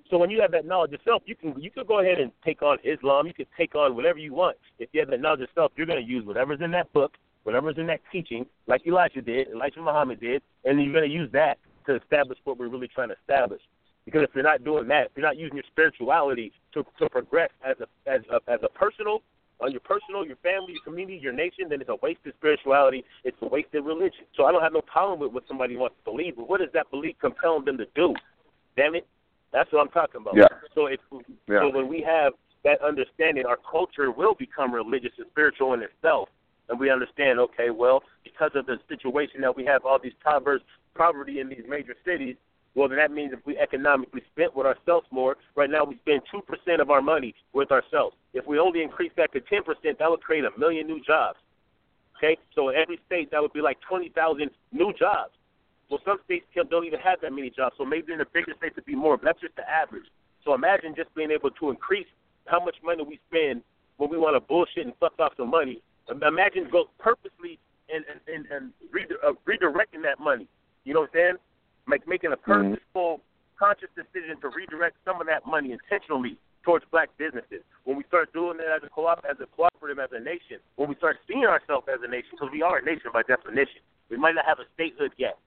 So 0.10 0.18
when 0.20 0.30
you 0.30 0.40
have 0.42 0.52
that 0.52 0.66
knowledge 0.66 0.94
of 0.94 1.00
self, 1.04 1.24
you 1.26 1.36
can 1.36 1.60
you 1.60 1.72
could 1.72 1.88
go 1.88 2.00
ahead 2.00 2.20
and 2.20 2.32
take 2.44 2.62
on 2.62 2.78
Islam. 2.84 3.26
You 3.26 3.34
could 3.34 3.48
take 3.58 3.74
on 3.74 3.96
whatever 3.96 4.20
you 4.20 4.34
want. 4.36 4.56
If 4.78 4.90
you 4.94 5.00
have 5.00 5.10
that 5.10 5.20
knowledge 5.20 5.42
of 5.42 5.50
self, 5.56 5.72
you're 5.76 5.88
going 5.88 6.04
to 6.04 6.08
use 6.08 6.24
whatever's 6.26 6.62
in 6.62 6.70
that 6.72 6.94
book, 6.94 7.14
whatever's 7.44 7.78
in 7.80 7.88
that 7.88 8.02
teaching, 8.12 8.46
like 8.68 8.86
Elijah 8.86 9.22
did, 9.22 9.48
Elijah 9.50 9.82
Muhammad 9.82 10.20
did, 10.20 10.44
and 10.64 10.80
you're 10.82 10.94
going 10.94 11.10
to 11.10 11.14
use 11.14 11.32
that 11.32 11.58
to 11.88 11.95
establish 11.95 12.38
what 12.44 12.57
we're 12.57 12.68
really 12.70 12.88
trying 12.88 13.10
to 13.10 13.16
establish. 13.22 13.62
Because 14.06 14.24
if 14.24 14.30
you're 14.36 14.44
not 14.44 14.64
doing 14.64 14.88
that, 14.90 15.07
if 15.07 15.12
you're 15.16 15.26
not 15.26 15.38
using 15.38 15.57
your 15.57 15.66
spirituality 15.72 16.52
to 16.74 16.86
to 16.99 17.10
progress 17.10 17.49
as 17.66 17.76
a 17.80 18.10
as 18.10 18.22
a 18.32 18.40
as 18.52 18.60
a 18.64 18.70
personal 18.70 19.22
on 19.62 19.72
your 19.72 19.82
personal, 19.82 20.26
your 20.26 20.36
family, 20.38 20.74
your 20.74 20.84
community, 20.84 21.18
your 21.18 21.34
nation, 21.34 21.70
then 21.70 21.80
it's 21.80 21.90
a 21.90 21.95
wasted 22.02 22.34
spirituality. 22.38 23.06
It's 23.24 23.38
a 23.41 23.48
wasted 23.48 23.86
religion. 23.86 24.26
So 24.36 24.45
I 24.45 24.52
don't 24.52 24.62
have 24.62 24.74
no 24.74 24.82
problem 24.82 25.20
with 25.20 25.32
what 25.32 25.48
somebody 25.48 25.78
wants 25.78 25.95
to 26.03 26.12
believe, 26.12 26.36
but 26.36 26.49
what 26.49 26.60
does 26.60 26.70
that 26.74 26.91
belief 26.91 27.16
compel 27.22 27.62
them 27.62 27.78
to 27.78 27.86
do? 27.95 28.14
Damn 28.76 28.95
it, 28.95 29.07
that's 29.53 29.72
what 29.72 29.80
I'm 29.80 29.90
talking 29.90 30.22
about. 30.22 30.36
Yeah. 30.36 30.48
So 30.74 30.88
if 30.88 30.99
Yeah. 31.48 31.62
so 31.62 31.70
when 31.70 31.88
we 31.88 32.02
have 32.02 32.34
that 32.64 32.82
understanding, 32.82 33.45
our 33.45 33.57
culture 33.57 34.12
will 34.12 34.36
become 34.36 34.74
religious 34.74 35.14
and 35.18 35.28
spiritual 35.32 35.74
in 35.74 35.82
itself, 35.82 36.30
and 36.68 36.80
we 36.80 36.90
understand. 36.90 37.40
Okay, 37.40 37.70
well, 37.70 38.03
because 38.24 38.52
of 38.56 38.66
the 38.66 38.78
situation 38.90 39.40
that 39.41 39.56
we 39.56 39.64
have, 39.66 39.86
all 39.86 39.99
these 39.99 40.16
poverty, 40.22 40.66
poverty 40.95 41.39
in 41.39 41.49
these 41.49 41.63
major 41.67 41.95
cities. 42.05 42.35
Well, 42.73 42.89
then 42.89 42.97
that 42.97 43.11
means 43.11 43.31
if 43.31 43.39
we 43.45 43.57
economically 43.57 44.22
spent 44.34 44.55
with 44.55 44.65
ourselves 44.65 45.07
more, 45.11 45.38
right 45.55 45.69
now 45.69 45.85
we 45.85 45.95
spend 45.97 46.22
two 46.30 46.41
percent 46.41 46.81
of 46.81 46.89
our 46.89 47.01
money 47.01 47.34
with 47.53 47.72
ourselves. 47.72 48.15
If 48.34 48.45
we 48.47 48.59
only 48.59 48.81
increase 48.81 49.11
that 49.15 49.31
to 49.34 49.39
ten 49.41 49.63
percent, 49.63 49.99
that 49.99 50.09
would 50.09 50.22
create 50.22 50.43
a 50.43 50.57
million 50.59 50.88
new 50.88 51.01
jobs. 51.01 51.38
Okay, 52.17 52.38
so 52.53 52.69
in 52.69 52.76
every 52.76 52.99
state 53.05 53.31
that 53.31 53.41
would 53.41 53.53
be 53.53 53.61
like 53.61 53.77
twenty 53.88 54.09
thousand 54.09 54.51
new 54.72 54.91
jobs. 54.97 55.31
Well, 55.89 55.99
some 56.03 56.17
states 56.26 56.45
don't 56.69 56.85
even 56.85 56.99
have 56.99 57.22
that 57.22 57.31
many 57.31 57.49
jobs, 57.49 57.76
so 57.77 57.85
maybe 57.85 58.11
in 58.11 58.17
the 58.17 58.26
bigger 58.34 58.53
states 58.57 58.73
it'd 58.76 58.85
be 58.85 58.95
more. 58.95 59.17
But 59.17 59.26
that's 59.26 59.41
just 59.41 59.55
the 59.55 59.69
average. 59.69 60.05
So 60.43 60.53
imagine 60.53 60.95
just 60.95 61.13
being 61.15 61.31
able 61.31 61.51
to 61.51 61.69
increase 61.69 62.07
how 62.45 62.63
much 62.63 62.76
money 62.84 63.03
we 63.03 63.19
spend 63.30 63.61
when 63.97 64.09
we 64.09 64.17
want 64.17 64.35
to 64.35 64.39
bullshit 64.39 64.85
and 64.85 64.93
fuck 64.99 65.13
off 65.19 65.34
some 65.38 65.49
money. 65.49 65.81
Imagine 66.09 66.67
go 66.72 66.85
purposely 66.99 67.59
and 67.93 68.03
and 68.09 68.19
and, 68.27 68.45
and 68.51 68.73
redi- 68.91 69.15
uh, 69.26 69.34
redirecting 69.47 70.03
that 70.03 70.19
money. 70.19 70.47
You 70.86 70.94
know 70.94 71.02
what 71.02 71.12
I'm 71.14 71.36
saying? 71.36 71.38
Like 71.90 72.07
making 72.07 72.32
a 72.32 72.38
mm-hmm. 72.38 72.78
purposeful, 72.78 73.22
conscious 73.57 73.90
decision 73.98 74.40
to 74.41 74.49
redirect 74.49 74.98
some 75.03 75.20
of 75.20 75.28
that 75.28 75.45
money 75.45 75.74
intentionally 75.74 76.38
towards 76.64 76.86
black 76.90 77.10
businesses. 77.18 77.62
When 77.84 77.98
we 77.98 78.03
start 78.10 78.34
doing 78.34 78.57
that 78.57 78.70
as 78.74 78.82
a 78.86 78.90
co-op, 78.90 79.26
as 79.30 79.38
a 79.41 79.45
cooperative, 79.45 79.99
as 79.99 80.10
a 80.14 80.22
nation, 80.22 80.57
when 80.78 80.90
we 80.90 80.95
start 80.95 81.18
seeing 81.28 81.45
ourselves 81.45 81.86
as 81.91 82.02
a 82.02 82.10
nation, 82.10 82.34
because 82.34 82.49
we 82.52 82.64
are 82.64 82.80
a 82.80 82.86
nation 82.86 83.14
by 83.14 83.22
definition. 83.22 83.86
We 84.10 84.18
might 84.18 84.34
not 84.34 84.45
have 84.45 84.57
a 84.60 84.70
statehood 84.74 85.12
yet. 85.18 85.38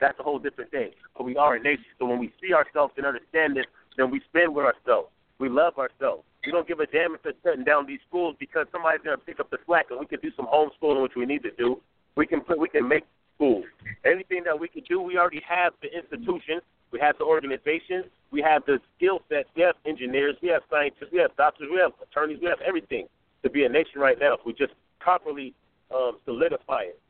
That's 0.00 0.18
a 0.18 0.22
whole 0.22 0.38
different 0.38 0.70
thing. 0.70 0.90
But 1.16 1.24
we 1.24 1.36
are 1.36 1.56
a 1.56 1.62
nation. 1.62 1.86
So 1.98 2.06
when 2.06 2.18
we 2.18 2.32
see 2.40 2.54
ourselves 2.54 2.94
and 2.96 3.06
understand 3.06 3.56
this, 3.56 3.66
then 3.96 4.10
we 4.10 4.20
spend 4.30 4.54
with 4.54 4.66
ourselves. 4.66 5.10
We 5.38 5.48
love 5.48 5.78
ourselves. 5.78 6.22
We 6.46 6.52
don't 6.52 6.66
give 6.66 6.80
a 6.80 6.86
damn 6.86 7.14
if 7.14 7.22
they're 7.22 7.38
shutting 7.44 7.64
down 7.64 7.86
these 7.86 7.98
schools 8.08 8.36
because 8.38 8.66
somebody's 8.70 9.02
going 9.02 9.18
to 9.18 9.24
pick 9.24 9.38
up 9.38 9.50
the 9.50 9.58
slack 9.66 9.86
and 9.90 9.98
we 9.98 10.06
can 10.06 10.20
do 10.20 10.30
some 10.36 10.46
homeschooling, 10.46 11.02
which 11.02 11.16
we 11.16 11.26
need 11.26 11.42
to 11.42 11.50
do. 11.58 11.80
We 12.16 12.26
can 12.26 12.40
put, 12.40 12.58
we 12.58 12.68
can 12.68 12.88
make 12.88 13.04
schools. 13.38 13.64
Anything 14.04 14.42
that 14.44 14.58
we 14.58 14.68
can 14.68 14.82
do, 14.88 15.00
we 15.00 15.16
already 15.16 15.42
have 15.48 15.72
the 15.80 15.88
institutions. 15.96 16.62
We 16.90 16.98
have 17.00 17.16
the 17.18 17.24
organizations. 17.24 18.06
We 18.30 18.42
have 18.42 18.62
the 18.66 18.78
skill 18.96 19.20
sets. 19.28 19.48
We 19.56 19.62
have 19.62 19.76
engineers. 19.86 20.36
We 20.42 20.48
have 20.48 20.62
scientists. 20.70 21.08
We 21.12 21.18
have 21.18 21.34
doctors. 21.36 21.68
We 21.70 21.78
have 21.78 21.92
attorneys. 22.02 22.38
We 22.40 22.48
have 22.48 22.60
everything 22.66 23.06
to 23.42 23.50
be 23.50 23.64
a 23.64 23.68
nation 23.68 24.00
right 24.00 24.18
now 24.18 24.34
if 24.34 24.40
we 24.44 24.52
just 24.52 24.72
properly 25.00 25.54
um, 25.94 26.18
solidify 26.24 26.82
it. 26.82 27.00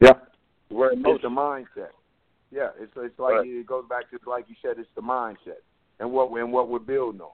Yeah. 0.00 0.12
We're 0.70 0.92
in 0.92 1.04
It's 1.04 1.22
the 1.22 1.28
mindset. 1.28 1.92
Yeah, 2.50 2.68
it's 2.78 2.92
it's 2.96 3.18
like 3.18 3.34
Right. 3.34 3.46
it 3.46 3.66
goes 3.66 3.84
back 3.88 4.10
to 4.10 4.18
like 4.28 4.44
you 4.48 4.54
said, 4.60 4.78
it's 4.78 4.88
the 4.94 5.00
mindset 5.00 5.62
and 6.00 6.12
what 6.12 6.30
and 6.38 6.52
what 6.52 6.68
we're 6.68 6.78
building 6.80 7.20
on. 7.20 7.30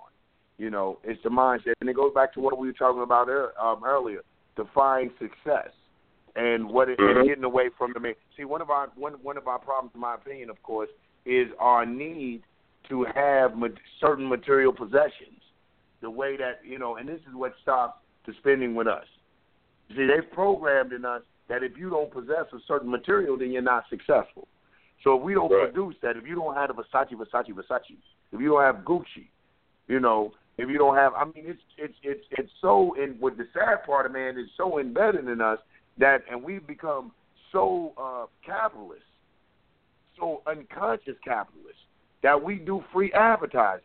You 0.59 0.71
know, 0.71 0.99
it's 1.03 1.21
the 1.23 1.29
mindset, 1.29 1.75
and 1.81 1.91
it 1.91 1.95
goes 1.97 2.13
back 2.15 2.33
to 2.35 2.41
what 2.41 2.59
we 2.59 2.69
were 2.69 2.73
talking 2.73 3.03
about 3.03 3.29
ear- 3.29 3.53
um, 3.61 3.83
earlier: 3.85 4.21
define 4.57 5.11
success 5.19 5.71
and 6.37 6.69
what 6.69 6.89
it, 6.89 6.99
Mhm. 6.99 7.17
and 7.19 7.29
getting 7.29 7.45
away 7.45 7.69
from 7.71 7.93
the. 7.93 8.01
ma- 8.01 8.13
See, 8.37 8.45
one 8.45 8.61
of 8.63 8.71
our 8.71 8.89
one 8.97 9.15
one 9.23 9.37
of 9.37 9.49
our 9.49 9.59
problems, 9.59 9.95
in 9.95 10.01
my 10.01 10.15
opinion, 10.15 10.51
of 10.51 10.63
course, 10.63 10.91
is 11.25 11.53
our 11.59 11.85
need 11.87 12.43
to 12.89 13.05
have 13.05 13.57
ma- 13.57 13.69
certain 14.01 14.29
material 14.29 14.73
possessions. 14.73 15.43
The 16.01 16.11
way 16.11 16.37
that 16.37 16.65
you 16.65 16.79
know, 16.79 16.97
and 16.97 17.09
this 17.09 17.21
is 17.29 17.35
what 17.35 17.55
stops 17.63 18.01
the 18.25 18.33
spending 18.35 18.75
with 18.75 18.87
us. 18.87 19.07
See, 19.97 20.07
they've 20.07 20.31
programmed 20.33 20.93
in 20.93 21.05
us 21.05 21.23
that 21.49 21.63
if 21.63 21.77
you 21.79 21.89
don't 21.91 22.11
possess 22.11 22.53
a 22.53 22.61
certain 22.61 22.91
material, 22.91 23.37
then 23.37 23.51
you're 23.51 23.63
not 23.63 23.89
successful. 23.89 24.47
So 25.03 25.17
if 25.17 25.23
we 25.23 25.33
don't 25.35 25.51
Right. 25.51 25.73
produce 25.73 25.99
that, 26.01 26.17
if 26.17 26.27
you 26.27 26.35
don't 26.35 26.55
have 26.55 26.69
the 26.69 26.75
Versace, 26.83 27.13
Versace, 27.15 27.53
Versace, 27.55 27.97
if 28.33 28.41
you 28.41 28.51
don't 28.51 28.63
have 28.63 28.85
Gucci, 28.85 29.29
you 29.87 29.99
know, 30.01 30.35
if 30.59 30.69
you 30.69 30.77
don't 30.77 30.97
have, 30.97 31.15
I 31.15 31.25
mean, 31.25 31.47
it's 31.47 31.63
it's 31.79 31.97
it's 32.03 32.27
it's 32.33 32.53
so. 32.61 32.95
And 32.97 33.19
what 33.21 33.37
the 33.37 33.47
sad 33.55 33.85
part 33.85 34.07
of 34.07 34.13
man 34.13 34.37
is 34.37 34.51
so 34.57 34.79
embedded 34.79 35.27
in 35.29 35.41
us 35.41 35.61
that, 35.99 36.23
and 36.31 36.43
we've 36.43 36.67
become 36.67 37.13
so 37.53 37.93
uh, 37.97 38.27
capitalist, 38.45 39.03
so 40.19 40.43
unconscious 40.47 41.17
capitalist 41.25 41.79
that 42.23 42.41
we 42.43 42.57
do 42.57 42.83
free 42.93 43.13
advertising. 43.13 43.85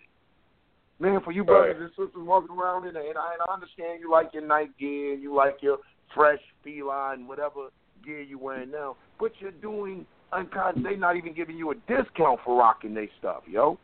Man, 0.99 1.19
for 1.23 1.31
you 1.31 1.43
brothers 1.43 1.75
and 1.79 1.89
sisters 1.89 2.11
walking 2.15 2.55
around 2.55 2.87
in 2.87 2.93
there, 2.93 3.07
and 3.07 3.17
I, 3.17 3.33
and 3.33 3.41
I 3.47 3.53
understand 3.53 3.99
you 3.99 4.11
like 4.11 4.29
your 4.33 4.45
night 4.45 4.77
gear, 4.79 5.13
and 5.13 5.21
you 5.21 5.33
like 5.33 5.57
your 5.61 5.77
fresh 6.13 6.39
feline, 6.63 7.27
whatever 7.27 7.69
gear 8.05 8.21
you're 8.21 8.39
wearing 8.39 8.71
now, 8.71 8.95
but 9.19 9.31
you're 9.39 9.51
doing 9.51 10.05
unconscious. 10.31 10.81
They're 10.83 10.97
not 10.97 11.17
even 11.17 11.33
giving 11.33 11.57
you 11.57 11.71
a 11.71 11.75
discount 11.75 12.39
for 12.45 12.57
rocking 12.57 12.93
their 12.93 13.09
stuff, 13.19 13.43
yo. 13.47 13.77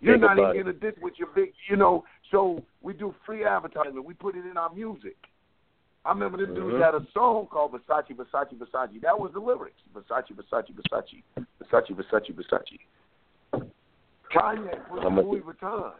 You're 0.00 0.14
Think 0.14 0.22
not 0.22 0.38
even 0.38 0.52
getting 0.52 0.68
a 0.68 0.72
discount 0.72 1.02
with 1.02 1.14
your 1.18 1.28
big, 1.34 1.52
you 1.68 1.76
know. 1.76 2.04
So 2.30 2.62
we 2.82 2.92
do 2.92 3.14
free 3.26 3.44
advertisement. 3.44 4.04
We 4.04 4.14
put 4.14 4.36
it 4.36 4.44
in 4.46 4.56
our 4.56 4.72
music. 4.72 5.16
I 6.04 6.10
remember 6.10 6.36
this 6.38 6.54
dude 6.54 6.74
Mhm. 6.74 6.80
had 6.80 6.94
a 6.94 7.06
song 7.12 7.46
called 7.46 7.72
Versace, 7.72 8.14
Versace, 8.14 8.54
Versace. 8.58 9.00
That 9.00 9.18
was 9.18 9.32
the 9.32 9.40
lyrics. 9.40 9.80
Versace, 9.94 10.34
Versace, 10.34 10.72
Versace, 10.72 11.22
Versace, 11.62 11.94
Versace, 11.94 12.32
Versace. 12.34 12.78
Kanye 14.30 14.88
put 14.88 15.04
I'm 15.04 15.16
Louis 15.16 15.40
Vuitton. 15.40 15.92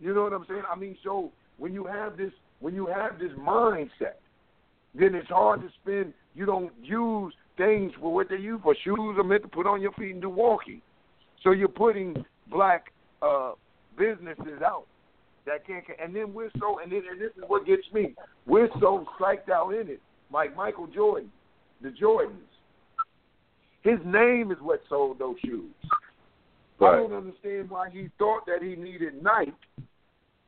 You 0.00 0.14
know 0.14 0.24
what 0.24 0.32
I'm 0.32 0.44
saying? 0.46 0.64
I 0.68 0.74
mean, 0.74 0.96
so 1.04 1.30
when 1.58 1.72
you 1.72 1.84
have 1.84 2.16
this, 2.16 2.32
when 2.60 2.74
you 2.74 2.86
have 2.86 3.18
this 3.18 3.32
mindset, 3.32 4.16
then 4.94 5.14
it's 5.14 5.28
hard 5.28 5.60
to 5.60 5.70
spend. 5.70 6.14
You 6.34 6.46
don't 6.46 6.72
use 6.82 7.34
things 7.56 7.94
for 8.00 8.12
what 8.12 8.28
they 8.28 8.38
use 8.38 8.60
for. 8.62 8.74
Shoes 8.74 9.18
are 9.18 9.24
meant 9.24 9.42
to 9.42 9.48
put 9.48 9.66
on 9.66 9.80
your 9.80 9.92
feet 9.92 10.12
and 10.12 10.22
do 10.22 10.30
walking. 10.30 10.80
So 11.42 11.52
you're 11.52 11.68
putting 11.68 12.24
black 12.48 12.92
uh, 13.20 13.52
businesses 13.96 14.62
out 14.64 14.86
that 15.46 15.66
can't. 15.66 15.84
And 16.02 16.14
then 16.14 16.32
we're 16.32 16.50
so, 16.58 16.78
and 16.80 16.90
then 16.90 17.02
and 17.10 17.20
this 17.20 17.30
is 17.36 17.44
what 17.46 17.66
gets 17.66 17.82
me. 17.92 18.14
We're 18.46 18.68
so 18.80 19.06
psyched 19.20 19.50
out 19.50 19.70
in 19.70 19.88
it, 19.88 20.00
like 20.32 20.56
Michael 20.56 20.86
Jordan, 20.86 21.30
the 21.82 21.88
Jordans. 21.88 22.36
His 23.82 23.98
name 24.04 24.52
is 24.52 24.58
what 24.60 24.80
sold 24.88 25.18
those 25.18 25.36
shoes. 25.44 25.72
Right. 26.78 26.94
I 26.94 26.96
don't 26.96 27.12
understand 27.12 27.70
why 27.70 27.90
he 27.90 28.08
thought 28.18 28.46
that 28.46 28.62
he 28.62 28.76
needed 28.76 29.22
Nike 29.22 29.52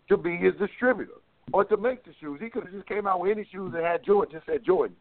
to 0.08 0.16
be 0.16 0.36
his 0.36 0.52
distributor 0.58 1.14
or 1.52 1.64
to 1.64 1.76
make 1.76 2.04
the 2.04 2.12
shoes. 2.20 2.38
He 2.40 2.48
could 2.48 2.64
have 2.64 2.72
just 2.72 2.88
came 2.88 3.06
out 3.06 3.20
with 3.20 3.32
any 3.32 3.46
shoes 3.52 3.72
that 3.72 3.82
had 3.82 4.04
Jordan, 4.04 4.34
just 4.34 4.46
said 4.46 4.64
Jordans. 4.64 4.92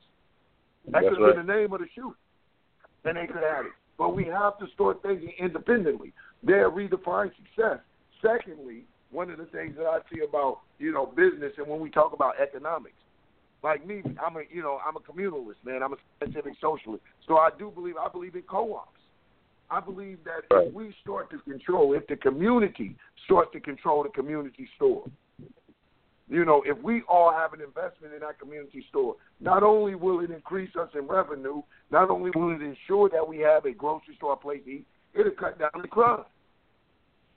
That 0.91 1.03
could 1.03 1.13
have 1.13 1.19
right. 1.19 1.35
been 1.35 1.45
the 1.45 1.53
name 1.53 1.73
of 1.73 1.79
the 1.79 1.87
shoe. 1.95 2.15
Then 3.03 3.15
they 3.15 3.27
could 3.27 3.43
have 3.43 3.65
it. 3.65 3.71
But 3.97 4.15
we 4.15 4.25
have 4.25 4.57
to 4.59 4.65
start 4.73 5.01
thinking 5.01 5.33
independently. 5.39 6.13
They're 6.43 6.69
redefining 6.69 7.31
success. 7.35 7.79
Secondly, 8.21 8.83
one 9.13 9.29
of 9.29 9.37
the 9.37 9.45
things 9.45 9.75
that 9.77 9.85
I 9.85 9.99
see 10.11 10.21
about, 10.27 10.59
you 10.79 10.91
know, 10.91 11.05
business 11.05 11.53
and 11.57 11.67
when 11.67 11.79
we 11.79 11.89
talk 11.89 12.13
about 12.13 12.33
economics, 12.41 12.95
like 13.63 13.85
me, 13.85 14.01
I'm 14.23 14.35
a 14.35 14.41
you 14.51 14.61
know, 14.61 14.79
I'm 14.85 14.97
a 14.97 14.99
communalist, 14.99 15.63
man. 15.63 15.81
I'm 15.81 15.93
a 15.93 15.97
scientific 16.19 16.53
socialist. 16.59 17.03
So 17.27 17.37
I 17.37 17.49
do 17.57 17.71
believe 17.71 17.95
I 17.97 18.09
believe 18.09 18.35
in 18.35 18.41
co 18.41 18.75
ops. 18.75 18.99
I 19.69 19.79
believe 19.79 20.19
that 20.25 20.53
Right. 20.53 20.67
if 20.67 20.73
we 20.73 20.93
start 21.01 21.29
to 21.31 21.39
control, 21.39 21.93
if 21.93 22.05
the 22.07 22.17
community 22.17 22.95
starts 23.25 23.51
to 23.53 23.59
control 23.59 24.03
the 24.03 24.09
community 24.09 24.67
store, 24.75 25.05
you 26.29 26.45
know, 26.45 26.63
if 26.65 26.77
we 26.83 27.03
all 27.07 27.31
have 27.31 27.53
an 27.53 27.61
investment 27.61 28.13
in 28.13 28.19
that 28.21 28.39
community 28.39 28.85
store, 28.89 29.15
not 29.39 29.63
only 29.63 29.95
will 29.95 30.19
it 30.19 30.31
increase 30.31 30.75
us 30.75 30.89
in 30.93 31.07
revenue, 31.07 31.61
not 31.91 32.09
only 32.09 32.31
will 32.35 32.51
it 32.51 32.61
ensure 32.61 33.09
that 33.09 33.27
we 33.27 33.39
have 33.39 33.65
a 33.65 33.71
grocery 33.71 34.15
store 34.15 34.35
place 34.35 34.61
to 34.65 34.71
eat, 34.71 34.85
it'll 35.13 35.31
cut 35.31 35.57
down 35.57 35.69
the 35.81 35.87
crime. 35.87 36.23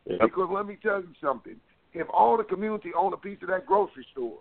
Yep. 0.07 0.20
Because 0.20 0.49
let 0.51 0.66
me 0.66 0.78
tell 0.83 1.01
you 1.01 1.12
something. 1.20 1.57
If 1.93 2.07
all 2.12 2.37
the 2.37 2.45
community 2.45 2.91
owned 2.97 3.15
a 3.15 3.16
piece 3.16 3.39
of 3.43 3.49
that 3.49 3.66
grocery 3.66 4.07
store, 4.12 4.39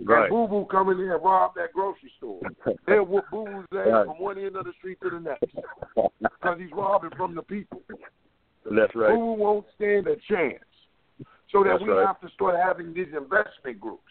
Right. 0.00 0.22
and 0.22 0.30
Boo 0.30 0.46
Boo 0.46 0.66
come 0.70 0.90
in 0.90 0.98
there 0.98 1.16
and 1.16 1.24
rob 1.24 1.54
that 1.56 1.72
grocery 1.72 2.12
store, 2.18 2.40
they'll 2.86 3.04
whoop 3.04 3.24
Boo 3.30 3.44
Boo's 3.44 3.66
ass 3.72 3.86
Right. 3.86 4.06
from 4.06 4.18
one 4.18 4.38
end 4.38 4.56
of 4.56 4.64
the 4.64 4.72
street 4.78 4.98
to 5.02 5.10
the 5.10 5.20
next 5.20 5.54
because 6.22 6.58
he's 6.58 6.72
robbing 6.72 7.10
from 7.16 7.34
the 7.34 7.42
people. 7.42 7.82
That's 8.64 8.94
right. 8.94 9.14
Boo 9.14 9.16
Boo 9.16 9.32
won't 9.34 9.66
stand 9.74 10.06
a 10.06 10.16
chance. 10.28 10.62
So 11.50 11.64
that 11.64 11.70
That's 11.70 11.82
we 11.82 11.90
right. 11.90 12.06
have 12.06 12.20
to 12.20 12.28
start 12.30 12.56
having 12.62 12.92
these 12.92 13.08
investment 13.16 13.80
groups. 13.80 14.02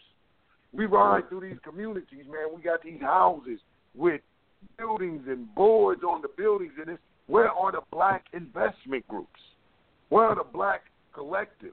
We 0.72 0.86
ride 0.86 1.20
mm-hmm. 1.20 1.28
through 1.28 1.48
these 1.48 1.58
communities, 1.62 2.24
man. 2.26 2.54
We 2.54 2.62
got 2.62 2.82
these 2.82 3.00
houses 3.00 3.60
with 3.94 4.20
buildings 4.76 5.22
and 5.28 5.52
boards 5.54 6.02
on 6.02 6.20
the 6.20 6.28
buildings, 6.36 6.72
and 6.80 6.90
it's 6.90 7.02
where 7.26 7.50
are 7.50 7.72
the 7.72 7.80
black 7.90 8.26
investment 8.32 9.06
groups? 9.08 9.40
Where 10.08 10.26
are 10.26 10.34
the 10.34 10.44
black 10.44 10.82
collectives? 11.14 11.72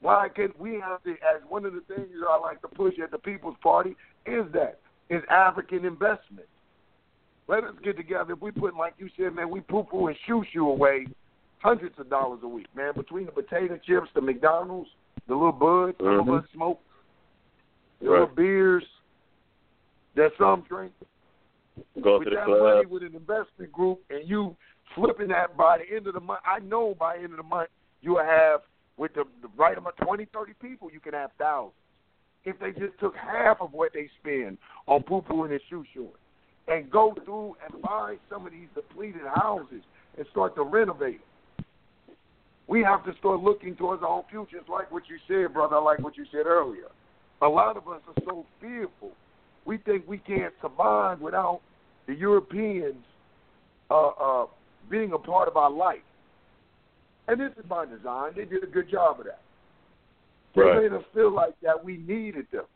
Why 0.00 0.28
can't 0.28 0.58
we 0.58 0.74
have 0.80 1.02
to? 1.04 1.12
As 1.12 1.42
one 1.48 1.64
of 1.64 1.72
the 1.72 1.80
things 1.88 2.08
I 2.28 2.38
like 2.38 2.60
to 2.62 2.68
push 2.68 2.94
at 3.02 3.10
the 3.10 3.18
People's 3.18 3.56
Party 3.62 3.96
is 4.26 4.44
that 4.52 4.80
is 5.10 5.22
African 5.28 5.84
investment. 5.84 6.46
Let 7.48 7.64
us 7.64 7.74
get 7.82 7.96
together. 7.96 8.34
If 8.34 8.40
we 8.40 8.50
put, 8.50 8.74
like 8.76 8.94
you 8.98 9.08
said, 9.18 9.34
man, 9.34 9.50
we 9.50 9.60
poo 9.60 9.82
poo 9.84 10.06
and 10.06 10.16
shoo 10.26 10.44
shoo 10.52 10.68
away 10.68 11.06
hundreds 11.58 11.98
of 11.98 12.08
dollars 12.08 12.40
a 12.42 12.48
week, 12.48 12.66
man. 12.74 12.92
Between 12.94 13.26
the 13.26 13.32
potato 13.32 13.78
chips, 13.84 14.08
the 14.14 14.20
McDonald's, 14.20 14.90
the 15.26 15.34
little 15.34 15.52
buds, 15.52 15.96
some 15.98 16.06
Mhm. 16.06 16.20
of 16.20 16.44
us 16.44 16.50
smoke, 16.52 16.80
the 18.00 18.10
Right. 18.10 18.20
little 18.20 18.34
beers 18.34 18.84
that 20.14 20.32
some 20.36 20.62
drink. 20.62 20.92
Go 22.00 22.18
with 22.18 22.28
to 22.28 22.30
the 22.30 22.36
that 22.36 22.48
money 22.48 22.60
club. 22.60 22.86
with 22.86 23.02
an 23.02 23.16
investment 23.16 23.72
group 23.72 24.00
and 24.10 24.28
you 24.28 24.56
flipping 24.94 25.28
that 25.28 25.56
by 25.56 25.78
the 25.78 25.96
end 25.96 26.06
of 26.06 26.14
the 26.14 26.20
month, 26.20 26.40
I 26.44 26.60
know 26.60 26.94
by 26.98 27.16
the 27.16 27.24
end 27.24 27.32
of 27.32 27.38
the 27.38 27.42
month 27.42 27.70
you'll 28.02 28.18
have 28.18 28.60
with 28.96 29.14
the, 29.14 29.24
the 29.42 29.48
right 29.56 29.76
amount, 29.76 29.96
20, 29.98 30.26
30 30.32 30.52
people, 30.60 30.90
you 30.92 31.00
can 31.00 31.14
have 31.14 31.30
thousands. 31.38 31.74
If 32.44 32.58
they 32.60 32.72
just 32.72 32.98
took 33.00 33.14
half 33.16 33.58
of 33.60 33.72
what 33.72 33.92
they 33.94 34.08
spend 34.20 34.58
on 34.86 35.02
poo 35.02 35.22
pooing 35.22 35.50
and 35.50 35.60
shoe 35.68 35.84
shoeing 35.94 36.10
and 36.68 36.90
go 36.90 37.14
through 37.24 37.56
and 37.64 37.82
find 37.82 38.18
some 38.30 38.46
of 38.46 38.52
these 38.52 38.68
depleted 38.74 39.22
houses 39.34 39.82
and 40.16 40.26
start 40.30 40.54
to 40.56 40.62
renovate 40.62 41.20
them. 41.20 41.66
We 42.66 42.82
have 42.82 43.04
to 43.04 43.12
start 43.18 43.40
looking 43.40 43.76
towards 43.76 44.02
our 44.02 44.08
own 44.08 44.22
future. 44.30 44.56
It's 44.58 44.68
like 44.68 44.90
what 44.90 45.04
you 45.08 45.18
said, 45.28 45.52
brother. 45.52 45.78
Like 45.80 45.98
what 45.98 46.16
you 46.16 46.24
said 46.32 46.46
earlier. 46.46 46.88
A 47.42 47.48
lot 47.48 47.76
of 47.76 47.86
us 47.88 48.00
are 48.08 48.22
so 48.24 48.46
fearful. 48.60 49.12
We 49.66 49.78
think 49.78 50.06
we 50.08 50.18
can't 50.18 50.54
survive 50.62 51.20
without 51.20 51.60
the 52.06 52.14
Europeans 52.14 53.04
uh, 53.90 54.08
uh, 54.08 54.46
being 54.90 55.12
a 55.12 55.18
part 55.18 55.48
of 55.48 55.56
our 55.56 55.70
life. 55.70 56.02
And 57.26 57.40
this 57.40 57.52
is 57.58 57.64
by 57.66 57.86
design. 57.86 58.32
They 58.36 58.44
did 58.44 58.62
a 58.62 58.66
good 58.66 58.88
job 58.90 59.20
of 59.20 59.26
that. 59.26 59.40
They 60.54 60.62
Right. 60.62 60.82
made 60.82 60.92
us 60.92 61.04
feel 61.14 61.30
like 61.30 61.58
that 61.60 61.82
we 61.82 61.96
needed 61.96 62.46
them, 62.50 62.66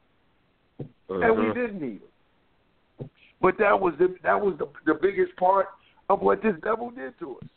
and 0.79 1.37
we 1.37 1.45
Mhm. 1.45 1.55
didn't 1.55 1.81
need 1.81 2.01
them. 2.01 3.11
But 3.41 3.57
that 3.59 3.79
was 3.79 3.95
the 3.99 4.09
that 4.23 4.41
was 4.41 4.57
the 4.59 4.67
the 4.85 4.95
biggest 4.95 5.37
part 5.37 5.69
of 6.09 6.23
what 6.23 6.43
this 6.43 6.57
devil 6.61 6.91
did 6.91 7.17
to 7.21 7.39
us. 7.39 7.49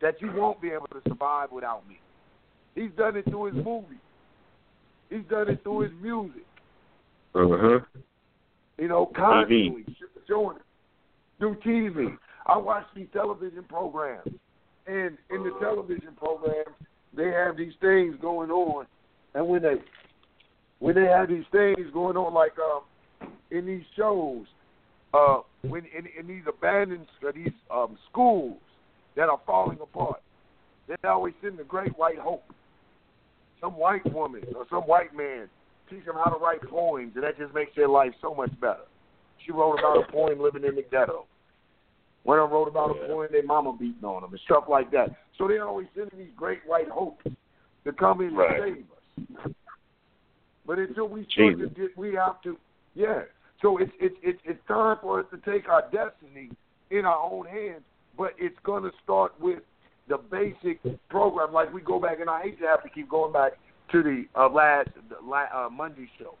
That 0.00 0.20
you 0.20 0.30
won't 0.32 0.60
be 0.60 0.70
able 0.70 0.88
to 0.88 1.00
survive 1.08 1.52
without 1.52 1.86
me. 1.88 1.98
He's 2.74 2.92
done 2.92 3.16
it 3.16 3.24
through 3.24 3.44
his 3.44 3.64
movies. 3.64 4.00
He's 5.08 5.24
done 5.24 5.48
it 5.48 5.62
through 5.62 5.80
his 5.80 5.92
music. 6.02 6.44
Mhm. 7.34 7.86
You 8.78 8.88
know, 8.88 9.06
constantly 9.06 9.84
sh- 9.94 10.02
showing 10.26 10.56
it 10.56 10.62
through 11.38 11.54
TV. 11.56 12.18
I 12.46 12.56
watch 12.58 12.84
these 12.94 13.06
television 13.12 13.64
programs, 13.68 14.28
and 14.86 15.16
in 15.30 15.42
the 15.44 15.56
television 15.60 16.12
programs, 16.16 16.74
they 17.16 17.30
have 17.30 17.56
these 17.56 17.72
things 17.80 18.16
going 18.20 18.50
on, 18.50 18.86
and 19.34 19.48
when 19.48 19.62
they 19.62 19.76
when 20.80 20.94
they 20.94 21.04
have 21.04 21.28
these 21.28 21.44
things 21.52 21.90
going 21.92 22.16
on, 22.16 22.34
like 22.34 22.52
um, 22.58 23.28
in 23.50 23.64
these 23.64 23.84
shows, 23.96 24.44
uh, 25.14 25.38
when 25.62 25.84
in, 25.96 26.06
in 26.18 26.26
these 26.26 26.42
abandoned 26.46 27.06
uh, 27.26 27.32
these 27.34 27.52
um, 27.70 27.96
schools 28.10 28.58
that 29.16 29.28
are 29.28 29.40
falling 29.46 29.78
apart, 29.80 30.20
they 30.88 30.96
always 31.08 31.34
send 31.42 31.58
the 31.58 31.64
Great 31.64 31.96
White 31.98 32.18
Hope. 32.18 32.44
Some 33.60 33.78
white 33.78 34.04
woman 34.12 34.42
or 34.54 34.66
some 34.68 34.82
white 34.82 35.16
man 35.16 35.48
teach 35.88 36.04
them 36.04 36.16
how 36.16 36.30
to 36.30 36.38
write 36.38 36.60
poems, 36.68 37.12
and 37.14 37.24
that 37.24 37.38
just 37.38 37.54
makes 37.54 37.74
their 37.74 37.88
life 37.88 38.12
so 38.20 38.34
much 38.34 38.50
better. 38.60 38.84
She 39.44 39.52
wrote 39.52 39.78
about 39.78 40.06
a 40.06 40.12
poem 40.12 40.40
living 40.40 40.64
in 40.64 40.74
the 40.74 40.84
ghetto. 40.90 41.24
Of 42.26 42.36
them 42.36 42.50
wrote 42.50 42.68
about 42.68 42.90
a 42.90 42.94
poem 43.06 43.28
their 43.30 43.42
mama 43.42 43.76
beating 43.78 44.04
on 44.04 44.22
them 44.22 44.30
and 44.30 44.40
stuff 44.40 44.64
like 44.68 44.90
that. 44.92 45.10
So 45.36 45.46
they're 45.46 45.66
always 45.66 45.86
sending 45.94 46.18
these 46.18 46.32
great 46.36 46.60
white 46.66 46.88
hopes 46.88 47.26
to 47.84 47.92
come 47.92 48.20
in 48.20 48.34
Right. 48.34 48.60
and 48.62 48.76
save 48.76 49.44
us. 49.44 49.52
But 50.66 50.78
until 50.78 51.08
we 51.08 51.26
start 51.30 51.58
to 51.58 51.68
get, 51.68 51.96
we 51.96 52.14
have 52.14 52.40
to, 52.42 52.56
yeah. 52.94 53.22
So 53.60 53.78
it's 53.78 53.92
it's 54.00 54.16
it's 54.22 54.40
it's 54.44 54.60
time 54.66 54.96
for 55.02 55.20
us 55.20 55.26
to 55.30 55.38
take 55.50 55.68
our 55.68 55.82
destiny 55.92 56.50
in 56.90 57.04
our 57.04 57.18
own 57.18 57.46
hands. 57.46 57.82
But 58.16 58.34
it's 58.38 58.58
going 58.62 58.84
to 58.84 58.92
start 59.02 59.38
with 59.40 59.60
the 60.08 60.18
basic 60.18 60.80
program. 61.08 61.52
Like 61.52 61.72
we 61.72 61.80
go 61.80 61.98
back, 61.98 62.20
and 62.20 62.30
I 62.30 62.42
hate 62.42 62.60
to 62.60 62.66
have 62.66 62.82
to 62.82 62.88
keep 62.88 63.08
going 63.08 63.32
back 63.32 63.52
to 63.92 64.02
the 64.02 64.24
uh, 64.34 64.48
last 64.48 64.88
the 65.08 65.16
uh, 65.16 65.68
Monday 65.70 66.08
show. 66.18 66.36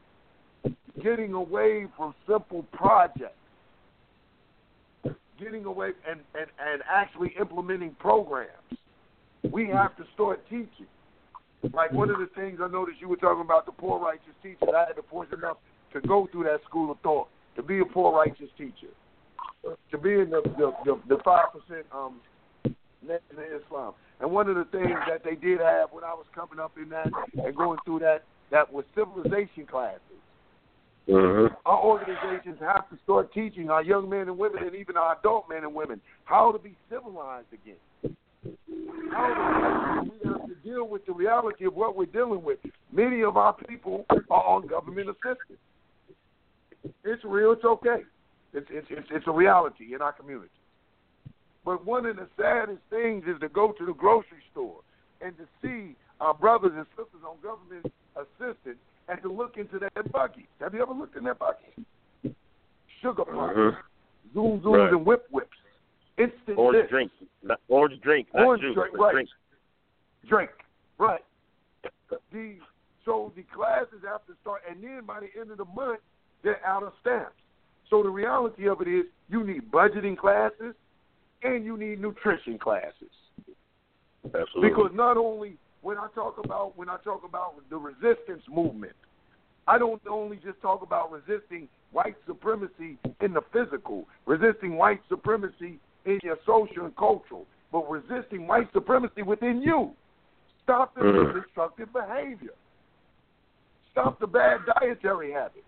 Getting 1.02 1.34
away 1.34 1.86
from 1.96 2.14
simple 2.26 2.62
projects, 2.72 3.36
getting 5.38 5.64
away 5.64 5.90
and, 6.08 6.20
and, 6.34 6.46
and 6.58 6.82
actually 6.90 7.34
implementing 7.40 7.94
programs. 7.98 8.50
We 9.50 9.68
have 9.68 9.96
to 9.96 10.04
start 10.14 10.42
teaching. 10.48 10.86
Like 11.72 11.92
one 11.92 12.10
of 12.10 12.18
the 12.18 12.28
things 12.34 12.58
I 12.62 12.68
noticed 12.68 13.00
you 13.00 13.08
were 13.08 13.16
talking 13.16 13.42
about 13.42 13.66
the 13.66 13.72
poor 13.72 13.98
righteous 13.98 14.34
teacher. 14.42 14.74
I 14.74 14.86
had 14.86 14.96
to 14.96 15.02
force 15.10 15.28
enough 15.36 15.56
to 15.92 16.00
go 16.00 16.28
through 16.30 16.44
that 16.44 16.60
school 16.68 16.90
of 16.90 16.98
thought 17.00 17.28
to 17.56 17.62
be 17.62 17.78
a 17.78 17.84
poor 17.84 18.12
righteous 18.12 18.48
teacher, 18.58 18.92
to 19.90 19.98
be 19.98 20.12
in 20.12 20.30
the 20.30 20.42
the 20.58 20.72
the, 20.84 21.00
the 21.08 21.22
five 21.24 21.46
percent 21.52 21.86
um 21.92 22.20
of 22.64 23.60
Islam. 23.64 23.94
And 24.20 24.30
one 24.30 24.48
of 24.48 24.56
the 24.56 24.64
things 24.64 24.96
that 25.08 25.22
they 25.24 25.34
did 25.34 25.60
have 25.60 25.90
when 25.92 26.04
I 26.04 26.14
was 26.14 26.26
coming 26.34 26.58
up 26.58 26.72
in 26.80 26.88
that 26.90 27.08
and 27.34 27.56
going 27.56 27.78
through 27.84 28.00
that 28.00 28.24
that 28.50 28.72
was 28.72 28.84
civilization 28.94 29.66
classes. 29.66 30.00
Mhm. 31.08 31.54
Our 31.66 31.84
organizations 31.84 32.58
have 32.60 32.88
to 32.88 32.96
start 33.04 33.32
teaching 33.32 33.68
our 33.68 33.82
young 33.82 34.08
men 34.08 34.22
and 34.22 34.38
women 34.38 34.64
and 34.64 34.74
even 34.74 34.96
our 34.96 35.18
adult 35.18 35.48
men 35.48 35.62
and 35.62 35.74
women 35.74 36.00
how 36.24 36.50
to 36.50 36.58
be 36.58 36.74
civilized 36.88 37.52
again. 37.52 38.16
How 39.12 40.02
to, 40.02 40.10
we 40.10 40.28
have 40.28 40.46
to 40.48 40.54
deal 40.64 40.88
with 40.88 41.04
the 41.04 41.12
reality 41.12 41.66
of 41.66 41.74
what 41.74 41.94
we're 41.94 42.06
dealing 42.06 42.42
with. 42.42 42.58
Many 42.90 43.22
of 43.22 43.36
our 43.36 43.52
people 43.52 44.06
are 44.10 44.44
on 44.44 44.66
government 44.66 45.10
assistance. 45.10 45.60
It's 47.04 47.24
real. 47.24 47.52
It's 47.52 47.64
okay. 47.64 48.04
It's 48.54 48.66
it's 48.70 48.86
it's, 48.90 49.08
it's 49.10 49.26
a 49.26 49.32
reality 49.32 49.94
in 49.94 50.00
our 50.00 50.12
community. 50.12 50.50
But 51.64 51.84
one 51.84 52.06
of 52.06 52.16
the 52.16 52.28
saddest 52.38 52.80
things 52.88 53.24
is 53.26 53.40
to 53.40 53.48
go 53.48 53.72
to 53.72 53.86
the 53.86 53.94
grocery 53.94 54.42
store 54.52 54.80
and 55.20 55.36
to 55.36 55.44
see 55.62 55.96
our 56.20 56.34
brothers 56.34 56.72
and 56.74 56.86
sisters 56.90 57.22
on 57.26 57.36
government 57.42 57.92
assistance 58.16 58.78
and 59.08 59.20
to 59.22 59.28
look 59.28 59.56
into 59.56 59.78
that 59.78 60.12
buggy. 60.12 60.48
Have 60.60 60.74
you 60.74 60.82
ever 60.82 60.92
looked 60.92 61.16
in 61.16 61.24
that 61.24 61.38
buggy? 61.38 62.34
Sugar 63.00 63.24
pumps, 63.24 63.54
Mhm. 63.54 63.82
zoom 64.32 64.60
zooms, 64.60 64.78
Right. 64.78 64.92
and 64.92 65.04
whip 65.06 65.26
whips. 65.30 65.56
Instant 66.16 66.58
Orange 66.58 66.82
this. 66.84 66.90
drink, 66.90 67.12
not, 67.42 67.60
orange 67.68 68.00
drink, 68.00 68.32
not 68.32 68.46
Orange 68.46 68.62
juice, 68.62 68.74
drink, 68.74 68.96
right. 68.96 69.12
drink. 69.12 69.28
drink. 70.26 70.50
Right. 70.96 71.24
The 72.30 72.58
so 73.04 73.32
the 73.36 73.42
classes 73.42 74.02
have 74.04 74.24
to 74.26 74.34
start, 74.40 74.62
and 74.68 74.82
then 74.82 75.04
by 75.04 75.20
the 75.20 75.28
end 75.38 75.50
of 75.50 75.58
the 75.58 75.64
month, 75.66 76.00
they're 76.42 76.64
out 76.64 76.82
of 76.82 76.94
stamps. 77.00 77.36
So 77.90 78.02
the 78.02 78.08
reality 78.08 78.66
of 78.68 78.80
it 78.80 78.88
is, 78.88 79.06
you 79.28 79.44
need 79.44 79.70
budgeting 79.70 80.16
classes, 80.16 80.74
and 81.42 81.64
you 81.64 81.76
need 81.76 82.00
nutrition 82.00 82.58
classes. 82.58 83.10
Absolutely. 84.24 84.70
Because 84.70 84.92
not 84.94 85.18
only 85.18 85.58
when 85.84 85.98
I 85.98 86.08
talk 86.14 86.38
about 86.42 86.76
when 86.76 86.88
I 86.88 86.96
talk 87.04 87.22
about 87.24 87.54
the 87.68 87.76
resistance 87.76 88.42
movement, 88.50 88.94
I 89.68 89.78
don't 89.78 90.00
only 90.08 90.38
just 90.38 90.60
talk 90.62 90.82
about 90.82 91.12
resisting 91.12 91.68
white 91.92 92.16
supremacy 92.26 92.98
in 93.20 93.34
the 93.34 93.42
physical, 93.52 94.06
resisting 94.26 94.76
white 94.76 95.00
supremacy 95.08 95.78
in 96.06 96.18
your 96.22 96.38
social 96.46 96.86
and 96.86 96.96
cultural, 96.96 97.46
but 97.70 97.88
resisting 97.88 98.46
white 98.46 98.68
supremacy 98.72 99.22
within 99.22 99.62
you. 99.62 99.94
Stop 100.62 100.94
the 100.94 101.02
Mhm. 101.02 101.42
destructive 101.42 101.92
behavior. 101.92 102.54
Stop 103.92 104.18
the 104.18 104.26
bad 104.26 104.64
dietary 104.80 105.30
habits. 105.30 105.66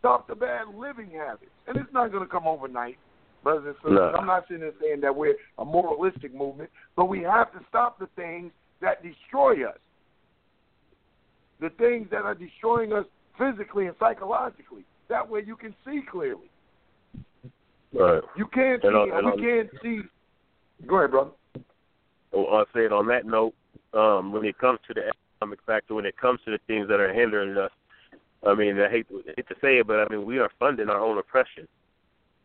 Stop 0.00 0.26
the 0.26 0.34
bad 0.34 0.74
living 0.74 1.10
habits. 1.10 1.52
And 1.66 1.76
it's 1.76 1.92
not 1.92 2.10
going 2.10 2.24
to 2.24 2.28
come 2.28 2.46
overnight, 2.46 2.98
brothers 3.42 3.66
and 3.66 3.76
sisters. 3.76 3.92
No. 3.92 4.18
I'm 4.18 4.26
not 4.26 4.46
sitting 4.48 4.60
there 4.60 4.74
saying 4.80 5.00
that 5.00 5.14
we're 5.14 5.36
a 5.58 5.64
moralistic 5.64 6.34
movement, 6.34 6.70
but 6.96 7.06
we 7.06 7.22
have 7.22 7.52
to 7.52 7.64
stop 7.68 7.98
the 7.98 8.08
things 8.08 8.52
that 8.80 9.02
destroy 9.02 9.68
us. 9.68 9.78
The 11.60 11.70
things 11.70 12.08
that 12.10 12.22
are 12.22 12.34
destroying 12.34 12.92
us 12.92 13.06
physically 13.38 13.86
and 13.86 13.96
psychologically. 13.98 14.84
That 15.08 15.28
way 15.28 15.42
you 15.46 15.56
can 15.56 15.74
see 15.84 16.00
clearly. 16.10 16.50
Right. 17.92 18.22
You 18.36 18.46
can't 18.48 18.82
see. 18.82 18.88
On- 18.88 19.08
we 19.08 19.32
on- 19.32 19.38
can't 19.38 19.70
see. 19.82 20.00
Go 20.86 20.96
ahead, 20.96 21.12
brother. 21.12 21.30
Well, 22.32 22.48
I'll 22.52 22.66
say 22.74 22.84
it 22.84 22.92
on 22.92 23.06
that 23.08 23.24
note. 23.24 23.54
Um, 23.92 24.32
when 24.32 24.44
it 24.44 24.58
comes 24.58 24.80
to 24.88 24.94
the 24.94 25.12
economic 25.38 25.60
factor, 25.64 25.94
when 25.94 26.04
it 26.04 26.16
comes 26.16 26.40
to 26.44 26.50
the 26.50 26.58
things 26.66 26.88
that 26.88 26.98
are 26.98 27.12
hindering 27.12 27.56
us, 27.56 27.70
I 28.44 28.54
mean, 28.54 28.80
I 28.80 28.90
hate, 28.90 29.06
I 29.12 29.32
hate 29.36 29.48
to 29.48 29.54
say 29.60 29.78
it, 29.78 29.86
but 29.86 30.00
I 30.00 30.08
mean, 30.10 30.24
we 30.26 30.38
are 30.40 30.50
funding 30.58 30.90
our 30.90 30.98
own 31.00 31.18
oppression. 31.18 31.68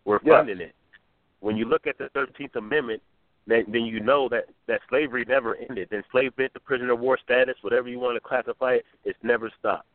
We're 0.05 0.19
Yes. 0.23 0.35
funding 0.37 0.61
it. 0.61 0.75
When 1.39 1.57
you 1.57 1.65
look 1.65 1.87
at 1.87 1.97
the 1.97 2.09
Thirteenth 2.09 2.55
Amendment, 2.55 3.01
then, 3.49 3.65
then 3.67 3.83
you 3.83 3.99
know 3.99 4.29
that 4.29 4.45
that 4.67 4.81
slavery 4.89 5.25
never 5.27 5.55
ended. 5.55 5.91
Enslavement, 5.91 6.53
the 6.53 6.59
prisoner 6.59 6.93
of 6.93 6.99
war 6.99 7.17
status, 7.23 7.55
whatever 7.61 7.87
you 7.89 7.99
want 7.99 8.15
to 8.15 8.19
classify 8.19 8.73
it, 8.73 8.85
it's 9.05 9.19
never 9.23 9.51
stopped. 9.59 9.87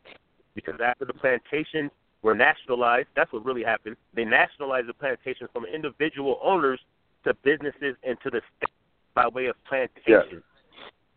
Because 0.55 0.75
after 0.83 1.05
the 1.05 1.13
plantations 1.13 1.91
were 2.21 2.35
nationalized, 2.35 3.07
that's 3.15 3.31
what 3.31 3.45
really 3.45 3.63
happened. 3.63 3.97
They 4.13 4.25
nationalized 4.25 4.87
the 4.87 4.93
plantations 4.93 5.49
from 5.53 5.65
individual 5.65 6.39
owners 6.43 6.79
to 7.23 7.33
businesses 7.43 7.95
and 8.03 8.17
to 8.23 8.29
the 8.29 8.41
state 8.57 8.69
by 9.13 9.27
way 9.27 9.45
of 9.47 9.55
plantation. 9.67 10.43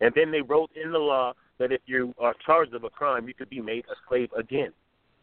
And 0.00 0.12
then 0.14 0.30
they 0.30 0.42
wrote 0.42 0.70
in 0.80 0.92
the 0.92 0.98
law 0.98 1.32
that 1.58 1.72
if 1.72 1.80
you 1.86 2.14
are 2.18 2.34
charged 2.44 2.74
of 2.74 2.84
a 2.84 2.90
crime, 2.90 3.26
you 3.26 3.34
could 3.34 3.50
be 3.50 3.60
made 3.60 3.84
a 3.90 3.94
slave 4.08 4.30
again. 4.36 4.72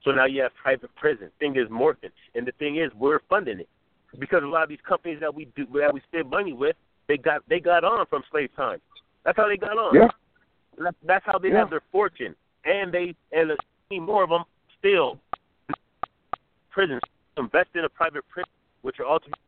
So 0.03 0.11
now 0.11 0.25
you 0.25 0.41
have 0.41 0.51
private 0.61 0.93
prison. 0.95 1.31
Thing 1.39 1.55
is 1.55 1.67
morphing, 1.69 2.11
and 2.35 2.45
the 2.45 2.51
thing 2.59 2.77
is, 2.77 2.91
we're 2.95 3.21
funding 3.29 3.59
it 3.59 3.69
because 4.19 4.43
a 4.43 4.47
lot 4.47 4.63
of 4.63 4.69
these 4.69 4.79
companies 4.87 5.19
that 5.19 5.33
we 5.33 5.45
do 5.55 5.65
that 5.79 5.93
we 5.93 6.01
spend 6.07 6.29
money 6.29 6.53
with, 6.53 6.75
they 7.07 7.17
got 7.17 7.41
they 7.47 7.59
got 7.59 7.83
on 7.83 8.05
from 8.07 8.23
slave 8.31 8.49
time. 8.55 8.79
That's 9.23 9.37
how 9.37 9.47
they 9.47 9.57
got 9.57 9.77
on. 9.77 9.95
Yeah. 9.95 10.07
That's, 11.03 11.25
how 11.25 11.39
they 11.39 11.49
Yeah. 11.49 11.59
have 11.59 11.69
their 11.69 11.81
fortune, 11.91 12.35
and 12.65 12.91
they 12.91 13.15
and 13.31 13.51
more 14.01 14.23
of 14.23 14.29
them 14.29 14.43
still 14.77 15.19
prisons 16.69 17.01
invest 17.37 17.69
in 17.75 17.85
a 17.85 17.89
private 17.89 18.27
prison, 18.27 18.51
which 18.81 18.99
are 18.99 19.05
ultimately 19.05 19.39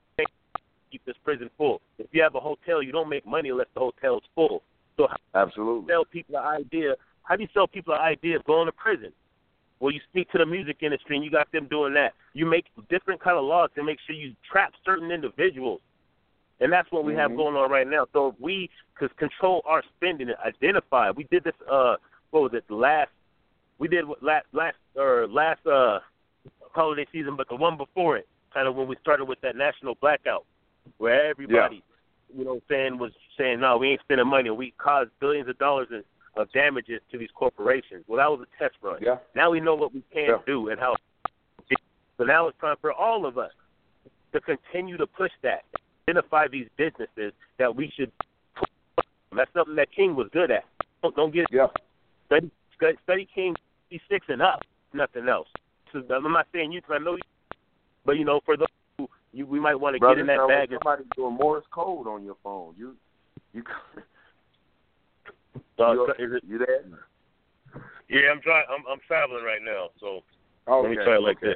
keep 0.91 1.03
this 1.05 1.15
prison 1.23 1.49
full. 1.57 1.81
If 1.99 2.07
you 2.11 2.23
have 2.23 2.35
a 2.35 2.39
hotel, 2.39 2.81
you 2.81 2.91
don't 2.91 3.09
make 3.09 3.25
money 3.25 3.49
unless 3.49 3.67
the 3.73 3.81
hotel 3.81 4.17
is 4.17 4.23
full. 4.33 4.63
So 4.95 5.07
how 5.07 5.41
Absolutely. 5.41 5.81
do 5.81 5.87
you 5.87 5.93
sell 5.93 6.05
people 6.05 6.33
the 6.33 6.47
idea? 6.47 6.95
How 7.23 7.35
do 7.35 7.43
you 7.43 7.49
sell 7.53 7.67
people 7.67 7.93
the 7.93 7.99
idea 8.01 8.37
of 8.37 8.45
going 8.45 8.67
to 8.67 8.71
prison? 8.71 9.11
Well, 9.79 9.91
you 9.91 9.99
speak 10.09 10.31
to 10.31 10.37
the 10.37 10.45
music 10.45 10.77
industry 10.81 11.17
and 11.17 11.25
you 11.25 11.29
got 11.29 11.51
them 11.51 11.67
doing 11.69 11.93
that. 11.93 12.13
You 12.33 12.45
make 12.45 12.65
different 12.89 13.21
kind 13.21 13.37
of 13.37 13.43
laws 13.43 13.69
to 13.75 13.83
make 13.83 13.99
sure 14.07 14.15
you 14.15 14.33
trap 14.49 14.73
certain 14.83 15.11
individuals, 15.11 15.81
and 16.59 16.71
that's 16.71 16.91
what 16.91 17.03
we 17.03 17.13
have 17.13 17.31
Mhm. 17.31 17.37
going 17.37 17.55
on 17.55 17.69
right 17.69 17.87
now. 17.87 18.07
So 18.13 18.29
if 18.29 18.39
we 18.39 18.69
could 18.95 19.15
control 19.17 19.61
our 19.65 19.83
spending 19.95 20.29
and 20.29 20.37
identify, 20.39 21.11
we 21.11 21.25
did 21.25 21.43
this. 21.43 21.55
Uh, 21.69 21.97
what 22.31 22.43
was 22.43 22.53
it? 22.53 22.69
Last 22.69 23.11
we 23.79 23.87
did 23.87 24.05
last 24.21 24.45
last 24.53 24.77
or 24.95 25.27
last 25.27 25.65
uh 25.67 25.99
holiday 26.71 27.05
season, 27.11 27.35
but 27.35 27.47
the 27.49 27.55
one 27.55 27.77
before 27.77 28.17
it, 28.17 28.27
kind 28.53 28.67
of 28.67 28.75
when 28.75 28.87
we 28.87 28.95
started 28.97 29.25
with 29.25 29.39
that 29.41 29.55
national 29.55 29.95
blackout, 29.95 30.45
where 30.97 31.25
everybody, 31.27 31.83
you 32.35 32.43
know, 32.43 32.55
what 32.55 32.63
I'm 32.63 32.67
saying 32.69 32.97
was 32.97 33.11
saying, 33.37 33.59
no, 33.59 33.77
we 33.77 33.89
ain't 33.89 34.01
spending 34.01 34.27
money, 34.27 34.49
we 34.49 34.71
caused 34.77 35.11
billions 35.19 35.47
of 35.49 35.57
dollars 35.57 35.87
in, 35.91 36.03
of 36.35 36.51
damages 36.51 37.01
to 37.11 37.17
these 37.17 37.31
corporations. 37.31 38.03
Well, 38.07 38.17
that 38.17 38.29
was 38.29 38.47
a 38.47 38.63
test 38.63 38.75
run. 38.81 38.99
Yeah. 39.01 39.17
Now 39.35 39.49
we 39.49 39.59
know 39.59 39.75
what 39.75 39.93
we 39.93 40.03
can 40.13 40.25
Yeah. 40.25 40.37
do 40.45 40.69
and 40.69 40.79
how. 40.79 40.95
So 42.17 42.23
now 42.23 42.47
it's 42.47 42.57
time 42.59 42.77
for 42.81 42.91
all 42.91 43.25
of 43.25 43.37
us 43.37 43.51
to 44.33 44.41
continue 44.41 44.97
to 44.97 45.07
push 45.07 45.31
that, 45.43 45.65
identify 46.07 46.47
these 46.47 46.67
businesses 46.77 47.33
that 47.59 47.75
we 47.75 47.91
should. 47.95 48.11
That's 49.35 49.51
something 49.53 49.75
that 49.75 49.91
King 49.91 50.15
was 50.15 50.27
good 50.31 50.51
at. 50.51 50.63
Don't, 51.01 51.15
don't 51.15 51.33
get 51.33 51.47
Yeah. 51.51 51.67
study 52.27 52.49
study, 52.75 52.97
study 53.03 53.27
King 53.33 53.55
six 54.09 54.25
and 54.29 54.41
up, 54.41 54.61
nothing 54.93 55.27
else. 55.27 55.47
So 55.91 56.01
I'm 56.13 56.31
not 56.31 56.47
saying 56.53 56.71
you, 56.71 56.81
'cause 56.81 56.97
I 56.99 57.03
know 57.03 57.15
you, 57.15 57.21
but 58.05 58.17
you 58.17 58.25
know, 58.25 58.39
for 58.45 58.57
those 58.57 58.67
who 58.97 59.09
you, 59.33 59.45
we 59.45 59.59
might 59.59 59.75
want 59.75 59.95
to 59.95 59.99
Brother, 59.99 60.15
get 60.15 60.21
in 60.21 60.27
that 60.27 60.37
sound 60.37 60.49
like 60.49 60.57
bag. 60.59 60.71
and- 60.71 60.79
somebody's 60.83 61.07
doing 61.15 61.33
Morse 61.35 61.65
code 61.71 62.07
on 62.07 62.23
your 62.23 62.35
phone. 62.43 62.73
You, 62.77 62.95
you, 63.53 63.63
Uh, 65.79 65.93
you, 65.93 66.05
is 66.17 66.33
it, 66.33 66.43
you 66.47 66.57
there? 66.57 66.83
Yeah, 68.09 68.31
I'm 68.31 68.41
trying. 68.41 68.65
I'm, 68.67 68.83
I'm 68.89 68.99
traveling 69.07 69.43
right 69.43 69.61
now, 69.63 69.89
so 69.99 70.23
Okay. 70.67 70.87
Let 70.87 70.89
me 70.89 71.03
try 71.05 71.15
it 71.15 71.21
like 71.21 71.37
okay. 71.37 71.47
this. 71.49 71.55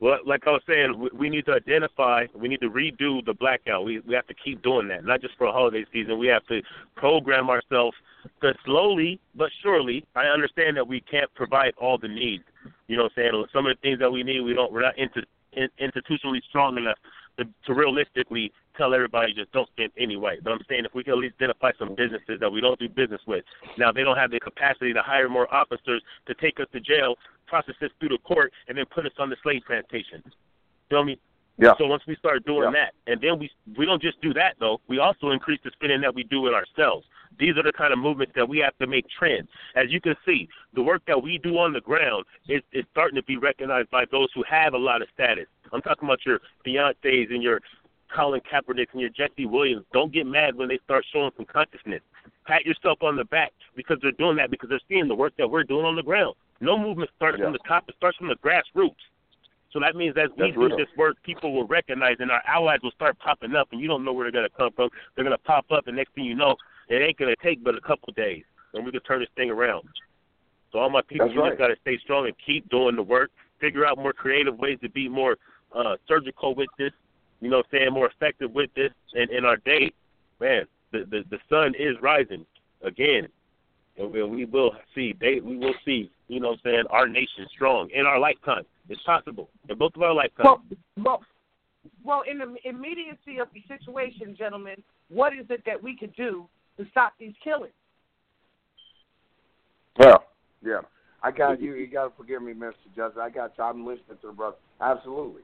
Well, 0.00 0.18
like 0.24 0.46
I 0.46 0.50
was 0.50 0.62
saying, 0.66 1.08
we, 1.12 1.28
need 1.28 1.46
to 1.46 1.52
identify. 1.52 2.26
We 2.34 2.48
need 2.48 2.60
to 2.60 2.70
redo 2.70 3.24
the 3.24 3.34
blackout. 3.34 3.84
We 3.84 4.00
we 4.00 4.14
have 4.14 4.26
to 4.28 4.34
keep 4.34 4.62
doing 4.62 4.86
that, 4.88 5.04
not 5.04 5.20
just 5.20 5.36
for 5.36 5.46
a 5.46 5.52
holiday 5.52 5.84
season. 5.92 6.18
We 6.18 6.28
have 6.28 6.46
to 6.46 6.62
program 6.94 7.50
ourselves 7.50 7.96
to 8.42 8.54
slowly 8.64 9.20
but 9.34 9.50
surely. 9.62 10.04
I 10.14 10.26
understand 10.26 10.76
that 10.76 10.86
we 10.86 11.00
can't 11.00 11.32
provide 11.34 11.72
all 11.78 11.98
the 11.98 12.08
needs. 12.08 12.44
You 12.86 12.96
know, 12.96 13.04
what 13.04 13.12
I'm 13.16 13.32
saying 13.32 13.44
some 13.52 13.66
of 13.66 13.76
the 13.76 13.80
things 13.80 13.98
that 13.98 14.10
we 14.10 14.22
need, 14.22 14.40
we 14.40 14.54
don't. 14.54 14.72
We're 14.72 14.82
not 14.82 14.98
into, 14.98 15.22
in, 15.52 15.68
institutionally 15.80 16.42
strong 16.48 16.76
enough 16.78 16.98
to, 17.38 17.44
to 17.66 17.74
realistically 17.74 18.52
tell 18.76 18.94
everybody 18.94 19.34
just 19.34 19.50
don't 19.52 19.68
spend 19.70 19.90
anyway. 19.98 20.38
But 20.42 20.52
I'm 20.52 20.60
saying 20.68 20.84
if 20.84 20.94
we 20.94 21.02
can 21.02 21.14
at 21.14 21.18
least 21.18 21.34
identify 21.40 21.72
some 21.78 21.94
businesses 21.96 22.38
that 22.40 22.50
we 22.50 22.60
don't 22.60 22.78
do 22.78 22.88
business 22.88 23.20
with. 23.26 23.44
Now 23.76 23.90
they 23.90 24.02
don't 24.04 24.16
have 24.16 24.30
the 24.30 24.40
capacity 24.40 24.92
to 24.92 25.02
hire 25.02 25.28
more 25.28 25.52
officers 25.52 26.02
to 26.26 26.34
take 26.34 26.60
us 26.60 26.66
to 26.72 26.80
jail, 26.80 27.16
process 27.48 27.74
us 27.82 27.90
through 27.98 28.10
the 28.10 28.18
court, 28.18 28.52
and 28.68 28.78
then 28.78 28.84
put 28.86 29.06
us 29.06 29.12
on 29.18 29.30
the 29.30 29.36
slave 29.42 29.62
plantation. 29.66 30.22
Feel 30.90 31.04
me? 31.04 31.18
Yeah. 31.58 31.72
So 31.76 31.86
once 31.86 32.04
we 32.06 32.14
start 32.16 32.44
doing 32.46 32.64
Yeah. 32.64 32.70
that, 32.70 32.94
and 33.10 33.20
then 33.20 33.38
we 33.38 33.50
we 33.76 33.84
don't 33.84 34.00
just 34.00 34.20
do 34.20 34.32
that 34.34 34.56
though, 34.60 34.80
we 34.86 34.98
also 34.98 35.30
increase 35.30 35.60
the 35.64 35.70
spending 35.72 36.00
that 36.02 36.14
we 36.14 36.22
do 36.22 36.40
with 36.40 36.54
ourselves. 36.54 37.06
These 37.36 37.56
are 37.58 37.62
the 37.62 37.72
kind 37.72 37.92
of 37.92 37.98
movements 37.98 38.32
that 38.36 38.48
we 38.48 38.58
have 38.58 38.76
to 38.78 38.86
make 38.86 39.06
trends. 39.08 39.48
As 39.74 39.90
you 39.90 40.00
can 40.00 40.16
see, 40.24 40.48
the 40.72 40.82
work 40.82 41.02
that 41.06 41.20
we 41.20 41.38
do 41.38 41.58
on 41.58 41.72
the 41.72 41.80
ground 41.80 42.24
is, 42.48 42.62
is 42.72 42.84
starting 42.90 43.16
to 43.16 43.22
be 43.24 43.36
recognized 43.36 43.90
by 43.90 44.04
those 44.06 44.28
who 44.34 44.42
have 44.44 44.74
a 44.74 44.78
lot 44.78 45.02
of 45.02 45.08
status. 45.14 45.46
I'm 45.72 45.82
talking 45.82 46.08
about 46.08 46.24
your 46.24 46.40
Beyonces 46.64 47.32
and 47.32 47.42
your 47.42 47.60
Colin 48.14 48.40
Kaepernicks 48.40 48.92
and 48.92 49.00
your 49.00 49.10
Jesse 49.10 49.46
Williams. 49.46 49.84
Don't 49.92 50.12
get 50.12 50.26
mad 50.26 50.54
when 50.54 50.68
they 50.68 50.78
start 50.84 51.04
showing 51.12 51.30
some 51.36 51.44
consciousness. 51.44 52.02
Pat 52.46 52.64
yourself 52.64 53.02
on 53.02 53.16
the 53.16 53.24
back 53.24 53.52
because 53.76 53.98
they're 54.00 54.12
doing 54.12 54.36
that 54.36 54.50
because 54.50 54.70
they're 54.70 54.80
seeing 54.88 55.06
the 55.06 55.14
work 55.14 55.34
that 55.36 55.48
we're 55.50 55.64
doing 55.64 55.84
on 55.84 55.96
the 55.96 56.02
ground. 56.02 56.34
No 56.60 56.78
movement 56.78 57.10
starts 57.16 57.38
Yeah. 57.38 57.44
from 57.46 57.52
the 57.52 57.58
top; 57.60 57.88
it 57.88 57.94
starts 57.96 58.16
from 58.16 58.28
the 58.28 58.36
grassroots. 58.36 59.04
So 59.70 59.80
that 59.80 59.94
means 59.96 60.16
as 60.16 60.30
we 60.36 60.50
do 60.50 60.68
this 60.70 60.88
work, 60.96 61.22
people 61.22 61.52
will 61.52 61.66
recognize, 61.66 62.16
and 62.20 62.30
our 62.30 62.42
allies 62.46 62.80
will 62.82 62.90
start 62.92 63.18
popping 63.18 63.54
up, 63.54 63.68
and 63.72 63.80
you 63.80 63.86
don't 63.86 64.04
know 64.04 64.12
where 64.12 64.24
they're 64.24 64.40
going 64.40 64.48
to 64.48 64.56
come 64.56 64.72
from. 64.72 64.88
They're 65.14 65.24
going 65.24 65.36
to 65.36 65.44
pop 65.44 65.70
up, 65.70 65.86
and 65.86 65.96
next 65.96 66.14
thing 66.14 66.24
you 66.24 66.34
know, 66.34 66.56
it 66.88 67.02
ain't 67.02 67.18
going 67.18 67.34
to 67.34 67.42
take 67.42 67.62
but 67.62 67.74
a 67.74 67.80
couple 67.80 68.12
days, 68.14 68.44
and 68.72 68.84
we 68.84 68.90
can 68.90 69.00
turn 69.00 69.20
this 69.20 69.28
thing 69.36 69.50
around. 69.50 69.86
So 70.72 70.78
all 70.78 70.90
my 70.90 71.02
people, 71.02 71.26
That's 71.26 71.34
you 71.34 71.42
right. 71.42 71.50
just 71.50 71.58
got 71.58 71.68
to 71.68 71.76
stay 71.82 71.98
strong 71.98 72.26
and 72.26 72.34
keep 72.44 72.68
doing 72.70 72.96
the 72.96 73.02
work. 73.02 73.30
Figure 73.60 73.86
out 73.86 73.98
more 73.98 74.12
creative 74.12 74.58
ways 74.58 74.78
to 74.82 74.88
be 74.88 75.08
more 75.08 75.36
uh, 75.74 75.96
surgical 76.06 76.54
with 76.54 76.68
this. 76.78 76.92
You 77.40 77.50
know, 77.50 77.58
what 77.58 77.66
I'm 77.72 77.78
saying 77.78 77.92
more 77.92 78.08
effective 78.08 78.52
with 78.52 78.70
this. 78.74 78.90
And 79.14 79.30
in 79.30 79.44
our 79.44 79.56
day, 79.58 79.92
man, 80.40 80.64
the 80.92 81.04
the, 81.10 81.24
the 81.30 81.38
sun 81.48 81.74
is 81.78 81.96
rising 82.00 82.44
again, 82.82 83.28
and 83.96 84.10
we, 84.12 84.44
will 84.44 84.72
see. 84.94 85.14
They 85.20 85.40
we 85.40 85.56
will 85.56 85.74
see. 85.84 86.10
You 86.28 86.40
know, 86.40 86.48
what 86.48 86.60
I'm 86.64 86.72
saying 86.72 86.84
our 86.90 87.08
nation 87.08 87.46
strong 87.54 87.88
in 87.92 88.06
our 88.06 88.18
lifetime. 88.18 88.64
It's 88.88 89.02
possible 89.02 89.48
in 89.68 89.78
both 89.78 89.92
of 89.96 90.02
our 90.02 90.14
lifetimes. 90.14 90.44
Well, 90.44 90.62
well, 90.96 91.22
well, 92.04 92.22
in 92.30 92.38
the 92.38 92.54
immediacy 92.64 93.38
of 93.40 93.48
the 93.52 93.62
situation, 93.66 94.34
gentlemen, 94.36 94.82
what 95.08 95.32
is 95.32 95.46
it 95.50 95.62
that 95.66 95.82
we 95.82 95.96
could 95.96 96.14
do 96.16 96.46
to 96.76 96.86
stop 96.90 97.14
these 97.18 97.34
killings? 97.42 97.72
Yeah. 99.98 100.16
Yeah. 100.62 100.80
I 101.22 101.30
got 101.30 101.60
you. 101.60 101.74
You 101.74 101.86
got 101.86 102.08
to 102.08 102.12
forgive 102.16 102.42
me, 102.42 102.52
Mr. 102.52 102.72
Justice. 102.94 103.18
I 103.20 103.30
got 103.30 103.52
you. 103.58 103.64
I'm 103.64 103.86
listening 103.86 104.18
to 104.20 104.28
the 104.28 104.32
brother. 104.32 104.56
Absolutely, 104.80 105.42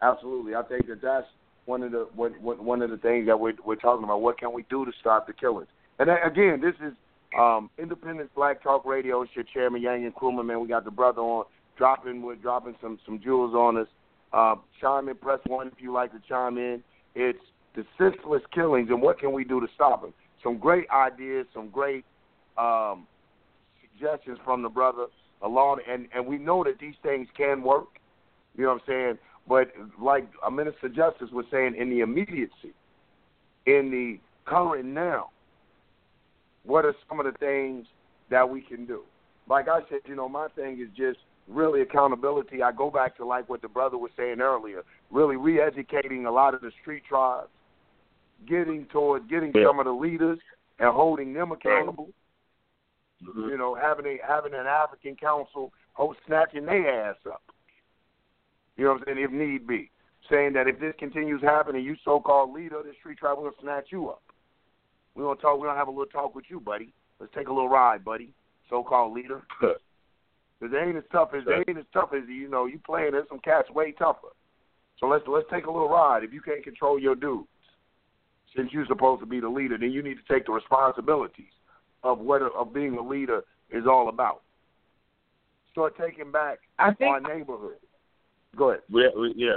absolutely. 0.00 0.54
I 0.54 0.62
think 0.62 0.86
that 0.86 1.02
that's 1.02 1.26
one 1.66 1.82
of 1.82 1.92
the 1.92 2.08
one, 2.14 2.32
one 2.40 2.64
one 2.64 2.82
of 2.82 2.90
the 2.90 2.96
things 2.96 3.26
that 3.26 3.38
we're 3.38 3.52
we're 3.64 3.76
talking 3.76 4.04
about. 4.04 4.22
What 4.22 4.38
can 4.38 4.52
we 4.52 4.64
do 4.70 4.84
to 4.84 4.92
stop 5.00 5.26
the 5.26 5.34
killings? 5.34 5.68
And 5.98 6.08
again, 6.10 6.60
this 6.62 6.74
is 6.84 6.94
um, 7.38 7.70
Independent 7.78 8.34
Black 8.34 8.62
Talk 8.62 8.84
Radio. 8.84 9.22
It's 9.22 9.32
your 9.34 9.44
chairman, 9.44 9.82
Yanga 9.82 10.12
Nkrumah. 10.12 10.44
Man, 10.44 10.60
we 10.60 10.68
got 10.68 10.84
the 10.84 10.90
brother 10.90 11.20
on 11.20 11.44
dropping. 11.76 12.22
We're 12.22 12.36
dropping 12.36 12.74
some 12.80 12.98
some 13.04 13.20
jewels 13.20 13.54
on 13.54 13.76
us. 13.76 13.88
Uh, 14.32 14.56
chime 14.80 15.08
in, 15.08 15.16
press 15.16 15.40
one 15.46 15.68
if 15.68 15.74
you 15.78 15.92
like 15.92 16.12
to 16.12 16.20
chime 16.28 16.56
in. 16.58 16.82
It's 17.14 17.38
the 17.74 17.84
senseless 17.98 18.42
killings, 18.52 18.90
and 18.90 19.02
what 19.02 19.18
can 19.18 19.32
we 19.32 19.44
do 19.44 19.60
to 19.60 19.66
stop 19.74 20.02
them? 20.02 20.12
Some 20.42 20.58
great 20.58 20.88
ideas, 20.90 21.46
some 21.52 21.68
great 21.68 22.04
um, 22.56 23.06
suggestions 23.80 24.38
from 24.44 24.62
the 24.62 24.68
brother 24.68 25.06
along, 25.42 25.80
and 25.88 26.08
and 26.14 26.26
we 26.26 26.38
know 26.38 26.64
that 26.64 26.78
these 26.78 26.94
things 27.02 27.28
can 27.36 27.62
work. 27.62 27.98
You 28.56 28.64
know 28.64 28.74
what 28.74 28.82
I'm 28.82 28.86
saying? 28.86 29.18
But 29.48 29.72
like 30.00 30.28
a 30.46 30.50
minister 30.50 30.88
justice 30.88 31.30
was 31.32 31.46
saying, 31.50 31.74
in 31.76 31.90
the 31.90 32.00
immediacy, 32.00 32.74
in 33.66 33.90
the 33.90 34.18
current 34.44 34.84
now, 34.86 35.30
what 36.64 36.84
are 36.84 36.94
some 37.08 37.20
of 37.20 37.26
the 37.26 37.38
things 37.38 37.86
that 38.30 38.48
we 38.48 38.60
can 38.60 38.86
do? 38.86 39.02
Like 39.48 39.68
I 39.68 39.80
said, 39.88 40.00
you 40.06 40.14
know, 40.14 40.28
my 40.28 40.48
thing 40.54 40.80
is 40.80 40.88
just 40.96 41.18
really 41.48 41.82
accountability. 41.82 42.62
I 42.62 42.72
go 42.72 42.90
back 42.90 43.16
to 43.16 43.24
like 43.26 43.48
what 43.48 43.62
the 43.62 43.68
brother 43.68 43.98
was 43.98 44.10
saying 44.16 44.40
earlier, 44.40 44.82
really 45.10 45.36
re-educating 45.36 46.26
a 46.26 46.30
lot 46.30 46.54
of 46.54 46.60
the 46.60 46.70
street 46.80 47.02
tribes, 47.08 47.48
getting 48.48 48.86
towards 48.86 49.28
getting 49.28 49.52
yeah. 49.54 49.64
some 49.66 49.78
of 49.78 49.86
the 49.86 49.92
leaders 49.92 50.38
and 50.78 50.92
holding 50.92 51.32
them 51.32 51.52
accountable. 51.52 52.10
Mm-hmm. 53.24 53.50
You 53.50 53.58
know, 53.58 53.74
having 53.74 54.06
a 54.06 54.16
having 54.26 54.54
an 54.54 54.66
African 54.66 55.14
council 55.16 55.72
host 55.92 56.18
snatching 56.26 56.64
their 56.64 57.10
ass 57.10 57.16
up. 57.26 57.42
You 58.76 58.84
know 58.84 58.92
what 58.92 59.08
I'm 59.08 59.14
saying? 59.14 59.24
If 59.24 59.30
need 59.30 59.66
be, 59.66 59.90
saying 60.30 60.54
that 60.54 60.68
if 60.68 60.80
this 60.80 60.94
continues 60.98 61.42
happening, 61.42 61.84
you 61.84 61.96
so-called 62.02 62.54
leader 62.54 62.78
of 62.78 62.86
the 62.86 62.92
street 62.98 63.18
tribe, 63.18 63.36
we're 63.38 63.50
snatch 63.60 63.88
you 63.90 64.08
up. 64.08 64.22
We're 65.14 65.24
gonna 65.24 65.40
talk. 65.40 65.58
We're 65.58 65.66
gonna 65.66 65.78
have 65.78 65.88
a 65.88 65.92
little 65.92 66.06
talk 66.06 66.34
with 66.34 66.44
you, 66.48 66.60
buddy. 66.60 66.92
Let's 67.18 67.32
take 67.34 67.48
a 67.48 67.52
little 67.52 67.68
ride, 67.68 68.04
buddy. 68.04 68.32
So-called 68.68 69.14
leader. 69.14 69.42
Because 70.60 70.72
they 70.72 70.78
ain't 70.80 70.96
as 70.98 71.04
tough 71.10 71.30
as 71.34 71.42
they 71.46 71.64
ain't 71.66 71.78
as 71.78 71.86
tough 71.90 72.10
as 72.14 72.28
you 72.28 72.46
know. 72.46 72.66
You 72.66 72.78
playing 72.84 73.12
there's 73.12 73.26
some 73.30 73.38
cats 73.38 73.70
way 73.70 73.92
tougher. 73.92 74.28
So 74.98 75.06
let's 75.06 75.24
let's 75.26 75.46
take 75.50 75.64
a 75.64 75.70
little 75.70 75.88
ride. 75.88 76.22
If 76.22 76.34
you 76.34 76.42
can't 76.42 76.62
control 76.62 77.00
your 77.00 77.14
dudes, 77.14 77.48
since 78.54 78.70
you're 78.70 78.86
supposed 78.86 79.20
to 79.20 79.26
be 79.26 79.40
the 79.40 79.48
leader, 79.48 79.78
then 79.78 79.90
you 79.90 80.02
need 80.02 80.16
to 80.16 80.32
take 80.32 80.44
the 80.44 80.52
responsibilities 80.52 81.52
of 82.02 82.18
what 82.18 82.42
of 82.42 82.74
being 82.74 82.98
a 82.98 83.02
leader 83.02 83.42
is 83.70 83.84
all 83.86 84.10
about. 84.10 84.42
Start 85.72 85.94
taking 85.98 86.30
back 86.30 86.58
I 86.78 86.92
think 86.92 87.10
our 87.10 87.20
neighborhood. 87.20 87.76
Go 88.56 88.70
ahead. 88.70 88.82
Yeah, 88.90 89.08
yeah. 89.36 89.56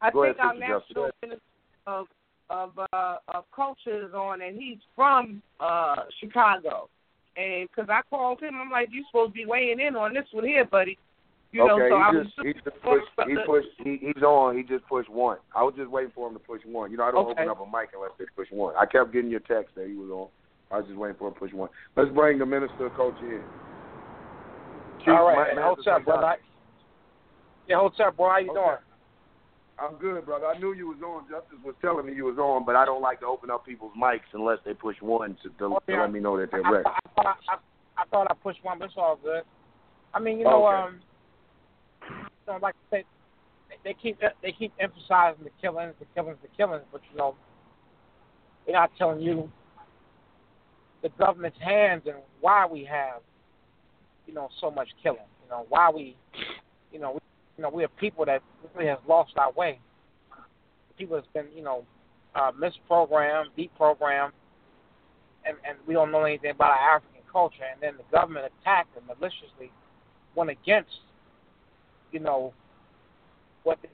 I 0.00 0.10
Go 0.10 0.22
think 0.22 0.36
ahead, 0.36 0.46
our 0.46 0.54
Sister 0.54 0.68
Justice. 0.68 0.96
national 0.96 1.10
minister 1.22 1.42
of 1.86 2.06
of 2.54 2.78
uh, 2.92 3.16
of 3.28 3.44
culture 3.54 4.14
on, 4.16 4.42
and 4.42 4.56
he's 4.56 4.78
from 4.94 5.42
uh 5.60 5.96
Chicago. 6.20 6.88
And 7.36 7.68
because 7.68 7.90
I 7.90 8.00
called 8.08 8.40
him, 8.40 8.54
I'm 8.54 8.70
like, 8.70 8.88
"You 8.92 9.04
supposed 9.10 9.32
to 9.32 9.34
be 9.34 9.46
weighing 9.46 9.80
in 9.80 9.96
on 9.96 10.14
this 10.14 10.26
one 10.30 10.44
here, 10.44 10.64
buddy." 10.64 10.96
You 11.50 11.66
know, 11.66 11.80
okay, 11.80 11.88
so 11.90 11.96
I 11.96 12.10
he 12.10 12.16
was 12.16 12.26
just 12.26 12.46
he 12.46 12.52
just 12.54 12.82
pushed 12.82 13.28
he 13.28 13.36
pushed 13.46 13.68
he, 13.78 13.98
he's 14.00 14.22
on. 14.22 14.56
He 14.56 14.62
just 14.62 14.86
pushed 14.86 15.10
one. 15.10 15.38
I 15.54 15.62
was 15.62 15.74
just 15.76 15.90
waiting 15.90 16.12
for 16.14 16.28
him 16.28 16.34
to 16.34 16.40
push 16.40 16.60
one. 16.64 16.90
You 16.90 16.96
know, 16.96 17.04
I 17.04 17.10
don't 17.10 17.26
Okay. 17.26 17.42
open 17.42 17.48
up 17.48 17.60
a 17.60 17.66
mic 17.66 17.90
unless 17.94 18.12
they 18.18 18.26
push 18.36 18.48
one. 18.50 18.74
I 18.78 18.86
kept 18.86 19.12
getting 19.12 19.30
your 19.30 19.40
text 19.40 19.74
that 19.74 19.86
he 19.86 19.94
was 19.94 20.10
on. 20.10 20.28
I 20.70 20.78
was 20.78 20.86
just 20.86 20.98
waiting 20.98 21.16
for 21.18 21.28
him 21.28 21.34
to 21.34 21.40
push 21.40 21.52
one. 21.52 21.70
Let's 21.96 22.10
bring 22.10 22.38
the 22.38 22.46
minister 22.46 22.90
coach 22.90 23.14
in. 23.22 23.42
Chief, 25.00 25.08
All 25.08 25.26
right, 25.26 25.36
Ma- 25.36 25.44
hey, 25.44 25.54
Master 25.54 25.70
what's 25.70 25.86
up, 25.86 26.04
brother? 26.04 26.36
Yeah, 27.66 27.82
what's 27.82 28.00
up, 28.00 28.16
bro? 28.16 28.30
How 28.30 28.38
you 28.38 28.50
Okay. 28.50 28.60
doing? 28.60 28.78
I'm 29.78 29.96
good, 29.96 30.24
brother. 30.24 30.46
I 30.46 30.58
knew 30.58 30.72
you 30.72 30.88
was 30.88 30.98
on. 31.04 31.24
Justice 31.28 31.58
was 31.64 31.74
telling 31.80 32.06
me 32.06 32.14
you 32.14 32.24
was 32.26 32.38
on, 32.38 32.64
but 32.64 32.76
I 32.76 32.84
don't 32.84 33.02
like 33.02 33.20
to 33.20 33.26
open 33.26 33.50
up 33.50 33.66
people's 33.66 33.92
mics 34.00 34.20
unless 34.32 34.58
they 34.64 34.72
push 34.74 34.96
one 35.00 35.36
to, 35.42 35.48
to, 35.58 35.64
Oh, 35.76 35.80
to 35.88 36.00
let 36.00 36.12
me 36.12 36.20
know 36.20 36.38
that 36.38 36.50
they're 36.50 36.62
ready. 36.62 36.86
I, 36.86 36.90
I, 36.90 37.22
thought 37.22 37.36
I, 37.48 38.02
I 38.02 38.04
thought 38.06 38.26
I 38.30 38.34
pushed 38.34 38.62
one, 38.64 38.78
but 38.78 38.86
it's 38.86 38.94
all 38.96 39.18
good. 39.22 39.42
I 40.12 40.20
mean, 40.20 40.38
you 40.38 40.44
know, 40.44 40.66
Okay. 40.66 40.76
um, 40.76 41.00
you 42.08 42.52
know, 42.52 42.58
like 42.62 42.74
I 42.92 42.96
said, 42.96 43.04
they- 43.68 43.78
they 43.82 43.94
keep 43.94 44.18
they 44.42 44.52
keep 44.52 44.72
emphasizing 44.78 45.42
the 45.44 45.50
killings, 45.60 45.94
the 45.98 46.06
killings, 46.14 46.38
the 46.42 46.48
killings, 46.56 46.84
but 46.92 47.00
you 47.10 47.18
know, 47.18 47.34
they're 48.66 48.74
not 48.76 48.90
telling 48.96 49.20
you 49.20 49.50
the 51.02 51.08
government's 51.18 51.58
hands 51.60 52.02
and 52.06 52.16
why 52.40 52.64
we 52.66 52.84
have, 52.84 53.20
you 54.26 54.34
know, 54.34 54.48
so 54.60 54.70
much 54.70 54.88
killing. 55.02 55.18
You 55.42 55.50
know, 55.50 55.66
why 55.68 55.90
we, 55.90 56.16
you 56.92 56.98
know, 57.00 57.12
we, 57.12 57.18
you 57.56 57.62
know, 57.62 57.70
we 57.70 57.82
have 57.82 57.96
people 57.96 58.24
that 58.24 58.42
really 58.74 58.88
has 58.88 58.98
lost 59.08 59.32
our 59.36 59.52
way. 59.52 59.78
People 60.98 61.16
that's 61.16 61.28
been, 61.32 61.46
you 61.56 61.62
know, 61.62 61.84
uh, 62.34 62.50
misprogrammed, 62.52 63.46
deprogrammed, 63.56 64.32
and 65.46 65.56
and 65.68 65.78
we 65.86 65.94
don't 65.94 66.10
know 66.10 66.24
anything 66.24 66.50
about 66.50 66.70
our 66.70 66.96
African 66.96 67.20
culture. 67.30 67.64
And 67.72 67.80
then 67.82 67.94
the 67.96 68.16
government 68.16 68.46
attacked 68.60 68.96
and 68.96 69.06
maliciously 69.06 69.70
went 70.34 70.50
against, 70.50 70.90
you 72.12 72.20
know, 72.20 72.52
what 73.62 73.78
the, 73.82 73.88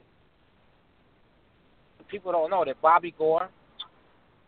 people 2.07 2.31
don't 2.31 2.49
know 2.49 2.63
that 2.65 2.79
Bobby 2.81 3.13
Gore, 3.17 3.49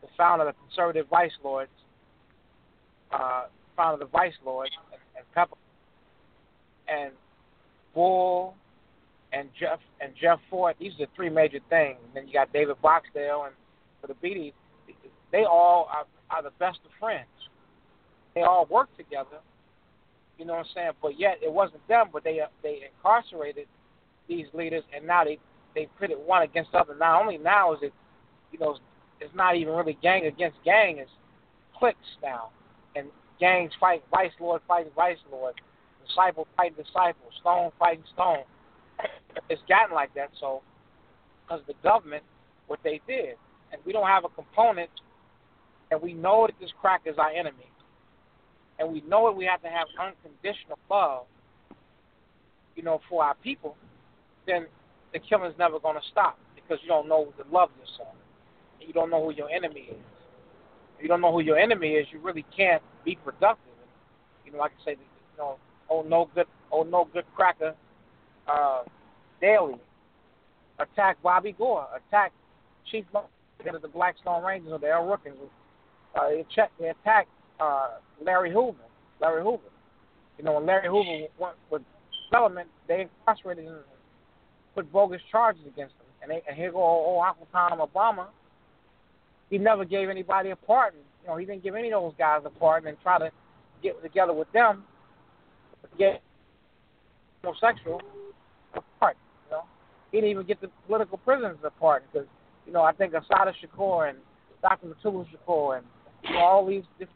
the 0.01 0.07
founder 0.17 0.47
of 0.47 0.53
the 0.53 0.59
conservative 0.67 1.07
Vice 1.09 1.31
Lords, 1.43 1.71
uh, 3.11 3.43
founder 3.75 3.93
of 3.93 3.99
the 3.99 4.17
Vice 4.17 4.33
Lords, 4.45 4.71
and, 4.91 5.01
and 5.17 5.25
Pepper, 5.33 5.55
and 6.87 7.11
Bull, 7.95 8.55
and 9.33 9.49
Jeff 9.59 9.79
and 9.99 10.13
Jeff 10.19 10.39
Fort. 10.49 10.75
These 10.79 10.93
are 10.93 11.05
the 11.05 11.11
three 11.15 11.29
major 11.29 11.59
things. 11.69 11.97
And 12.05 12.13
then 12.13 12.27
you 12.27 12.33
got 12.33 12.53
David 12.53 12.75
Barksdale 12.81 13.43
and 13.45 13.55
for 13.99 14.07
the 14.07 14.13
Beatties. 14.15 14.53
They 15.31 15.43
all 15.43 15.89
are, 15.91 16.05
are 16.29 16.43
the 16.43 16.51
best 16.59 16.79
of 16.85 16.91
friends. 16.99 17.27
They 18.35 18.41
all 18.41 18.67
work 18.69 18.95
together. 18.97 19.39
You 20.37 20.45
know 20.45 20.53
what 20.53 20.59
I'm 20.59 20.73
saying? 20.73 20.91
But 21.01 21.19
yet 21.19 21.37
it 21.43 21.51
wasn't 21.51 21.87
them, 21.87 22.07
but 22.11 22.23
they 22.23 22.39
they 22.63 22.81
incarcerated 22.91 23.67
these 24.27 24.45
leaders, 24.53 24.83
and 24.95 25.05
now 25.05 25.23
they 25.23 25.39
they 25.75 25.87
pitted 25.99 26.17
one 26.25 26.41
against 26.41 26.71
the 26.71 26.79
other. 26.79 26.95
Not 26.95 27.21
only 27.21 27.37
now 27.37 27.73
is 27.73 27.79
it, 27.83 27.93
you 28.51 28.59
know, 28.59 28.77
it's 29.21 29.33
not 29.35 29.55
even 29.55 29.73
really 29.73 29.97
gang 30.01 30.25
against 30.25 30.57
gang. 30.65 30.97
It's 30.97 31.11
cliques 31.77 31.97
now, 32.21 32.49
and 32.95 33.07
gangs 33.39 33.71
fight 33.79 34.03
vice 34.09 34.31
lord 34.39 34.61
fighting 34.67 34.91
vice 34.95 35.17
lord, 35.31 35.53
disciple 36.07 36.47
fighting 36.57 36.83
disciple, 36.83 37.29
stone 37.39 37.71
fighting 37.77 38.03
stone. 38.13 38.43
It's 39.49 39.61
gotten 39.67 39.93
like 39.93 40.13
that. 40.15 40.29
So, 40.39 40.61
because 41.43 41.61
the 41.67 41.73
government, 41.83 42.23
what 42.67 42.79
they 42.83 43.01
did, 43.07 43.35
and 43.71 43.81
we 43.85 43.91
don't 43.91 44.07
have 44.07 44.25
a 44.25 44.29
component, 44.29 44.89
and 45.91 46.01
we 46.01 46.13
know 46.13 46.47
that 46.47 46.55
this 46.59 46.71
crack 46.79 47.01
is 47.05 47.17
our 47.17 47.29
enemy, 47.29 47.69
and 48.79 48.91
we 48.91 49.01
know 49.01 49.27
that 49.27 49.35
we 49.35 49.45
have 49.45 49.61
to 49.61 49.69
have 49.69 49.87
unconditional 49.99 50.79
love, 50.89 51.25
you 52.75 52.83
know, 52.83 53.01
for 53.09 53.23
our 53.23 53.35
people, 53.35 53.75
then 54.47 54.65
the 55.13 55.19
killing's 55.19 55.55
never 55.59 55.79
going 55.79 55.95
to 55.95 56.01
stop 56.11 56.39
because 56.55 56.79
you 56.81 56.87
don't 56.87 57.07
know 57.07 57.25
to 57.37 57.51
love 57.51 57.69
yourself. 57.79 58.15
And 58.79 58.87
you 58.87 58.93
don't 58.93 59.09
know 59.09 59.23
who 59.23 59.31
your 59.31 59.49
enemy 59.49 59.89
is. 59.91 59.97
If 60.97 61.03
you 61.03 61.07
don't 61.07 61.21
know 61.21 61.31
who 61.31 61.41
your 61.41 61.57
enemy 61.57 61.91
is, 61.91 62.07
you 62.11 62.19
really 62.19 62.45
can't 62.55 62.81
be 63.05 63.15
productive. 63.23 63.73
And, 63.79 64.45
you 64.45 64.51
know, 64.53 64.59
like 64.59 64.71
I 64.81 64.85
say, 64.85 64.91
you 64.91 65.37
know, 65.37 65.57
oh 65.89 66.01
no 66.01 66.29
good, 66.33 66.47
oh 66.71 66.83
no 66.83 67.07
good 67.13 67.25
cracker, 67.35 67.75
uh, 68.51 68.83
daily 69.41 69.75
attack 70.79 71.17
Bobby 71.21 71.53
Gore, 71.57 71.87
attack 71.95 72.31
Chief 72.89 73.05
of 73.13 73.81
the 73.81 73.87
Blackstone 73.87 74.43
Rangers 74.43 74.71
or 74.73 74.79
the 74.79 74.89
El 74.89 75.03
Rukns. 75.03 75.35
Uh, 76.15 76.29
they, 76.29 76.45
check, 76.53 76.71
they 76.79 76.89
attacked 76.89 77.29
uh, 77.59 77.91
Larry 78.23 78.51
Hoover. 78.51 78.77
Larry 79.21 79.41
Hoover. 79.41 79.63
You 80.37 80.43
know, 80.43 80.55
when 80.55 80.65
Larry 80.65 80.87
Hoover 80.87 81.27
went 81.39 81.55
with 81.71 81.81
development, 82.29 82.67
they 82.87 83.01
incarcerated 83.01 83.65
him 83.65 83.73
and 83.73 83.83
put 84.75 84.91
bogus 84.91 85.21
charges 85.31 85.63
against 85.65 85.93
him. 85.95 86.05
And, 86.21 86.31
they, 86.31 86.43
and 86.47 86.57
here 86.57 86.71
go 86.71 86.79
old 86.79 87.23
Uncle 87.25 87.47
Tom 87.51 87.79
Obama. 87.79 88.27
He 89.49 89.57
never 89.57 89.85
gave 89.85 90.09
anybody 90.09 90.49
a 90.49 90.55
pardon. 90.55 90.99
You 91.21 91.29
know, 91.29 91.37
he 91.37 91.45
didn't 91.45 91.63
give 91.63 91.75
any 91.75 91.91
of 91.91 92.01
those 92.01 92.13
guys 92.17 92.41
a 92.45 92.49
pardon 92.49 92.89
and 92.89 92.97
try 93.01 93.19
to 93.19 93.29
get 93.81 94.01
together 94.01 94.33
with 94.33 94.51
them 94.51 94.83
get 95.97 96.21
homosexual 97.43 98.01
a 98.75 98.81
pardon. 98.99 99.21
You 99.45 99.51
know, 99.51 99.63
he 100.13 100.19
didn't 100.19 100.29
even 100.29 100.45
get 100.45 100.61
the 100.61 100.69
political 100.85 101.17
prisoners 101.17 101.57
pardon 101.79 102.07
because 102.13 102.27
you 102.65 102.71
know 102.71 102.83
I 102.83 102.93
think 102.93 103.13
Assata 103.13 103.51
Shakur 103.61 104.09
and 104.09 104.19
Dr. 104.61 104.87
Mutulu 104.87 105.25
Shakur 105.25 105.79
and 105.79 105.87
you 106.23 106.33
know, 106.35 106.39
all 106.39 106.65
these 106.65 106.83
you 106.99 107.07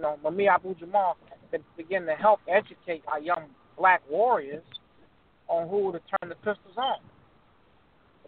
know 0.00 0.16
Mumia 0.24 0.54
Abu 0.54 0.74
Jamal 0.76 1.16
that 1.50 1.60
begin 1.76 2.06
to 2.06 2.14
help 2.14 2.40
educate 2.48 3.02
our 3.08 3.20
young 3.20 3.46
black 3.76 4.00
warriors 4.08 4.62
on 5.48 5.68
who 5.68 5.92
to 5.92 5.98
turn 5.98 6.28
the 6.28 6.36
pistols 6.36 6.76
on. 6.76 6.98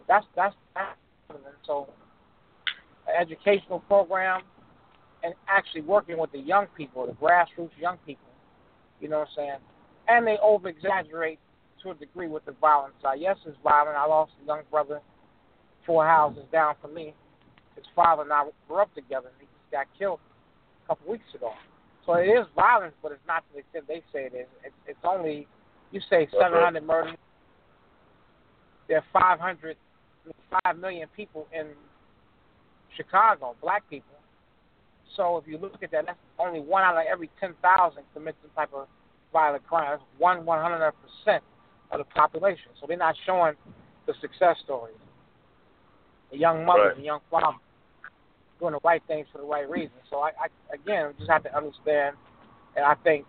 That's 0.07 0.25
that's, 0.35 0.55
that's 0.75 1.39
so 1.65 1.87
an 3.07 3.13
educational 3.21 3.79
program 3.79 4.41
and 5.23 5.33
actually 5.47 5.81
working 5.81 6.17
with 6.17 6.31
the 6.33 6.39
young 6.39 6.67
people, 6.75 7.05
the 7.05 7.13
grassroots 7.13 7.71
young 7.79 7.97
people. 8.05 8.27
You 8.99 9.07
know 9.07 9.19
what 9.19 9.29
I'm 9.29 9.35
saying? 9.35 9.57
And 10.09 10.27
they 10.27 10.37
over 10.43 10.67
exaggerate 10.67 11.39
to 11.83 11.91
a 11.91 11.95
degree 11.95 12.27
with 12.27 12.45
the 12.45 12.53
violence 12.59 12.95
side. 13.01 13.19
Yes, 13.19 13.37
it's 13.45 13.57
violent. 13.63 13.97
I 13.97 14.05
lost 14.05 14.31
a 14.43 14.45
young 14.47 14.61
brother 14.69 15.01
four 15.85 16.05
houses 16.05 16.43
down 16.51 16.75
from 16.81 16.93
me. 16.93 17.13
His 17.75 17.85
father 17.95 18.23
and 18.23 18.33
I 18.33 18.43
grew 18.67 18.77
up 18.77 18.93
together. 18.93 19.27
and 19.27 19.37
He 19.39 19.45
just 19.45 19.71
got 19.71 19.87
killed 19.97 20.19
a 20.85 20.87
couple 20.87 21.11
weeks 21.11 21.25
ago. 21.33 21.51
So 22.05 22.13
it 22.13 22.27
is 22.27 22.45
violence, 22.55 22.93
but 23.01 23.11
it's 23.11 23.21
not 23.27 23.43
to 23.47 23.53
the 23.53 23.59
extent 23.59 23.85
they 23.87 24.01
say 24.11 24.25
it 24.25 24.33
is. 24.35 24.47
It's, 24.63 24.75
it's 24.87 24.99
only, 25.03 25.47
you 25.91 26.01
say 26.09 26.27
700 26.39 26.83
murders. 26.83 27.15
There 28.87 28.97
are 28.97 29.05
500, 29.13 29.77
5 30.65 30.77
million 30.79 31.07
people 31.15 31.47
in 31.53 31.67
Chicago, 32.97 33.55
black 33.61 33.87
people. 33.89 34.15
So 35.15 35.37
if 35.37 35.47
you 35.47 35.57
look 35.57 35.81
at 35.83 35.91
that, 35.91 36.05
that's 36.07 36.17
only 36.39 36.59
one 36.59 36.83
out 36.83 36.97
of 36.97 37.03
every 37.11 37.29
10,000 37.39 38.03
commits 38.13 38.37
some 38.41 38.51
type 38.55 38.73
of 38.73 38.87
violent 39.31 39.65
crime. 39.67 39.91
That's 39.91 40.03
one 40.17 40.45
100% 40.45 40.91
of 41.91 41.99
the 41.99 42.05
population. 42.05 42.71
So 42.79 42.87
they're 42.87 42.97
not 42.97 43.15
showing 43.25 43.55
the 44.05 44.13
success 44.21 44.57
stories. 44.63 44.95
The 46.31 46.37
young 46.37 46.65
mothers, 46.65 46.89
Right. 46.89 46.97
the 46.97 47.03
young 47.03 47.19
fathers 47.29 47.59
doing 48.59 48.73
the 48.73 48.79
right 48.83 49.01
things 49.07 49.27
for 49.31 49.39
the 49.39 49.47
right 49.47 49.69
reasons. 49.69 50.01
So 50.09 50.19
I, 50.19 50.29
I 50.29 50.73
again, 50.73 51.13
just 51.17 51.29
have 51.29 51.43
to 51.43 51.55
understand, 51.55 52.15
and 52.75 52.85
I 52.85 52.95
think 53.03 53.25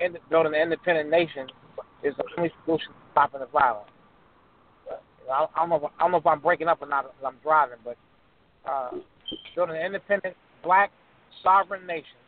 in, 0.00 0.16
building 0.28 0.54
an 0.54 0.60
independent 0.60 1.08
nation 1.10 1.46
is 2.02 2.14
the 2.16 2.24
only 2.36 2.52
solution 2.64 2.88
to 2.88 2.98
stopping 3.12 3.40
the 3.40 3.46
violence. 3.46 3.90
I, 5.30 5.46
I 5.54 5.60
don't 5.60 5.68
know. 5.68 5.76
If, 5.76 5.82
I 5.84 6.02
don't 6.02 6.12
know 6.12 6.18
if 6.18 6.26
I'm 6.26 6.40
breaking 6.40 6.68
up 6.68 6.82
or 6.82 6.88
not. 6.88 7.14
I'm 7.24 7.36
driving, 7.42 7.78
but 7.84 7.96
uh, 8.68 8.90
building 9.54 9.76
an 9.76 9.82
independent 9.82 10.34
black 10.62 10.90
sovereign 11.42 11.86
nation, 11.86 12.18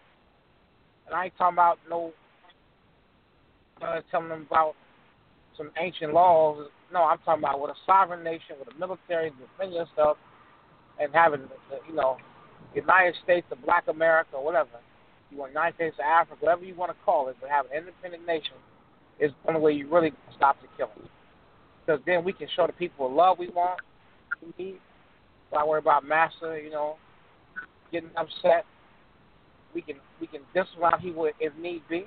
and 1.07 1.15
I 1.15 1.25
ain't 1.25 1.35
talking 1.37 1.55
about 1.55 1.79
no 1.89 2.13
uh, 3.83 4.01
telling 4.11 4.29
them 4.29 4.47
about 4.51 4.75
some 5.61 5.71
ancient 5.79 6.15
laws. 6.15 6.69
No, 6.91 7.05
I'm 7.05 7.19
talking 7.19 7.45
about 7.45 7.61
with 7.61 7.71
a 7.71 7.81
sovereign 7.85 8.25
nation, 8.25 8.57
with 8.59 8.75
a 8.75 8.79
military, 8.79 9.31
defend 9.31 9.75
yourself, 9.75 10.17
and 10.99 11.13
having, 11.13 11.43
you 11.87 11.95
know, 11.95 12.17
United 12.75 13.15
States 13.23 13.47
of 13.53 13.63
Black 13.65 13.85
America, 13.89 14.41
whatever. 14.41 14.81
You 15.31 15.39
want 15.39 15.53
United 15.53 15.75
States 15.77 15.97
of 15.99 16.05
Africa, 16.05 16.39
whatever 16.41 16.65
you 16.65 16.75
want 16.75 16.91
to 16.91 16.97
call 17.05 17.29
it, 17.29 17.37
but 17.41 17.51
have 17.51 17.67
an 17.67 17.73
independent 17.77 18.27
nation 18.27 18.57
is 19.21 19.31
the 19.43 19.51
only 19.51 19.61
way 19.61 19.73
you 19.73 19.89
really 19.89 20.13
stop 20.35 20.57
the 20.63 20.69
killing. 20.77 21.09
Because 21.85 22.01
then 22.07 22.25
we 22.25 22.33
can 22.33 22.49
show 22.57 22.67
the 22.67 22.73
people 22.73 23.09
the 23.09 23.15
love 23.15 23.39
we 23.39 23.49
want, 23.51 23.81
we 24.43 24.65
need. 24.65 24.79
Why 25.51 25.65
worry 25.65 25.81
about 25.81 26.07
massa, 26.07 26.59
you 26.63 26.71
know, 26.71 26.97
getting 27.93 28.11
upset. 28.17 28.65
We 29.75 29.83
can 29.83 29.97
we 30.21 30.27
can 30.27 30.41
disavow 30.55 30.97
people 30.97 31.29
if 31.39 31.53
need 31.57 31.83
be, 31.89 32.05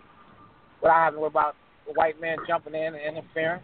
without 0.81 1.05
having 1.05 1.17
to 1.17 1.21
worry 1.21 1.27
about 1.27 1.55
the 1.88 1.93
white 1.93 2.19
man 2.19 2.38
jumping 2.47 2.76
in 2.76 2.95
and 2.95 3.18
interfering. 3.18 3.61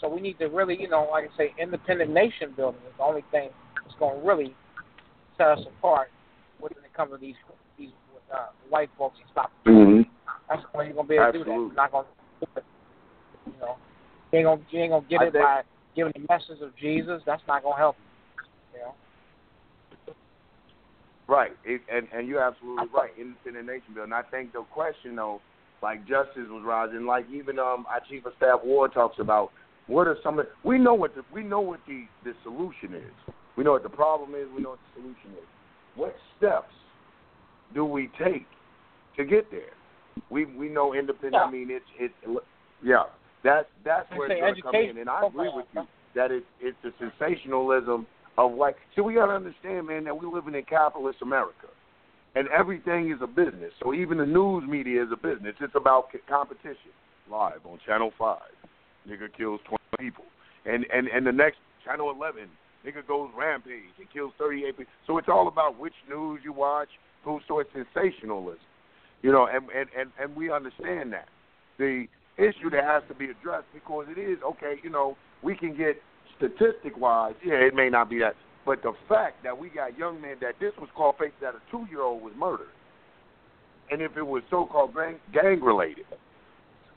So 0.00 0.08
we 0.08 0.20
need 0.20 0.38
to 0.38 0.46
really, 0.46 0.80
you 0.80 0.88
know, 0.88 1.08
like 1.10 1.30
I 1.32 1.36
say, 1.36 1.54
independent 1.60 2.10
nation 2.12 2.52
building 2.56 2.80
is 2.86 2.94
the 2.98 3.04
only 3.04 3.24
thing 3.30 3.50
that's 3.82 3.98
going 3.98 4.20
to 4.20 4.26
really 4.26 4.54
set 5.36 5.46
us 5.48 5.60
apart 5.78 6.08
when 6.58 6.72
it 6.72 6.94
comes 6.96 7.12
to 7.12 7.18
these 7.18 7.36
these 7.78 7.90
uh, 8.32 8.48
white 8.68 8.90
folks 8.98 9.16
and 9.20 9.28
stop. 9.30 9.50
Mm-hmm. 9.66 10.02
That's 10.48 10.62
the 10.72 10.78
way 10.78 10.86
you're 10.86 10.94
gonna 10.94 11.08
be 11.08 11.16
able 11.16 11.32
to 11.32 11.32
do 11.32 11.44
that. 11.44 11.50
You're 11.50 11.74
not 11.74 11.92
gonna, 11.92 12.06
do 12.40 12.46
it. 12.56 12.64
you 13.46 13.52
know, 13.60 13.76
you 14.32 14.38
ain't 14.38 14.46
gonna 14.46 14.60
you 14.70 14.80
ain't 14.80 14.90
gonna 14.92 15.06
get 15.08 15.20
I 15.20 15.24
it 15.26 15.32
think- 15.32 15.44
by 15.44 15.62
giving 15.96 16.12
the 16.14 16.26
message 16.28 16.60
of 16.60 16.76
Jesus. 16.76 17.22
That's 17.24 17.42
not 17.46 17.62
gonna 17.62 17.76
help 17.76 17.96
you. 17.98 18.78
You 18.78 18.86
know. 18.86 18.94
Right, 21.26 21.52
it, 21.64 21.80
and 21.90 22.06
and 22.12 22.28
you're 22.28 22.42
absolutely 22.42 22.86
right. 22.92 23.10
Independent 23.18 23.66
nation 23.66 23.94
building. 23.94 24.12
I 24.12 24.22
think 24.22 24.52
the 24.52 24.62
question 24.72 25.16
though, 25.16 25.40
like 25.84 26.00
justice 26.08 26.48
was 26.48 26.62
rising, 26.64 27.04
like 27.04 27.26
even 27.30 27.58
um 27.58 27.84
our 27.88 28.00
chief 28.08 28.24
of 28.24 28.32
staff 28.38 28.60
Ward 28.64 28.94
talks 28.94 29.18
about 29.20 29.50
what 29.86 30.08
are 30.08 30.16
some 30.24 30.38
of 30.38 30.46
we 30.64 30.78
know 30.78 30.94
what 30.94 31.14
the 31.14 31.22
we 31.32 31.44
know 31.44 31.60
what 31.60 31.80
the 31.86 32.06
the 32.24 32.32
solution 32.42 32.94
is. 32.94 33.34
We 33.56 33.64
know 33.64 33.72
what 33.72 33.82
the 33.82 33.90
problem 33.90 34.30
is. 34.30 34.48
We 34.56 34.62
know 34.62 34.70
what 34.70 34.78
the 34.96 35.02
solution 35.02 35.30
is. 35.38 35.46
What 35.94 36.16
steps 36.38 36.72
do 37.74 37.84
we 37.84 38.10
take 38.18 38.46
to 39.18 39.24
get 39.26 39.50
there? 39.50 39.74
We 40.30 40.46
we 40.46 40.70
know 40.70 40.94
independent. 40.94 41.36
I 41.36 41.50
mean, 41.50 41.68
it's 41.70 41.84
it's 42.00 42.14
yeah. 42.82 43.02
That's 43.44 43.68
that's 43.84 44.10
where 44.16 44.32
it's 44.32 44.40
going 44.40 44.54
to 44.54 44.62
come 44.62 44.74
in, 44.74 44.98
and 44.98 45.10
I 45.10 45.26
agree 45.26 45.50
with 45.52 45.66
you 45.74 45.82
that 46.14 46.30
it's 46.30 46.46
it's 46.62 46.78
the 46.82 46.92
sensationalism 46.98 48.06
of 48.38 48.54
like. 48.54 48.76
So 48.96 49.02
we 49.02 49.14
got 49.14 49.26
to 49.26 49.32
understand, 49.32 49.86
man, 49.86 50.04
that 50.04 50.18
we're 50.18 50.32
living 50.34 50.54
in 50.54 50.64
capitalist 50.64 51.18
America, 51.20 51.68
and 52.34 52.48
everything 52.48 53.10
is 53.10 53.18
a 53.22 53.26
business. 53.26 53.72
So 53.82 53.94
even 53.94 54.18
the 54.18 54.26
news 54.26 54.64
media 54.68 55.02
is 55.02 55.08
a 55.12 55.16
business. 55.16 55.54
It's 55.60 55.74
about 55.74 56.08
competition. 56.28 56.92
Live 57.30 57.64
on 57.64 57.78
Channel 57.86 58.12
Five, 58.18 58.52
nigga 59.08 59.34
kills 59.34 59.60
twenty 59.66 59.84
people, 59.98 60.24
and 60.66 60.84
and 60.92 61.08
and 61.08 61.26
the 61.26 61.32
next 61.32 61.56
Channel 61.84 62.10
Eleven, 62.10 62.50
nigga 62.86 63.06
goes 63.06 63.30
rampage 63.36 63.96
and 63.98 64.06
kills 64.12 64.32
thirty 64.38 64.64
eight 64.64 64.76
people. 64.76 64.92
So 65.06 65.16
it's 65.16 65.28
all 65.28 65.48
about 65.48 65.78
which 65.78 65.94
news 66.08 66.40
you 66.44 66.52
watch. 66.52 66.88
Who 67.24 67.40
so 67.48 67.60
it's 67.60 67.70
sensationalism, 67.72 68.60
you 69.22 69.32
know, 69.32 69.48
and 69.50 69.64
and 69.74 69.88
and 69.98 70.10
and 70.20 70.36
we 70.36 70.52
understand 70.52 71.14
that 71.14 71.28
the 71.78 72.06
issue 72.36 72.68
that 72.70 72.84
has 72.84 73.02
to 73.08 73.14
be 73.14 73.26
addressed 73.26 73.66
because 73.72 74.06
it 74.14 74.20
is 74.20 74.38
okay. 74.44 74.74
You 74.82 74.90
know, 74.90 75.16
we 75.42 75.56
can 75.56 75.74
get 75.74 75.96
statistic 76.36 76.98
wise, 76.98 77.34
yeah, 77.44 77.54
it 77.54 77.74
may 77.74 77.88
not 77.88 78.10
be 78.10 78.18
that, 78.18 78.34
but 78.66 78.82
the 78.82 78.92
fact 79.08 79.42
that 79.44 79.56
we 79.56 79.68
got 79.68 79.98
young 79.98 80.20
men 80.20 80.36
that 80.40 80.54
this 80.60 80.72
was 80.78 80.88
called 80.96 81.16
fake 81.18 81.34
that 81.40 81.54
a 81.54 81.60
two 81.70 81.86
year 81.90 82.02
old 82.02 82.22
was 82.22 82.32
murdered, 82.36 82.72
and 83.90 84.00
if 84.00 84.16
it 84.16 84.22
was 84.22 84.42
so 84.50 84.66
called 84.66 84.94
gang, 84.94 85.16
gang 85.32 85.60
related, 85.60 86.06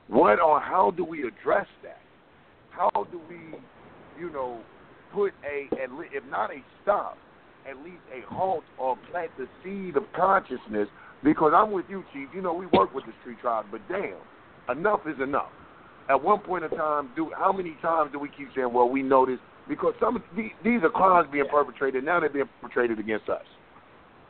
what 0.07 0.39
or 0.39 0.59
how 0.59 0.91
do 0.95 1.03
we 1.03 1.27
address 1.27 1.67
that? 1.83 1.99
How 2.69 2.89
do 3.11 3.19
we, 3.29 3.57
you 4.19 4.31
know, 4.31 4.61
put 5.13 5.33
a 5.43 5.67
at 5.75 5.89
if 6.13 6.23
not 6.29 6.51
a 6.51 6.59
stop, 6.83 7.17
at 7.69 7.77
least 7.77 8.03
a 8.13 8.21
halt 8.33 8.63
or 8.77 8.97
plant 9.11 9.31
the 9.37 9.47
seed 9.63 9.97
of 9.97 10.03
consciousness? 10.15 10.87
Because 11.23 11.51
I'm 11.55 11.71
with 11.71 11.85
you, 11.89 12.03
Chief. 12.13 12.29
You 12.33 12.41
know, 12.41 12.53
we 12.53 12.67
work 12.67 12.93
with 12.93 13.05
the 13.05 13.13
street 13.21 13.39
tribes, 13.41 13.67
but 13.71 13.81
damn, 13.89 14.13
enough 14.77 15.01
is 15.07 15.19
enough. 15.21 15.51
At 16.09 16.23
one 16.23 16.39
point 16.39 16.63
in 16.63 16.69
time, 16.69 17.09
do 17.15 17.31
how 17.35 17.51
many 17.51 17.75
times 17.81 18.11
do 18.13 18.19
we 18.19 18.29
keep 18.29 18.47
saying, 18.55 18.71
"Well, 18.71 18.87
we 18.87 19.01
know 19.01 19.25
this," 19.25 19.39
because 19.67 19.93
some 19.99 20.21
these, 20.35 20.81
are 20.83 20.89
crimes 20.89 21.27
being 21.31 21.47
perpetrated 21.49 22.03
now; 22.03 22.19
they're 22.19 22.29
being 22.29 22.49
perpetrated 22.61 22.99
against 22.99 23.29
us, 23.29 23.45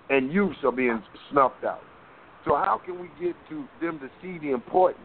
and 0.10 0.32
youths 0.32 0.58
are 0.64 0.72
being 0.72 1.02
snuffed 1.32 1.64
out. 1.64 1.82
So 2.46 2.56
how 2.56 2.82
can 2.84 3.00
we 3.00 3.10
get 3.20 3.36
to 3.50 3.66
them 3.82 4.00
to 4.00 4.10
see 4.22 4.40
the 4.40 4.54
importance 4.54 5.02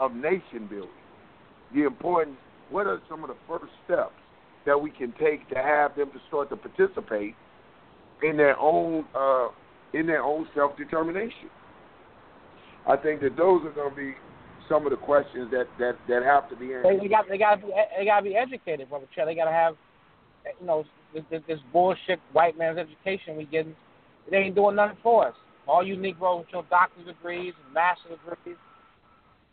of 0.00 0.14
nation 0.14 0.66
building? 0.68 0.88
The 1.74 1.84
importance. 1.84 2.36
What 2.70 2.86
are 2.86 3.00
some 3.08 3.22
of 3.22 3.28
the 3.28 3.36
first 3.46 3.70
steps 3.84 4.14
that 4.64 4.80
we 4.80 4.90
can 4.90 5.12
take 5.20 5.48
to 5.50 5.56
have 5.56 5.94
them 5.96 6.10
to 6.12 6.18
start 6.28 6.48
to 6.50 6.56
participate 6.56 7.34
in 8.22 8.36
their 8.36 8.58
own 8.58 9.04
uh, 9.14 9.48
in 9.92 10.06
their 10.06 10.22
own 10.22 10.48
self 10.54 10.76
determination? 10.76 11.50
I 12.88 12.96
think 12.96 13.20
that 13.20 13.36
those 13.36 13.62
are 13.64 13.70
going 13.70 13.90
to 13.90 13.96
be 13.96 14.14
some 14.68 14.86
of 14.86 14.90
the 14.90 14.96
questions 14.96 15.50
that 15.50 15.66
that 15.78 15.96
that 16.08 16.22
have 16.22 16.48
to 16.50 16.56
be 16.56 16.74
answered. 16.74 17.00
they 17.00 17.08
got 17.08 17.28
they 17.28 17.38
got 17.38 17.56
to 17.56 17.66
be 17.66 17.72
they 17.98 18.04
got 18.04 18.20
to 18.20 18.24
be 18.24 18.36
educated, 18.36 18.88
brother 18.88 19.06
Chet. 19.14 19.26
They 19.26 19.34
got 19.34 19.46
to 19.46 19.52
have 19.52 19.76
you 20.60 20.66
know 20.66 20.84
this, 21.14 21.42
this, 21.46 21.58
bullshit 21.72 22.20
white 22.32 22.58
man's 22.58 22.78
education 22.78 23.36
we 23.36 23.44
getting. 23.44 23.74
They 24.30 24.38
ain't 24.38 24.54
doing 24.54 24.76
nothing 24.76 24.98
for 25.02 25.28
us. 25.28 25.34
All 25.66 25.84
you 25.84 25.96
Negroes 25.96 26.40
with 26.40 26.48
your 26.52 26.64
doctor's 26.68 27.06
degrees 27.06 27.54
and 27.64 27.74
master's 27.74 28.18
degrees, 28.28 28.56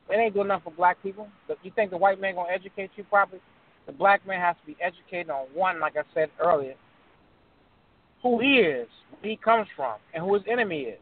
they 0.10 0.16
ain't 0.16 0.34
doing 0.34 0.48
nothing 0.48 0.64
for 0.64 0.72
black 0.72 1.02
people. 1.02 1.28
But 1.48 1.58
you 1.64 1.72
think 1.76 1.92
the 1.92 1.98
white 1.98 2.20
man 2.20 2.36
gonna 2.36 2.52
educate 2.54 2.92
you 2.96 3.04
properly? 3.06 3.42
The 3.86 3.94
black 3.94 4.26
man 4.28 4.40
has 4.40 4.56
to 4.62 4.66
be 4.66 4.78
educated 4.82 5.30
on 5.30 5.48
one, 5.54 5.80
like 5.80 5.96
I 5.98 6.04
said 6.14 6.30
earlier, 6.40 6.76
who 8.22 8.40
he 8.40 8.60
is, 8.60 8.88
where 9.20 9.32
he 9.32 9.38
comes 9.38 9.68
from, 9.76 9.96
and 10.14 10.24
who 10.24 10.34
his 10.34 10.44
enemy 10.50 10.82
is. 10.82 11.00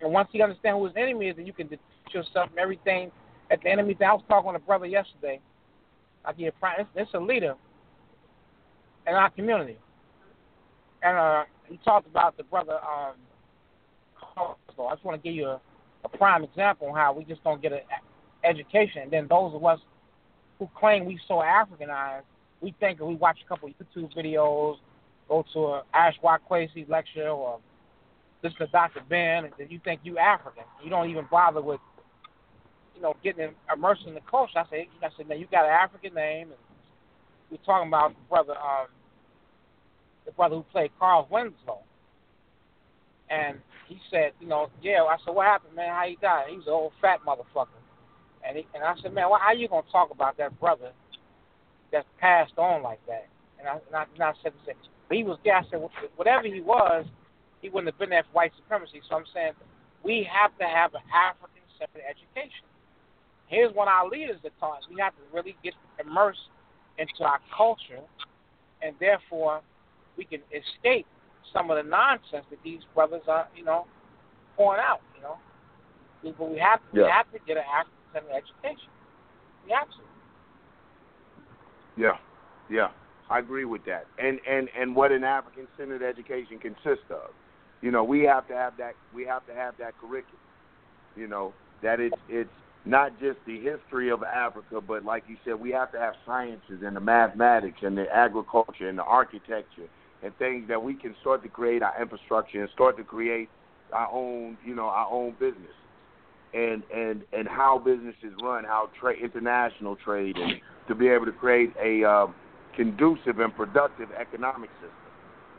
And 0.00 0.12
once 0.12 0.28
you 0.32 0.42
understand 0.42 0.76
who 0.76 0.86
his 0.86 0.96
enemy 0.96 1.28
is, 1.28 1.36
then 1.36 1.46
you 1.46 1.52
can 1.52 1.68
yourself 2.12 2.50
and 2.50 2.58
everything 2.58 3.10
at 3.50 3.62
the 3.62 3.70
enemy. 3.70 3.96
I 4.00 4.12
was 4.12 4.22
talking 4.28 4.50
to 4.52 4.56
a 4.56 4.60
brother 4.60 4.86
yesterday. 4.86 5.40
I 6.24 6.32
give. 6.32 6.52
It's, 6.78 6.88
it's 6.94 7.14
a 7.14 7.18
leader 7.18 7.54
in 9.06 9.14
our 9.14 9.30
community, 9.30 9.78
and 11.02 11.16
uh, 11.16 11.44
he 11.66 11.78
talked 11.84 12.06
about 12.06 12.36
the 12.36 12.44
brother. 12.44 12.74
Um, 12.74 13.14
so 14.76 14.86
I 14.86 14.94
just 14.94 15.04
want 15.04 15.22
to 15.22 15.28
give 15.28 15.34
you 15.34 15.46
a, 15.46 15.60
a 16.04 16.08
prime 16.08 16.44
example 16.44 16.88
on 16.88 16.94
how 16.94 17.12
we 17.12 17.24
just 17.24 17.42
don't 17.44 17.62
get 17.62 17.72
an 17.72 17.80
education, 18.44 19.02
and 19.02 19.10
then 19.10 19.26
those 19.28 19.54
of 19.54 19.64
us 19.64 19.80
who 20.58 20.68
claim 20.78 21.04
we 21.04 21.18
so 21.28 21.34
Africanized, 21.34 22.22
we 22.60 22.74
think 22.80 23.00
we 23.00 23.14
watch 23.14 23.38
a 23.44 23.48
couple 23.48 23.68
of 23.68 23.74
YouTube 23.74 24.14
videos, 24.16 24.76
go 25.28 25.44
to 25.52 25.58
a 25.66 25.82
Ash 25.94 26.14
lecture, 26.22 27.28
or 27.28 27.60
listen 28.42 28.58
to 28.58 28.66
Dr. 28.68 29.00
Ben, 29.08 29.44
and 29.44 29.52
then 29.58 29.68
you 29.70 29.80
think 29.84 30.00
you 30.02 30.18
African. 30.18 30.64
You 30.82 30.90
don't 30.90 31.08
even 31.10 31.26
bother 31.30 31.62
with, 31.62 31.80
you 32.98 33.02
know, 33.02 33.14
getting 33.22 33.50
immersed 33.72 34.02
in 34.06 34.14
the 34.14 34.20
culture. 34.28 34.58
I 34.58 34.64
said, 34.68 34.86
I 35.02 35.08
said, 35.16 35.28
now 35.28 35.36
you 35.36 35.46
got 35.50 35.64
an 35.64 35.70
African 35.70 36.14
name, 36.14 36.48
and 36.48 36.60
we're 37.48 37.64
talking 37.64 37.86
about 37.86 38.10
the 38.10 38.28
brother, 38.28 38.54
um, 38.58 38.88
the 40.26 40.32
brother 40.32 40.56
who 40.56 40.64
played 40.72 40.90
Carl 40.98 41.28
Winslow, 41.30 41.78
and 43.30 43.58
he 43.86 43.98
said, 44.10 44.32
you 44.40 44.48
know, 44.48 44.68
yeah. 44.82 45.04
I 45.04 45.16
said, 45.24 45.34
what 45.34 45.46
happened, 45.46 45.76
man? 45.76 45.94
How 45.94 46.06
he 46.08 46.18
died? 46.20 46.46
He 46.50 46.56
was 46.56 46.66
an 46.66 46.72
old 46.72 46.92
fat 47.00 47.20
motherfucker. 47.26 47.78
And 48.46 48.56
he, 48.56 48.66
and 48.74 48.82
I 48.82 48.94
said, 49.00 49.14
man, 49.14 49.30
well, 49.30 49.40
how 49.40 49.52
you 49.52 49.68
gonna 49.68 49.86
talk 49.92 50.10
about 50.10 50.36
that 50.38 50.58
brother 50.58 50.90
that's 51.92 52.06
passed 52.20 52.58
on 52.58 52.82
like 52.82 53.00
that? 53.06 53.28
And 53.60 53.68
I, 53.68 53.74
and 53.74 53.94
I, 53.94 54.04
and 54.12 54.22
I 54.22 54.32
said, 54.42 54.52
I 54.62 54.66
said, 54.66 54.74
he 55.10 55.22
was. 55.22 55.38
Yeah, 55.44 55.62
I 55.64 55.70
said, 55.70 55.80
whatever 56.16 56.46
he 56.46 56.60
was, 56.60 57.06
he 57.62 57.68
wouldn't 57.68 57.92
have 57.92 57.98
been 57.98 58.10
there 58.10 58.24
for 58.24 58.32
white 58.32 58.52
supremacy. 58.56 59.00
So 59.08 59.16
I'm 59.16 59.24
saying 59.32 59.52
we 60.02 60.28
have 60.28 60.56
to 60.58 60.64
have 60.64 60.94
an 60.94 61.00
African 61.14 61.62
separate 61.78 62.04
education. 62.04 62.66
Here's 63.48 63.70
of 63.70 63.78
our 63.78 64.08
leaders 64.08 64.38
that 64.42 64.52
taught 64.60 64.78
us. 64.78 64.84
We 64.90 65.00
have 65.00 65.14
to 65.14 65.22
really 65.32 65.56
get 65.64 65.74
immersed 65.98 66.38
into 66.98 67.24
our 67.24 67.40
culture, 67.56 68.00
and 68.82 68.94
therefore 69.00 69.62
we 70.16 70.24
can 70.24 70.40
escape 70.52 71.06
some 71.52 71.70
of 71.70 71.82
the 71.82 71.88
nonsense 71.88 72.44
that 72.50 72.58
these 72.62 72.80
brothers 72.94 73.22
are, 73.26 73.48
you 73.56 73.64
know, 73.64 73.86
pouring 74.56 74.82
out. 74.84 75.00
You 75.16 75.22
know, 75.22 75.36
but 76.36 76.50
we 76.50 76.58
have 76.58 76.80
we 76.92 77.00
Yeah. 77.00 77.10
have 77.10 77.30
to 77.32 77.38
get 77.46 77.56
an 77.56 77.64
African 77.64 77.98
centered 78.12 78.32
education. 78.32 78.90
We 79.64 79.72
have 79.72 79.88
to. 79.88 80.02
Yeah, 81.96 82.18
yeah, 82.68 82.90
I 83.30 83.38
agree 83.38 83.64
with 83.64 83.84
that. 83.86 84.06
And 84.18 84.40
and 84.46 84.68
and 84.78 84.94
what 84.94 85.10
an 85.10 85.24
African 85.24 85.66
centered 85.76 86.02
education 86.02 86.58
consists 86.58 87.10
of, 87.10 87.30
you 87.80 87.90
know, 87.90 88.04
we 88.04 88.22
have 88.24 88.46
to 88.48 88.54
have 88.54 88.76
that. 88.76 88.94
We 89.12 89.24
have 89.24 89.46
to 89.46 89.54
have 89.54 89.76
that 89.78 89.96
curriculum. 89.98 90.38
You 91.16 91.28
know, 91.28 91.54
that 91.82 91.98
it's 91.98 92.16
it's 92.28 92.50
not 92.84 93.18
just 93.20 93.38
the 93.46 93.60
history 93.60 94.10
of 94.10 94.22
Africa, 94.22 94.80
but 94.80 95.04
like 95.04 95.24
you 95.28 95.36
said, 95.44 95.54
we 95.54 95.70
have 95.70 95.92
to 95.92 95.98
have 95.98 96.14
sciences 96.24 96.82
and 96.84 96.96
the 96.96 97.00
mathematics 97.00 97.78
and 97.82 97.96
the 97.96 98.06
agriculture 98.12 98.88
and 98.88 98.98
the 98.98 99.02
architecture 99.02 99.88
and 100.22 100.36
things 100.38 100.66
that 100.68 100.82
we 100.82 100.94
can 100.94 101.14
start 101.20 101.42
to 101.42 101.48
create 101.48 101.82
our 101.82 102.00
infrastructure 102.00 102.60
and 102.60 102.70
start 102.74 102.96
to 102.96 103.04
create 103.04 103.48
our 103.92 104.08
own, 104.12 104.56
you 104.64 104.74
know, 104.74 104.86
our 104.86 105.10
own 105.10 105.32
business 105.38 105.74
and 106.54 106.82
and 106.94 107.22
and 107.32 107.46
how 107.46 107.78
businesses 107.78 108.32
run, 108.42 108.64
how 108.64 108.88
trade, 109.00 109.18
international 109.22 109.96
trade, 109.96 110.36
and 110.36 110.54
to 110.88 110.94
be 110.94 111.08
able 111.08 111.26
to 111.26 111.32
create 111.32 111.72
a 111.82 112.04
um, 112.04 112.34
conducive 112.74 113.38
and 113.38 113.54
productive 113.54 114.08
economic 114.18 114.70
system. 114.80 114.90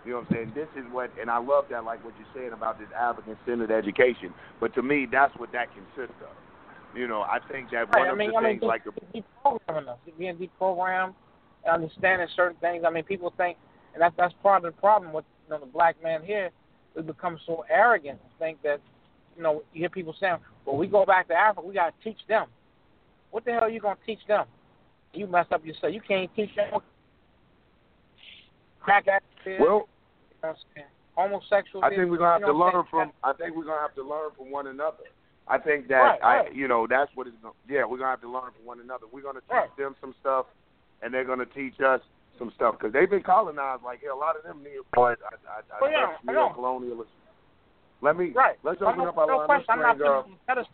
You 0.06 0.12
know 0.12 0.18
what 0.20 0.28
I'm 0.30 0.36
saying? 0.36 0.52
This 0.56 0.68
is 0.76 0.90
what, 0.92 1.12
and 1.20 1.30
I 1.30 1.38
love 1.38 1.66
that, 1.70 1.84
like 1.84 2.04
what 2.04 2.14
you're 2.18 2.34
saying 2.34 2.54
about 2.54 2.80
this 2.80 2.88
African-centered 2.98 3.70
education. 3.70 4.34
But 4.60 4.74
to 4.76 4.82
me, 4.82 5.06
that's 5.12 5.36
what 5.38 5.52
that 5.52 5.68
consists 5.74 6.16
of. 6.22 6.49
You 6.94 7.08
know, 7.08 7.22
I 7.22 7.40
think 7.52 7.70
that 7.72 7.90
Right. 7.90 8.00
one 8.00 8.08
I 8.08 8.12
of 8.12 8.18
mean, 8.18 8.32
the 8.32 8.38
I 8.38 8.42
mean, 8.42 8.60
things, 8.60 8.64
like 8.68 8.84
the 8.84 8.92
de- 8.92 9.24
deprogramming 9.44 9.88
us, 9.88 9.98
being 10.18 10.38
deprogrammed, 10.38 11.14
understanding 11.70 12.28
certain 12.36 12.58
things. 12.58 12.84
I 12.86 12.90
mean, 12.90 13.04
people 13.04 13.32
think, 13.38 13.58
and 13.94 14.02
that's 14.02 14.16
that's 14.18 14.34
part 14.42 14.66
of 14.66 14.74
the 14.74 14.82
problem 14.82 15.14
with 15.14 15.26
you 15.46 15.52
know 15.52 15.60
the 15.60 15.68
black 15.72 16.02
man 16.02 16.24
here. 16.24 16.50
We 16.96 17.04
become 17.04 17.40
so 17.46 17.64
arrogant 17.70 18.20
and 18.22 18.40
think 18.40 18.62
that, 18.64 18.82
you 19.38 19.44
know, 19.44 19.64
you 19.74 19.82
hear 19.82 19.90
people 19.90 20.16
saying, 20.20 20.38
"Well, 20.66 20.78
we 20.78 20.88
go 20.88 21.06
back 21.06 21.28
to 21.28 21.36
Africa, 21.36 21.68
we 21.68 21.74
got 21.76 21.94
to 21.96 22.04
teach 22.04 22.20
them." 22.28 22.48
What 23.32 23.46
the 23.46 23.52
hell 23.52 23.64
are 23.64 23.70
you 23.70 23.80
gonna 23.80 23.98
teach 24.06 24.26
them? 24.28 24.48
You 25.14 25.28
mess 25.28 25.46
up 25.52 25.64
yourself. 25.64 25.94
You 25.94 26.02
can't 26.02 26.34
teach 26.36 26.56
them. 26.56 26.82
Crack 28.80 29.08
addicts, 29.08 29.28
you 29.46 29.60
know 29.60 29.66
well, 29.66 29.90
what 30.42 30.50
I'm 30.50 30.56
saying? 30.74 30.88
homosexuals. 31.16 31.84
I 31.84 31.90
think 31.90 32.10
we're 32.10 32.18
gonna 32.18 32.32
have 32.32 32.42
you 32.42 32.48
to 32.48 32.54
know 32.54 32.60
learn 32.60 32.84
from. 32.90 33.12
I 33.24 33.34
think 33.34 33.56
we're 33.56 33.66
gonna 33.66 33.82
have 33.82 33.96
to 33.96 34.04
learn 34.04 34.32
from 34.38 34.52
one 34.52 34.68
another. 34.68 35.04
I 35.50 35.58
think 35.58 35.88
that 35.88 35.96
Right, 35.98 36.20
I, 36.24 36.38
right. 36.46 36.56
you 36.56 36.68
know, 36.68 36.86
that's 36.88 37.10
what 37.16 37.28
yeah, 37.68 37.84
we're 37.84 37.98
gonna 37.98 38.12
have 38.12 38.22
to 38.22 38.30
learn 38.30 38.52
from 38.56 38.66
one 38.66 38.80
another. 38.80 39.06
We're 39.12 39.24
gonna 39.24 39.42
teach 39.42 39.50
Right. 39.52 39.78
them 39.78 39.96
some 40.00 40.14
stuff, 40.22 40.46
and 41.02 41.12
they're 41.14 41.26
gonna 41.26 41.46
teach 41.48 41.80
us 41.82 42.02
some 42.38 42.52
stuff 42.56 42.76
because 42.78 42.94
they've 42.94 43.10
been 43.10 43.24
colonized. 43.24 43.84
Like 43.84 44.00
yeah, 44.04 44.14
a 44.14 44.16
lot 44.16 44.36
of 44.38 44.44
them 44.44 44.62
neo, 44.64 44.84
I, 44.96 45.00
I, 45.00 45.12
I, 45.12 45.62
Oh, 45.82 45.88
yeah, 45.88 46.16
I 46.28 46.32
know. 46.32 46.48
neo-colonialism. 46.48 47.08
Let 48.02 48.16
me. 48.16 48.32
Right. 48.32 48.58
Let's 48.64 48.82
open 48.82 49.02
up 49.02 49.18
our 49.18 49.28
no 49.28 49.38
line. 49.38 49.46
question. 49.48 49.66
I'm 49.70 49.80
not 49.82 49.98
Let's 49.98 50.00
bring, 50.00 50.12
uh, 50.12 50.22
putting 50.22 50.32
them 50.48 50.58
on. 50.58 50.66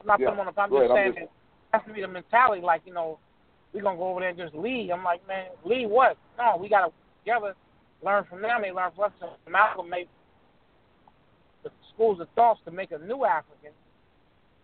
I'm 0.00 0.06
not 0.06 0.20
Yeah. 0.20 0.26
putting 0.30 0.36
them 0.44 0.48
on. 0.48 0.64
I'm 0.64 0.70
Go 0.70 0.80
just 0.80 0.90
ahead, 0.90 1.06
I'm 1.06 1.12
saying 1.14 1.24
just- 1.26 1.32
that 1.72 1.78
has 1.80 1.88
to 1.88 1.94
be 1.94 2.00
the 2.02 2.08
mentality. 2.08 2.60
Like 2.62 2.82
you 2.84 2.92
know, 2.92 3.18
we're 3.72 3.82
gonna 3.82 3.96
go 3.96 4.08
over 4.10 4.20
there 4.20 4.30
and 4.30 4.38
just 4.38 4.54
lead. 4.54 4.90
I'm 4.90 5.04
like, 5.04 5.26
man, 5.28 5.46
lead 5.64 5.86
what? 5.86 6.16
No, 6.38 6.56
we 6.58 6.68
gotta 6.68 6.92
together 7.24 7.54
learn 8.02 8.24
from 8.24 8.42
them. 8.42 8.62
They 8.62 8.72
learn 8.72 8.90
from 8.92 9.04
us. 9.04 9.12
Amalgamate 9.46 10.08
the 10.08 10.12
schools 11.94 12.20
of 12.20 12.28
thoughts 12.34 12.60
to 12.64 12.70
make 12.70 12.92
a 12.92 12.98
new 12.98 13.24
African, 13.24 13.70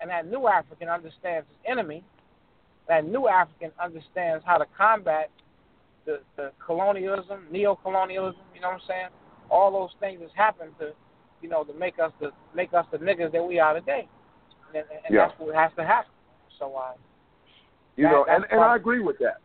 and 0.01 0.11
that 0.11 0.27
new 0.27 0.47
African 0.47 0.89
understands 0.89 1.47
his 1.49 1.71
enemy. 1.71 2.03
That 2.89 3.05
new 3.07 3.29
African 3.29 3.71
understands 3.83 4.45
how 4.47 4.59
to 4.59 4.67
combat 4.77 5.31
the, 6.07 6.21
the 6.37 6.51
colonialism, 6.65 7.47
neo-colonialism. 7.51 8.41
You 8.55 8.61
know 8.61 8.69
what 8.69 8.75
I'm 8.75 8.89
saying? 8.89 9.09
All 9.51 9.71
those 9.71 9.91
things 10.01 10.19
that's 10.21 10.35
happened 10.35 10.73
to, 10.81 10.93
you 11.41 11.49
know, 11.49 11.63
to 11.65 11.73
make 11.75 11.99
us 11.99 12.13
the 12.21 12.31
make 12.55 12.75
us 12.75 12.87
the 12.91 12.99
niggas 12.99 13.33
that 13.33 13.45
we 13.45 13.59
are 13.61 13.75
today, 13.75 14.09
and, 14.69 14.77
and 14.77 15.15
Yeah. 15.15 15.29
that's 15.29 15.39
what 15.39 15.55
has 15.55 15.71
to 15.77 15.85
happen. 15.85 16.11
So, 16.59 16.75
uh, 16.75 16.93
You 17.97 18.05
That- 18.05 18.13
know, 18.13 18.25
and, 18.29 18.45
and 18.51 18.61
I 18.61 18.77
agree 18.77 19.01
with 19.01 19.19
that. 19.19 19.39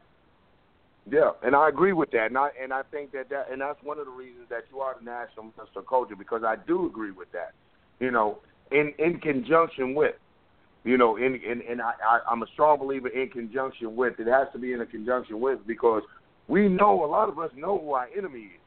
Yeah, 1.08 1.32
and 1.44 1.56
I 1.56 1.70
agree 1.70 1.94
with 1.94 2.10
that, 2.12 2.28
and 2.28 2.38
I 2.38 2.50
and 2.60 2.74
I 2.74 2.82
think 2.84 3.12
that 3.12 3.30
that 3.30 3.50
and 3.52 3.62
that's 3.62 3.82
one 3.84 4.00
of 4.00 4.06
the 4.06 4.12
reasons 4.12 4.50
that 4.50 4.64
you 4.72 4.80
are 4.80 4.96
the 4.98 5.06
national 5.06 5.54
minister 5.56 5.80
of 5.80 5.88
culture 5.88 6.16
because 6.16 6.44
I 6.44 6.56
do 6.56 6.88
agree 6.88 7.12
with 7.12 7.32
that. 7.32 7.54
You 8.00 8.12
know, 8.12 8.40
in 8.72 8.94
in 9.00 9.20
conjunction 9.20 9.96
with, 9.96 10.16
you 10.84 10.98
know, 10.98 11.18
in 11.18 11.36
in 11.36 11.62
and 11.70 11.82
I, 11.82 11.94
I 12.08 12.20
I'm 12.30 12.44
a 12.44 12.48
strong 12.54 12.80
believer 12.80 13.08
in 13.10 13.30
conjunction 13.30 13.96
with. 13.96 14.20
It 14.20 14.28
has 14.28 14.48
to 14.54 14.60
be 14.60 14.74
in 14.74 14.82
a 14.82 14.86
conjunction 14.86 15.40
with 15.40 15.60
because 15.66 16.04
we 16.48 16.68
know 16.68 17.04
a 17.04 17.08
lot 17.08 17.30
of 17.30 17.40
us 17.40 17.52
know 17.56 17.80
who 17.80 17.94
our 17.94 18.08
enemy 18.16 18.40
is. 18.40 18.62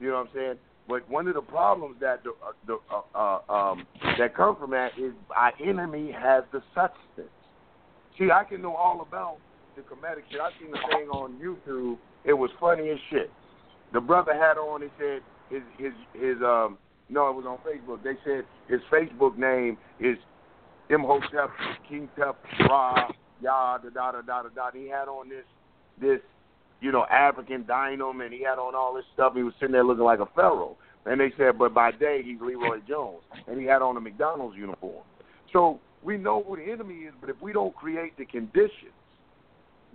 You 0.00 0.08
know 0.08 0.14
what 0.14 0.28
I'm 0.28 0.34
saying? 0.34 0.54
But 0.88 1.08
one 1.08 1.28
of 1.28 1.34
the 1.34 1.42
problems 1.42 1.96
that 2.00 2.24
the, 2.24 2.30
uh, 2.30 2.52
the 2.66 2.78
uh, 2.90 3.40
uh, 3.48 3.52
um, 3.52 3.86
that 4.18 4.34
come 4.34 4.56
from 4.56 4.72
that 4.72 4.90
is 4.98 5.12
our 5.34 5.52
enemy 5.64 6.10
has 6.10 6.42
the 6.52 6.60
substance. 6.74 7.30
See, 8.18 8.30
I 8.30 8.44
can 8.44 8.62
know 8.62 8.74
all 8.74 9.00
about 9.00 9.36
the 9.76 9.82
comedic 9.82 10.24
shit. 10.30 10.40
I 10.40 10.50
seen 10.60 10.70
the 10.72 10.78
thing 10.90 11.08
on 11.08 11.38
YouTube. 11.40 11.98
It 12.24 12.32
was 12.32 12.50
funny 12.58 12.90
as 12.90 12.98
shit. 13.10 13.30
The 13.92 14.00
brother 14.00 14.34
had 14.34 14.58
on. 14.58 14.82
He 14.82 14.88
said 14.98 15.20
his 15.50 15.62
his 15.78 15.92
his 16.14 16.36
um 16.42 16.78
no, 17.12 17.28
it 17.28 17.36
was 17.36 17.44
on 17.46 17.58
Facebook. 17.58 18.02
They 18.02 18.14
said 18.24 18.44
his 18.68 18.80
Facebook 18.90 19.36
name 19.36 19.76
is 20.00 20.16
Imhotep 20.88 21.50
King 21.88 22.08
Tep 22.16 22.36
Ra 22.60 23.08
Ya 23.42 23.78
da 23.78 23.90
da 23.90 24.12
da 24.12 24.22
da 24.22 24.42
da 24.42 24.48
da. 24.48 24.70
He 24.72 24.88
had 24.88 25.08
on 25.08 25.28
this 25.28 25.44
this 26.00 26.20
you 26.80 26.90
know 26.90 27.04
African 27.10 27.64
dynam 27.64 28.24
and 28.24 28.32
he 28.32 28.42
had 28.42 28.58
on 28.58 28.74
all 28.74 28.94
this 28.94 29.04
stuff. 29.14 29.34
He 29.34 29.42
was 29.42 29.52
sitting 29.60 29.72
there 29.72 29.84
looking 29.84 30.04
like 30.04 30.20
a 30.20 30.28
pharaoh. 30.34 30.76
And 31.04 31.20
they 31.20 31.32
said, 31.36 31.58
but 31.58 31.74
by 31.74 31.90
day 31.90 32.22
he's 32.24 32.40
Leroy 32.40 32.78
Jones, 32.86 33.22
and 33.48 33.60
he 33.60 33.66
had 33.66 33.82
on 33.82 33.96
a 33.96 34.00
McDonald's 34.00 34.56
uniform. 34.56 35.02
So 35.52 35.80
we 36.02 36.16
know 36.16 36.44
who 36.46 36.56
the 36.56 36.70
enemy 36.70 36.94
is, 36.94 37.12
but 37.20 37.28
if 37.28 37.34
we 37.42 37.52
don't 37.52 37.74
create 37.74 38.16
the 38.16 38.24
conditions 38.24 38.94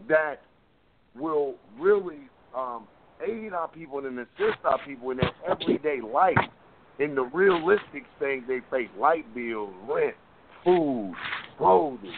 that 0.10 0.42
will 1.16 1.56
really 1.80 2.28
um, 2.54 2.88
aid 3.26 3.54
our 3.54 3.70
people 3.70 4.06
and 4.06 4.20
assist 4.20 4.60
our 4.66 4.80
people 4.86 5.12
in 5.12 5.18
their 5.18 5.32
everyday 5.50 6.02
life, 6.02 6.36
in 7.00 7.16
the 7.16 7.24
realistic 7.24 8.04
things 8.20 8.44
they 8.48 8.60
face, 8.72 8.90
light 8.98 9.34
bills, 9.36 9.74
rent, 9.88 10.16
food, 10.64 11.14
clothing, 11.58 12.14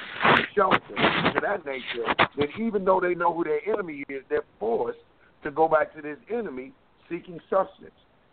shelter, 0.56 0.80
things 0.88 1.36
of 1.36 1.42
that 1.44 1.66
nature, 1.66 2.14
then 2.38 2.48
even 2.60 2.86
though 2.86 3.00
they 3.00 3.14
know 3.14 3.34
who 3.34 3.44
their 3.44 3.62
enemy 3.68 4.04
is, 4.10 4.24
they're 4.30 4.44
forced 4.60 5.00
to 5.44 5.52
go 5.52 5.68
back 5.68 5.94
to 5.96 6.02
this 6.02 6.18
enemy 6.32 6.72
seeking 7.10 7.40
substance. 7.50 7.92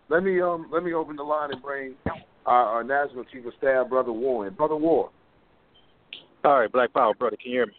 Let 0.08 0.22
me 0.22 0.40
um 0.40 0.68
let 0.72 0.84
me 0.84 0.92
open 0.92 1.16
the 1.16 1.22
line 1.24 1.50
and 1.52 1.60
bring 1.60 1.94
our, 2.46 2.64
our 2.64 2.84
national 2.84 3.24
chief 3.24 3.44
of 3.44 3.52
staff, 3.58 3.88
brother 3.88 4.12
Warren. 4.12 4.54
Brother 4.54 4.76
Warren. 4.76 5.10
All 6.44 6.60
right, 6.60 6.70
Black 6.70 6.92
Power, 6.92 7.12
brother. 7.14 7.36
Can 7.42 7.50
you 7.50 7.58
hear 7.58 7.66
me? 7.66 7.72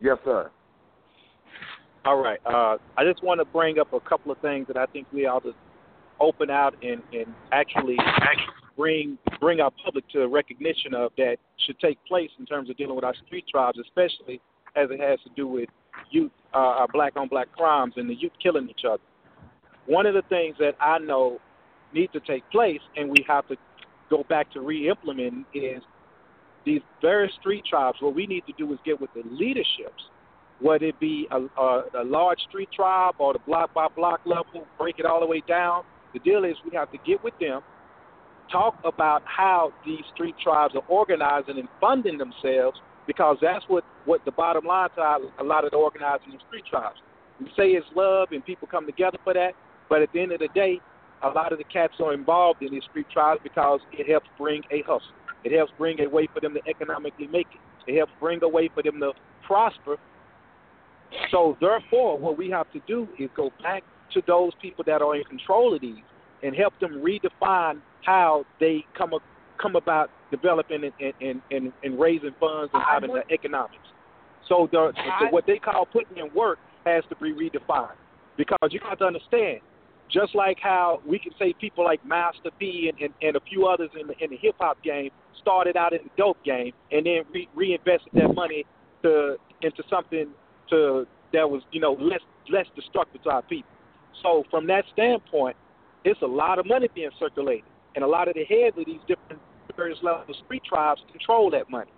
Yes, 0.00 0.18
sir. 0.24 0.50
All 2.04 2.22
right. 2.22 2.38
Uh, 2.44 2.76
I 2.98 3.04
just 3.10 3.22
want 3.22 3.40
to 3.40 3.46
bring 3.46 3.78
up 3.78 3.94
a 3.94 4.00
couple 4.00 4.30
of 4.30 4.38
things 4.38 4.66
that 4.66 4.76
I 4.76 4.84
think 4.86 5.06
we 5.12 5.24
ought 5.24 5.44
to 5.44 5.54
open 6.20 6.50
out 6.50 6.74
and, 6.82 7.02
and 7.12 7.26
actually 7.52 7.96
bring 8.76 9.18
bring 9.40 9.60
our 9.60 9.70
public 9.84 10.08
to 10.08 10.22
a 10.22 10.28
recognition 10.28 10.94
of 10.94 11.12
that 11.16 11.36
should 11.66 11.78
take 11.78 11.98
place 12.06 12.30
in 12.38 12.46
terms 12.46 12.70
of 12.70 12.76
dealing 12.76 12.94
with 12.94 13.04
our 13.04 13.14
street 13.26 13.44
tribes, 13.50 13.78
especially 13.78 14.40
as 14.76 14.88
it 14.90 15.00
has 15.00 15.18
to 15.20 15.30
do 15.36 15.46
with 15.46 15.68
youth, 16.10 16.32
uh, 16.52 16.58
our 16.58 16.88
black 16.88 17.16
on 17.16 17.28
black 17.28 17.50
crimes 17.52 17.94
and 17.96 18.08
the 18.08 18.14
youth 18.14 18.32
killing 18.42 18.68
each 18.68 18.84
other. 18.88 19.02
One 19.86 20.06
of 20.06 20.14
the 20.14 20.22
things 20.28 20.56
that 20.58 20.74
I 20.80 20.98
know 20.98 21.38
needs 21.92 22.12
to 22.12 22.20
take 22.20 22.48
place, 22.50 22.80
and 22.96 23.10
we 23.10 23.24
have 23.28 23.46
to 23.48 23.56
go 24.10 24.24
back 24.28 24.50
to 24.52 24.60
re-implementing, 24.60 25.44
is 25.54 25.82
these 26.64 26.80
various 27.00 27.32
street 27.40 27.64
tribes. 27.68 27.98
What 28.00 28.14
we 28.14 28.26
need 28.26 28.44
to 28.46 28.52
do 28.56 28.72
is 28.72 28.78
get 28.84 29.00
with 29.00 29.10
the 29.14 29.22
leaderships 29.30 30.02
whether 30.60 30.86
it 30.86 30.98
be 31.00 31.26
a, 31.30 31.40
a, 31.60 31.84
a 32.00 32.04
large 32.04 32.38
street 32.48 32.68
tribe 32.74 33.14
or 33.18 33.32
the 33.32 33.38
block 33.40 33.74
by 33.74 33.88
block 33.88 34.20
level, 34.24 34.66
break 34.78 34.98
it 34.98 35.06
all 35.06 35.20
the 35.20 35.26
way 35.26 35.42
down. 35.46 35.82
The 36.14 36.20
deal 36.20 36.44
is 36.44 36.54
we 36.64 36.74
have 36.76 36.90
to 36.92 36.98
get 37.04 37.22
with 37.22 37.34
them, 37.38 37.60
talk 38.50 38.78
about 38.84 39.22
how 39.24 39.72
these 39.84 40.02
street 40.14 40.34
tribes 40.42 40.74
are 40.74 40.84
organizing 40.88 41.58
and 41.58 41.68
funding 41.80 42.16
themselves, 42.16 42.78
because 43.06 43.36
that's 43.42 43.64
what, 43.68 43.84
what 44.06 44.24
the 44.24 44.30
bottom 44.30 44.64
line 44.64 44.88
to 44.96 45.18
a 45.40 45.44
lot 45.44 45.64
of 45.64 45.72
the 45.72 45.76
organizing 45.76 46.34
of 46.34 46.40
street 46.46 46.64
tribes. 46.70 46.96
We 47.40 47.46
say 47.56 47.70
it's 47.70 47.86
love 47.94 48.28
and 48.30 48.44
people 48.44 48.68
come 48.70 48.86
together 48.86 49.18
for 49.24 49.34
that, 49.34 49.52
but 49.90 50.00
at 50.00 50.12
the 50.12 50.20
end 50.20 50.32
of 50.32 50.38
the 50.38 50.48
day, 50.54 50.80
a 51.22 51.28
lot 51.28 51.52
of 51.52 51.58
the 51.58 51.64
cats 51.64 51.94
are 52.00 52.14
involved 52.14 52.62
in 52.62 52.72
these 52.72 52.84
street 52.88 53.06
tribes 53.12 53.40
because 53.42 53.80
it 53.92 54.08
helps 54.08 54.28
bring 54.38 54.62
a 54.70 54.82
hustle. 54.82 55.12
It 55.42 55.52
helps 55.52 55.72
bring 55.76 56.00
a 56.00 56.08
way 56.08 56.28
for 56.32 56.40
them 56.40 56.54
to 56.54 56.60
economically 56.68 57.26
make 57.26 57.48
it. 57.52 57.90
It 57.90 57.98
helps 57.98 58.12
bring 58.20 58.42
a 58.42 58.48
way 58.48 58.70
for 58.72 58.82
them 58.82 59.00
to 59.00 59.12
prosper 59.46 59.98
so 61.30 61.56
therefore, 61.60 62.18
what 62.18 62.36
we 62.36 62.50
have 62.50 62.70
to 62.72 62.80
do 62.86 63.08
is 63.18 63.30
go 63.36 63.50
back 63.62 63.82
to 64.14 64.22
those 64.26 64.52
people 64.60 64.84
that 64.86 65.02
are 65.02 65.16
in 65.16 65.24
control 65.24 65.74
of 65.74 65.80
these 65.80 66.02
and 66.42 66.54
help 66.54 66.78
them 66.80 67.02
redefine 67.02 67.80
how 68.04 68.44
they 68.60 68.84
come 68.96 69.12
a, 69.12 69.18
come 69.60 69.76
about 69.76 70.10
developing 70.30 70.84
and, 70.84 71.12
and, 71.20 71.40
and, 71.50 71.72
and 71.82 71.98
raising 71.98 72.34
funds 72.40 72.70
and 72.74 72.82
having 72.88 73.12
the 73.12 73.22
economics. 73.32 73.76
So 74.48 74.68
the, 74.70 74.92
the 75.20 75.26
what 75.30 75.46
they 75.46 75.58
call 75.58 75.86
putting 75.86 76.18
in 76.18 76.32
work 76.34 76.58
has 76.84 77.02
to 77.08 77.16
be 77.16 77.32
redefined 77.32 77.96
because 78.36 78.68
you 78.70 78.80
got 78.80 78.98
to 78.98 79.04
understand 79.04 79.60
just 80.12 80.34
like 80.34 80.58
how 80.60 81.00
we 81.06 81.18
can 81.18 81.32
say 81.38 81.54
people 81.58 81.84
like 81.84 82.04
Master 82.04 82.50
P 82.58 82.90
and, 82.92 83.00
and, 83.00 83.14
and 83.22 83.36
a 83.36 83.40
few 83.48 83.66
others 83.66 83.90
in 83.98 84.06
the 84.06 84.14
in 84.22 84.30
the 84.30 84.36
hip 84.36 84.54
hop 84.58 84.82
game 84.82 85.10
started 85.40 85.76
out 85.76 85.92
in 85.92 86.00
the 86.04 86.10
dope 86.16 86.42
game 86.44 86.72
and 86.92 87.06
then 87.06 87.22
re- 87.32 87.48
reinvested 87.54 88.12
that 88.12 88.34
money 88.34 88.64
to 89.02 89.36
into 89.62 89.82
something 89.88 90.26
to 90.70 91.06
that 91.32 91.48
was 91.48 91.62
you 91.72 91.80
know 91.80 91.92
less 91.94 92.20
less 92.50 92.66
destructive 92.76 93.22
to 93.22 93.30
our 93.30 93.42
people. 93.42 93.68
So 94.22 94.44
from 94.50 94.66
that 94.68 94.84
standpoint, 94.92 95.56
it's 96.04 96.20
a 96.22 96.26
lot 96.26 96.58
of 96.58 96.66
money 96.66 96.88
being 96.94 97.10
circulated, 97.18 97.64
and 97.94 98.04
a 98.04 98.08
lot 98.08 98.28
of 98.28 98.34
the 98.34 98.44
heads 98.44 98.76
of 98.78 98.84
these 98.86 99.00
different 99.06 99.40
various 99.76 99.98
levels 100.02 100.26
of 100.28 100.36
street 100.44 100.62
tribes 100.64 101.02
control 101.10 101.50
that 101.50 101.70
money. 101.70 101.90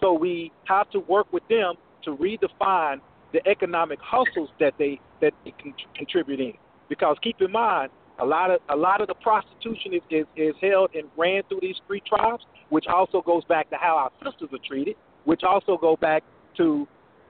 So 0.00 0.12
we 0.12 0.52
have 0.64 0.90
to 0.90 1.00
work 1.00 1.32
with 1.32 1.46
them 1.48 1.74
to 2.04 2.16
redefine 2.16 3.00
the 3.32 3.46
economic 3.48 3.98
hustles 4.00 4.50
that 4.60 4.74
they 4.78 5.00
that 5.20 5.32
they 5.44 5.52
can 5.52 5.74
contribute 5.94 6.40
in. 6.40 6.54
Because 6.88 7.16
keep 7.22 7.40
in 7.40 7.50
mind, 7.50 7.90
a 8.18 8.24
lot 8.24 8.50
of 8.50 8.60
a 8.68 8.76
lot 8.76 9.00
of 9.00 9.08
the 9.08 9.14
prostitution 9.14 9.94
is, 9.94 10.02
is, 10.10 10.26
is 10.36 10.54
held 10.60 10.94
and 10.94 11.04
ran 11.16 11.42
through 11.48 11.60
these 11.62 11.76
street 11.84 12.04
tribes, 12.06 12.44
which 12.68 12.86
also 12.86 13.20
goes 13.22 13.44
back 13.44 13.70
to 13.70 13.76
how 13.76 13.96
our 13.96 14.10
sisters 14.24 14.48
are 14.52 14.64
treated, 14.66 14.96
which 15.24 15.42
also 15.42 15.76
go 15.76 15.96
back 15.96 16.22
to 16.56 16.86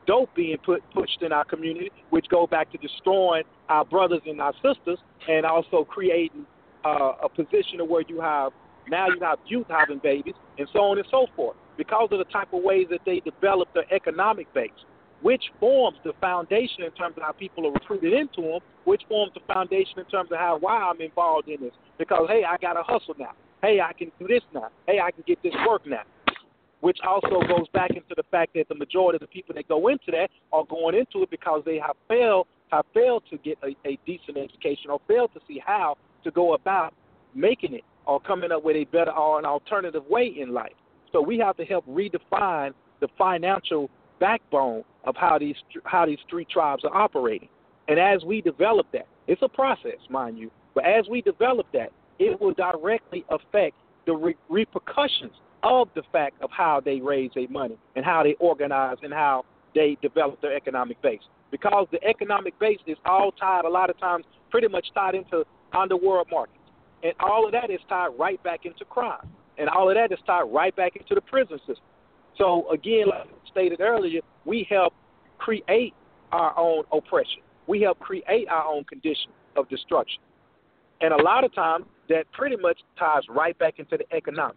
dope 0.07 0.35
being 0.35 0.57
put 0.65 0.83
pushed 0.93 1.23
in 1.23 1.33
our 1.33 1.45
community, 1.45 1.91
which 2.11 2.27
go 2.29 2.47
back 2.47 2.71
to 2.73 2.79
destroying 2.79 3.45
our 3.69 3.85
brothers 3.85 4.23
and 4.27 4.41
our 4.41 4.55
sisters, 4.55 4.99
and 5.29 5.45
also 5.45 5.85
creating 5.85 6.47
uh, 6.85 7.13
a 7.23 7.29
position 7.29 7.81
of 7.81 7.89
where 7.89 8.03
you 8.09 8.21
have 8.21 8.53
now 8.89 9.09
you 9.09 9.19
have 9.21 9.39
youth 9.47 9.67
having 9.69 9.99
babies, 9.99 10.35
and 10.59 10.69
so 10.73 10.81
on 10.81 10.99
and 10.99 11.07
so 11.11 11.27
forth, 11.35 11.57
because 11.77 12.09
of 12.13 12.19
the 12.19 12.25
type 12.27 12.53
of 12.53 12.63
ways 12.63 12.87
that 12.91 13.01
they 13.05 13.21
develop 13.21 13.69
their 13.75 13.93
economic 13.93 14.53
base, 14.55 14.71
which 15.23 15.43
forms 15.59 15.99
the 16.05 16.13
foundation 16.21 16.85
in 16.85 16.93
terms 16.93 17.17
of 17.17 17.25
how 17.25 17.33
people 17.33 17.67
are 17.67 17.73
recruited 17.73 18.13
into 18.13 18.43
them, 18.43 18.61
which 18.85 19.03
forms 19.09 19.33
the 19.35 19.41
foundation 19.53 19.99
in 19.99 20.05
terms 20.05 20.31
of 20.31 20.39
how 20.39 20.59
why 20.61 20.77
I'm 20.77 21.01
involved 21.01 21.49
in 21.49 21.61
this. 21.61 21.73
Because 21.99 22.29
hey, 22.29 22.45
I 22.45 22.57
got 22.59 22.75
to 22.75 22.83
hustle 22.83 23.15
now. 23.19 23.33
Hey, 23.63 23.81
I 23.81 23.93
can 23.93 24.13
do 24.21 24.29
this 24.29 24.43
now. 24.55 24.69
Hey, 24.87 25.01
I 25.01 25.11
can 25.11 25.25
get 25.27 25.43
this 25.43 25.55
work 25.67 25.87
now 25.87 26.03
which 26.87 26.99
also 27.05 27.41
goes 27.49 27.67
back 27.73 27.91
into 27.91 28.15
the 28.17 28.23
fact 28.31 28.55
that 28.55 28.69
the 28.69 28.75
majority 28.77 29.17
of 29.17 29.21
the 29.21 29.27
people 29.27 29.53
that 29.53 29.67
go 29.67 29.89
into 29.89 30.13
that 30.13 30.29
are 30.53 30.65
going 30.67 30.95
into 30.95 31.21
it 31.25 31.31
because 31.33 31.61
they 31.67 31.81
have 31.85 31.97
failed 32.07 32.47
have 32.71 32.85
failed 32.95 33.25
to 33.29 33.37
get 33.39 33.59
a, 33.65 33.75
a 33.89 33.99
decent 34.07 34.37
education 34.37 34.89
or 34.89 35.01
failed 35.09 35.33
to 35.35 35.41
see 35.49 35.61
how 35.67 35.97
to 36.23 36.31
go 36.31 36.55
about 36.55 36.95
making 37.35 37.75
it 37.75 37.83
or 38.07 38.21
coming 38.21 38.53
up 38.53 38.63
with 38.63 38.77
a 38.77 38.85
better 38.85 39.11
or 39.11 39.41
an 39.41 39.45
alternative 39.45 40.05
way 40.09 40.33
in 40.39 40.55
life. 40.55 40.77
So 41.11 41.21
we 41.21 41.39
have 41.39 41.57
to 41.57 41.65
help 41.65 41.85
redefine 41.89 42.71
the 43.01 43.09
financial 43.19 43.91
backbone 44.21 44.85
of 45.03 45.17
how 45.17 45.41
these 45.41 45.57
how 45.83 46.07
these 46.07 46.21
street 46.25 46.49
tribes 46.49 46.85
are 46.85 46.97
operating. 46.97 47.49
And 47.89 47.99
as 47.99 48.23
we 48.25 48.41
develop 48.41 48.87
that, 48.93 49.09
it's 49.27 49.43
a 49.43 49.49
process, 49.49 49.99
mind 50.09 50.39
you, 50.39 50.53
but 50.73 50.85
as 50.85 51.09
we 51.11 51.21
develop 51.21 51.67
that, 51.73 51.91
it 52.21 52.41
will 52.41 52.55
directly 52.55 53.25
affect 53.29 53.75
the 54.07 54.15
re- 54.15 54.37
repercussions 54.49 55.33
of 55.67 55.89
the 55.97 56.03
fact 56.13 56.41
of 56.43 56.51
how 56.57 56.81
they 56.83 57.01
raise 57.01 57.31
their 57.35 57.49
money 57.49 57.77
and 57.97 58.05
how 58.05 58.23
they 58.23 58.35
organize 58.39 58.97
and 59.03 59.13
how 59.13 59.45
they 59.75 59.99
develop 60.01 60.41
their 60.41 60.57
economic 60.57 61.01
base. 61.03 61.21
Because 61.51 61.89
the 61.91 62.03
economic 62.05 62.59
base 62.61 62.79
is 62.87 62.97
all 63.05 63.33
tied 63.33 63.65
a 63.65 63.69
lot 63.69 63.91
of 63.91 63.99
times 63.99 64.25
pretty 64.51 64.69
much 64.69 64.87
tied 64.95 65.17
into 65.17 65.45
underworld 65.77 66.29
markets. 66.31 66.59
And 67.03 67.13
all 67.21 67.45
of 67.45 67.53
that 67.53 67.71
is 67.71 67.81
tied 67.89 68.11
right 68.19 68.43
back 68.45 68.61
into 68.65 68.85
crime. 68.85 69.29
And 69.59 69.69
all 69.69 69.89
of 69.89 69.97
that 69.97 70.13
is 70.13 70.19
tied 70.25 70.43
right 70.43 70.75
back 70.75 70.95
into 70.95 71.15
the 71.15 71.21
prison 71.21 71.59
system. 71.59 71.85
So 72.39 72.71
again, 72.71 73.09
like 73.09 73.27
I 73.27 73.51
stated 73.51 73.81
earlier, 73.81 74.21
we 74.45 74.67
help 74.71 74.95
create 75.39 75.95
our 76.31 76.57
own 76.57 76.85
oppression. 76.93 77.43
We 77.67 77.81
help 77.81 77.99
create 77.99 78.49
our 78.49 78.65
own 78.65 78.85
condition 78.85 79.33
of 79.57 79.69
destruction. 79.69 80.23
And 81.01 81.13
a 81.13 81.23
lot 81.23 81.45
of 81.45 81.53
times 81.55 81.87
that 82.09 82.31
pretty 82.33 82.57
much 82.57 82.79
ties 82.99 83.23
right 83.29 83.59
back 83.59 83.79
into 83.79 83.97
the 83.97 84.17
economic 84.17 84.57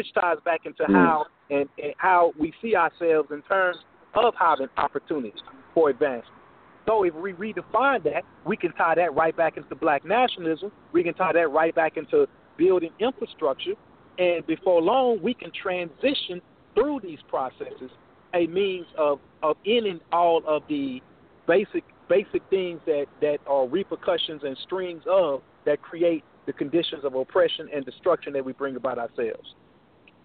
which 0.00 0.14
ties 0.14 0.38
back 0.46 0.60
into 0.64 0.82
mm. 0.84 0.94
how 0.94 1.26
and, 1.50 1.68
and 1.76 1.92
how 1.98 2.32
we 2.38 2.54
see 2.62 2.74
ourselves 2.74 3.28
in 3.30 3.42
terms 3.42 3.76
of 4.14 4.32
having 4.40 4.68
opportunities 4.78 5.38
for 5.74 5.90
advancement. 5.90 6.40
So 6.86 7.02
if 7.02 7.14
we 7.14 7.34
redefine 7.34 8.02
that, 8.04 8.22
we 8.46 8.56
can 8.56 8.72
tie 8.72 8.94
that 8.94 9.14
right 9.14 9.36
back 9.36 9.58
into 9.58 9.74
black 9.74 10.06
nationalism. 10.06 10.72
We 10.94 11.04
can 11.04 11.12
tie 11.12 11.34
that 11.34 11.50
right 11.50 11.74
back 11.74 11.98
into 11.98 12.26
building 12.56 12.92
infrastructure, 12.98 13.74
and 14.18 14.46
before 14.46 14.80
long, 14.80 15.20
we 15.22 15.34
can 15.34 15.52
transition 15.52 16.40
through 16.74 17.00
these 17.02 17.18
processes 17.28 17.90
a 18.32 18.46
means 18.46 18.86
of 18.96 19.18
of 19.42 19.56
ending 19.66 20.00
all 20.12 20.42
of 20.46 20.62
the 20.70 21.02
basic 21.46 21.84
basic 22.08 22.42
things 22.48 22.80
that 22.86 23.04
that 23.20 23.38
are 23.46 23.68
repercussions 23.68 24.40
and 24.44 24.56
strings 24.64 25.02
of 25.06 25.42
that 25.66 25.82
create 25.82 26.24
the 26.46 26.54
conditions 26.54 27.04
of 27.04 27.14
oppression 27.14 27.68
and 27.74 27.84
destruction 27.84 28.32
that 28.32 28.44
we 28.44 28.52
bring 28.54 28.76
about 28.76 28.98
ourselves. 28.98 29.54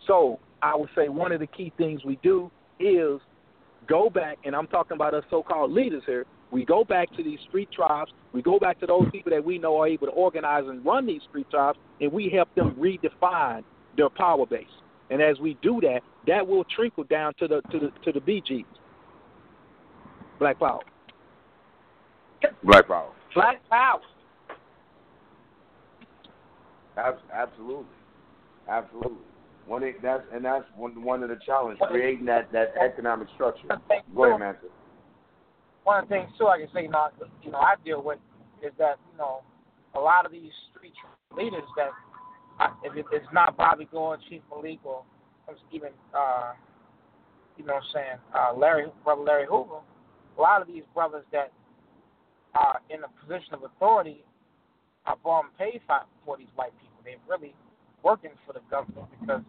So 0.07 0.39
I 0.61 0.75
would 0.75 0.89
say 0.95 1.09
one 1.09 1.31
of 1.31 1.39
the 1.39 1.47
key 1.47 1.71
things 1.77 2.03
we 2.03 2.17
do 2.23 2.51
is 2.79 3.19
go 3.87 4.09
back, 4.09 4.37
and 4.45 4.55
I'm 4.55 4.67
talking 4.67 4.95
about 4.95 5.13
us 5.13 5.23
so-called 5.29 5.71
leaders 5.71 6.03
here. 6.05 6.25
We 6.51 6.65
go 6.65 6.83
back 6.83 7.11
to 7.17 7.23
these 7.23 7.39
street 7.47 7.69
tribes. 7.71 8.11
We 8.33 8.41
go 8.41 8.59
back 8.59 8.79
to 8.79 8.85
those 8.85 9.07
people 9.11 9.31
that 9.31 9.43
we 9.43 9.57
know 9.57 9.81
are 9.81 9.87
able 9.87 10.07
to 10.07 10.13
organize 10.13 10.63
and 10.67 10.85
run 10.85 11.05
these 11.05 11.21
street 11.29 11.49
tribes, 11.49 11.77
and 12.01 12.11
we 12.11 12.29
help 12.29 12.53
them 12.55 12.75
redefine 12.79 13.63
their 13.97 14.09
power 14.09 14.45
base. 14.45 14.65
And 15.09 15.21
as 15.21 15.39
we 15.39 15.57
do 15.61 15.79
that, 15.81 16.01
that 16.27 16.45
will 16.45 16.63
trickle 16.63 17.03
down 17.03 17.33
to 17.39 17.47
the 17.47 17.61
to 17.71 17.79
the 17.79 17.91
to 18.03 18.11
the 18.11 18.19
BGs. 18.19 18.65
Black 20.39 20.59
power. 20.59 20.81
Black 22.63 22.87
power. 22.87 23.11
Black 23.33 23.61
power. 23.69 24.01
Absolutely, 26.97 27.85
absolutely. 28.69 29.17
One 29.67 29.81
that's 30.01 30.23
and 30.31 30.45
that's 30.45 30.65
one 30.75 31.03
one 31.03 31.23
of 31.23 31.29
the 31.29 31.39
challenges 31.45 31.81
creating 31.89 32.25
that 32.25 32.51
that 32.51 32.73
economic 32.77 33.27
structure. 33.33 33.67
Go 34.15 34.25
ahead, 34.25 34.39
man. 34.39 34.55
One 35.83 36.03
of 36.03 36.09
the 36.09 36.15
things 36.15 36.29
too 36.37 36.47
I 36.47 36.59
can 36.59 36.67
say, 36.73 36.87
know, 36.87 37.09
you 37.43 37.51
know, 37.51 37.57
I 37.57 37.75
deal 37.83 38.03
with 38.03 38.19
is 38.63 38.71
that 38.77 38.97
you 39.11 39.17
know 39.17 39.41
a 39.95 39.99
lot 39.99 40.25
of 40.25 40.31
these 40.31 40.51
street 40.71 40.93
leaders 41.35 41.63
that 41.77 41.89
if 42.83 42.93
it's 43.11 43.25
not 43.33 43.57
Bobby 43.57 43.87
Gore, 43.91 44.17
Chief 44.29 44.41
Malik, 44.49 44.79
or 44.83 45.03
even 45.71 45.89
uh, 46.15 46.53
you 47.57 47.65
know 47.65 47.73
what 47.73 47.83
I'm 47.83 47.89
saying, 47.93 48.17
uh, 48.35 48.57
Larry, 48.57 48.85
brother 49.03 49.21
Larry 49.21 49.45
Hoover, 49.49 49.81
a 50.37 50.41
lot 50.41 50.61
of 50.61 50.67
these 50.67 50.83
brothers 50.93 51.25
that 51.31 51.51
are 52.53 52.79
in 52.89 52.99
a 53.03 53.09
position 53.21 53.53
of 53.53 53.63
authority 53.63 54.23
are 55.05 55.17
born 55.23 55.47
paid 55.57 55.81
for, 55.87 56.01
for 56.25 56.37
these 56.37 56.47
white 56.55 56.73
people. 56.79 57.01
They're 57.03 57.15
really 57.29 57.53
working 58.05 58.29
for 58.45 58.53
the 58.53 58.61
government 58.69 59.09
because 59.19 59.41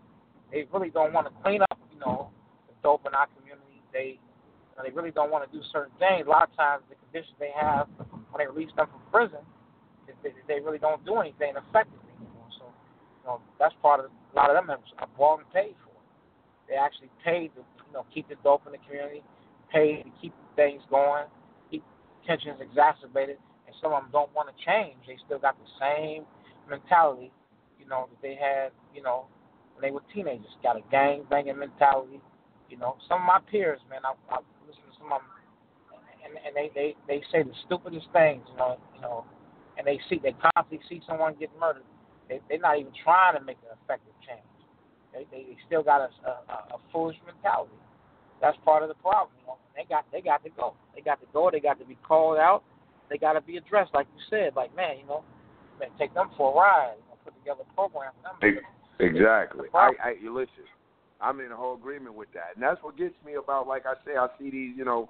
they 0.51 0.65
really 0.73 0.89
don't 0.89 1.13
want 1.13 1.29
to 1.29 1.33
clean 1.45 1.61
up, 1.61 1.77
you 1.93 2.01
know, 2.01 2.33
the 2.67 2.75
dope 2.83 3.05
in 3.05 3.13
our 3.13 3.29
community. 3.37 3.85
They 3.93 4.17
you 4.17 4.75
know, 4.75 4.83
they 4.89 4.97
really 4.97 5.13
don't 5.13 5.31
want 5.31 5.45
to 5.45 5.51
do 5.53 5.63
certain 5.69 5.93
things. 6.01 6.25
A 6.25 6.31
lot 6.33 6.49
of 6.49 6.57
times, 6.57 6.83
the 6.89 6.97
conditions 7.05 7.37
they 7.37 7.53
have 7.53 7.87
when 8.33 8.41
they 8.41 8.49
release 8.49 8.73
them 8.73 8.89
from 8.89 9.05
prison, 9.13 9.45
they, 10.25 10.33
they 10.49 10.65
really 10.65 10.81
don't 10.81 11.05
do 11.05 11.21
anything 11.21 11.53
effectively. 11.53 12.17
Know? 12.17 12.49
So, 12.57 12.65
you 12.73 13.25
know, 13.29 13.37
that's 13.61 13.77
part 13.85 14.01
of 14.01 14.09
a 14.09 14.35
lot 14.35 14.49
of 14.49 14.57
them 14.57 14.73
are 14.73 15.13
bought 15.21 15.45
and 15.45 15.51
paid 15.53 15.77
for. 15.85 15.93
They 16.65 16.81
actually 16.81 17.13
pay 17.21 17.53
to 17.53 17.61
you 17.61 17.93
know 17.93 18.09
keep 18.09 18.33
the 18.33 18.41
dope 18.41 18.65
in 18.65 18.73
the 18.73 18.81
community, 18.89 19.21
pay 19.69 20.01
to 20.01 20.11
keep 20.17 20.33
things 20.57 20.81
going, 20.89 21.29
keep 21.71 21.85
tensions 22.27 22.57
exacerbated, 22.65 23.37
and 23.69 23.77
some 23.85 23.93
of 23.93 24.01
them 24.01 24.09
don't 24.17 24.33
want 24.33 24.49
to 24.49 24.57
change. 24.65 24.97
They 25.05 25.21
still 25.29 25.39
got 25.39 25.61
the 25.61 25.69
same 25.77 26.25
mentality, 26.69 27.31
you 27.87 27.91
know, 27.91 28.11
that 28.11 28.19
they 28.19 28.35
had, 28.35 28.75
you 28.91 29.01
know, 29.01 29.31
when 29.75 29.87
they 29.87 29.95
were 29.95 30.03
teenagers. 30.13 30.51
Got 30.59 30.77
a 30.77 30.83
gang 30.91 31.23
banging 31.31 31.59
mentality. 31.59 32.19
You 32.69 32.77
know, 32.77 32.99
some 33.07 33.23
of 33.23 33.27
my 33.31 33.39
peers, 33.49 33.79
man, 33.89 34.03
I, 34.03 34.11
I 34.35 34.43
listen 34.67 34.83
to 34.91 34.95
some 34.99 35.15
of 35.15 35.23
them, 35.23 35.31
and, 36.27 36.35
and 36.35 36.51
they, 36.51 36.75
they 36.75 36.99
they 37.07 37.23
say 37.31 37.47
the 37.47 37.55
stupidest 37.63 38.11
things. 38.11 38.43
You 38.51 38.59
know, 38.59 38.75
you 38.91 39.01
know, 39.01 39.25
and 39.79 39.87
they 39.87 40.03
see 40.11 40.19
they 40.19 40.35
constantly 40.35 40.83
see 40.91 40.99
someone 41.07 41.39
get 41.39 41.55
murdered. 41.63 41.87
They 42.29 42.43
they're 42.51 42.59
not 42.59 42.83
even 42.83 42.91
trying 43.07 43.39
to 43.39 43.43
make 43.47 43.63
an 43.63 43.79
effective 43.79 44.19
change. 44.27 44.43
They 45.15 45.31
they, 45.31 45.55
they 45.55 45.57
still 45.71 45.87
got 45.87 46.03
a, 46.03 46.11
a 46.27 46.75
a 46.75 46.79
foolish 46.91 47.23
mentality. 47.23 47.79
That's 48.43 48.59
part 48.67 48.83
of 48.83 48.91
the 48.91 48.99
problem. 48.99 49.31
You 49.39 49.55
know, 49.55 49.59
they 49.79 49.87
got 49.87 50.11
they 50.11 50.27
got 50.27 50.43
to 50.43 50.51
go. 50.51 50.75
They 50.91 51.07
got 51.07 51.23
to 51.23 51.31
go. 51.31 51.55
They 51.55 51.63
got 51.63 51.79
to 51.79 51.87
be 51.87 51.97
called 52.03 52.43
out. 52.43 52.67
They 53.07 53.19
got 53.19 53.39
to 53.39 53.41
be 53.47 53.63
addressed, 53.63 53.95
like 53.95 54.11
you 54.11 54.23
said. 54.27 54.59
Like 54.59 54.75
man, 54.75 54.99
you 54.99 55.07
know, 55.07 55.23
man, 55.79 55.95
take 56.03 56.11
them 56.19 56.35
for 56.35 56.51
a 56.51 56.57
ride. 56.59 56.99
You 57.47 57.53
know, 57.53 57.59
put 57.77 57.95
together 57.95 58.13
program. 58.43 58.63
Exactly. 58.99 59.69
I, 59.75 59.91
I 60.03 60.15
listen. 60.31 60.51
I'm 61.21 61.41
in 61.41 61.51
a 61.51 61.57
whole 61.57 61.77
agreement 61.77 62.15
with 62.15 62.29
that, 62.35 62.55
and 62.55 62.63
that's 62.63 62.83
what 62.83 62.99
gets 62.99 63.15
me 63.25 63.35
about. 63.35 63.67
Like 63.67 63.85
I 63.87 63.95
say, 64.05 64.17
I 64.19 64.27
see 64.39 64.51
these, 64.51 64.77
you 64.77 64.85
know, 64.85 65.09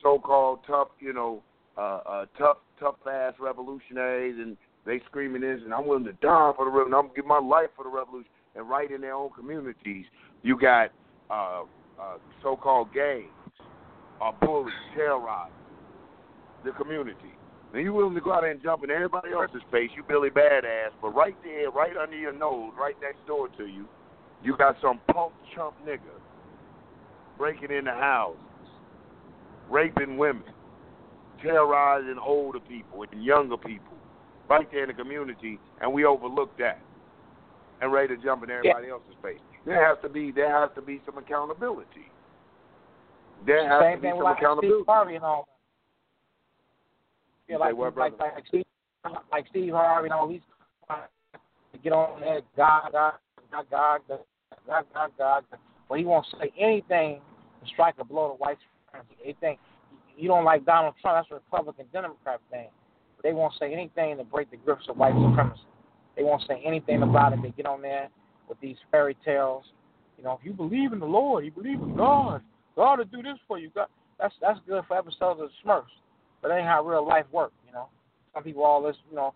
so-called 0.00 0.60
tough, 0.66 0.88
you 1.00 1.12
know, 1.12 1.42
uh, 1.76 2.00
uh, 2.06 2.26
tough, 2.38 2.58
tough 2.78 2.94
ass 3.10 3.34
revolutionaries, 3.40 4.36
and 4.38 4.56
they 4.86 5.00
screaming 5.06 5.42
this, 5.42 5.60
and 5.64 5.74
I'm 5.74 5.88
willing 5.88 6.04
to 6.04 6.12
die 6.12 6.52
for 6.54 6.64
the 6.64 6.70
revolution. 6.70 6.94
I'm 6.94 7.02
gonna 7.06 7.16
give 7.16 7.26
my 7.26 7.40
life 7.40 7.70
for 7.74 7.84
the 7.84 7.90
revolution, 7.90 8.30
and 8.54 8.68
right 8.68 8.90
in 8.90 9.00
their 9.00 9.14
own 9.14 9.30
communities, 9.30 10.06
you 10.42 10.56
got 10.56 10.92
uh, 11.30 11.62
uh, 12.00 12.18
so-called 12.42 12.94
gangs, 12.94 13.26
uh, 14.22 14.30
bullies, 14.40 14.72
terrorizing 14.94 15.52
the 16.64 16.70
community. 16.72 17.34
And 17.72 17.82
you 17.82 17.92
willing 17.92 18.14
to 18.14 18.20
go 18.20 18.32
out 18.32 18.42
there 18.42 18.50
and 18.50 18.62
jump 18.62 18.84
in 18.84 18.90
everybody 18.90 19.32
else's 19.32 19.62
face, 19.70 19.90
you 19.96 20.02
Billy 20.02 20.30
Badass, 20.30 20.90
but 21.00 21.10
right 21.10 21.36
there, 21.44 21.70
right 21.70 21.96
under 21.96 22.16
your 22.16 22.32
nose, 22.32 22.72
right 22.78 22.96
next 23.00 23.24
door 23.26 23.48
to 23.56 23.66
you, 23.66 23.86
you 24.42 24.56
got 24.56 24.76
some 24.82 25.00
punk 25.12 25.32
chump 25.54 25.74
nigga 25.86 26.00
breaking 27.38 27.70
into 27.70 27.90
houses, 27.92 28.40
raping 29.70 30.18
women, 30.18 30.44
terrorizing 31.42 32.18
older 32.24 32.60
people 32.60 33.04
and 33.10 33.24
younger 33.24 33.56
people, 33.56 33.96
right 34.48 34.70
there 34.72 34.82
in 34.82 34.88
the 34.88 34.94
community, 34.94 35.58
and 35.80 35.92
we 35.92 36.04
overlook 36.04 36.56
that 36.58 36.80
and 37.80 37.92
ready 37.92 38.14
to 38.14 38.22
jump 38.22 38.42
in 38.44 38.50
everybody 38.50 38.88
yeah. 38.88 38.92
else's 38.92 39.14
face. 39.22 39.38
There 39.64 39.86
has 39.86 39.98
to 40.02 40.08
be 40.08 40.32
there 40.32 40.50
has 40.60 40.70
to 40.74 40.82
be 40.82 41.00
some 41.06 41.18
accountability. 41.18 42.10
There 43.46 43.68
has 43.68 43.80
Same 43.82 43.96
to 43.96 44.02
be 44.02 44.08
some 44.08 44.26
accountability. 44.26 44.68
Steve 44.68 44.86
Harvey 44.86 45.14
and 45.16 45.24
all. 45.24 45.48
Yeah, 47.50 47.56
like, 47.56 47.76
what, 47.76 47.96
like, 47.96 48.16
like, 48.20 48.44
Steve, 48.46 48.64
like 49.32 49.44
Steve 49.50 49.72
Harvey, 49.72 50.06
you 50.06 50.10
know, 50.10 50.28
he's 50.28 50.40
to 51.72 51.78
get 51.82 51.92
on 51.92 52.20
there, 52.20 52.42
God, 52.56 52.90
God, 52.92 53.14
God, 53.50 53.66
God, 53.70 54.00
God, 54.66 54.84
God, 54.94 55.10
God, 55.18 55.44
but 55.88 55.98
he 55.98 56.04
won't 56.04 56.26
say 56.40 56.52
anything 56.56 57.20
to 57.60 57.68
strike 57.72 57.96
a 57.98 58.04
blow 58.04 58.28
to 58.28 58.34
white 58.34 58.56
supremacy. 58.86 59.16
They 59.24 59.36
think 59.40 59.58
you 60.16 60.28
don't 60.28 60.44
like 60.44 60.64
Donald 60.64 60.94
Trump. 61.02 61.16
That's 61.18 61.30
a 61.32 61.34
Republican 61.34 61.86
Democrat 61.92 62.40
thing. 62.52 62.68
They 63.24 63.32
won't 63.32 63.54
say 63.58 63.72
anything 63.72 64.16
to 64.18 64.24
break 64.24 64.50
the 64.52 64.56
grips 64.56 64.84
of 64.88 64.96
white 64.96 65.14
supremacy. 65.14 65.62
They 66.16 66.22
won't 66.22 66.42
say 66.46 66.62
anything 66.64 67.02
about 67.02 67.32
it. 67.32 67.40
They 67.42 67.50
get 67.50 67.66
on 67.66 67.82
there 67.82 68.08
with 68.48 68.60
these 68.60 68.76
fairy 68.92 69.16
tales. 69.24 69.64
You 70.18 70.24
know, 70.24 70.38
if 70.38 70.46
you 70.46 70.52
believe 70.52 70.92
in 70.92 71.00
the 71.00 71.06
Lord, 71.06 71.44
you 71.44 71.50
believe 71.50 71.80
in 71.80 71.96
God. 71.96 72.42
God 72.76 72.98
will 72.98 73.04
do 73.06 73.22
this 73.22 73.38
for 73.48 73.58
you. 73.58 73.70
God, 73.74 73.88
that's 74.20 74.34
that's 74.40 74.60
good 74.68 74.84
for 74.86 74.96
episodes 74.96 75.40
of 75.40 75.48
the 75.48 75.68
Smurfs, 75.68 75.84
but 76.42 76.50
it 76.50 76.54
ain't 76.54 76.66
how 76.66 76.84
real 76.84 77.06
life 77.06 77.26
works. 77.32 77.54
You 77.66 77.72
know, 77.72 77.88
some 78.34 78.42
people 78.42 78.64
all 78.64 78.82
this, 78.82 78.96
you 79.08 79.16
know, 79.16 79.34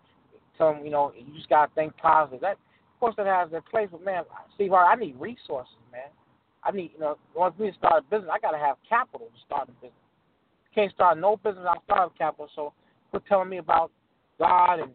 tell 0.57 0.73
them, 0.73 0.85
you 0.85 0.91
know, 0.91 1.13
you 1.17 1.35
just 1.35 1.49
gotta 1.49 1.71
think 1.75 1.97
positive. 1.97 2.41
That, 2.41 2.53
of 2.53 3.01
course, 3.01 3.15
that 3.17 3.27
has 3.27 3.51
their 3.51 3.63
place, 3.63 3.89
but 3.91 4.05
man, 4.05 4.25
Steve 4.55 4.73
I 4.73 4.95
need 4.95 5.19
resources, 5.19 5.75
man. 5.93 6.11
I 6.63 6.71
need, 6.71 6.93
you 6.95 7.01
know, 7.01 7.19
once 7.35 7.55
we 7.59 7.73
start 7.77 8.05
a 8.07 8.11
business, 8.11 8.31
I 8.33 8.39
gotta 8.39 8.59
have 8.59 8.77
capital 8.89 9.27
to 9.27 9.41
start 9.45 9.69
a 9.69 9.73
business. 9.73 9.93
Can't 10.75 10.93
start 10.93 11.19
no 11.19 11.37
business 11.37 11.67
outside 11.69 12.05
of 12.05 12.15
capital. 12.17 12.49
So 12.57 12.73
quit 13.11 13.23
telling 13.29 13.49
me 13.49 13.59
about 13.59 13.91
God 14.39 14.81
and 14.81 14.93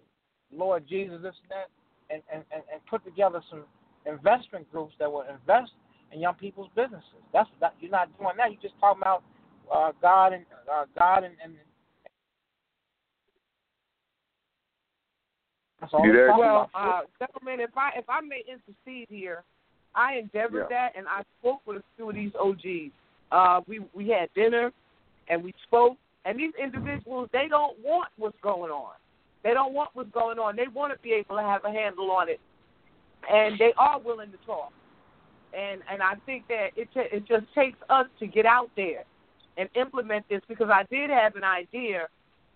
Lord 0.52 0.88
Jesus, 0.88 1.22
this 1.22 1.36
and 1.44 1.52
that, 1.52 1.68
and, 2.10 2.23
and, 2.34 2.44
and, 2.52 2.64
and 2.73 2.81
put 2.90 3.06
together 3.06 3.41
some 3.49 3.64
investment 4.06 4.69
groups 4.72 4.94
that 4.99 5.11
will 5.11 5.26
invest 5.30 5.72
in 6.11 6.19
young 6.19 6.34
people's 6.34 6.69
businesses. 6.76 7.03
That's 7.34 7.49
that 7.61 7.76
you're 7.80 7.91
not 7.91 8.10
doing 8.18 8.34
that. 8.38 8.52
You're 8.52 8.61
just 8.61 8.80
talking 8.80 9.02
about 9.02 9.23
uh, 9.73 9.91
God 10.02 10.34
and 10.34 10.45
uh, 10.72 10.86
God 10.98 11.23
and, 11.23 11.36
and 11.44 11.53
that's 11.53 11.60
all. 11.60 11.65
You 15.52 15.60
Well, 16.38 16.69
uh, 16.73 17.01
gentlemen, 17.19 17.60
if 17.60 17.76
I 17.77 17.91
if 17.95 18.06
I 18.10 18.22
may 18.22 18.43
intercede 18.47 19.07
here, 19.10 19.43
I 19.95 20.15
endeavored 20.15 20.68
yeah. 20.69 20.89
that, 20.91 20.97
and 20.97 21.07
I 21.07 21.23
spoke 21.39 21.61
with 21.65 21.77
a 21.77 21.84
few 21.95 22.10
of 22.10 22.15
these 22.15 22.31
OGs. 22.39 22.91
Uh, 23.31 23.61
we 23.68 23.80
we 23.93 24.10
had 24.10 24.30
dinner 24.35 24.72
and 25.30 25.43
we 25.43 25.53
spoke. 25.68 25.97
And 26.26 26.38
these 26.38 26.51
individuals, 26.61 27.30
they 27.31 27.47
don't 27.49 27.77
want 27.80 28.10
what's 28.18 28.38
going 28.41 28.72
on. 28.72 28.93
They 29.43 29.53
don't 29.53 29.73
want 29.73 29.91
what's 29.93 30.11
going 30.11 30.38
on. 30.38 30.56
They 30.56 30.68
want 30.73 30.91
to 30.93 30.99
be 30.99 31.14
able 31.14 31.38
to 31.38 31.41
have 31.41 31.64
a 31.64 31.72
handle 31.72 32.11
on 32.11 32.27
it, 32.27 32.41
and 33.31 33.57
they 33.57 33.72
are 33.77 33.99
willing 33.99 34.31
to 34.31 34.38
talk. 34.45 34.73
And 35.57 35.81
and 35.89 36.03
I 36.03 36.15
think 36.26 36.47
that 36.49 36.69
it 36.76 36.89
t- 36.93 37.15
it 37.15 37.26
just 37.26 37.45
takes 37.56 37.77
us 37.89 38.06
to 38.19 38.27
get 38.27 38.45
out 38.45 38.69
there 38.76 39.06
and 39.57 39.69
implement 39.76 40.27
this 40.30 40.41
because 40.49 40.69
I 40.69 40.84
did 40.91 41.10
have 41.10 41.35
an 41.35 41.45
idea 41.45 42.07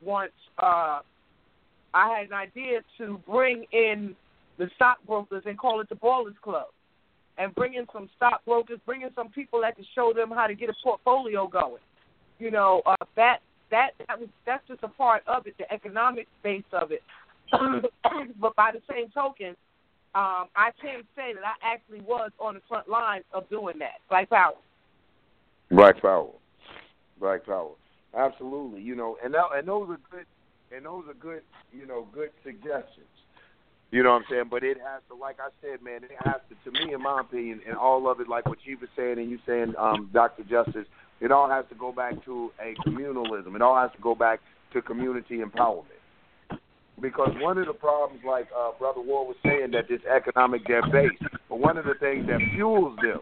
once. 0.01 0.33
Uh, 0.57 0.99
I 1.93 2.17
had 2.17 2.27
an 2.27 2.33
idea 2.33 2.81
to 2.97 3.21
bring 3.27 3.65
in 3.71 4.15
the 4.57 4.69
stockbrokers 4.75 5.43
and 5.45 5.57
call 5.57 5.81
it 5.81 5.89
the 5.89 5.95
Ballers 5.95 6.39
Club, 6.41 6.67
and 7.37 7.53
bring 7.55 7.73
in 7.73 7.85
some 7.93 8.09
stockbrokers, 8.15 8.79
bring 8.85 9.01
in 9.01 9.09
some 9.15 9.29
people 9.29 9.61
that 9.61 9.75
can 9.75 9.85
show 9.95 10.13
them 10.13 10.31
how 10.31 10.47
to 10.47 10.55
get 10.55 10.69
a 10.69 10.73
portfolio 10.83 11.47
going 11.47 11.81
you 12.39 12.51
know, 12.51 12.81
uh, 12.85 12.95
that 13.15 13.39
that 13.71 13.91
that 14.07 14.19
was 14.19 14.29
that's 14.45 14.67
just 14.67 14.83
a 14.83 14.87
part 14.87 15.23
of 15.27 15.47
it, 15.47 15.55
the 15.57 15.71
economic 15.71 16.27
base 16.43 16.63
of 16.73 16.91
it. 16.91 17.01
but 18.39 18.55
by 18.55 18.71
the 18.73 18.81
same 18.91 19.09
token, 19.09 19.55
um, 20.15 20.47
I 20.55 20.71
can 20.81 21.03
say 21.15 21.33
that 21.33 21.43
I 21.43 21.73
actually 21.73 22.01
was 22.01 22.31
on 22.39 22.55
the 22.55 22.61
front 22.67 22.89
lines 22.89 23.23
of 23.33 23.49
doing 23.49 23.79
that. 23.79 24.01
Black 24.09 24.29
Power. 24.29 24.55
Black 25.71 26.01
Power. 26.01 26.29
Black 27.19 27.45
Power. 27.45 27.71
Absolutely. 28.15 28.81
You 28.81 28.95
know, 28.95 29.17
and 29.23 29.33
that, 29.33 29.45
and 29.55 29.67
those 29.67 29.89
are 29.89 29.99
good 30.11 30.25
and 30.75 30.85
those 30.85 31.03
are 31.07 31.13
good, 31.13 31.41
you 31.71 31.85
know, 31.85 32.07
good 32.13 32.29
suggestions. 32.43 33.07
You 33.91 34.01
know 34.01 34.11
what 34.11 34.23
I'm 34.23 34.25
saying? 34.29 34.43
But 34.49 34.63
it 34.63 34.77
has 34.77 35.01
to, 35.09 35.15
like 35.15 35.37
I 35.39 35.49
said, 35.61 35.83
man, 35.83 36.03
it 36.03 36.11
has 36.25 36.41
to, 36.49 36.71
to 36.71 36.85
me, 36.85 36.93
in 36.93 37.01
my 37.01 37.21
opinion, 37.21 37.61
and 37.67 37.77
all 37.77 38.09
of 38.09 38.19
it, 38.19 38.27
like 38.27 38.47
what 38.47 38.57
you 38.63 38.77
were 38.79 38.89
saying 38.95 39.19
and 39.19 39.29
you 39.29 39.37
saying, 39.45 39.75
um, 39.77 40.09
Dr. 40.11 40.43
Justice, 40.43 40.87
it 41.21 41.31
all 41.31 41.47
has 41.47 41.65
to 41.69 41.75
go 41.75 41.91
back 41.91 42.23
to 42.25 42.51
a 42.59 42.73
communalism. 42.89 43.55
It 43.55 43.61
all 43.61 43.77
has 43.77 43.91
to 43.95 44.01
go 44.01 44.15
back 44.15 44.39
to 44.73 44.81
community 44.81 45.39
empowerment. 45.39 45.85
Because 46.99 47.29
one 47.39 47.57
of 47.59 47.67
the 47.67 47.73
problems, 47.73 48.23
like 48.25 48.47
uh, 48.57 48.71
Brother 48.79 49.01
Ward 49.01 49.27
was 49.27 49.37
saying, 49.43 49.71
that 49.71 49.87
this 49.87 50.01
economic 50.09 50.65
debt 50.65 50.83
base, 50.91 51.11
but 51.49 51.59
one 51.59 51.77
of 51.77 51.85
the 51.85 51.93
things 51.99 52.25
that 52.27 52.39
fuels 52.55 52.97
them 53.01 53.19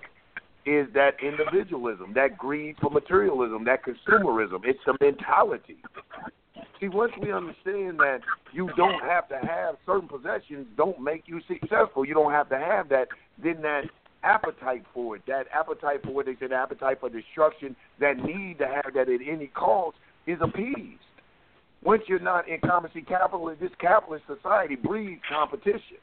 is 0.65 0.87
that 0.93 1.15
individualism, 1.21 2.13
that 2.13 2.37
greed 2.37 2.75
for 2.79 2.89
materialism, 2.89 3.65
that 3.65 3.81
consumerism. 3.83 4.61
It's 4.63 4.79
the 4.85 4.95
mentality. 5.01 5.77
See, 6.81 6.87
once 6.87 7.13
we 7.21 7.31
understand 7.31 7.99
that 7.99 8.21
you 8.51 8.67
don't 8.75 9.01
have 9.03 9.29
to 9.29 9.37
have 9.37 9.75
certain 9.85 10.09
possessions, 10.09 10.65
don't 10.75 10.99
make 10.99 11.23
you 11.27 11.39
successful. 11.47 12.03
You 12.03 12.15
don't 12.15 12.31
have 12.31 12.49
to 12.49 12.57
have 12.57 12.89
that. 12.89 13.07
Then 13.41 13.61
that 13.61 13.83
appetite 14.23 14.83
for 14.91 15.15
it, 15.15 15.21
that 15.27 15.45
appetite 15.53 16.01
for 16.03 16.09
what 16.09 16.25
they 16.25 16.35
said, 16.39 16.51
appetite 16.51 16.99
for 16.99 17.09
destruction, 17.09 17.75
that 17.99 18.17
need 18.17 18.57
to 18.57 18.65
have 18.65 18.93
that 18.95 19.09
at 19.09 19.19
any 19.27 19.47
cost 19.47 19.95
is 20.25 20.39
appeased. 20.41 20.99
Once 21.83 22.01
you're 22.07 22.19
not 22.19 22.47
in 22.49 22.59
common, 22.61 22.89
capitalist, 23.07 23.59
this 23.61 23.71
capitalist 23.79 24.25
society 24.27 24.75
breeds 24.75 25.21
competition. 25.31 25.97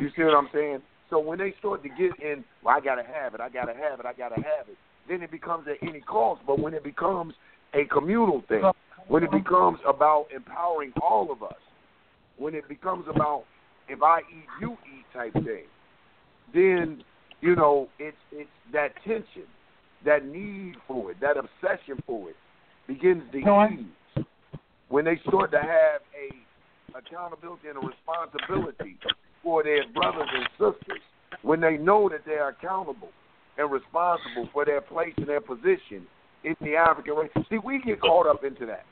You 0.00 0.08
see 0.16 0.22
what 0.22 0.34
I'm 0.34 0.48
saying? 0.52 0.82
So 1.10 1.18
when 1.18 1.38
they 1.38 1.52
start 1.58 1.82
to 1.82 1.88
get 1.88 2.18
in, 2.20 2.44
well, 2.64 2.76
I 2.76 2.80
gotta 2.80 3.04
have 3.04 3.34
it, 3.34 3.40
I 3.40 3.48
gotta 3.48 3.74
have 3.74 4.00
it, 4.00 4.06
I 4.06 4.12
gotta 4.12 4.36
have 4.36 4.68
it, 4.68 4.76
then 5.08 5.22
it 5.22 5.30
becomes 5.30 5.66
at 5.68 5.86
any 5.86 6.00
cost. 6.00 6.42
But 6.46 6.58
when 6.58 6.74
it 6.74 6.82
becomes 6.82 7.34
a 7.74 7.84
communal 7.84 8.42
thing, 8.48 8.62
when 9.08 9.22
it 9.22 9.30
oh. 9.32 9.38
becomes 9.38 9.78
about 9.86 10.26
empowering 10.34 10.92
all 11.02 11.30
of 11.30 11.42
us, 11.42 11.58
when 12.36 12.54
it 12.54 12.68
becomes 12.68 13.04
about 13.08 13.44
if 13.88 14.02
I 14.02 14.20
eat, 14.20 14.46
you 14.60 14.72
eat 14.72 15.04
type 15.12 15.32
thing, 15.34 15.64
then 16.52 17.04
you 17.40 17.54
know 17.54 17.88
it's 17.98 18.16
it's 18.32 18.48
that 18.72 18.92
tension, 19.04 19.46
that 20.04 20.24
need 20.24 20.76
for 20.86 21.10
it, 21.10 21.18
that 21.20 21.36
obsession 21.36 22.02
for 22.06 22.30
it 22.30 22.36
begins 22.86 23.22
to 23.32 23.38
ease 23.38 24.24
when 24.88 25.04
they 25.04 25.20
start 25.26 25.50
to 25.50 25.58
have 25.58 26.00
a 26.14 26.98
accountability 26.98 27.68
and 27.68 27.76
a 27.76 27.86
responsibility 27.86 28.96
for 29.42 29.62
their 29.62 29.86
brothers 29.92 30.28
and 30.32 30.48
sisters. 30.52 31.02
When 31.42 31.60
they 31.60 31.76
know 31.76 32.08
that 32.08 32.20
they 32.24 32.34
are 32.34 32.50
accountable 32.50 33.10
and 33.58 33.70
responsible 33.70 34.48
for 34.52 34.64
their 34.64 34.80
place 34.80 35.12
and 35.16 35.26
their 35.26 35.40
position 35.40 36.06
in 36.44 36.54
the 36.60 36.76
African 36.76 37.14
race. 37.14 37.30
See, 37.50 37.58
we 37.58 37.80
get 37.80 38.00
caught 38.00 38.26
up 38.26 38.44
into 38.44 38.66
that. 38.66 38.84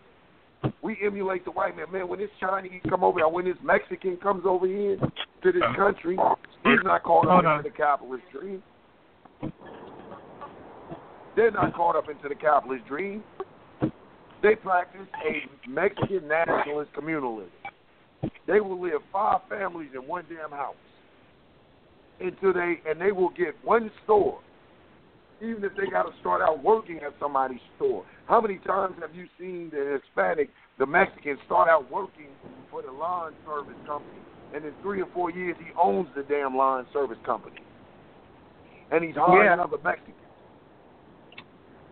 We 0.82 0.96
emulate 1.04 1.44
the 1.44 1.50
white 1.50 1.76
man. 1.76 1.86
Man, 1.92 2.08
when 2.08 2.18
this 2.18 2.30
Chinese 2.40 2.80
come 2.88 3.04
over 3.04 3.20
here, 3.20 3.28
when 3.28 3.44
this 3.44 3.56
Mexican 3.62 4.16
comes 4.16 4.44
over 4.46 4.66
here 4.66 4.96
to 4.96 5.52
this 5.52 5.62
uh-huh. 5.62 5.76
country, 5.76 6.16
he's 6.64 6.78
not 6.84 7.02
caught 7.02 7.28
up 7.28 7.58
into 7.58 7.70
the 7.70 7.76
capitalist 7.76 8.24
dream. 8.32 8.62
They're 11.34 11.50
not 11.50 11.74
caught 11.74 11.96
up 11.96 12.08
into 12.08 12.28
the 12.28 12.34
capitalist 12.34 12.86
dream. 12.86 13.22
They 14.42 14.56
practice 14.56 15.06
a 15.24 15.70
Mexican 15.70 16.28
nationalist 16.28 16.92
communalism. 16.94 17.48
They 18.46 18.60
will 18.60 18.80
live 18.80 19.00
five 19.12 19.40
families 19.48 19.90
in 19.94 20.06
one 20.06 20.24
damn 20.28 20.50
house 20.50 20.74
until 22.20 22.52
they 22.52 22.80
and 22.88 23.00
they 23.00 23.12
will 23.12 23.30
get 23.30 23.54
one 23.64 23.90
store 24.04 24.40
even 25.42 25.64
if 25.64 25.72
they 25.76 25.90
got 25.90 26.04
to 26.04 26.12
start 26.20 26.40
out 26.40 26.62
working 26.62 26.98
at 26.98 27.12
somebody's 27.20 27.60
store. 27.76 28.04
How 28.26 28.40
many 28.40 28.58
times 28.58 28.94
have 29.00 29.14
you 29.14 29.26
seen 29.38 29.70
the 29.72 29.98
Hispanic, 30.00 30.50
the 30.78 30.86
Mexican, 30.86 31.36
start 31.46 31.68
out 31.68 31.90
working 31.90 32.28
for 32.70 32.82
the 32.82 32.92
lawn 32.92 33.32
service 33.44 33.74
company, 33.86 34.20
and 34.54 34.64
in 34.64 34.72
three 34.82 35.02
or 35.02 35.08
four 35.12 35.30
years 35.30 35.56
he 35.58 35.72
owns 35.80 36.08
the 36.14 36.22
damn 36.22 36.56
lawn 36.56 36.86
service 36.92 37.18
company, 37.26 37.60
and 38.92 39.04
he's 39.04 39.16
hiring 39.16 39.46
yeah. 39.46 39.54
another 39.54 39.78
Mexican 39.82 40.14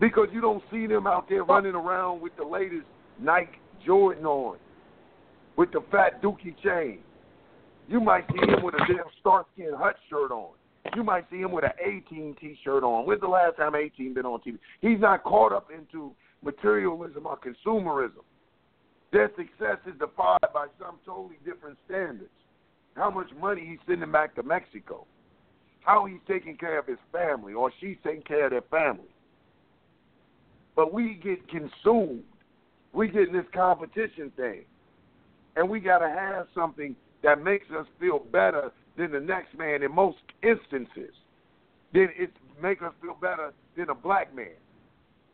because 0.00 0.28
you 0.32 0.40
don't 0.40 0.62
see 0.70 0.86
them 0.86 1.06
out 1.06 1.28
there 1.28 1.44
running 1.44 1.74
around 1.74 2.22
with 2.22 2.34
the 2.36 2.44
latest 2.44 2.86
Nike 3.20 3.58
Jordan 3.84 4.24
on, 4.24 4.56
with 5.56 5.70
the 5.72 5.80
fat 5.90 6.22
Dookie 6.22 6.56
chain. 6.64 7.00
You 7.86 8.00
might 8.00 8.24
see 8.32 8.50
him 8.50 8.62
with 8.62 8.74
a 8.74 8.78
damn 8.78 9.04
Starsky 9.20 9.64
Hutch 9.76 9.96
shirt 10.08 10.30
on. 10.30 10.52
You 10.96 11.04
might 11.04 11.24
see 11.30 11.38
him 11.38 11.52
with 11.52 11.64
an 11.64 11.72
A-Team 11.84 12.34
T-shirt 12.40 12.82
on. 12.82 13.06
When's 13.06 13.20
the 13.20 13.28
last 13.28 13.56
time 13.56 13.74
A-Team 13.74 14.14
been 14.14 14.26
on 14.26 14.40
TV? 14.40 14.58
He's 14.80 15.00
not 15.00 15.22
caught 15.22 15.52
up 15.52 15.68
into 15.70 16.12
materialism 16.42 17.26
or 17.26 17.38
consumerism. 17.38 18.24
Their 19.12 19.30
success 19.36 19.78
is 19.86 19.98
defined 19.98 20.40
by 20.54 20.66
some 20.78 20.98
totally 21.04 21.38
different 21.44 21.78
standards. 21.86 22.30
How 22.94 23.10
much 23.10 23.28
money 23.40 23.66
he's 23.68 23.78
sending 23.86 24.10
back 24.10 24.34
to 24.36 24.42
Mexico. 24.42 25.06
How 25.80 26.06
he's 26.06 26.20
taking 26.28 26.56
care 26.56 26.78
of 26.78 26.86
his 26.86 26.98
family 27.12 27.54
or 27.54 27.72
she's 27.80 27.96
taking 28.04 28.22
care 28.22 28.46
of 28.46 28.50
their 28.50 28.62
family. 28.62 29.08
But 30.76 30.92
we 30.92 31.20
get 31.22 31.48
consumed. 31.48 32.24
We 32.92 33.08
get 33.08 33.28
in 33.28 33.32
this 33.32 33.46
competition 33.54 34.32
thing. 34.36 34.62
And 35.56 35.68
we 35.68 35.80
got 35.80 35.98
to 35.98 36.08
have 36.08 36.46
something 36.54 36.94
that 37.22 37.42
makes 37.42 37.66
us 37.76 37.86
feel 37.98 38.18
better 38.18 38.72
than 39.00 39.12
the 39.12 39.20
next 39.20 39.56
man 39.56 39.82
in 39.82 39.92
most 39.94 40.18
instances. 40.42 41.14
Then 41.92 42.08
it 42.16 42.30
makes 42.62 42.82
us 42.82 42.92
feel 43.00 43.16
better 43.20 43.52
than 43.76 43.88
a 43.88 43.94
black 43.94 44.34
man. 44.34 44.58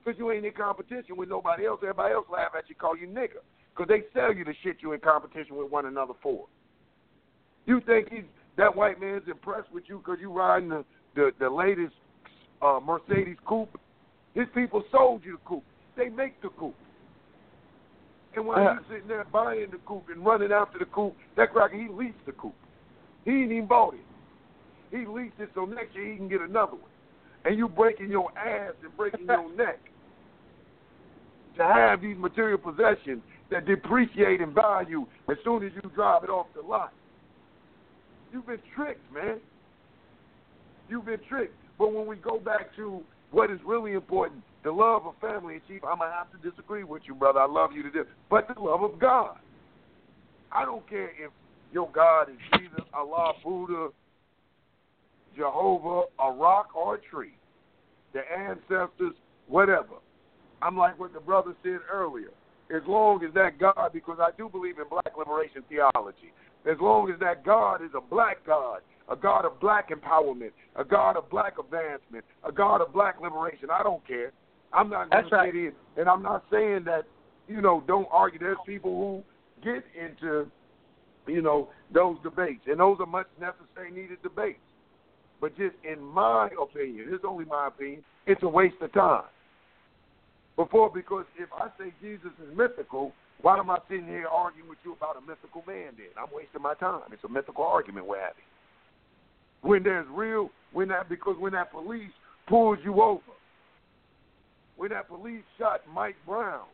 Because 0.02 0.18
you 0.18 0.30
ain't 0.30 0.46
in 0.46 0.52
competition 0.52 1.16
with 1.16 1.28
nobody 1.28 1.66
else. 1.66 1.80
Everybody 1.82 2.14
else 2.14 2.26
laugh 2.32 2.52
at 2.56 2.68
you, 2.68 2.76
call 2.76 2.96
you 2.96 3.08
nigga. 3.08 3.42
Because 3.74 3.88
they 3.88 4.02
sell 4.18 4.32
you 4.32 4.44
the 4.44 4.54
shit 4.62 4.76
you 4.80 4.92
in 4.92 5.00
competition 5.00 5.56
with 5.56 5.70
one 5.70 5.86
another 5.86 6.14
for. 6.22 6.46
You 7.66 7.80
think 7.84 8.08
he's 8.10 8.22
that 8.56 8.74
white 8.74 9.00
man's 9.00 9.24
impressed 9.28 9.70
with 9.72 9.84
you 9.88 9.98
because 9.98 10.18
you 10.20 10.32
riding 10.32 10.68
the, 10.68 10.84
the, 11.16 11.32
the 11.40 11.50
latest 11.50 11.94
uh, 12.62 12.78
Mercedes 12.84 13.36
coupe? 13.44 13.78
His 14.34 14.46
people 14.54 14.84
sold 14.92 15.22
you 15.24 15.32
the 15.32 15.48
coupe. 15.48 15.64
They 15.96 16.08
make 16.08 16.40
the 16.40 16.50
coupe. 16.50 16.76
And 18.36 18.46
while 18.46 18.62
you 18.62 18.78
sitting 18.88 19.08
there 19.08 19.24
buying 19.32 19.70
the 19.72 19.78
coupe 19.86 20.08
and 20.08 20.24
running 20.24 20.52
after 20.52 20.78
the 20.78 20.84
coupe, 20.84 21.16
that 21.36 21.52
cracker, 21.52 21.76
he 21.76 21.88
leased 21.88 22.24
the 22.26 22.32
coupe. 22.32 22.54
He 23.26 23.32
ain't 23.32 23.52
even 23.52 23.66
bought 23.66 23.94
it. 23.94 24.00
He 24.90 25.04
leased 25.04 25.34
it 25.38 25.50
so 25.54 25.66
next 25.66 25.94
year 25.94 26.12
he 26.12 26.16
can 26.16 26.28
get 26.28 26.40
another 26.40 26.72
one. 26.72 26.90
And 27.44 27.58
you 27.58 27.68
breaking 27.68 28.08
your 28.08 28.30
ass 28.38 28.72
and 28.82 28.96
breaking 28.96 29.26
your 29.26 29.54
neck 29.56 29.80
to 31.58 31.64
have 31.64 32.00
these 32.00 32.16
material 32.16 32.58
possessions 32.58 33.20
that 33.50 33.66
depreciate 33.66 34.40
in 34.40 34.54
value 34.54 35.06
as 35.28 35.36
soon 35.44 35.64
as 35.64 35.72
you 35.74 35.90
drive 35.94 36.24
it 36.24 36.30
off 36.30 36.46
the 36.54 36.62
lot. 36.62 36.92
You've 38.32 38.46
been 38.46 38.60
tricked, 38.74 39.12
man. 39.12 39.40
You've 40.88 41.06
been 41.06 41.20
tricked. 41.28 41.54
But 41.78 41.92
when 41.92 42.06
we 42.06 42.16
go 42.16 42.38
back 42.38 42.74
to 42.76 43.02
what 43.32 43.50
is 43.50 43.58
really 43.66 43.92
important, 43.92 44.42
the 44.62 44.70
love 44.70 45.06
of 45.06 45.14
family 45.20 45.54
and 45.54 45.62
chief, 45.66 45.82
I'm 45.84 45.98
gonna 45.98 46.12
have 46.12 46.30
to 46.32 46.50
disagree 46.50 46.84
with 46.84 47.02
you, 47.06 47.14
brother. 47.14 47.40
I 47.40 47.46
love 47.46 47.70
you 47.72 47.82
to 47.82 47.90
death. 47.90 48.06
But 48.30 48.48
the 48.54 48.60
love 48.60 48.82
of 48.82 48.98
God. 49.00 49.36
I 50.52 50.64
don't 50.64 50.88
care 50.88 51.10
if 51.10 51.30
your 51.76 51.90
God 51.92 52.30
is 52.30 52.36
Jesus, 52.58 52.80
Allah, 52.94 53.34
Buddha, 53.44 53.88
Jehovah, 55.36 56.04
a 56.18 56.32
rock 56.32 56.74
or 56.74 56.94
a 56.94 56.98
tree, 56.98 57.36
the 58.14 58.20
ancestors, 58.34 59.12
whatever. 59.46 60.00
I'm 60.62 60.74
like 60.78 60.98
what 60.98 61.12
the 61.12 61.20
brother 61.20 61.54
said 61.62 61.80
earlier. 61.92 62.30
As 62.74 62.80
long 62.88 63.22
as 63.22 63.34
that 63.34 63.58
God, 63.58 63.90
because 63.92 64.16
I 64.22 64.30
do 64.38 64.48
believe 64.48 64.78
in 64.78 64.88
black 64.88 65.18
liberation 65.18 65.62
theology, 65.68 66.32
as 66.64 66.78
long 66.80 67.10
as 67.12 67.20
that 67.20 67.44
God 67.44 67.82
is 67.82 67.90
a 67.94 68.00
black 68.00 68.38
God, 68.46 68.80
a 69.10 69.14
God 69.14 69.44
of 69.44 69.60
black 69.60 69.90
empowerment, 69.90 70.52
a 70.76 70.84
God 70.84 71.18
of 71.18 71.28
black 71.28 71.58
advancement, 71.58 72.24
a 72.42 72.50
God 72.50 72.80
of 72.80 72.90
black 72.94 73.20
liberation, 73.20 73.68
I 73.70 73.82
don't 73.82 74.04
care. 74.08 74.32
I'm 74.72 74.88
not 74.88 75.10
going 75.10 75.24
to 75.24 75.52
get 75.52 75.54
in, 75.54 75.72
and 75.98 76.08
I'm 76.08 76.22
not 76.22 76.42
saying 76.50 76.84
that, 76.86 77.02
you 77.48 77.60
know, 77.60 77.84
don't 77.86 78.08
argue. 78.10 78.38
There's 78.38 78.56
people 78.66 79.22
who 79.62 79.62
get 79.62 79.84
into, 79.94 80.50
you 81.26 81.42
know, 81.42 81.68
those 81.92 82.16
debates, 82.22 82.62
and 82.66 82.80
those 82.80 82.98
are 83.00 83.06
much 83.06 83.26
necessary, 83.40 83.90
needed 83.90 84.22
debates. 84.22 84.58
But 85.40 85.56
just 85.56 85.76
in 85.84 86.02
my 86.02 86.48
opinion, 86.60 87.08
it's 87.10 87.24
only 87.26 87.44
my 87.44 87.68
opinion, 87.68 88.02
it's 88.26 88.42
a 88.42 88.48
waste 88.48 88.76
of 88.80 88.92
time. 88.92 89.24
Before, 90.56 90.90
because 90.90 91.26
if 91.38 91.50
I 91.52 91.68
say 91.78 91.92
Jesus 92.00 92.32
is 92.42 92.56
mythical, 92.56 93.12
why 93.42 93.58
am 93.58 93.68
I 93.68 93.78
sitting 93.88 94.06
here 94.06 94.26
arguing 94.26 94.68
with 94.68 94.78
you 94.84 94.94
about 94.94 95.16
a 95.16 95.20
mythical 95.20 95.62
man 95.66 95.92
then? 95.96 96.08
I'm 96.16 96.28
wasting 96.34 96.62
my 96.62 96.74
time. 96.74 97.02
It's 97.12 97.24
a 97.24 97.28
mythical 97.28 97.64
argument 97.64 98.06
we're 98.06 98.20
having. 98.20 98.48
When 99.60 99.82
there's 99.82 100.06
real, 100.10 100.50
when 100.72 100.88
that, 100.88 101.08
because 101.08 101.36
when 101.38 101.52
that 101.52 101.70
police 101.70 102.10
pulls 102.48 102.78
you 102.82 103.02
over, 103.02 103.20
when 104.76 104.90
that 104.90 105.08
police 105.08 105.42
shot 105.58 105.80
Mike 105.92 106.16
Brown, 106.26 106.64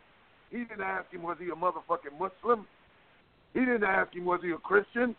he 0.50 0.58
didn't 0.58 0.82
ask 0.82 1.10
him 1.10 1.22
was 1.22 1.38
he 1.40 1.46
a 1.46 1.54
motherfucking 1.54 2.12
Muslim. 2.18 2.66
He 3.54 3.60
didn't 3.60 3.84
ask 3.84 4.14
him 4.14 4.24
was 4.24 4.40
he 4.42 4.50
a 4.50 4.58
Christian. 4.58 5.14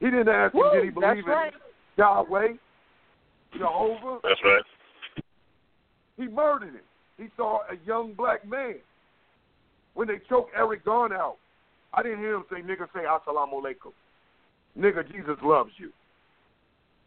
He 0.00 0.06
didn't 0.06 0.28
ask 0.28 0.54
him 0.54 0.60
Woo, 0.60 0.70
did 0.72 0.84
he 0.84 0.90
believe 0.90 1.24
that's 1.24 1.26
right. 1.26 1.52
in 1.52 1.60
Yahweh, 1.96 2.48
Jehovah. 3.56 4.18
That's 4.22 4.40
right. 4.44 4.62
He 6.16 6.26
murdered 6.26 6.74
him. 6.74 6.80
He 7.18 7.28
saw 7.36 7.60
a 7.70 7.76
young 7.86 8.12
black 8.12 8.46
man. 8.46 8.76
When 9.94 10.08
they 10.08 10.20
choked 10.28 10.52
Eric 10.54 10.84
Garner 10.84 11.16
out, 11.16 11.36
I 11.94 12.02
didn't 12.02 12.18
hear 12.18 12.34
him 12.34 12.44
say, 12.50 12.60
nigga, 12.60 12.86
say 12.94 13.04
assalamu 13.08 13.62
alaikum. 13.62 13.92
Nigga, 14.78 15.10
Jesus 15.10 15.36
loves 15.42 15.70
you. 15.78 15.90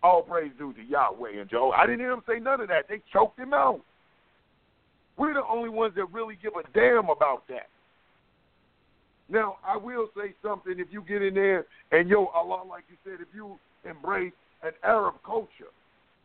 All 0.02 0.24
praise 0.24 0.52
due 0.57 0.74
to 0.74 0.84
Yahweh 0.84 1.40
and 1.40 1.49
Jehovah. 1.49 1.76
I 1.76 1.86
didn't 1.86 1.99
hear 1.99 2.11
him 2.11 2.24
say 2.28 2.40
none 2.40 2.61
of 2.61 2.68
that. 2.70 2.86
They 2.88 3.02
choked 3.14 3.38
him 3.38 3.53
out. 3.53 3.82
We're 5.18 5.34
the 5.34 5.44
only 5.48 5.70
ones 5.70 5.94
that 5.98 6.06
really 6.11 6.38
give 6.41 6.53
a 6.53 6.64
damn 6.74 7.10
about 7.10 7.48
that. 7.49 7.68
Now, 9.30 9.58
I 9.66 9.78
will 9.78 10.10
say 10.16 10.34
something. 10.44 10.76
If 10.78 10.88
you 10.92 11.04
get 11.08 11.22
in 11.22 11.36
there 11.36 11.66
and 11.92 12.10
yo, 12.10 12.28
Allah, 12.28 12.64
like 12.68 12.84
you 12.90 12.98
said, 13.04 13.22
if 13.22 13.28
you 13.34 13.60
embrace 13.90 14.34
an 14.64 14.72
Arab 14.84 15.16
culture 15.26 15.72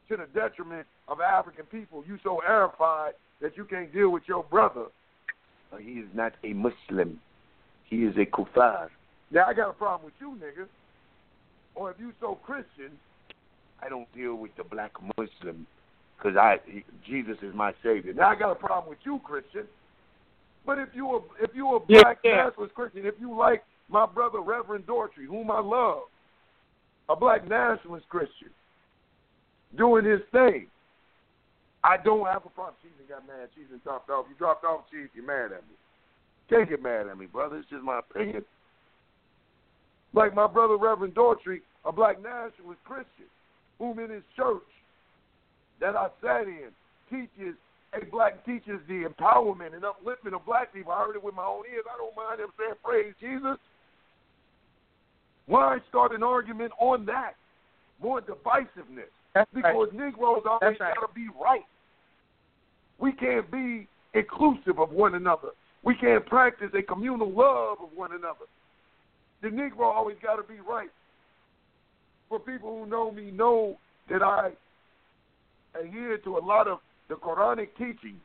to 0.09 0.17
the 0.17 0.27
detriment 0.35 0.87
of 1.09 1.21
African 1.21 1.65
people, 1.67 2.03
you 2.07 2.19
so 2.23 2.41
Arabified 2.49 3.13
that 3.41 3.57
you 3.57 3.65
can't 3.65 3.93
deal 3.93 4.11
with 4.11 4.23
your 4.27 4.45
brother. 4.45 4.87
He 5.79 5.93
is 5.93 6.09
not 6.15 6.33
a 6.45 6.53
Muslim. 6.53 7.21
He 7.85 8.05
is 8.05 8.15
a 8.17 8.25
kuffar. 8.25 8.89
Now, 9.31 9.47
I 9.47 9.55
got 9.55 9.71
a 9.71 9.73
problem 9.73 10.05
with 10.05 10.15
you, 10.21 10.39
nigga. 10.41 10.67
Or 11.75 11.91
if 11.91 11.97
you 11.99 12.13
so 12.21 12.39
Christian, 12.47 12.93
I 13.83 13.89
don't 13.89 14.13
deal 14.15 14.37
with 14.37 14.53
the 14.57 14.65
black 14.65 14.93
Muslim 15.19 15.67
because 16.17 16.37
I 16.37 16.59
he, 16.67 16.85
Jesus 17.07 17.37
is 17.43 17.55
my 17.55 17.73
savior. 17.83 18.15
Now 18.15 18.29
I 18.29 18.37
got 18.37 18.53
a 18.53 18.55
problem 18.55 18.89
with 18.89 19.01
you, 19.05 19.21
Christian. 19.25 19.65
But 20.67 20.79
if 20.79 20.89
you 20.95 21.09
a 21.17 21.21
if 21.43 21.51
you 21.55 21.77
a 21.77 21.81
black 21.81 22.19
yeah. 22.25 22.45
nationalist 22.47 22.75
Christian, 22.75 23.05
if 23.05 23.15
you 23.21 23.37
like 23.37 23.65
my 23.89 24.07
brother 24.07 24.41
Reverend 24.41 24.87
Daughtry, 24.87 25.27
whom 25.29 25.51
I 25.51 25.61
love, 25.61 26.05
a 27.09 27.17
black 27.17 27.49
nationalist 27.49 28.09
Christian, 28.09 28.49
doing 29.77 30.05
his 30.05 30.21
thing, 30.33 30.69
I 31.83 31.99
don't 32.03 32.27
have 32.27 32.47
a 32.47 32.49
problem. 32.49 32.77
Chief 32.83 32.93
and 32.99 33.09
got 33.09 33.27
mad. 33.27 33.49
And 33.71 33.83
dropped 33.83 34.09
off. 34.09 34.27
You 34.29 34.35
dropped 34.37 34.65
off, 34.65 34.85
Chief. 34.91 35.11
You're 35.15 35.27
mad 35.27 35.53
at 35.55 35.63
me. 35.69 35.77
Can't 36.49 36.69
get 36.69 36.83
mad 36.83 37.07
at 37.09 37.19
me, 37.19 37.27
brother. 37.27 37.57
It's 37.57 37.69
just 37.69 37.83
my 37.83 37.99
opinion. 37.99 38.45
Like 40.15 40.35
my 40.35 40.47
brother 40.47 40.77
Reverend 40.77 41.15
Daughtry, 41.15 41.61
a 41.85 41.93
black 41.93 42.23
nationalist 42.23 42.83
Christian, 42.85 43.29
whom 43.79 43.99
in 43.99 44.11
his 44.11 44.23
church 44.37 44.63
that 45.81 45.97
I 45.97 46.09
sat 46.23 46.47
in 46.47 46.69
teaches 47.11 47.57
a 48.01 48.05
black 48.07 48.45
teachers, 48.45 48.81
the 48.89 49.05
empowerment 49.05 49.75
and 49.75 49.83
upliftment 49.83 50.35
of 50.35 50.45
black 50.47 50.73
people. 50.73 50.93
I 50.93 51.05
heard 51.05 51.17
it 51.17 51.25
with 51.25 51.35
my 51.35 51.45
own 51.45 51.63
ears. 51.73 51.85
I 51.89 51.97
don't 51.99 52.17
mind 52.17 52.41
them 52.41 52.51
saying 52.59 52.75
praise 52.83 53.15
Jesus. 53.21 53.59
Why 55.47 55.79
start 55.89 56.13
an 56.15 56.23
argument 56.23 56.73
on 56.81 57.05
that? 57.07 57.33
More 58.03 58.21
divisiveness. 58.21 59.13
That's 59.35 59.51
right. 59.53 59.63
Because 59.63 59.89
Negroes 59.93 60.43
always 60.47 60.79
right. 60.81 60.95
gotta 60.95 61.13
be 61.15 61.29
right. 61.41 61.65
We 62.99 63.13
can't 63.13 63.51
be 63.51 63.89
inclusive 64.15 64.79
of 64.79 64.91
one 64.91 65.15
another. 65.15 65.51
We 65.83 65.95
can't 65.97 66.25
practice 66.25 66.71
a 66.79 66.83
communal 66.83 67.31
love 67.31 67.79
of 67.83 67.91
one 67.95 68.13
another. 68.13 68.47
The 69.43 69.49
Negro 69.49 69.93
always 69.95 70.17
gotta 70.23 70.43
be 70.43 70.61
right. 70.61 70.91
For 72.29 72.39
people 72.39 72.79
who 72.79 72.87
know 72.91 73.11
me 73.11 73.31
know 73.31 73.77
that 74.11 74.23
I 74.23 74.53
adhere 75.79 76.19
to 76.19 76.39
a 76.39 76.41
lot 76.41 76.69
of 76.69 76.79
the 77.09 77.15
Quranic 77.15 77.69
teachings 77.79 78.25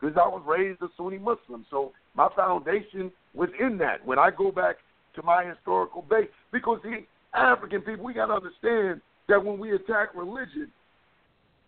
because 0.00 0.16
I 0.16 0.28
was 0.28 0.42
raised 0.46 0.82
a 0.82 0.88
Sunni 0.96 1.18
Muslim. 1.18 1.64
So 1.70 1.92
my 2.14 2.28
foundation 2.36 3.10
was 3.34 3.48
in 3.60 3.78
that. 3.78 4.04
When 4.04 4.18
I 4.18 4.30
go 4.30 4.50
back 4.50 4.76
to 5.14 5.22
my 5.22 5.44
historical 5.44 6.02
base, 6.02 6.28
because 6.52 6.80
the 6.82 7.04
African 7.34 7.80
people, 7.80 8.04
we 8.04 8.14
got 8.14 8.26
to 8.26 8.34
understand 8.34 9.00
that 9.28 9.42
when 9.42 9.58
we 9.58 9.74
attack 9.74 10.14
religion, 10.14 10.70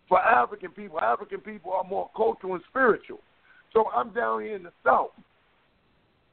for 0.07 0.19
African 0.19 0.71
people, 0.71 0.99
African 0.99 1.39
people 1.39 1.71
are 1.71 1.83
more 1.83 2.09
cultural 2.17 2.55
and 2.55 2.63
spiritual. 2.69 3.19
So 3.73 3.85
I'm 3.95 4.11
down 4.11 4.41
here 4.41 4.55
in 4.55 4.63
the 4.63 4.71
South, 4.83 5.11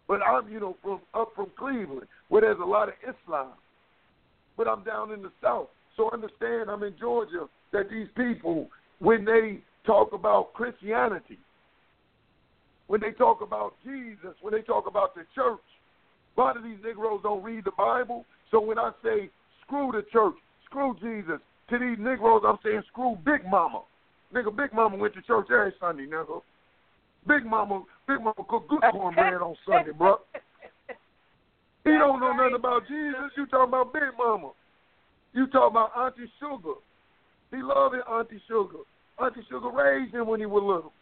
but 0.08 0.20
I'm, 0.22 0.50
you 0.50 0.58
know, 0.58 0.76
from 0.82 1.00
up 1.12 1.32
from 1.36 1.48
Cleveland, 1.58 2.06
where 2.28 2.40
there's 2.40 2.58
a 2.60 2.64
lot 2.64 2.88
of 2.88 2.94
Islam. 3.02 3.52
But 4.56 4.66
I'm 4.66 4.82
down 4.82 5.12
in 5.12 5.20
the 5.20 5.30
South. 5.42 5.68
So 5.96 6.10
understand 6.10 6.70
I'm 6.70 6.82
in 6.82 6.94
Georgia 6.98 7.46
that 7.72 7.90
these 7.90 8.08
people, 8.16 8.68
when 8.98 9.26
they 9.26 9.58
talk 9.86 10.12
about 10.12 10.52
Christianity, 10.52 11.38
when 12.88 13.00
they 13.00 13.12
talk 13.12 13.40
about 13.40 13.74
Jesus, 13.84 14.34
when 14.42 14.52
they 14.52 14.62
talk 14.62 14.86
about 14.86 15.14
the 15.14 15.22
church, 15.34 15.60
a 16.36 16.40
lot 16.40 16.56
of 16.56 16.62
these 16.62 16.76
Negroes 16.84 17.20
don't 17.22 17.42
read 17.42 17.64
the 17.64 17.72
Bible. 17.76 18.24
So 18.50 18.60
when 18.60 18.78
I 18.78 18.90
say 19.02 19.30
screw 19.64 19.90
the 19.92 20.04
church, 20.12 20.34
screw 20.66 20.94
Jesus, 21.00 21.40
to 21.70 21.78
these 21.78 21.98
Negroes 21.98 22.42
I'm 22.46 22.58
saying 22.62 22.82
screw 22.92 23.16
Big 23.24 23.44
Mama. 23.50 23.82
Nigga, 24.34 24.54
Big 24.54 24.72
Mama 24.72 24.96
went 24.96 25.14
to 25.14 25.22
church 25.22 25.46
every 25.50 25.72
Sunday, 25.80 26.06
nigga. 26.06 26.40
Big 27.26 27.44
Mama, 27.44 27.82
Big 28.06 28.18
Mama 28.18 28.44
cooked 28.48 28.68
good 28.68 28.82
cornbread 28.92 29.42
on 29.42 29.56
Sunday, 29.66 29.92
bro. 29.92 30.18
He 31.84 31.92
don't 31.92 32.20
know 32.20 32.32
nothing 32.32 32.56
about 32.56 32.82
Jesus. 32.88 33.30
You 33.36 33.46
talking 33.46 33.68
about 33.68 33.92
Big 33.92 34.10
Mama. 34.18 34.50
You 35.32 35.46
talking 35.46 35.76
about 35.76 35.90
Auntie 35.96 36.30
Sugar. 36.40 36.74
He 37.50 37.58
it, 37.58 38.04
Auntie 38.10 38.42
Sugar. 38.48 38.82
Auntie 39.22 39.40
Sugar 39.48 39.70
raised 39.70 40.14
him 40.14 40.26
when 40.26 40.40
he 40.40 40.46
was 40.46 40.62
little. 40.62 40.92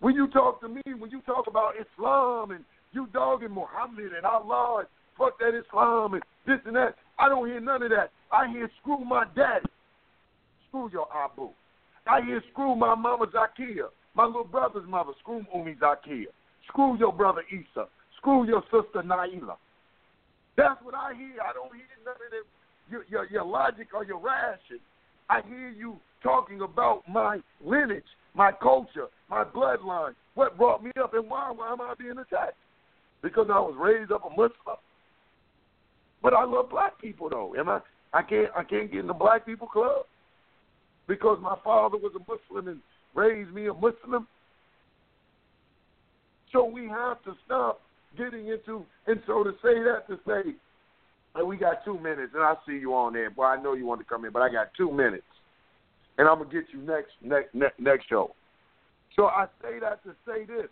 When 0.00 0.14
you 0.14 0.28
talk 0.28 0.60
to 0.60 0.68
me, 0.68 0.82
when 0.98 1.10
you 1.10 1.22
talk 1.22 1.46
about 1.46 1.74
Islam 1.80 2.50
and 2.50 2.64
you 2.92 3.08
dogging 3.12 3.50
Muhammad 3.52 4.12
and 4.16 4.26
Allah 4.26 4.80
and 4.80 4.88
fuck 5.16 5.38
that 5.38 5.58
Islam 5.58 6.14
and 6.14 6.22
this 6.46 6.58
and 6.66 6.76
that, 6.76 6.96
I 7.18 7.28
don't 7.28 7.46
hear 7.46 7.60
none 7.60 7.82
of 7.82 7.90
that. 7.90 8.10
I 8.32 8.48
hear 8.48 8.70
screw 8.82 9.04
my 9.04 9.24
daddy. 9.34 9.66
Screw 10.68 10.90
your 10.92 11.06
Abu. 11.14 11.50
I 12.06 12.20
hear 12.20 12.42
screw 12.52 12.74
my 12.74 12.94
mama 12.94 13.26
Zakia. 13.26 13.88
My 14.14 14.26
little 14.26 14.44
brother's 14.44 14.86
mother. 14.88 15.12
Screw 15.20 15.44
Umi 15.54 15.74
Zakia. 15.80 16.26
Screw 16.68 16.98
your 16.98 17.12
brother 17.12 17.42
Isa. 17.50 17.86
Screw 18.18 18.46
your 18.46 18.62
sister 18.64 19.02
Naila. 19.02 19.56
That's 20.56 20.82
what 20.82 20.94
I 20.94 21.14
hear. 21.14 21.40
I 21.42 21.52
don't 21.52 21.74
hear 21.74 21.84
none 22.04 22.14
of 22.14 22.30
them, 22.30 22.44
your, 22.90 23.04
your, 23.08 23.30
your 23.30 23.44
logic 23.44 23.88
or 23.94 24.04
your 24.04 24.18
ration. 24.18 24.80
I 25.30 25.40
hear 25.48 25.70
you 25.70 25.96
talking 26.24 26.62
about 26.62 27.02
my 27.08 27.38
lineage, 27.64 28.02
my 28.34 28.50
culture, 28.50 29.06
my 29.30 29.44
bloodline, 29.44 30.14
what 30.34 30.58
brought 30.58 30.82
me 30.82 30.90
up, 31.00 31.14
and 31.14 31.30
why, 31.30 31.52
why 31.54 31.72
am 31.72 31.80
I 31.80 31.94
being 31.96 32.18
attacked? 32.18 32.56
Because 33.22 33.46
I 33.48 33.60
was 33.60 33.76
raised 33.78 34.10
up 34.10 34.24
a 34.24 34.30
Muslim. 34.30 34.78
But 36.20 36.34
I 36.34 36.44
love 36.44 36.70
black 36.70 37.00
people, 37.00 37.28
though. 37.28 37.54
Am 37.56 37.68
I? 37.68 37.80
I 38.12 38.22
can't. 38.22 38.50
I 38.56 38.64
can't 38.64 38.90
get 38.90 39.00
in 39.00 39.06
the 39.06 39.14
black 39.14 39.46
people 39.46 39.68
club 39.68 40.06
because 41.06 41.38
my 41.40 41.56
father 41.62 41.96
was 41.96 42.12
a 42.16 42.18
Muslim 42.20 42.68
and 42.68 42.80
raised 43.14 43.52
me 43.52 43.66
a 43.66 43.74
Muslim. 43.74 44.26
So 46.52 46.64
we 46.64 46.88
have 46.88 47.22
to 47.24 47.34
stop 47.44 47.80
getting 48.16 48.48
into, 48.48 48.84
and 49.06 49.20
so 49.26 49.42
to 49.42 49.52
say 49.62 49.82
that 49.82 50.06
to 50.08 50.18
say, 50.26 50.54
and 51.34 51.48
we 51.48 51.56
got 51.56 51.84
two 51.84 51.98
minutes, 51.98 52.32
and 52.34 52.42
I 52.42 52.54
see 52.66 52.74
you 52.74 52.94
on 52.94 53.12
there. 53.12 53.28
Boy, 53.30 53.44
I 53.44 53.60
know 53.60 53.74
you 53.74 53.86
want 53.86 54.00
to 54.00 54.06
come 54.06 54.24
in, 54.24 54.32
but 54.32 54.42
I 54.42 54.50
got 54.50 54.68
two 54.76 54.92
minutes, 54.92 55.24
and 56.18 56.28
I'm 56.28 56.38
gonna 56.38 56.50
get 56.50 56.64
you 56.72 56.80
next 56.80 57.12
next 57.22 57.54
next, 57.54 57.78
next 57.78 58.08
show. 58.08 58.34
So 59.16 59.26
I 59.26 59.46
say 59.62 59.78
that 59.80 60.02
to 60.04 60.14
say 60.26 60.44
this: 60.44 60.68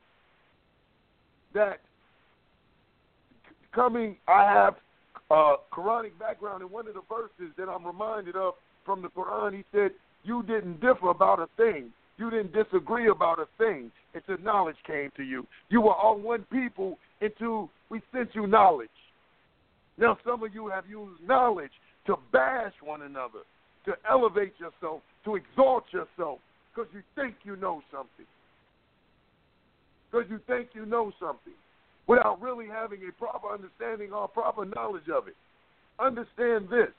that 1.55 1.81
coming, 3.75 4.17
I 4.29 4.45
have 4.45 4.75
a 5.31 5.55
Quranic 5.73 6.19
background, 6.19 6.63
and 6.63 6.71
one 6.71 6.87
of 6.87 6.95
the 6.95 7.03
verses 7.09 7.55
that 7.57 7.69
I'm 7.69 7.87
reminded 7.87 8.37
of 8.37 8.55
from 8.85 9.03
the 9.03 9.09
Quran, 9.09 9.55
he 9.57 9.65
said, 9.73 9.93
"You 10.25 10.43
didn't 10.43 10.81
differ 10.81 11.11
about 11.11 11.39
a 11.39 11.49
thing." 11.57 11.93
You 12.19 12.31
didn't 12.31 12.53
disagree 12.53 13.09
about 13.09 13.39
a 13.39 13.47
thing 13.59 13.91
until 14.15 14.39
knowledge 14.45 14.77
came 14.87 15.11
to 15.17 15.23
you. 15.23 15.47
You 15.71 15.81
were 15.81 15.95
all 15.95 16.19
one 16.19 16.45
people 16.53 16.99
until 17.21 17.71
we 17.89 18.01
sent 18.13 18.35
you 18.35 18.47
knowledge. 18.47 18.91
Now, 19.99 20.19
some 20.25 20.43
of 20.43 20.55
you 20.55 20.69
have 20.69 20.85
used 20.87 21.21
knowledge 21.27 21.73
to 22.07 22.17
bash 22.33 22.75
one 22.83 23.03
another, 23.03 23.41
to 23.87 23.95
elevate 24.09 24.53
yourself, 24.61 25.03
to 25.25 25.37
exalt 25.37 25.85
yourself, 25.93 26.39
because 26.75 26.91
you 26.93 27.03
think 27.15 27.37
you 27.45 27.57
know 27.57 27.83
something. 27.91 28.27
Because 30.11 30.27
you 30.31 30.41
think 30.47 30.69
you 30.75 30.85
know 30.85 31.13
something 31.19 31.55
without 32.07 32.41
really 32.43 32.67
having 32.67 33.01
a 33.09 33.13
proper 33.13 33.49
understanding 33.49 34.13
or 34.13 34.29
proper 34.29 34.65
knowledge 34.65 35.09
of 35.15 35.29
it. 35.29 35.37
Understand 35.99 36.69
this 36.69 36.91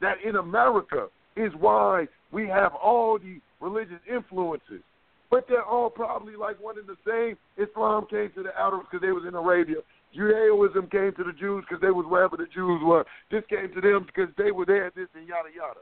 that 0.00 0.16
in 0.26 0.36
America 0.36 1.08
is 1.36 1.52
why 1.58 2.06
we 2.32 2.48
have 2.48 2.72
all 2.74 3.18
the 3.18 3.40
religious 3.60 4.00
influences. 4.10 4.82
But 5.30 5.46
they're 5.48 5.64
all 5.64 5.90
probably 5.90 6.36
like 6.36 6.62
one 6.62 6.76
and 6.78 6.86
the 6.86 6.96
same. 7.06 7.36
Islam 7.62 8.06
came 8.08 8.30
to 8.36 8.42
the 8.42 8.56
Arabs 8.58 8.86
because 8.90 9.04
they 9.04 9.12
was 9.12 9.24
in 9.26 9.34
Arabia. 9.34 9.76
Judaism 10.14 10.88
came 10.90 11.12
to 11.16 11.24
the 11.24 11.32
Jews 11.38 11.64
because 11.68 11.82
they 11.82 11.90
was 11.90 12.06
wherever 12.08 12.36
the 12.36 12.46
Jews 12.54 12.80
were. 12.82 13.04
This 13.30 13.42
came 13.50 13.72
to 13.74 13.80
them 13.80 14.06
because 14.06 14.32
they 14.38 14.50
were 14.50 14.64
there, 14.64 14.90
this 14.94 15.08
and 15.14 15.26
yada 15.28 15.50
yada. 15.54 15.80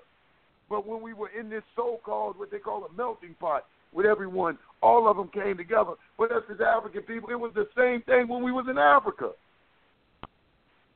But 0.69 0.86
when 0.86 1.03
we 1.03 1.12
were 1.12 1.31
in 1.39 1.51
this 1.51 1.62
so-called, 1.77 2.39
what 2.39 2.51
they 2.51 2.59
call 2.59 2.85
a 2.85 2.93
melting 2.97 3.35
pot 3.39 3.65
with 3.93 4.07
everyone, 4.07 4.59
all 4.82 5.09
of 5.09 5.16
them 5.16 5.28
came 5.28 5.57
together. 5.57 5.93
But 6.19 6.32
us 6.32 6.43
as 6.51 6.61
African 6.61 7.03
people, 7.03 7.31
it 7.31 7.39
was 7.39 7.53
the 7.55 7.69
same 7.77 8.03
thing 8.03 8.28
when 8.28 8.43
we 8.43 8.53
was 8.53 8.66
in 8.69 8.78
Africa. 8.78 9.31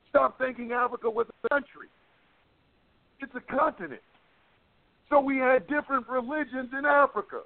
Stop 0.09 0.37
thinking 0.37 0.71
Africa 0.71 1.09
was 1.09 1.27
a 1.29 1.49
country. 1.49 1.87
It's 3.21 3.31
a 3.35 3.55
continent. 3.55 4.01
So 5.09 5.19
we 5.19 5.37
had 5.37 5.67
different 5.67 6.07
religions 6.07 6.69
in 6.77 6.85
Africa. 6.85 7.41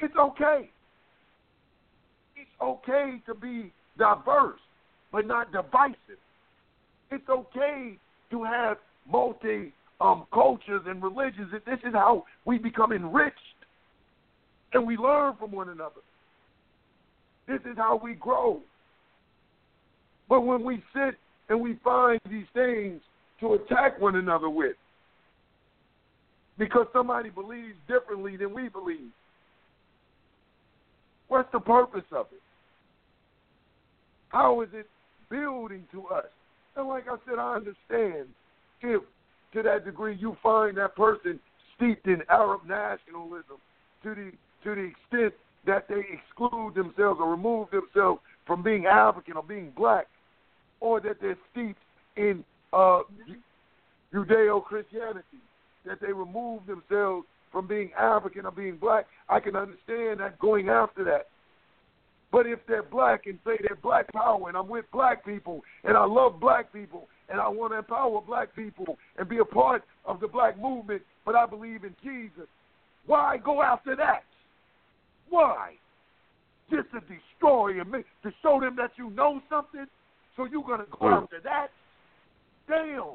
It's 0.00 0.14
okay. 0.16 0.70
It's 2.36 2.50
okay 2.62 3.20
to 3.26 3.34
be 3.34 3.72
diverse, 3.96 4.60
but 5.10 5.26
not 5.26 5.52
divisive. 5.52 5.96
It's 7.10 7.28
okay 7.28 7.98
to 8.30 8.44
have 8.44 8.76
multi 9.10 9.72
um, 10.00 10.26
cultures 10.32 10.82
and 10.86 11.02
religions. 11.02 11.50
This 11.52 11.78
is 11.84 11.92
how 11.92 12.24
we 12.44 12.58
become 12.58 12.92
enriched 12.92 13.38
and 14.72 14.86
we 14.86 14.96
learn 14.96 15.34
from 15.38 15.52
one 15.52 15.68
another. 15.68 16.02
This 17.46 17.60
is 17.60 17.76
how 17.76 18.00
we 18.02 18.14
grow. 18.14 18.60
But 20.28 20.42
when 20.42 20.62
we 20.62 20.82
sit 20.92 21.14
and 21.48 21.60
we 21.60 21.78
find 21.82 22.20
these 22.30 22.46
things 22.52 23.00
to 23.40 23.54
attack 23.54 24.00
one 24.00 24.16
another 24.16 24.50
with, 24.50 24.76
because 26.58 26.86
somebody 26.92 27.30
believes 27.30 27.76
differently 27.86 28.36
than 28.36 28.52
we 28.52 28.68
believe. 28.68 29.10
What's 31.28 31.50
the 31.52 31.60
purpose 31.60 32.04
of 32.12 32.26
it? 32.32 32.42
How 34.30 34.60
is 34.62 34.68
it 34.72 34.86
building 35.30 35.84
to 35.92 36.06
us? 36.08 36.24
And 36.76 36.88
like 36.88 37.04
I 37.08 37.16
said, 37.26 37.38
I 37.38 37.54
understand 37.54 38.28
if 38.82 39.02
to 39.52 39.62
that 39.62 39.84
degree 39.84 40.16
you 40.16 40.36
find 40.42 40.76
that 40.76 40.94
person 40.96 41.40
steeped 41.76 42.06
in 42.06 42.22
Arab 42.28 42.60
nationalism 42.66 43.56
to 44.02 44.14
the 44.14 44.32
to 44.64 44.74
the 44.74 44.90
extent 44.90 45.34
that 45.66 45.86
they 45.88 46.02
exclude 46.12 46.74
themselves 46.74 47.20
or 47.20 47.30
remove 47.30 47.68
themselves 47.70 48.20
from 48.46 48.62
being 48.62 48.86
African 48.86 49.34
or 49.36 49.42
being 49.42 49.72
black, 49.76 50.06
or 50.80 51.00
that 51.00 51.20
they're 51.20 51.38
steeped 51.52 51.78
in 52.16 52.44
uh, 52.72 53.00
Judeo 54.12 54.64
Christianity 54.64 55.38
that 55.84 56.00
they 56.00 56.12
remove 56.12 56.62
themselves 56.66 57.26
from 57.52 57.66
being 57.66 57.90
African 57.98 58.46
or 58.46 58.50
being 58.50 58.76
black, 58.76 59.06
I 59.28 59.40
can 59.40 59.56
understand 59.56 60.20
that 60.20 60.38
going 60.38 60.68
after 60.68 61.04
that. 61.04 61.28
But 62.30 62.46
if 62.46 62.58
they're 62.68 62.82
black 62.82 63.26
and 63.26 63.38
say 63.44 63.52
they're 63.60 63.78
black 63.82 64.12
power 64.12 64.48
and 64.48 64.56
I'm 64.56 64.68
with 64.68 64.84
black 64.92 65.24
people 65.24 65.62
and 65.84 65.96
I 65.96 66.04
love 66.04 66.38
black 66.38 66.72
people 66.72 67.08
and 67.28 67.40
I 67.40 67.48
want 67.48 67.72
to 67.72 67.78
empower 67.78 68.20
black 68.20 68.54
people 68.54 68.96
and 69.18 69.28
be 69.28 69.38
a 69.38 69.44
part 69.44 69.84
of 70.04 70.20
the 70.20 70.28
black 70.28 70.60
movement, 70.60 71.02
but 71.24 71.34
I 71.34 71.46
believe 71.46 71.84
in 71.84 71.94
Jesus, 72.02 72.48
why 73.06 73.36
go 73.38 73.62
after 73.62 73.94
that? 73.96 74.24
Why? 75.28 75.74
Just 76.70 76.90
to 76.92 77.00
destroy 77.00 77.80
and 77.80 78.04
to 78.22 78.32
show 78.42 78.60
them 78.60 78.76
that 78.76 78.92
you 78.96 79.10
know 79.10 79.40
something, 79.48 79.86
so 80.36 80.44
you're 80.44 80.62
going 80.62 80.80
to 80.80 80.86
go 80.98 81.08
after 81.08 81.40
that? 81.44 81.68
Damn. 82.68 83.14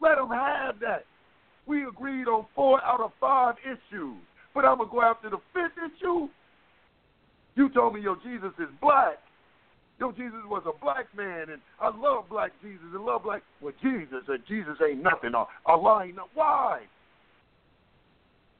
Let 0.00 0.16
them 0.16 0.30
have 0.30 0.78
that. 0.80 1.04
We 1.66 1.84
agreed 1.84 2.28
on 2.28 2.46
four 2.54 2.82
out 2.82 3.00
of 3.00 3.12
five 3.20 3.56
issues, 3.64 4.16
but 4.54 4.64
I'm 4.64 4.78
gonna 4.78 4.90
go 4.90 5.02
after 5.02 5.28
the 5.28 5.38
fifth 5.52 5.76
issue. 5.76 6.28
You 7.56 7.68
told 7.70 7.94
me 7.94 8.00
your 8.00 8.16
Jesus 8.24 8.52
is 8.58 8.68
black. 8.80 9.18
Your 9.98 10.12
Jesus 10.12 10.38
was 10.46 10.62
a 10.64 10.84
black 10.84 11.06
man, 11.16 11.50
and 11.50 11.60
I 11.80 11.86
love 11.88 12.28
black 12.30 12.52
Jesus 12.62 12.84
and 12.94 13.04
love 13.04 13.24
black. 13.24 13.42
Well, 13.60 13.72
Jesus 13.82 14.22
and 14.28 14.38
Jesus 14.46 14.74
ain't 14.86 15.02
nothing. 15.02 15.34
Or 15.34 15.48
Allah 15.66 16.04
ain't 16.04 16.16
nothing. 16.16 16.30
Why? 16.34 16.82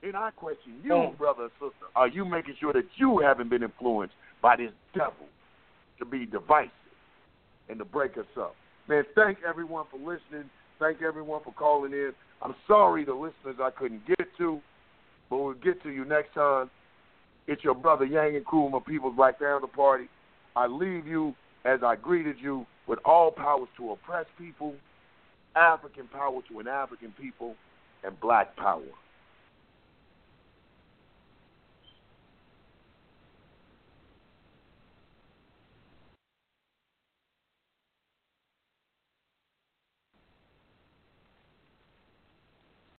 And 0.03 0.17
I 0.17 0.31
question 0.33 0.75
you, 0.83 0.93
oh. 0.93 1.15
brother 1.17 1.45
and 1.45 1.53
sister. 1.61 1.87
Are 1.95 2.09
you 2.09 2.25
making 2.25 2.55
sure 2.61 2.73
that 2.73 2.87
you 2.97 3.19
haven't 3.19 3.51
been 3.51 3.63
influenced 3.63 4.15
by 4.43 4.57
this 4.57 4.71
devil 4.95 5.27
to 5.99 6.05
be 6.05 6.27
divisive 6.27 6.71
and 7.69 7.79
to 7.79 7.85
break 7.85 8.17
us 8.17 8.27
up? 8.39 8.55
Man, 8.89 9.05
thank 9.15 9.39
everyone 9.49 9.87
for 9.91 9.99
listening. 9.99 10.49
Thank 10.79 11.03
everyone 11.03 11.43
for 11.45 11.53
calling 11.53 11.93
in. 11.93 12.13
I'm 12.43 12.55
sorry 12.67 13.05
the 13.05 13.15
listeners 13.15 13.57
I 13.61 13.71
couldn't 13.71 14.07
get 14.07 14.29
to, 14.39 14.61
but 15.29 15.39
we'll 15.39 15.55
get 15.55 15.83
to 15.83 15.91
you 15.91 16.05
next 16.05 16.35
time. 16.35 16.71
It's 17.49 17.65
your 17.65 17.75
brother 17.75 18.07
Yanga 18.07 18.43
Nkrumah, 18.43 18.85
People's 18.87 19.17
Black 19.17 19.41
Panther 19.41 19.67
Party. 19.67 20.09
I 20.59 20.67
leave 20.67 21.07
you 21.07 21.37
as 21.65 21.85
I 21.85 21.95
greeted 21.95 22.41
you 22.41 22.67
with 22.89 22.99
all 23.05 23.31
powers 23.31 23.69
to 23.77 23.93
oppress 23.93 24.27
people, 24.37 24.75
African 25.55 26.09
power 26.09 26.41
to 26.51 26.59
an 26.59 26.67
African 26.67 27.13
people, 27.13 27.55
and 28.03 28.19
black 28.19 28.57
power 28.57 28.83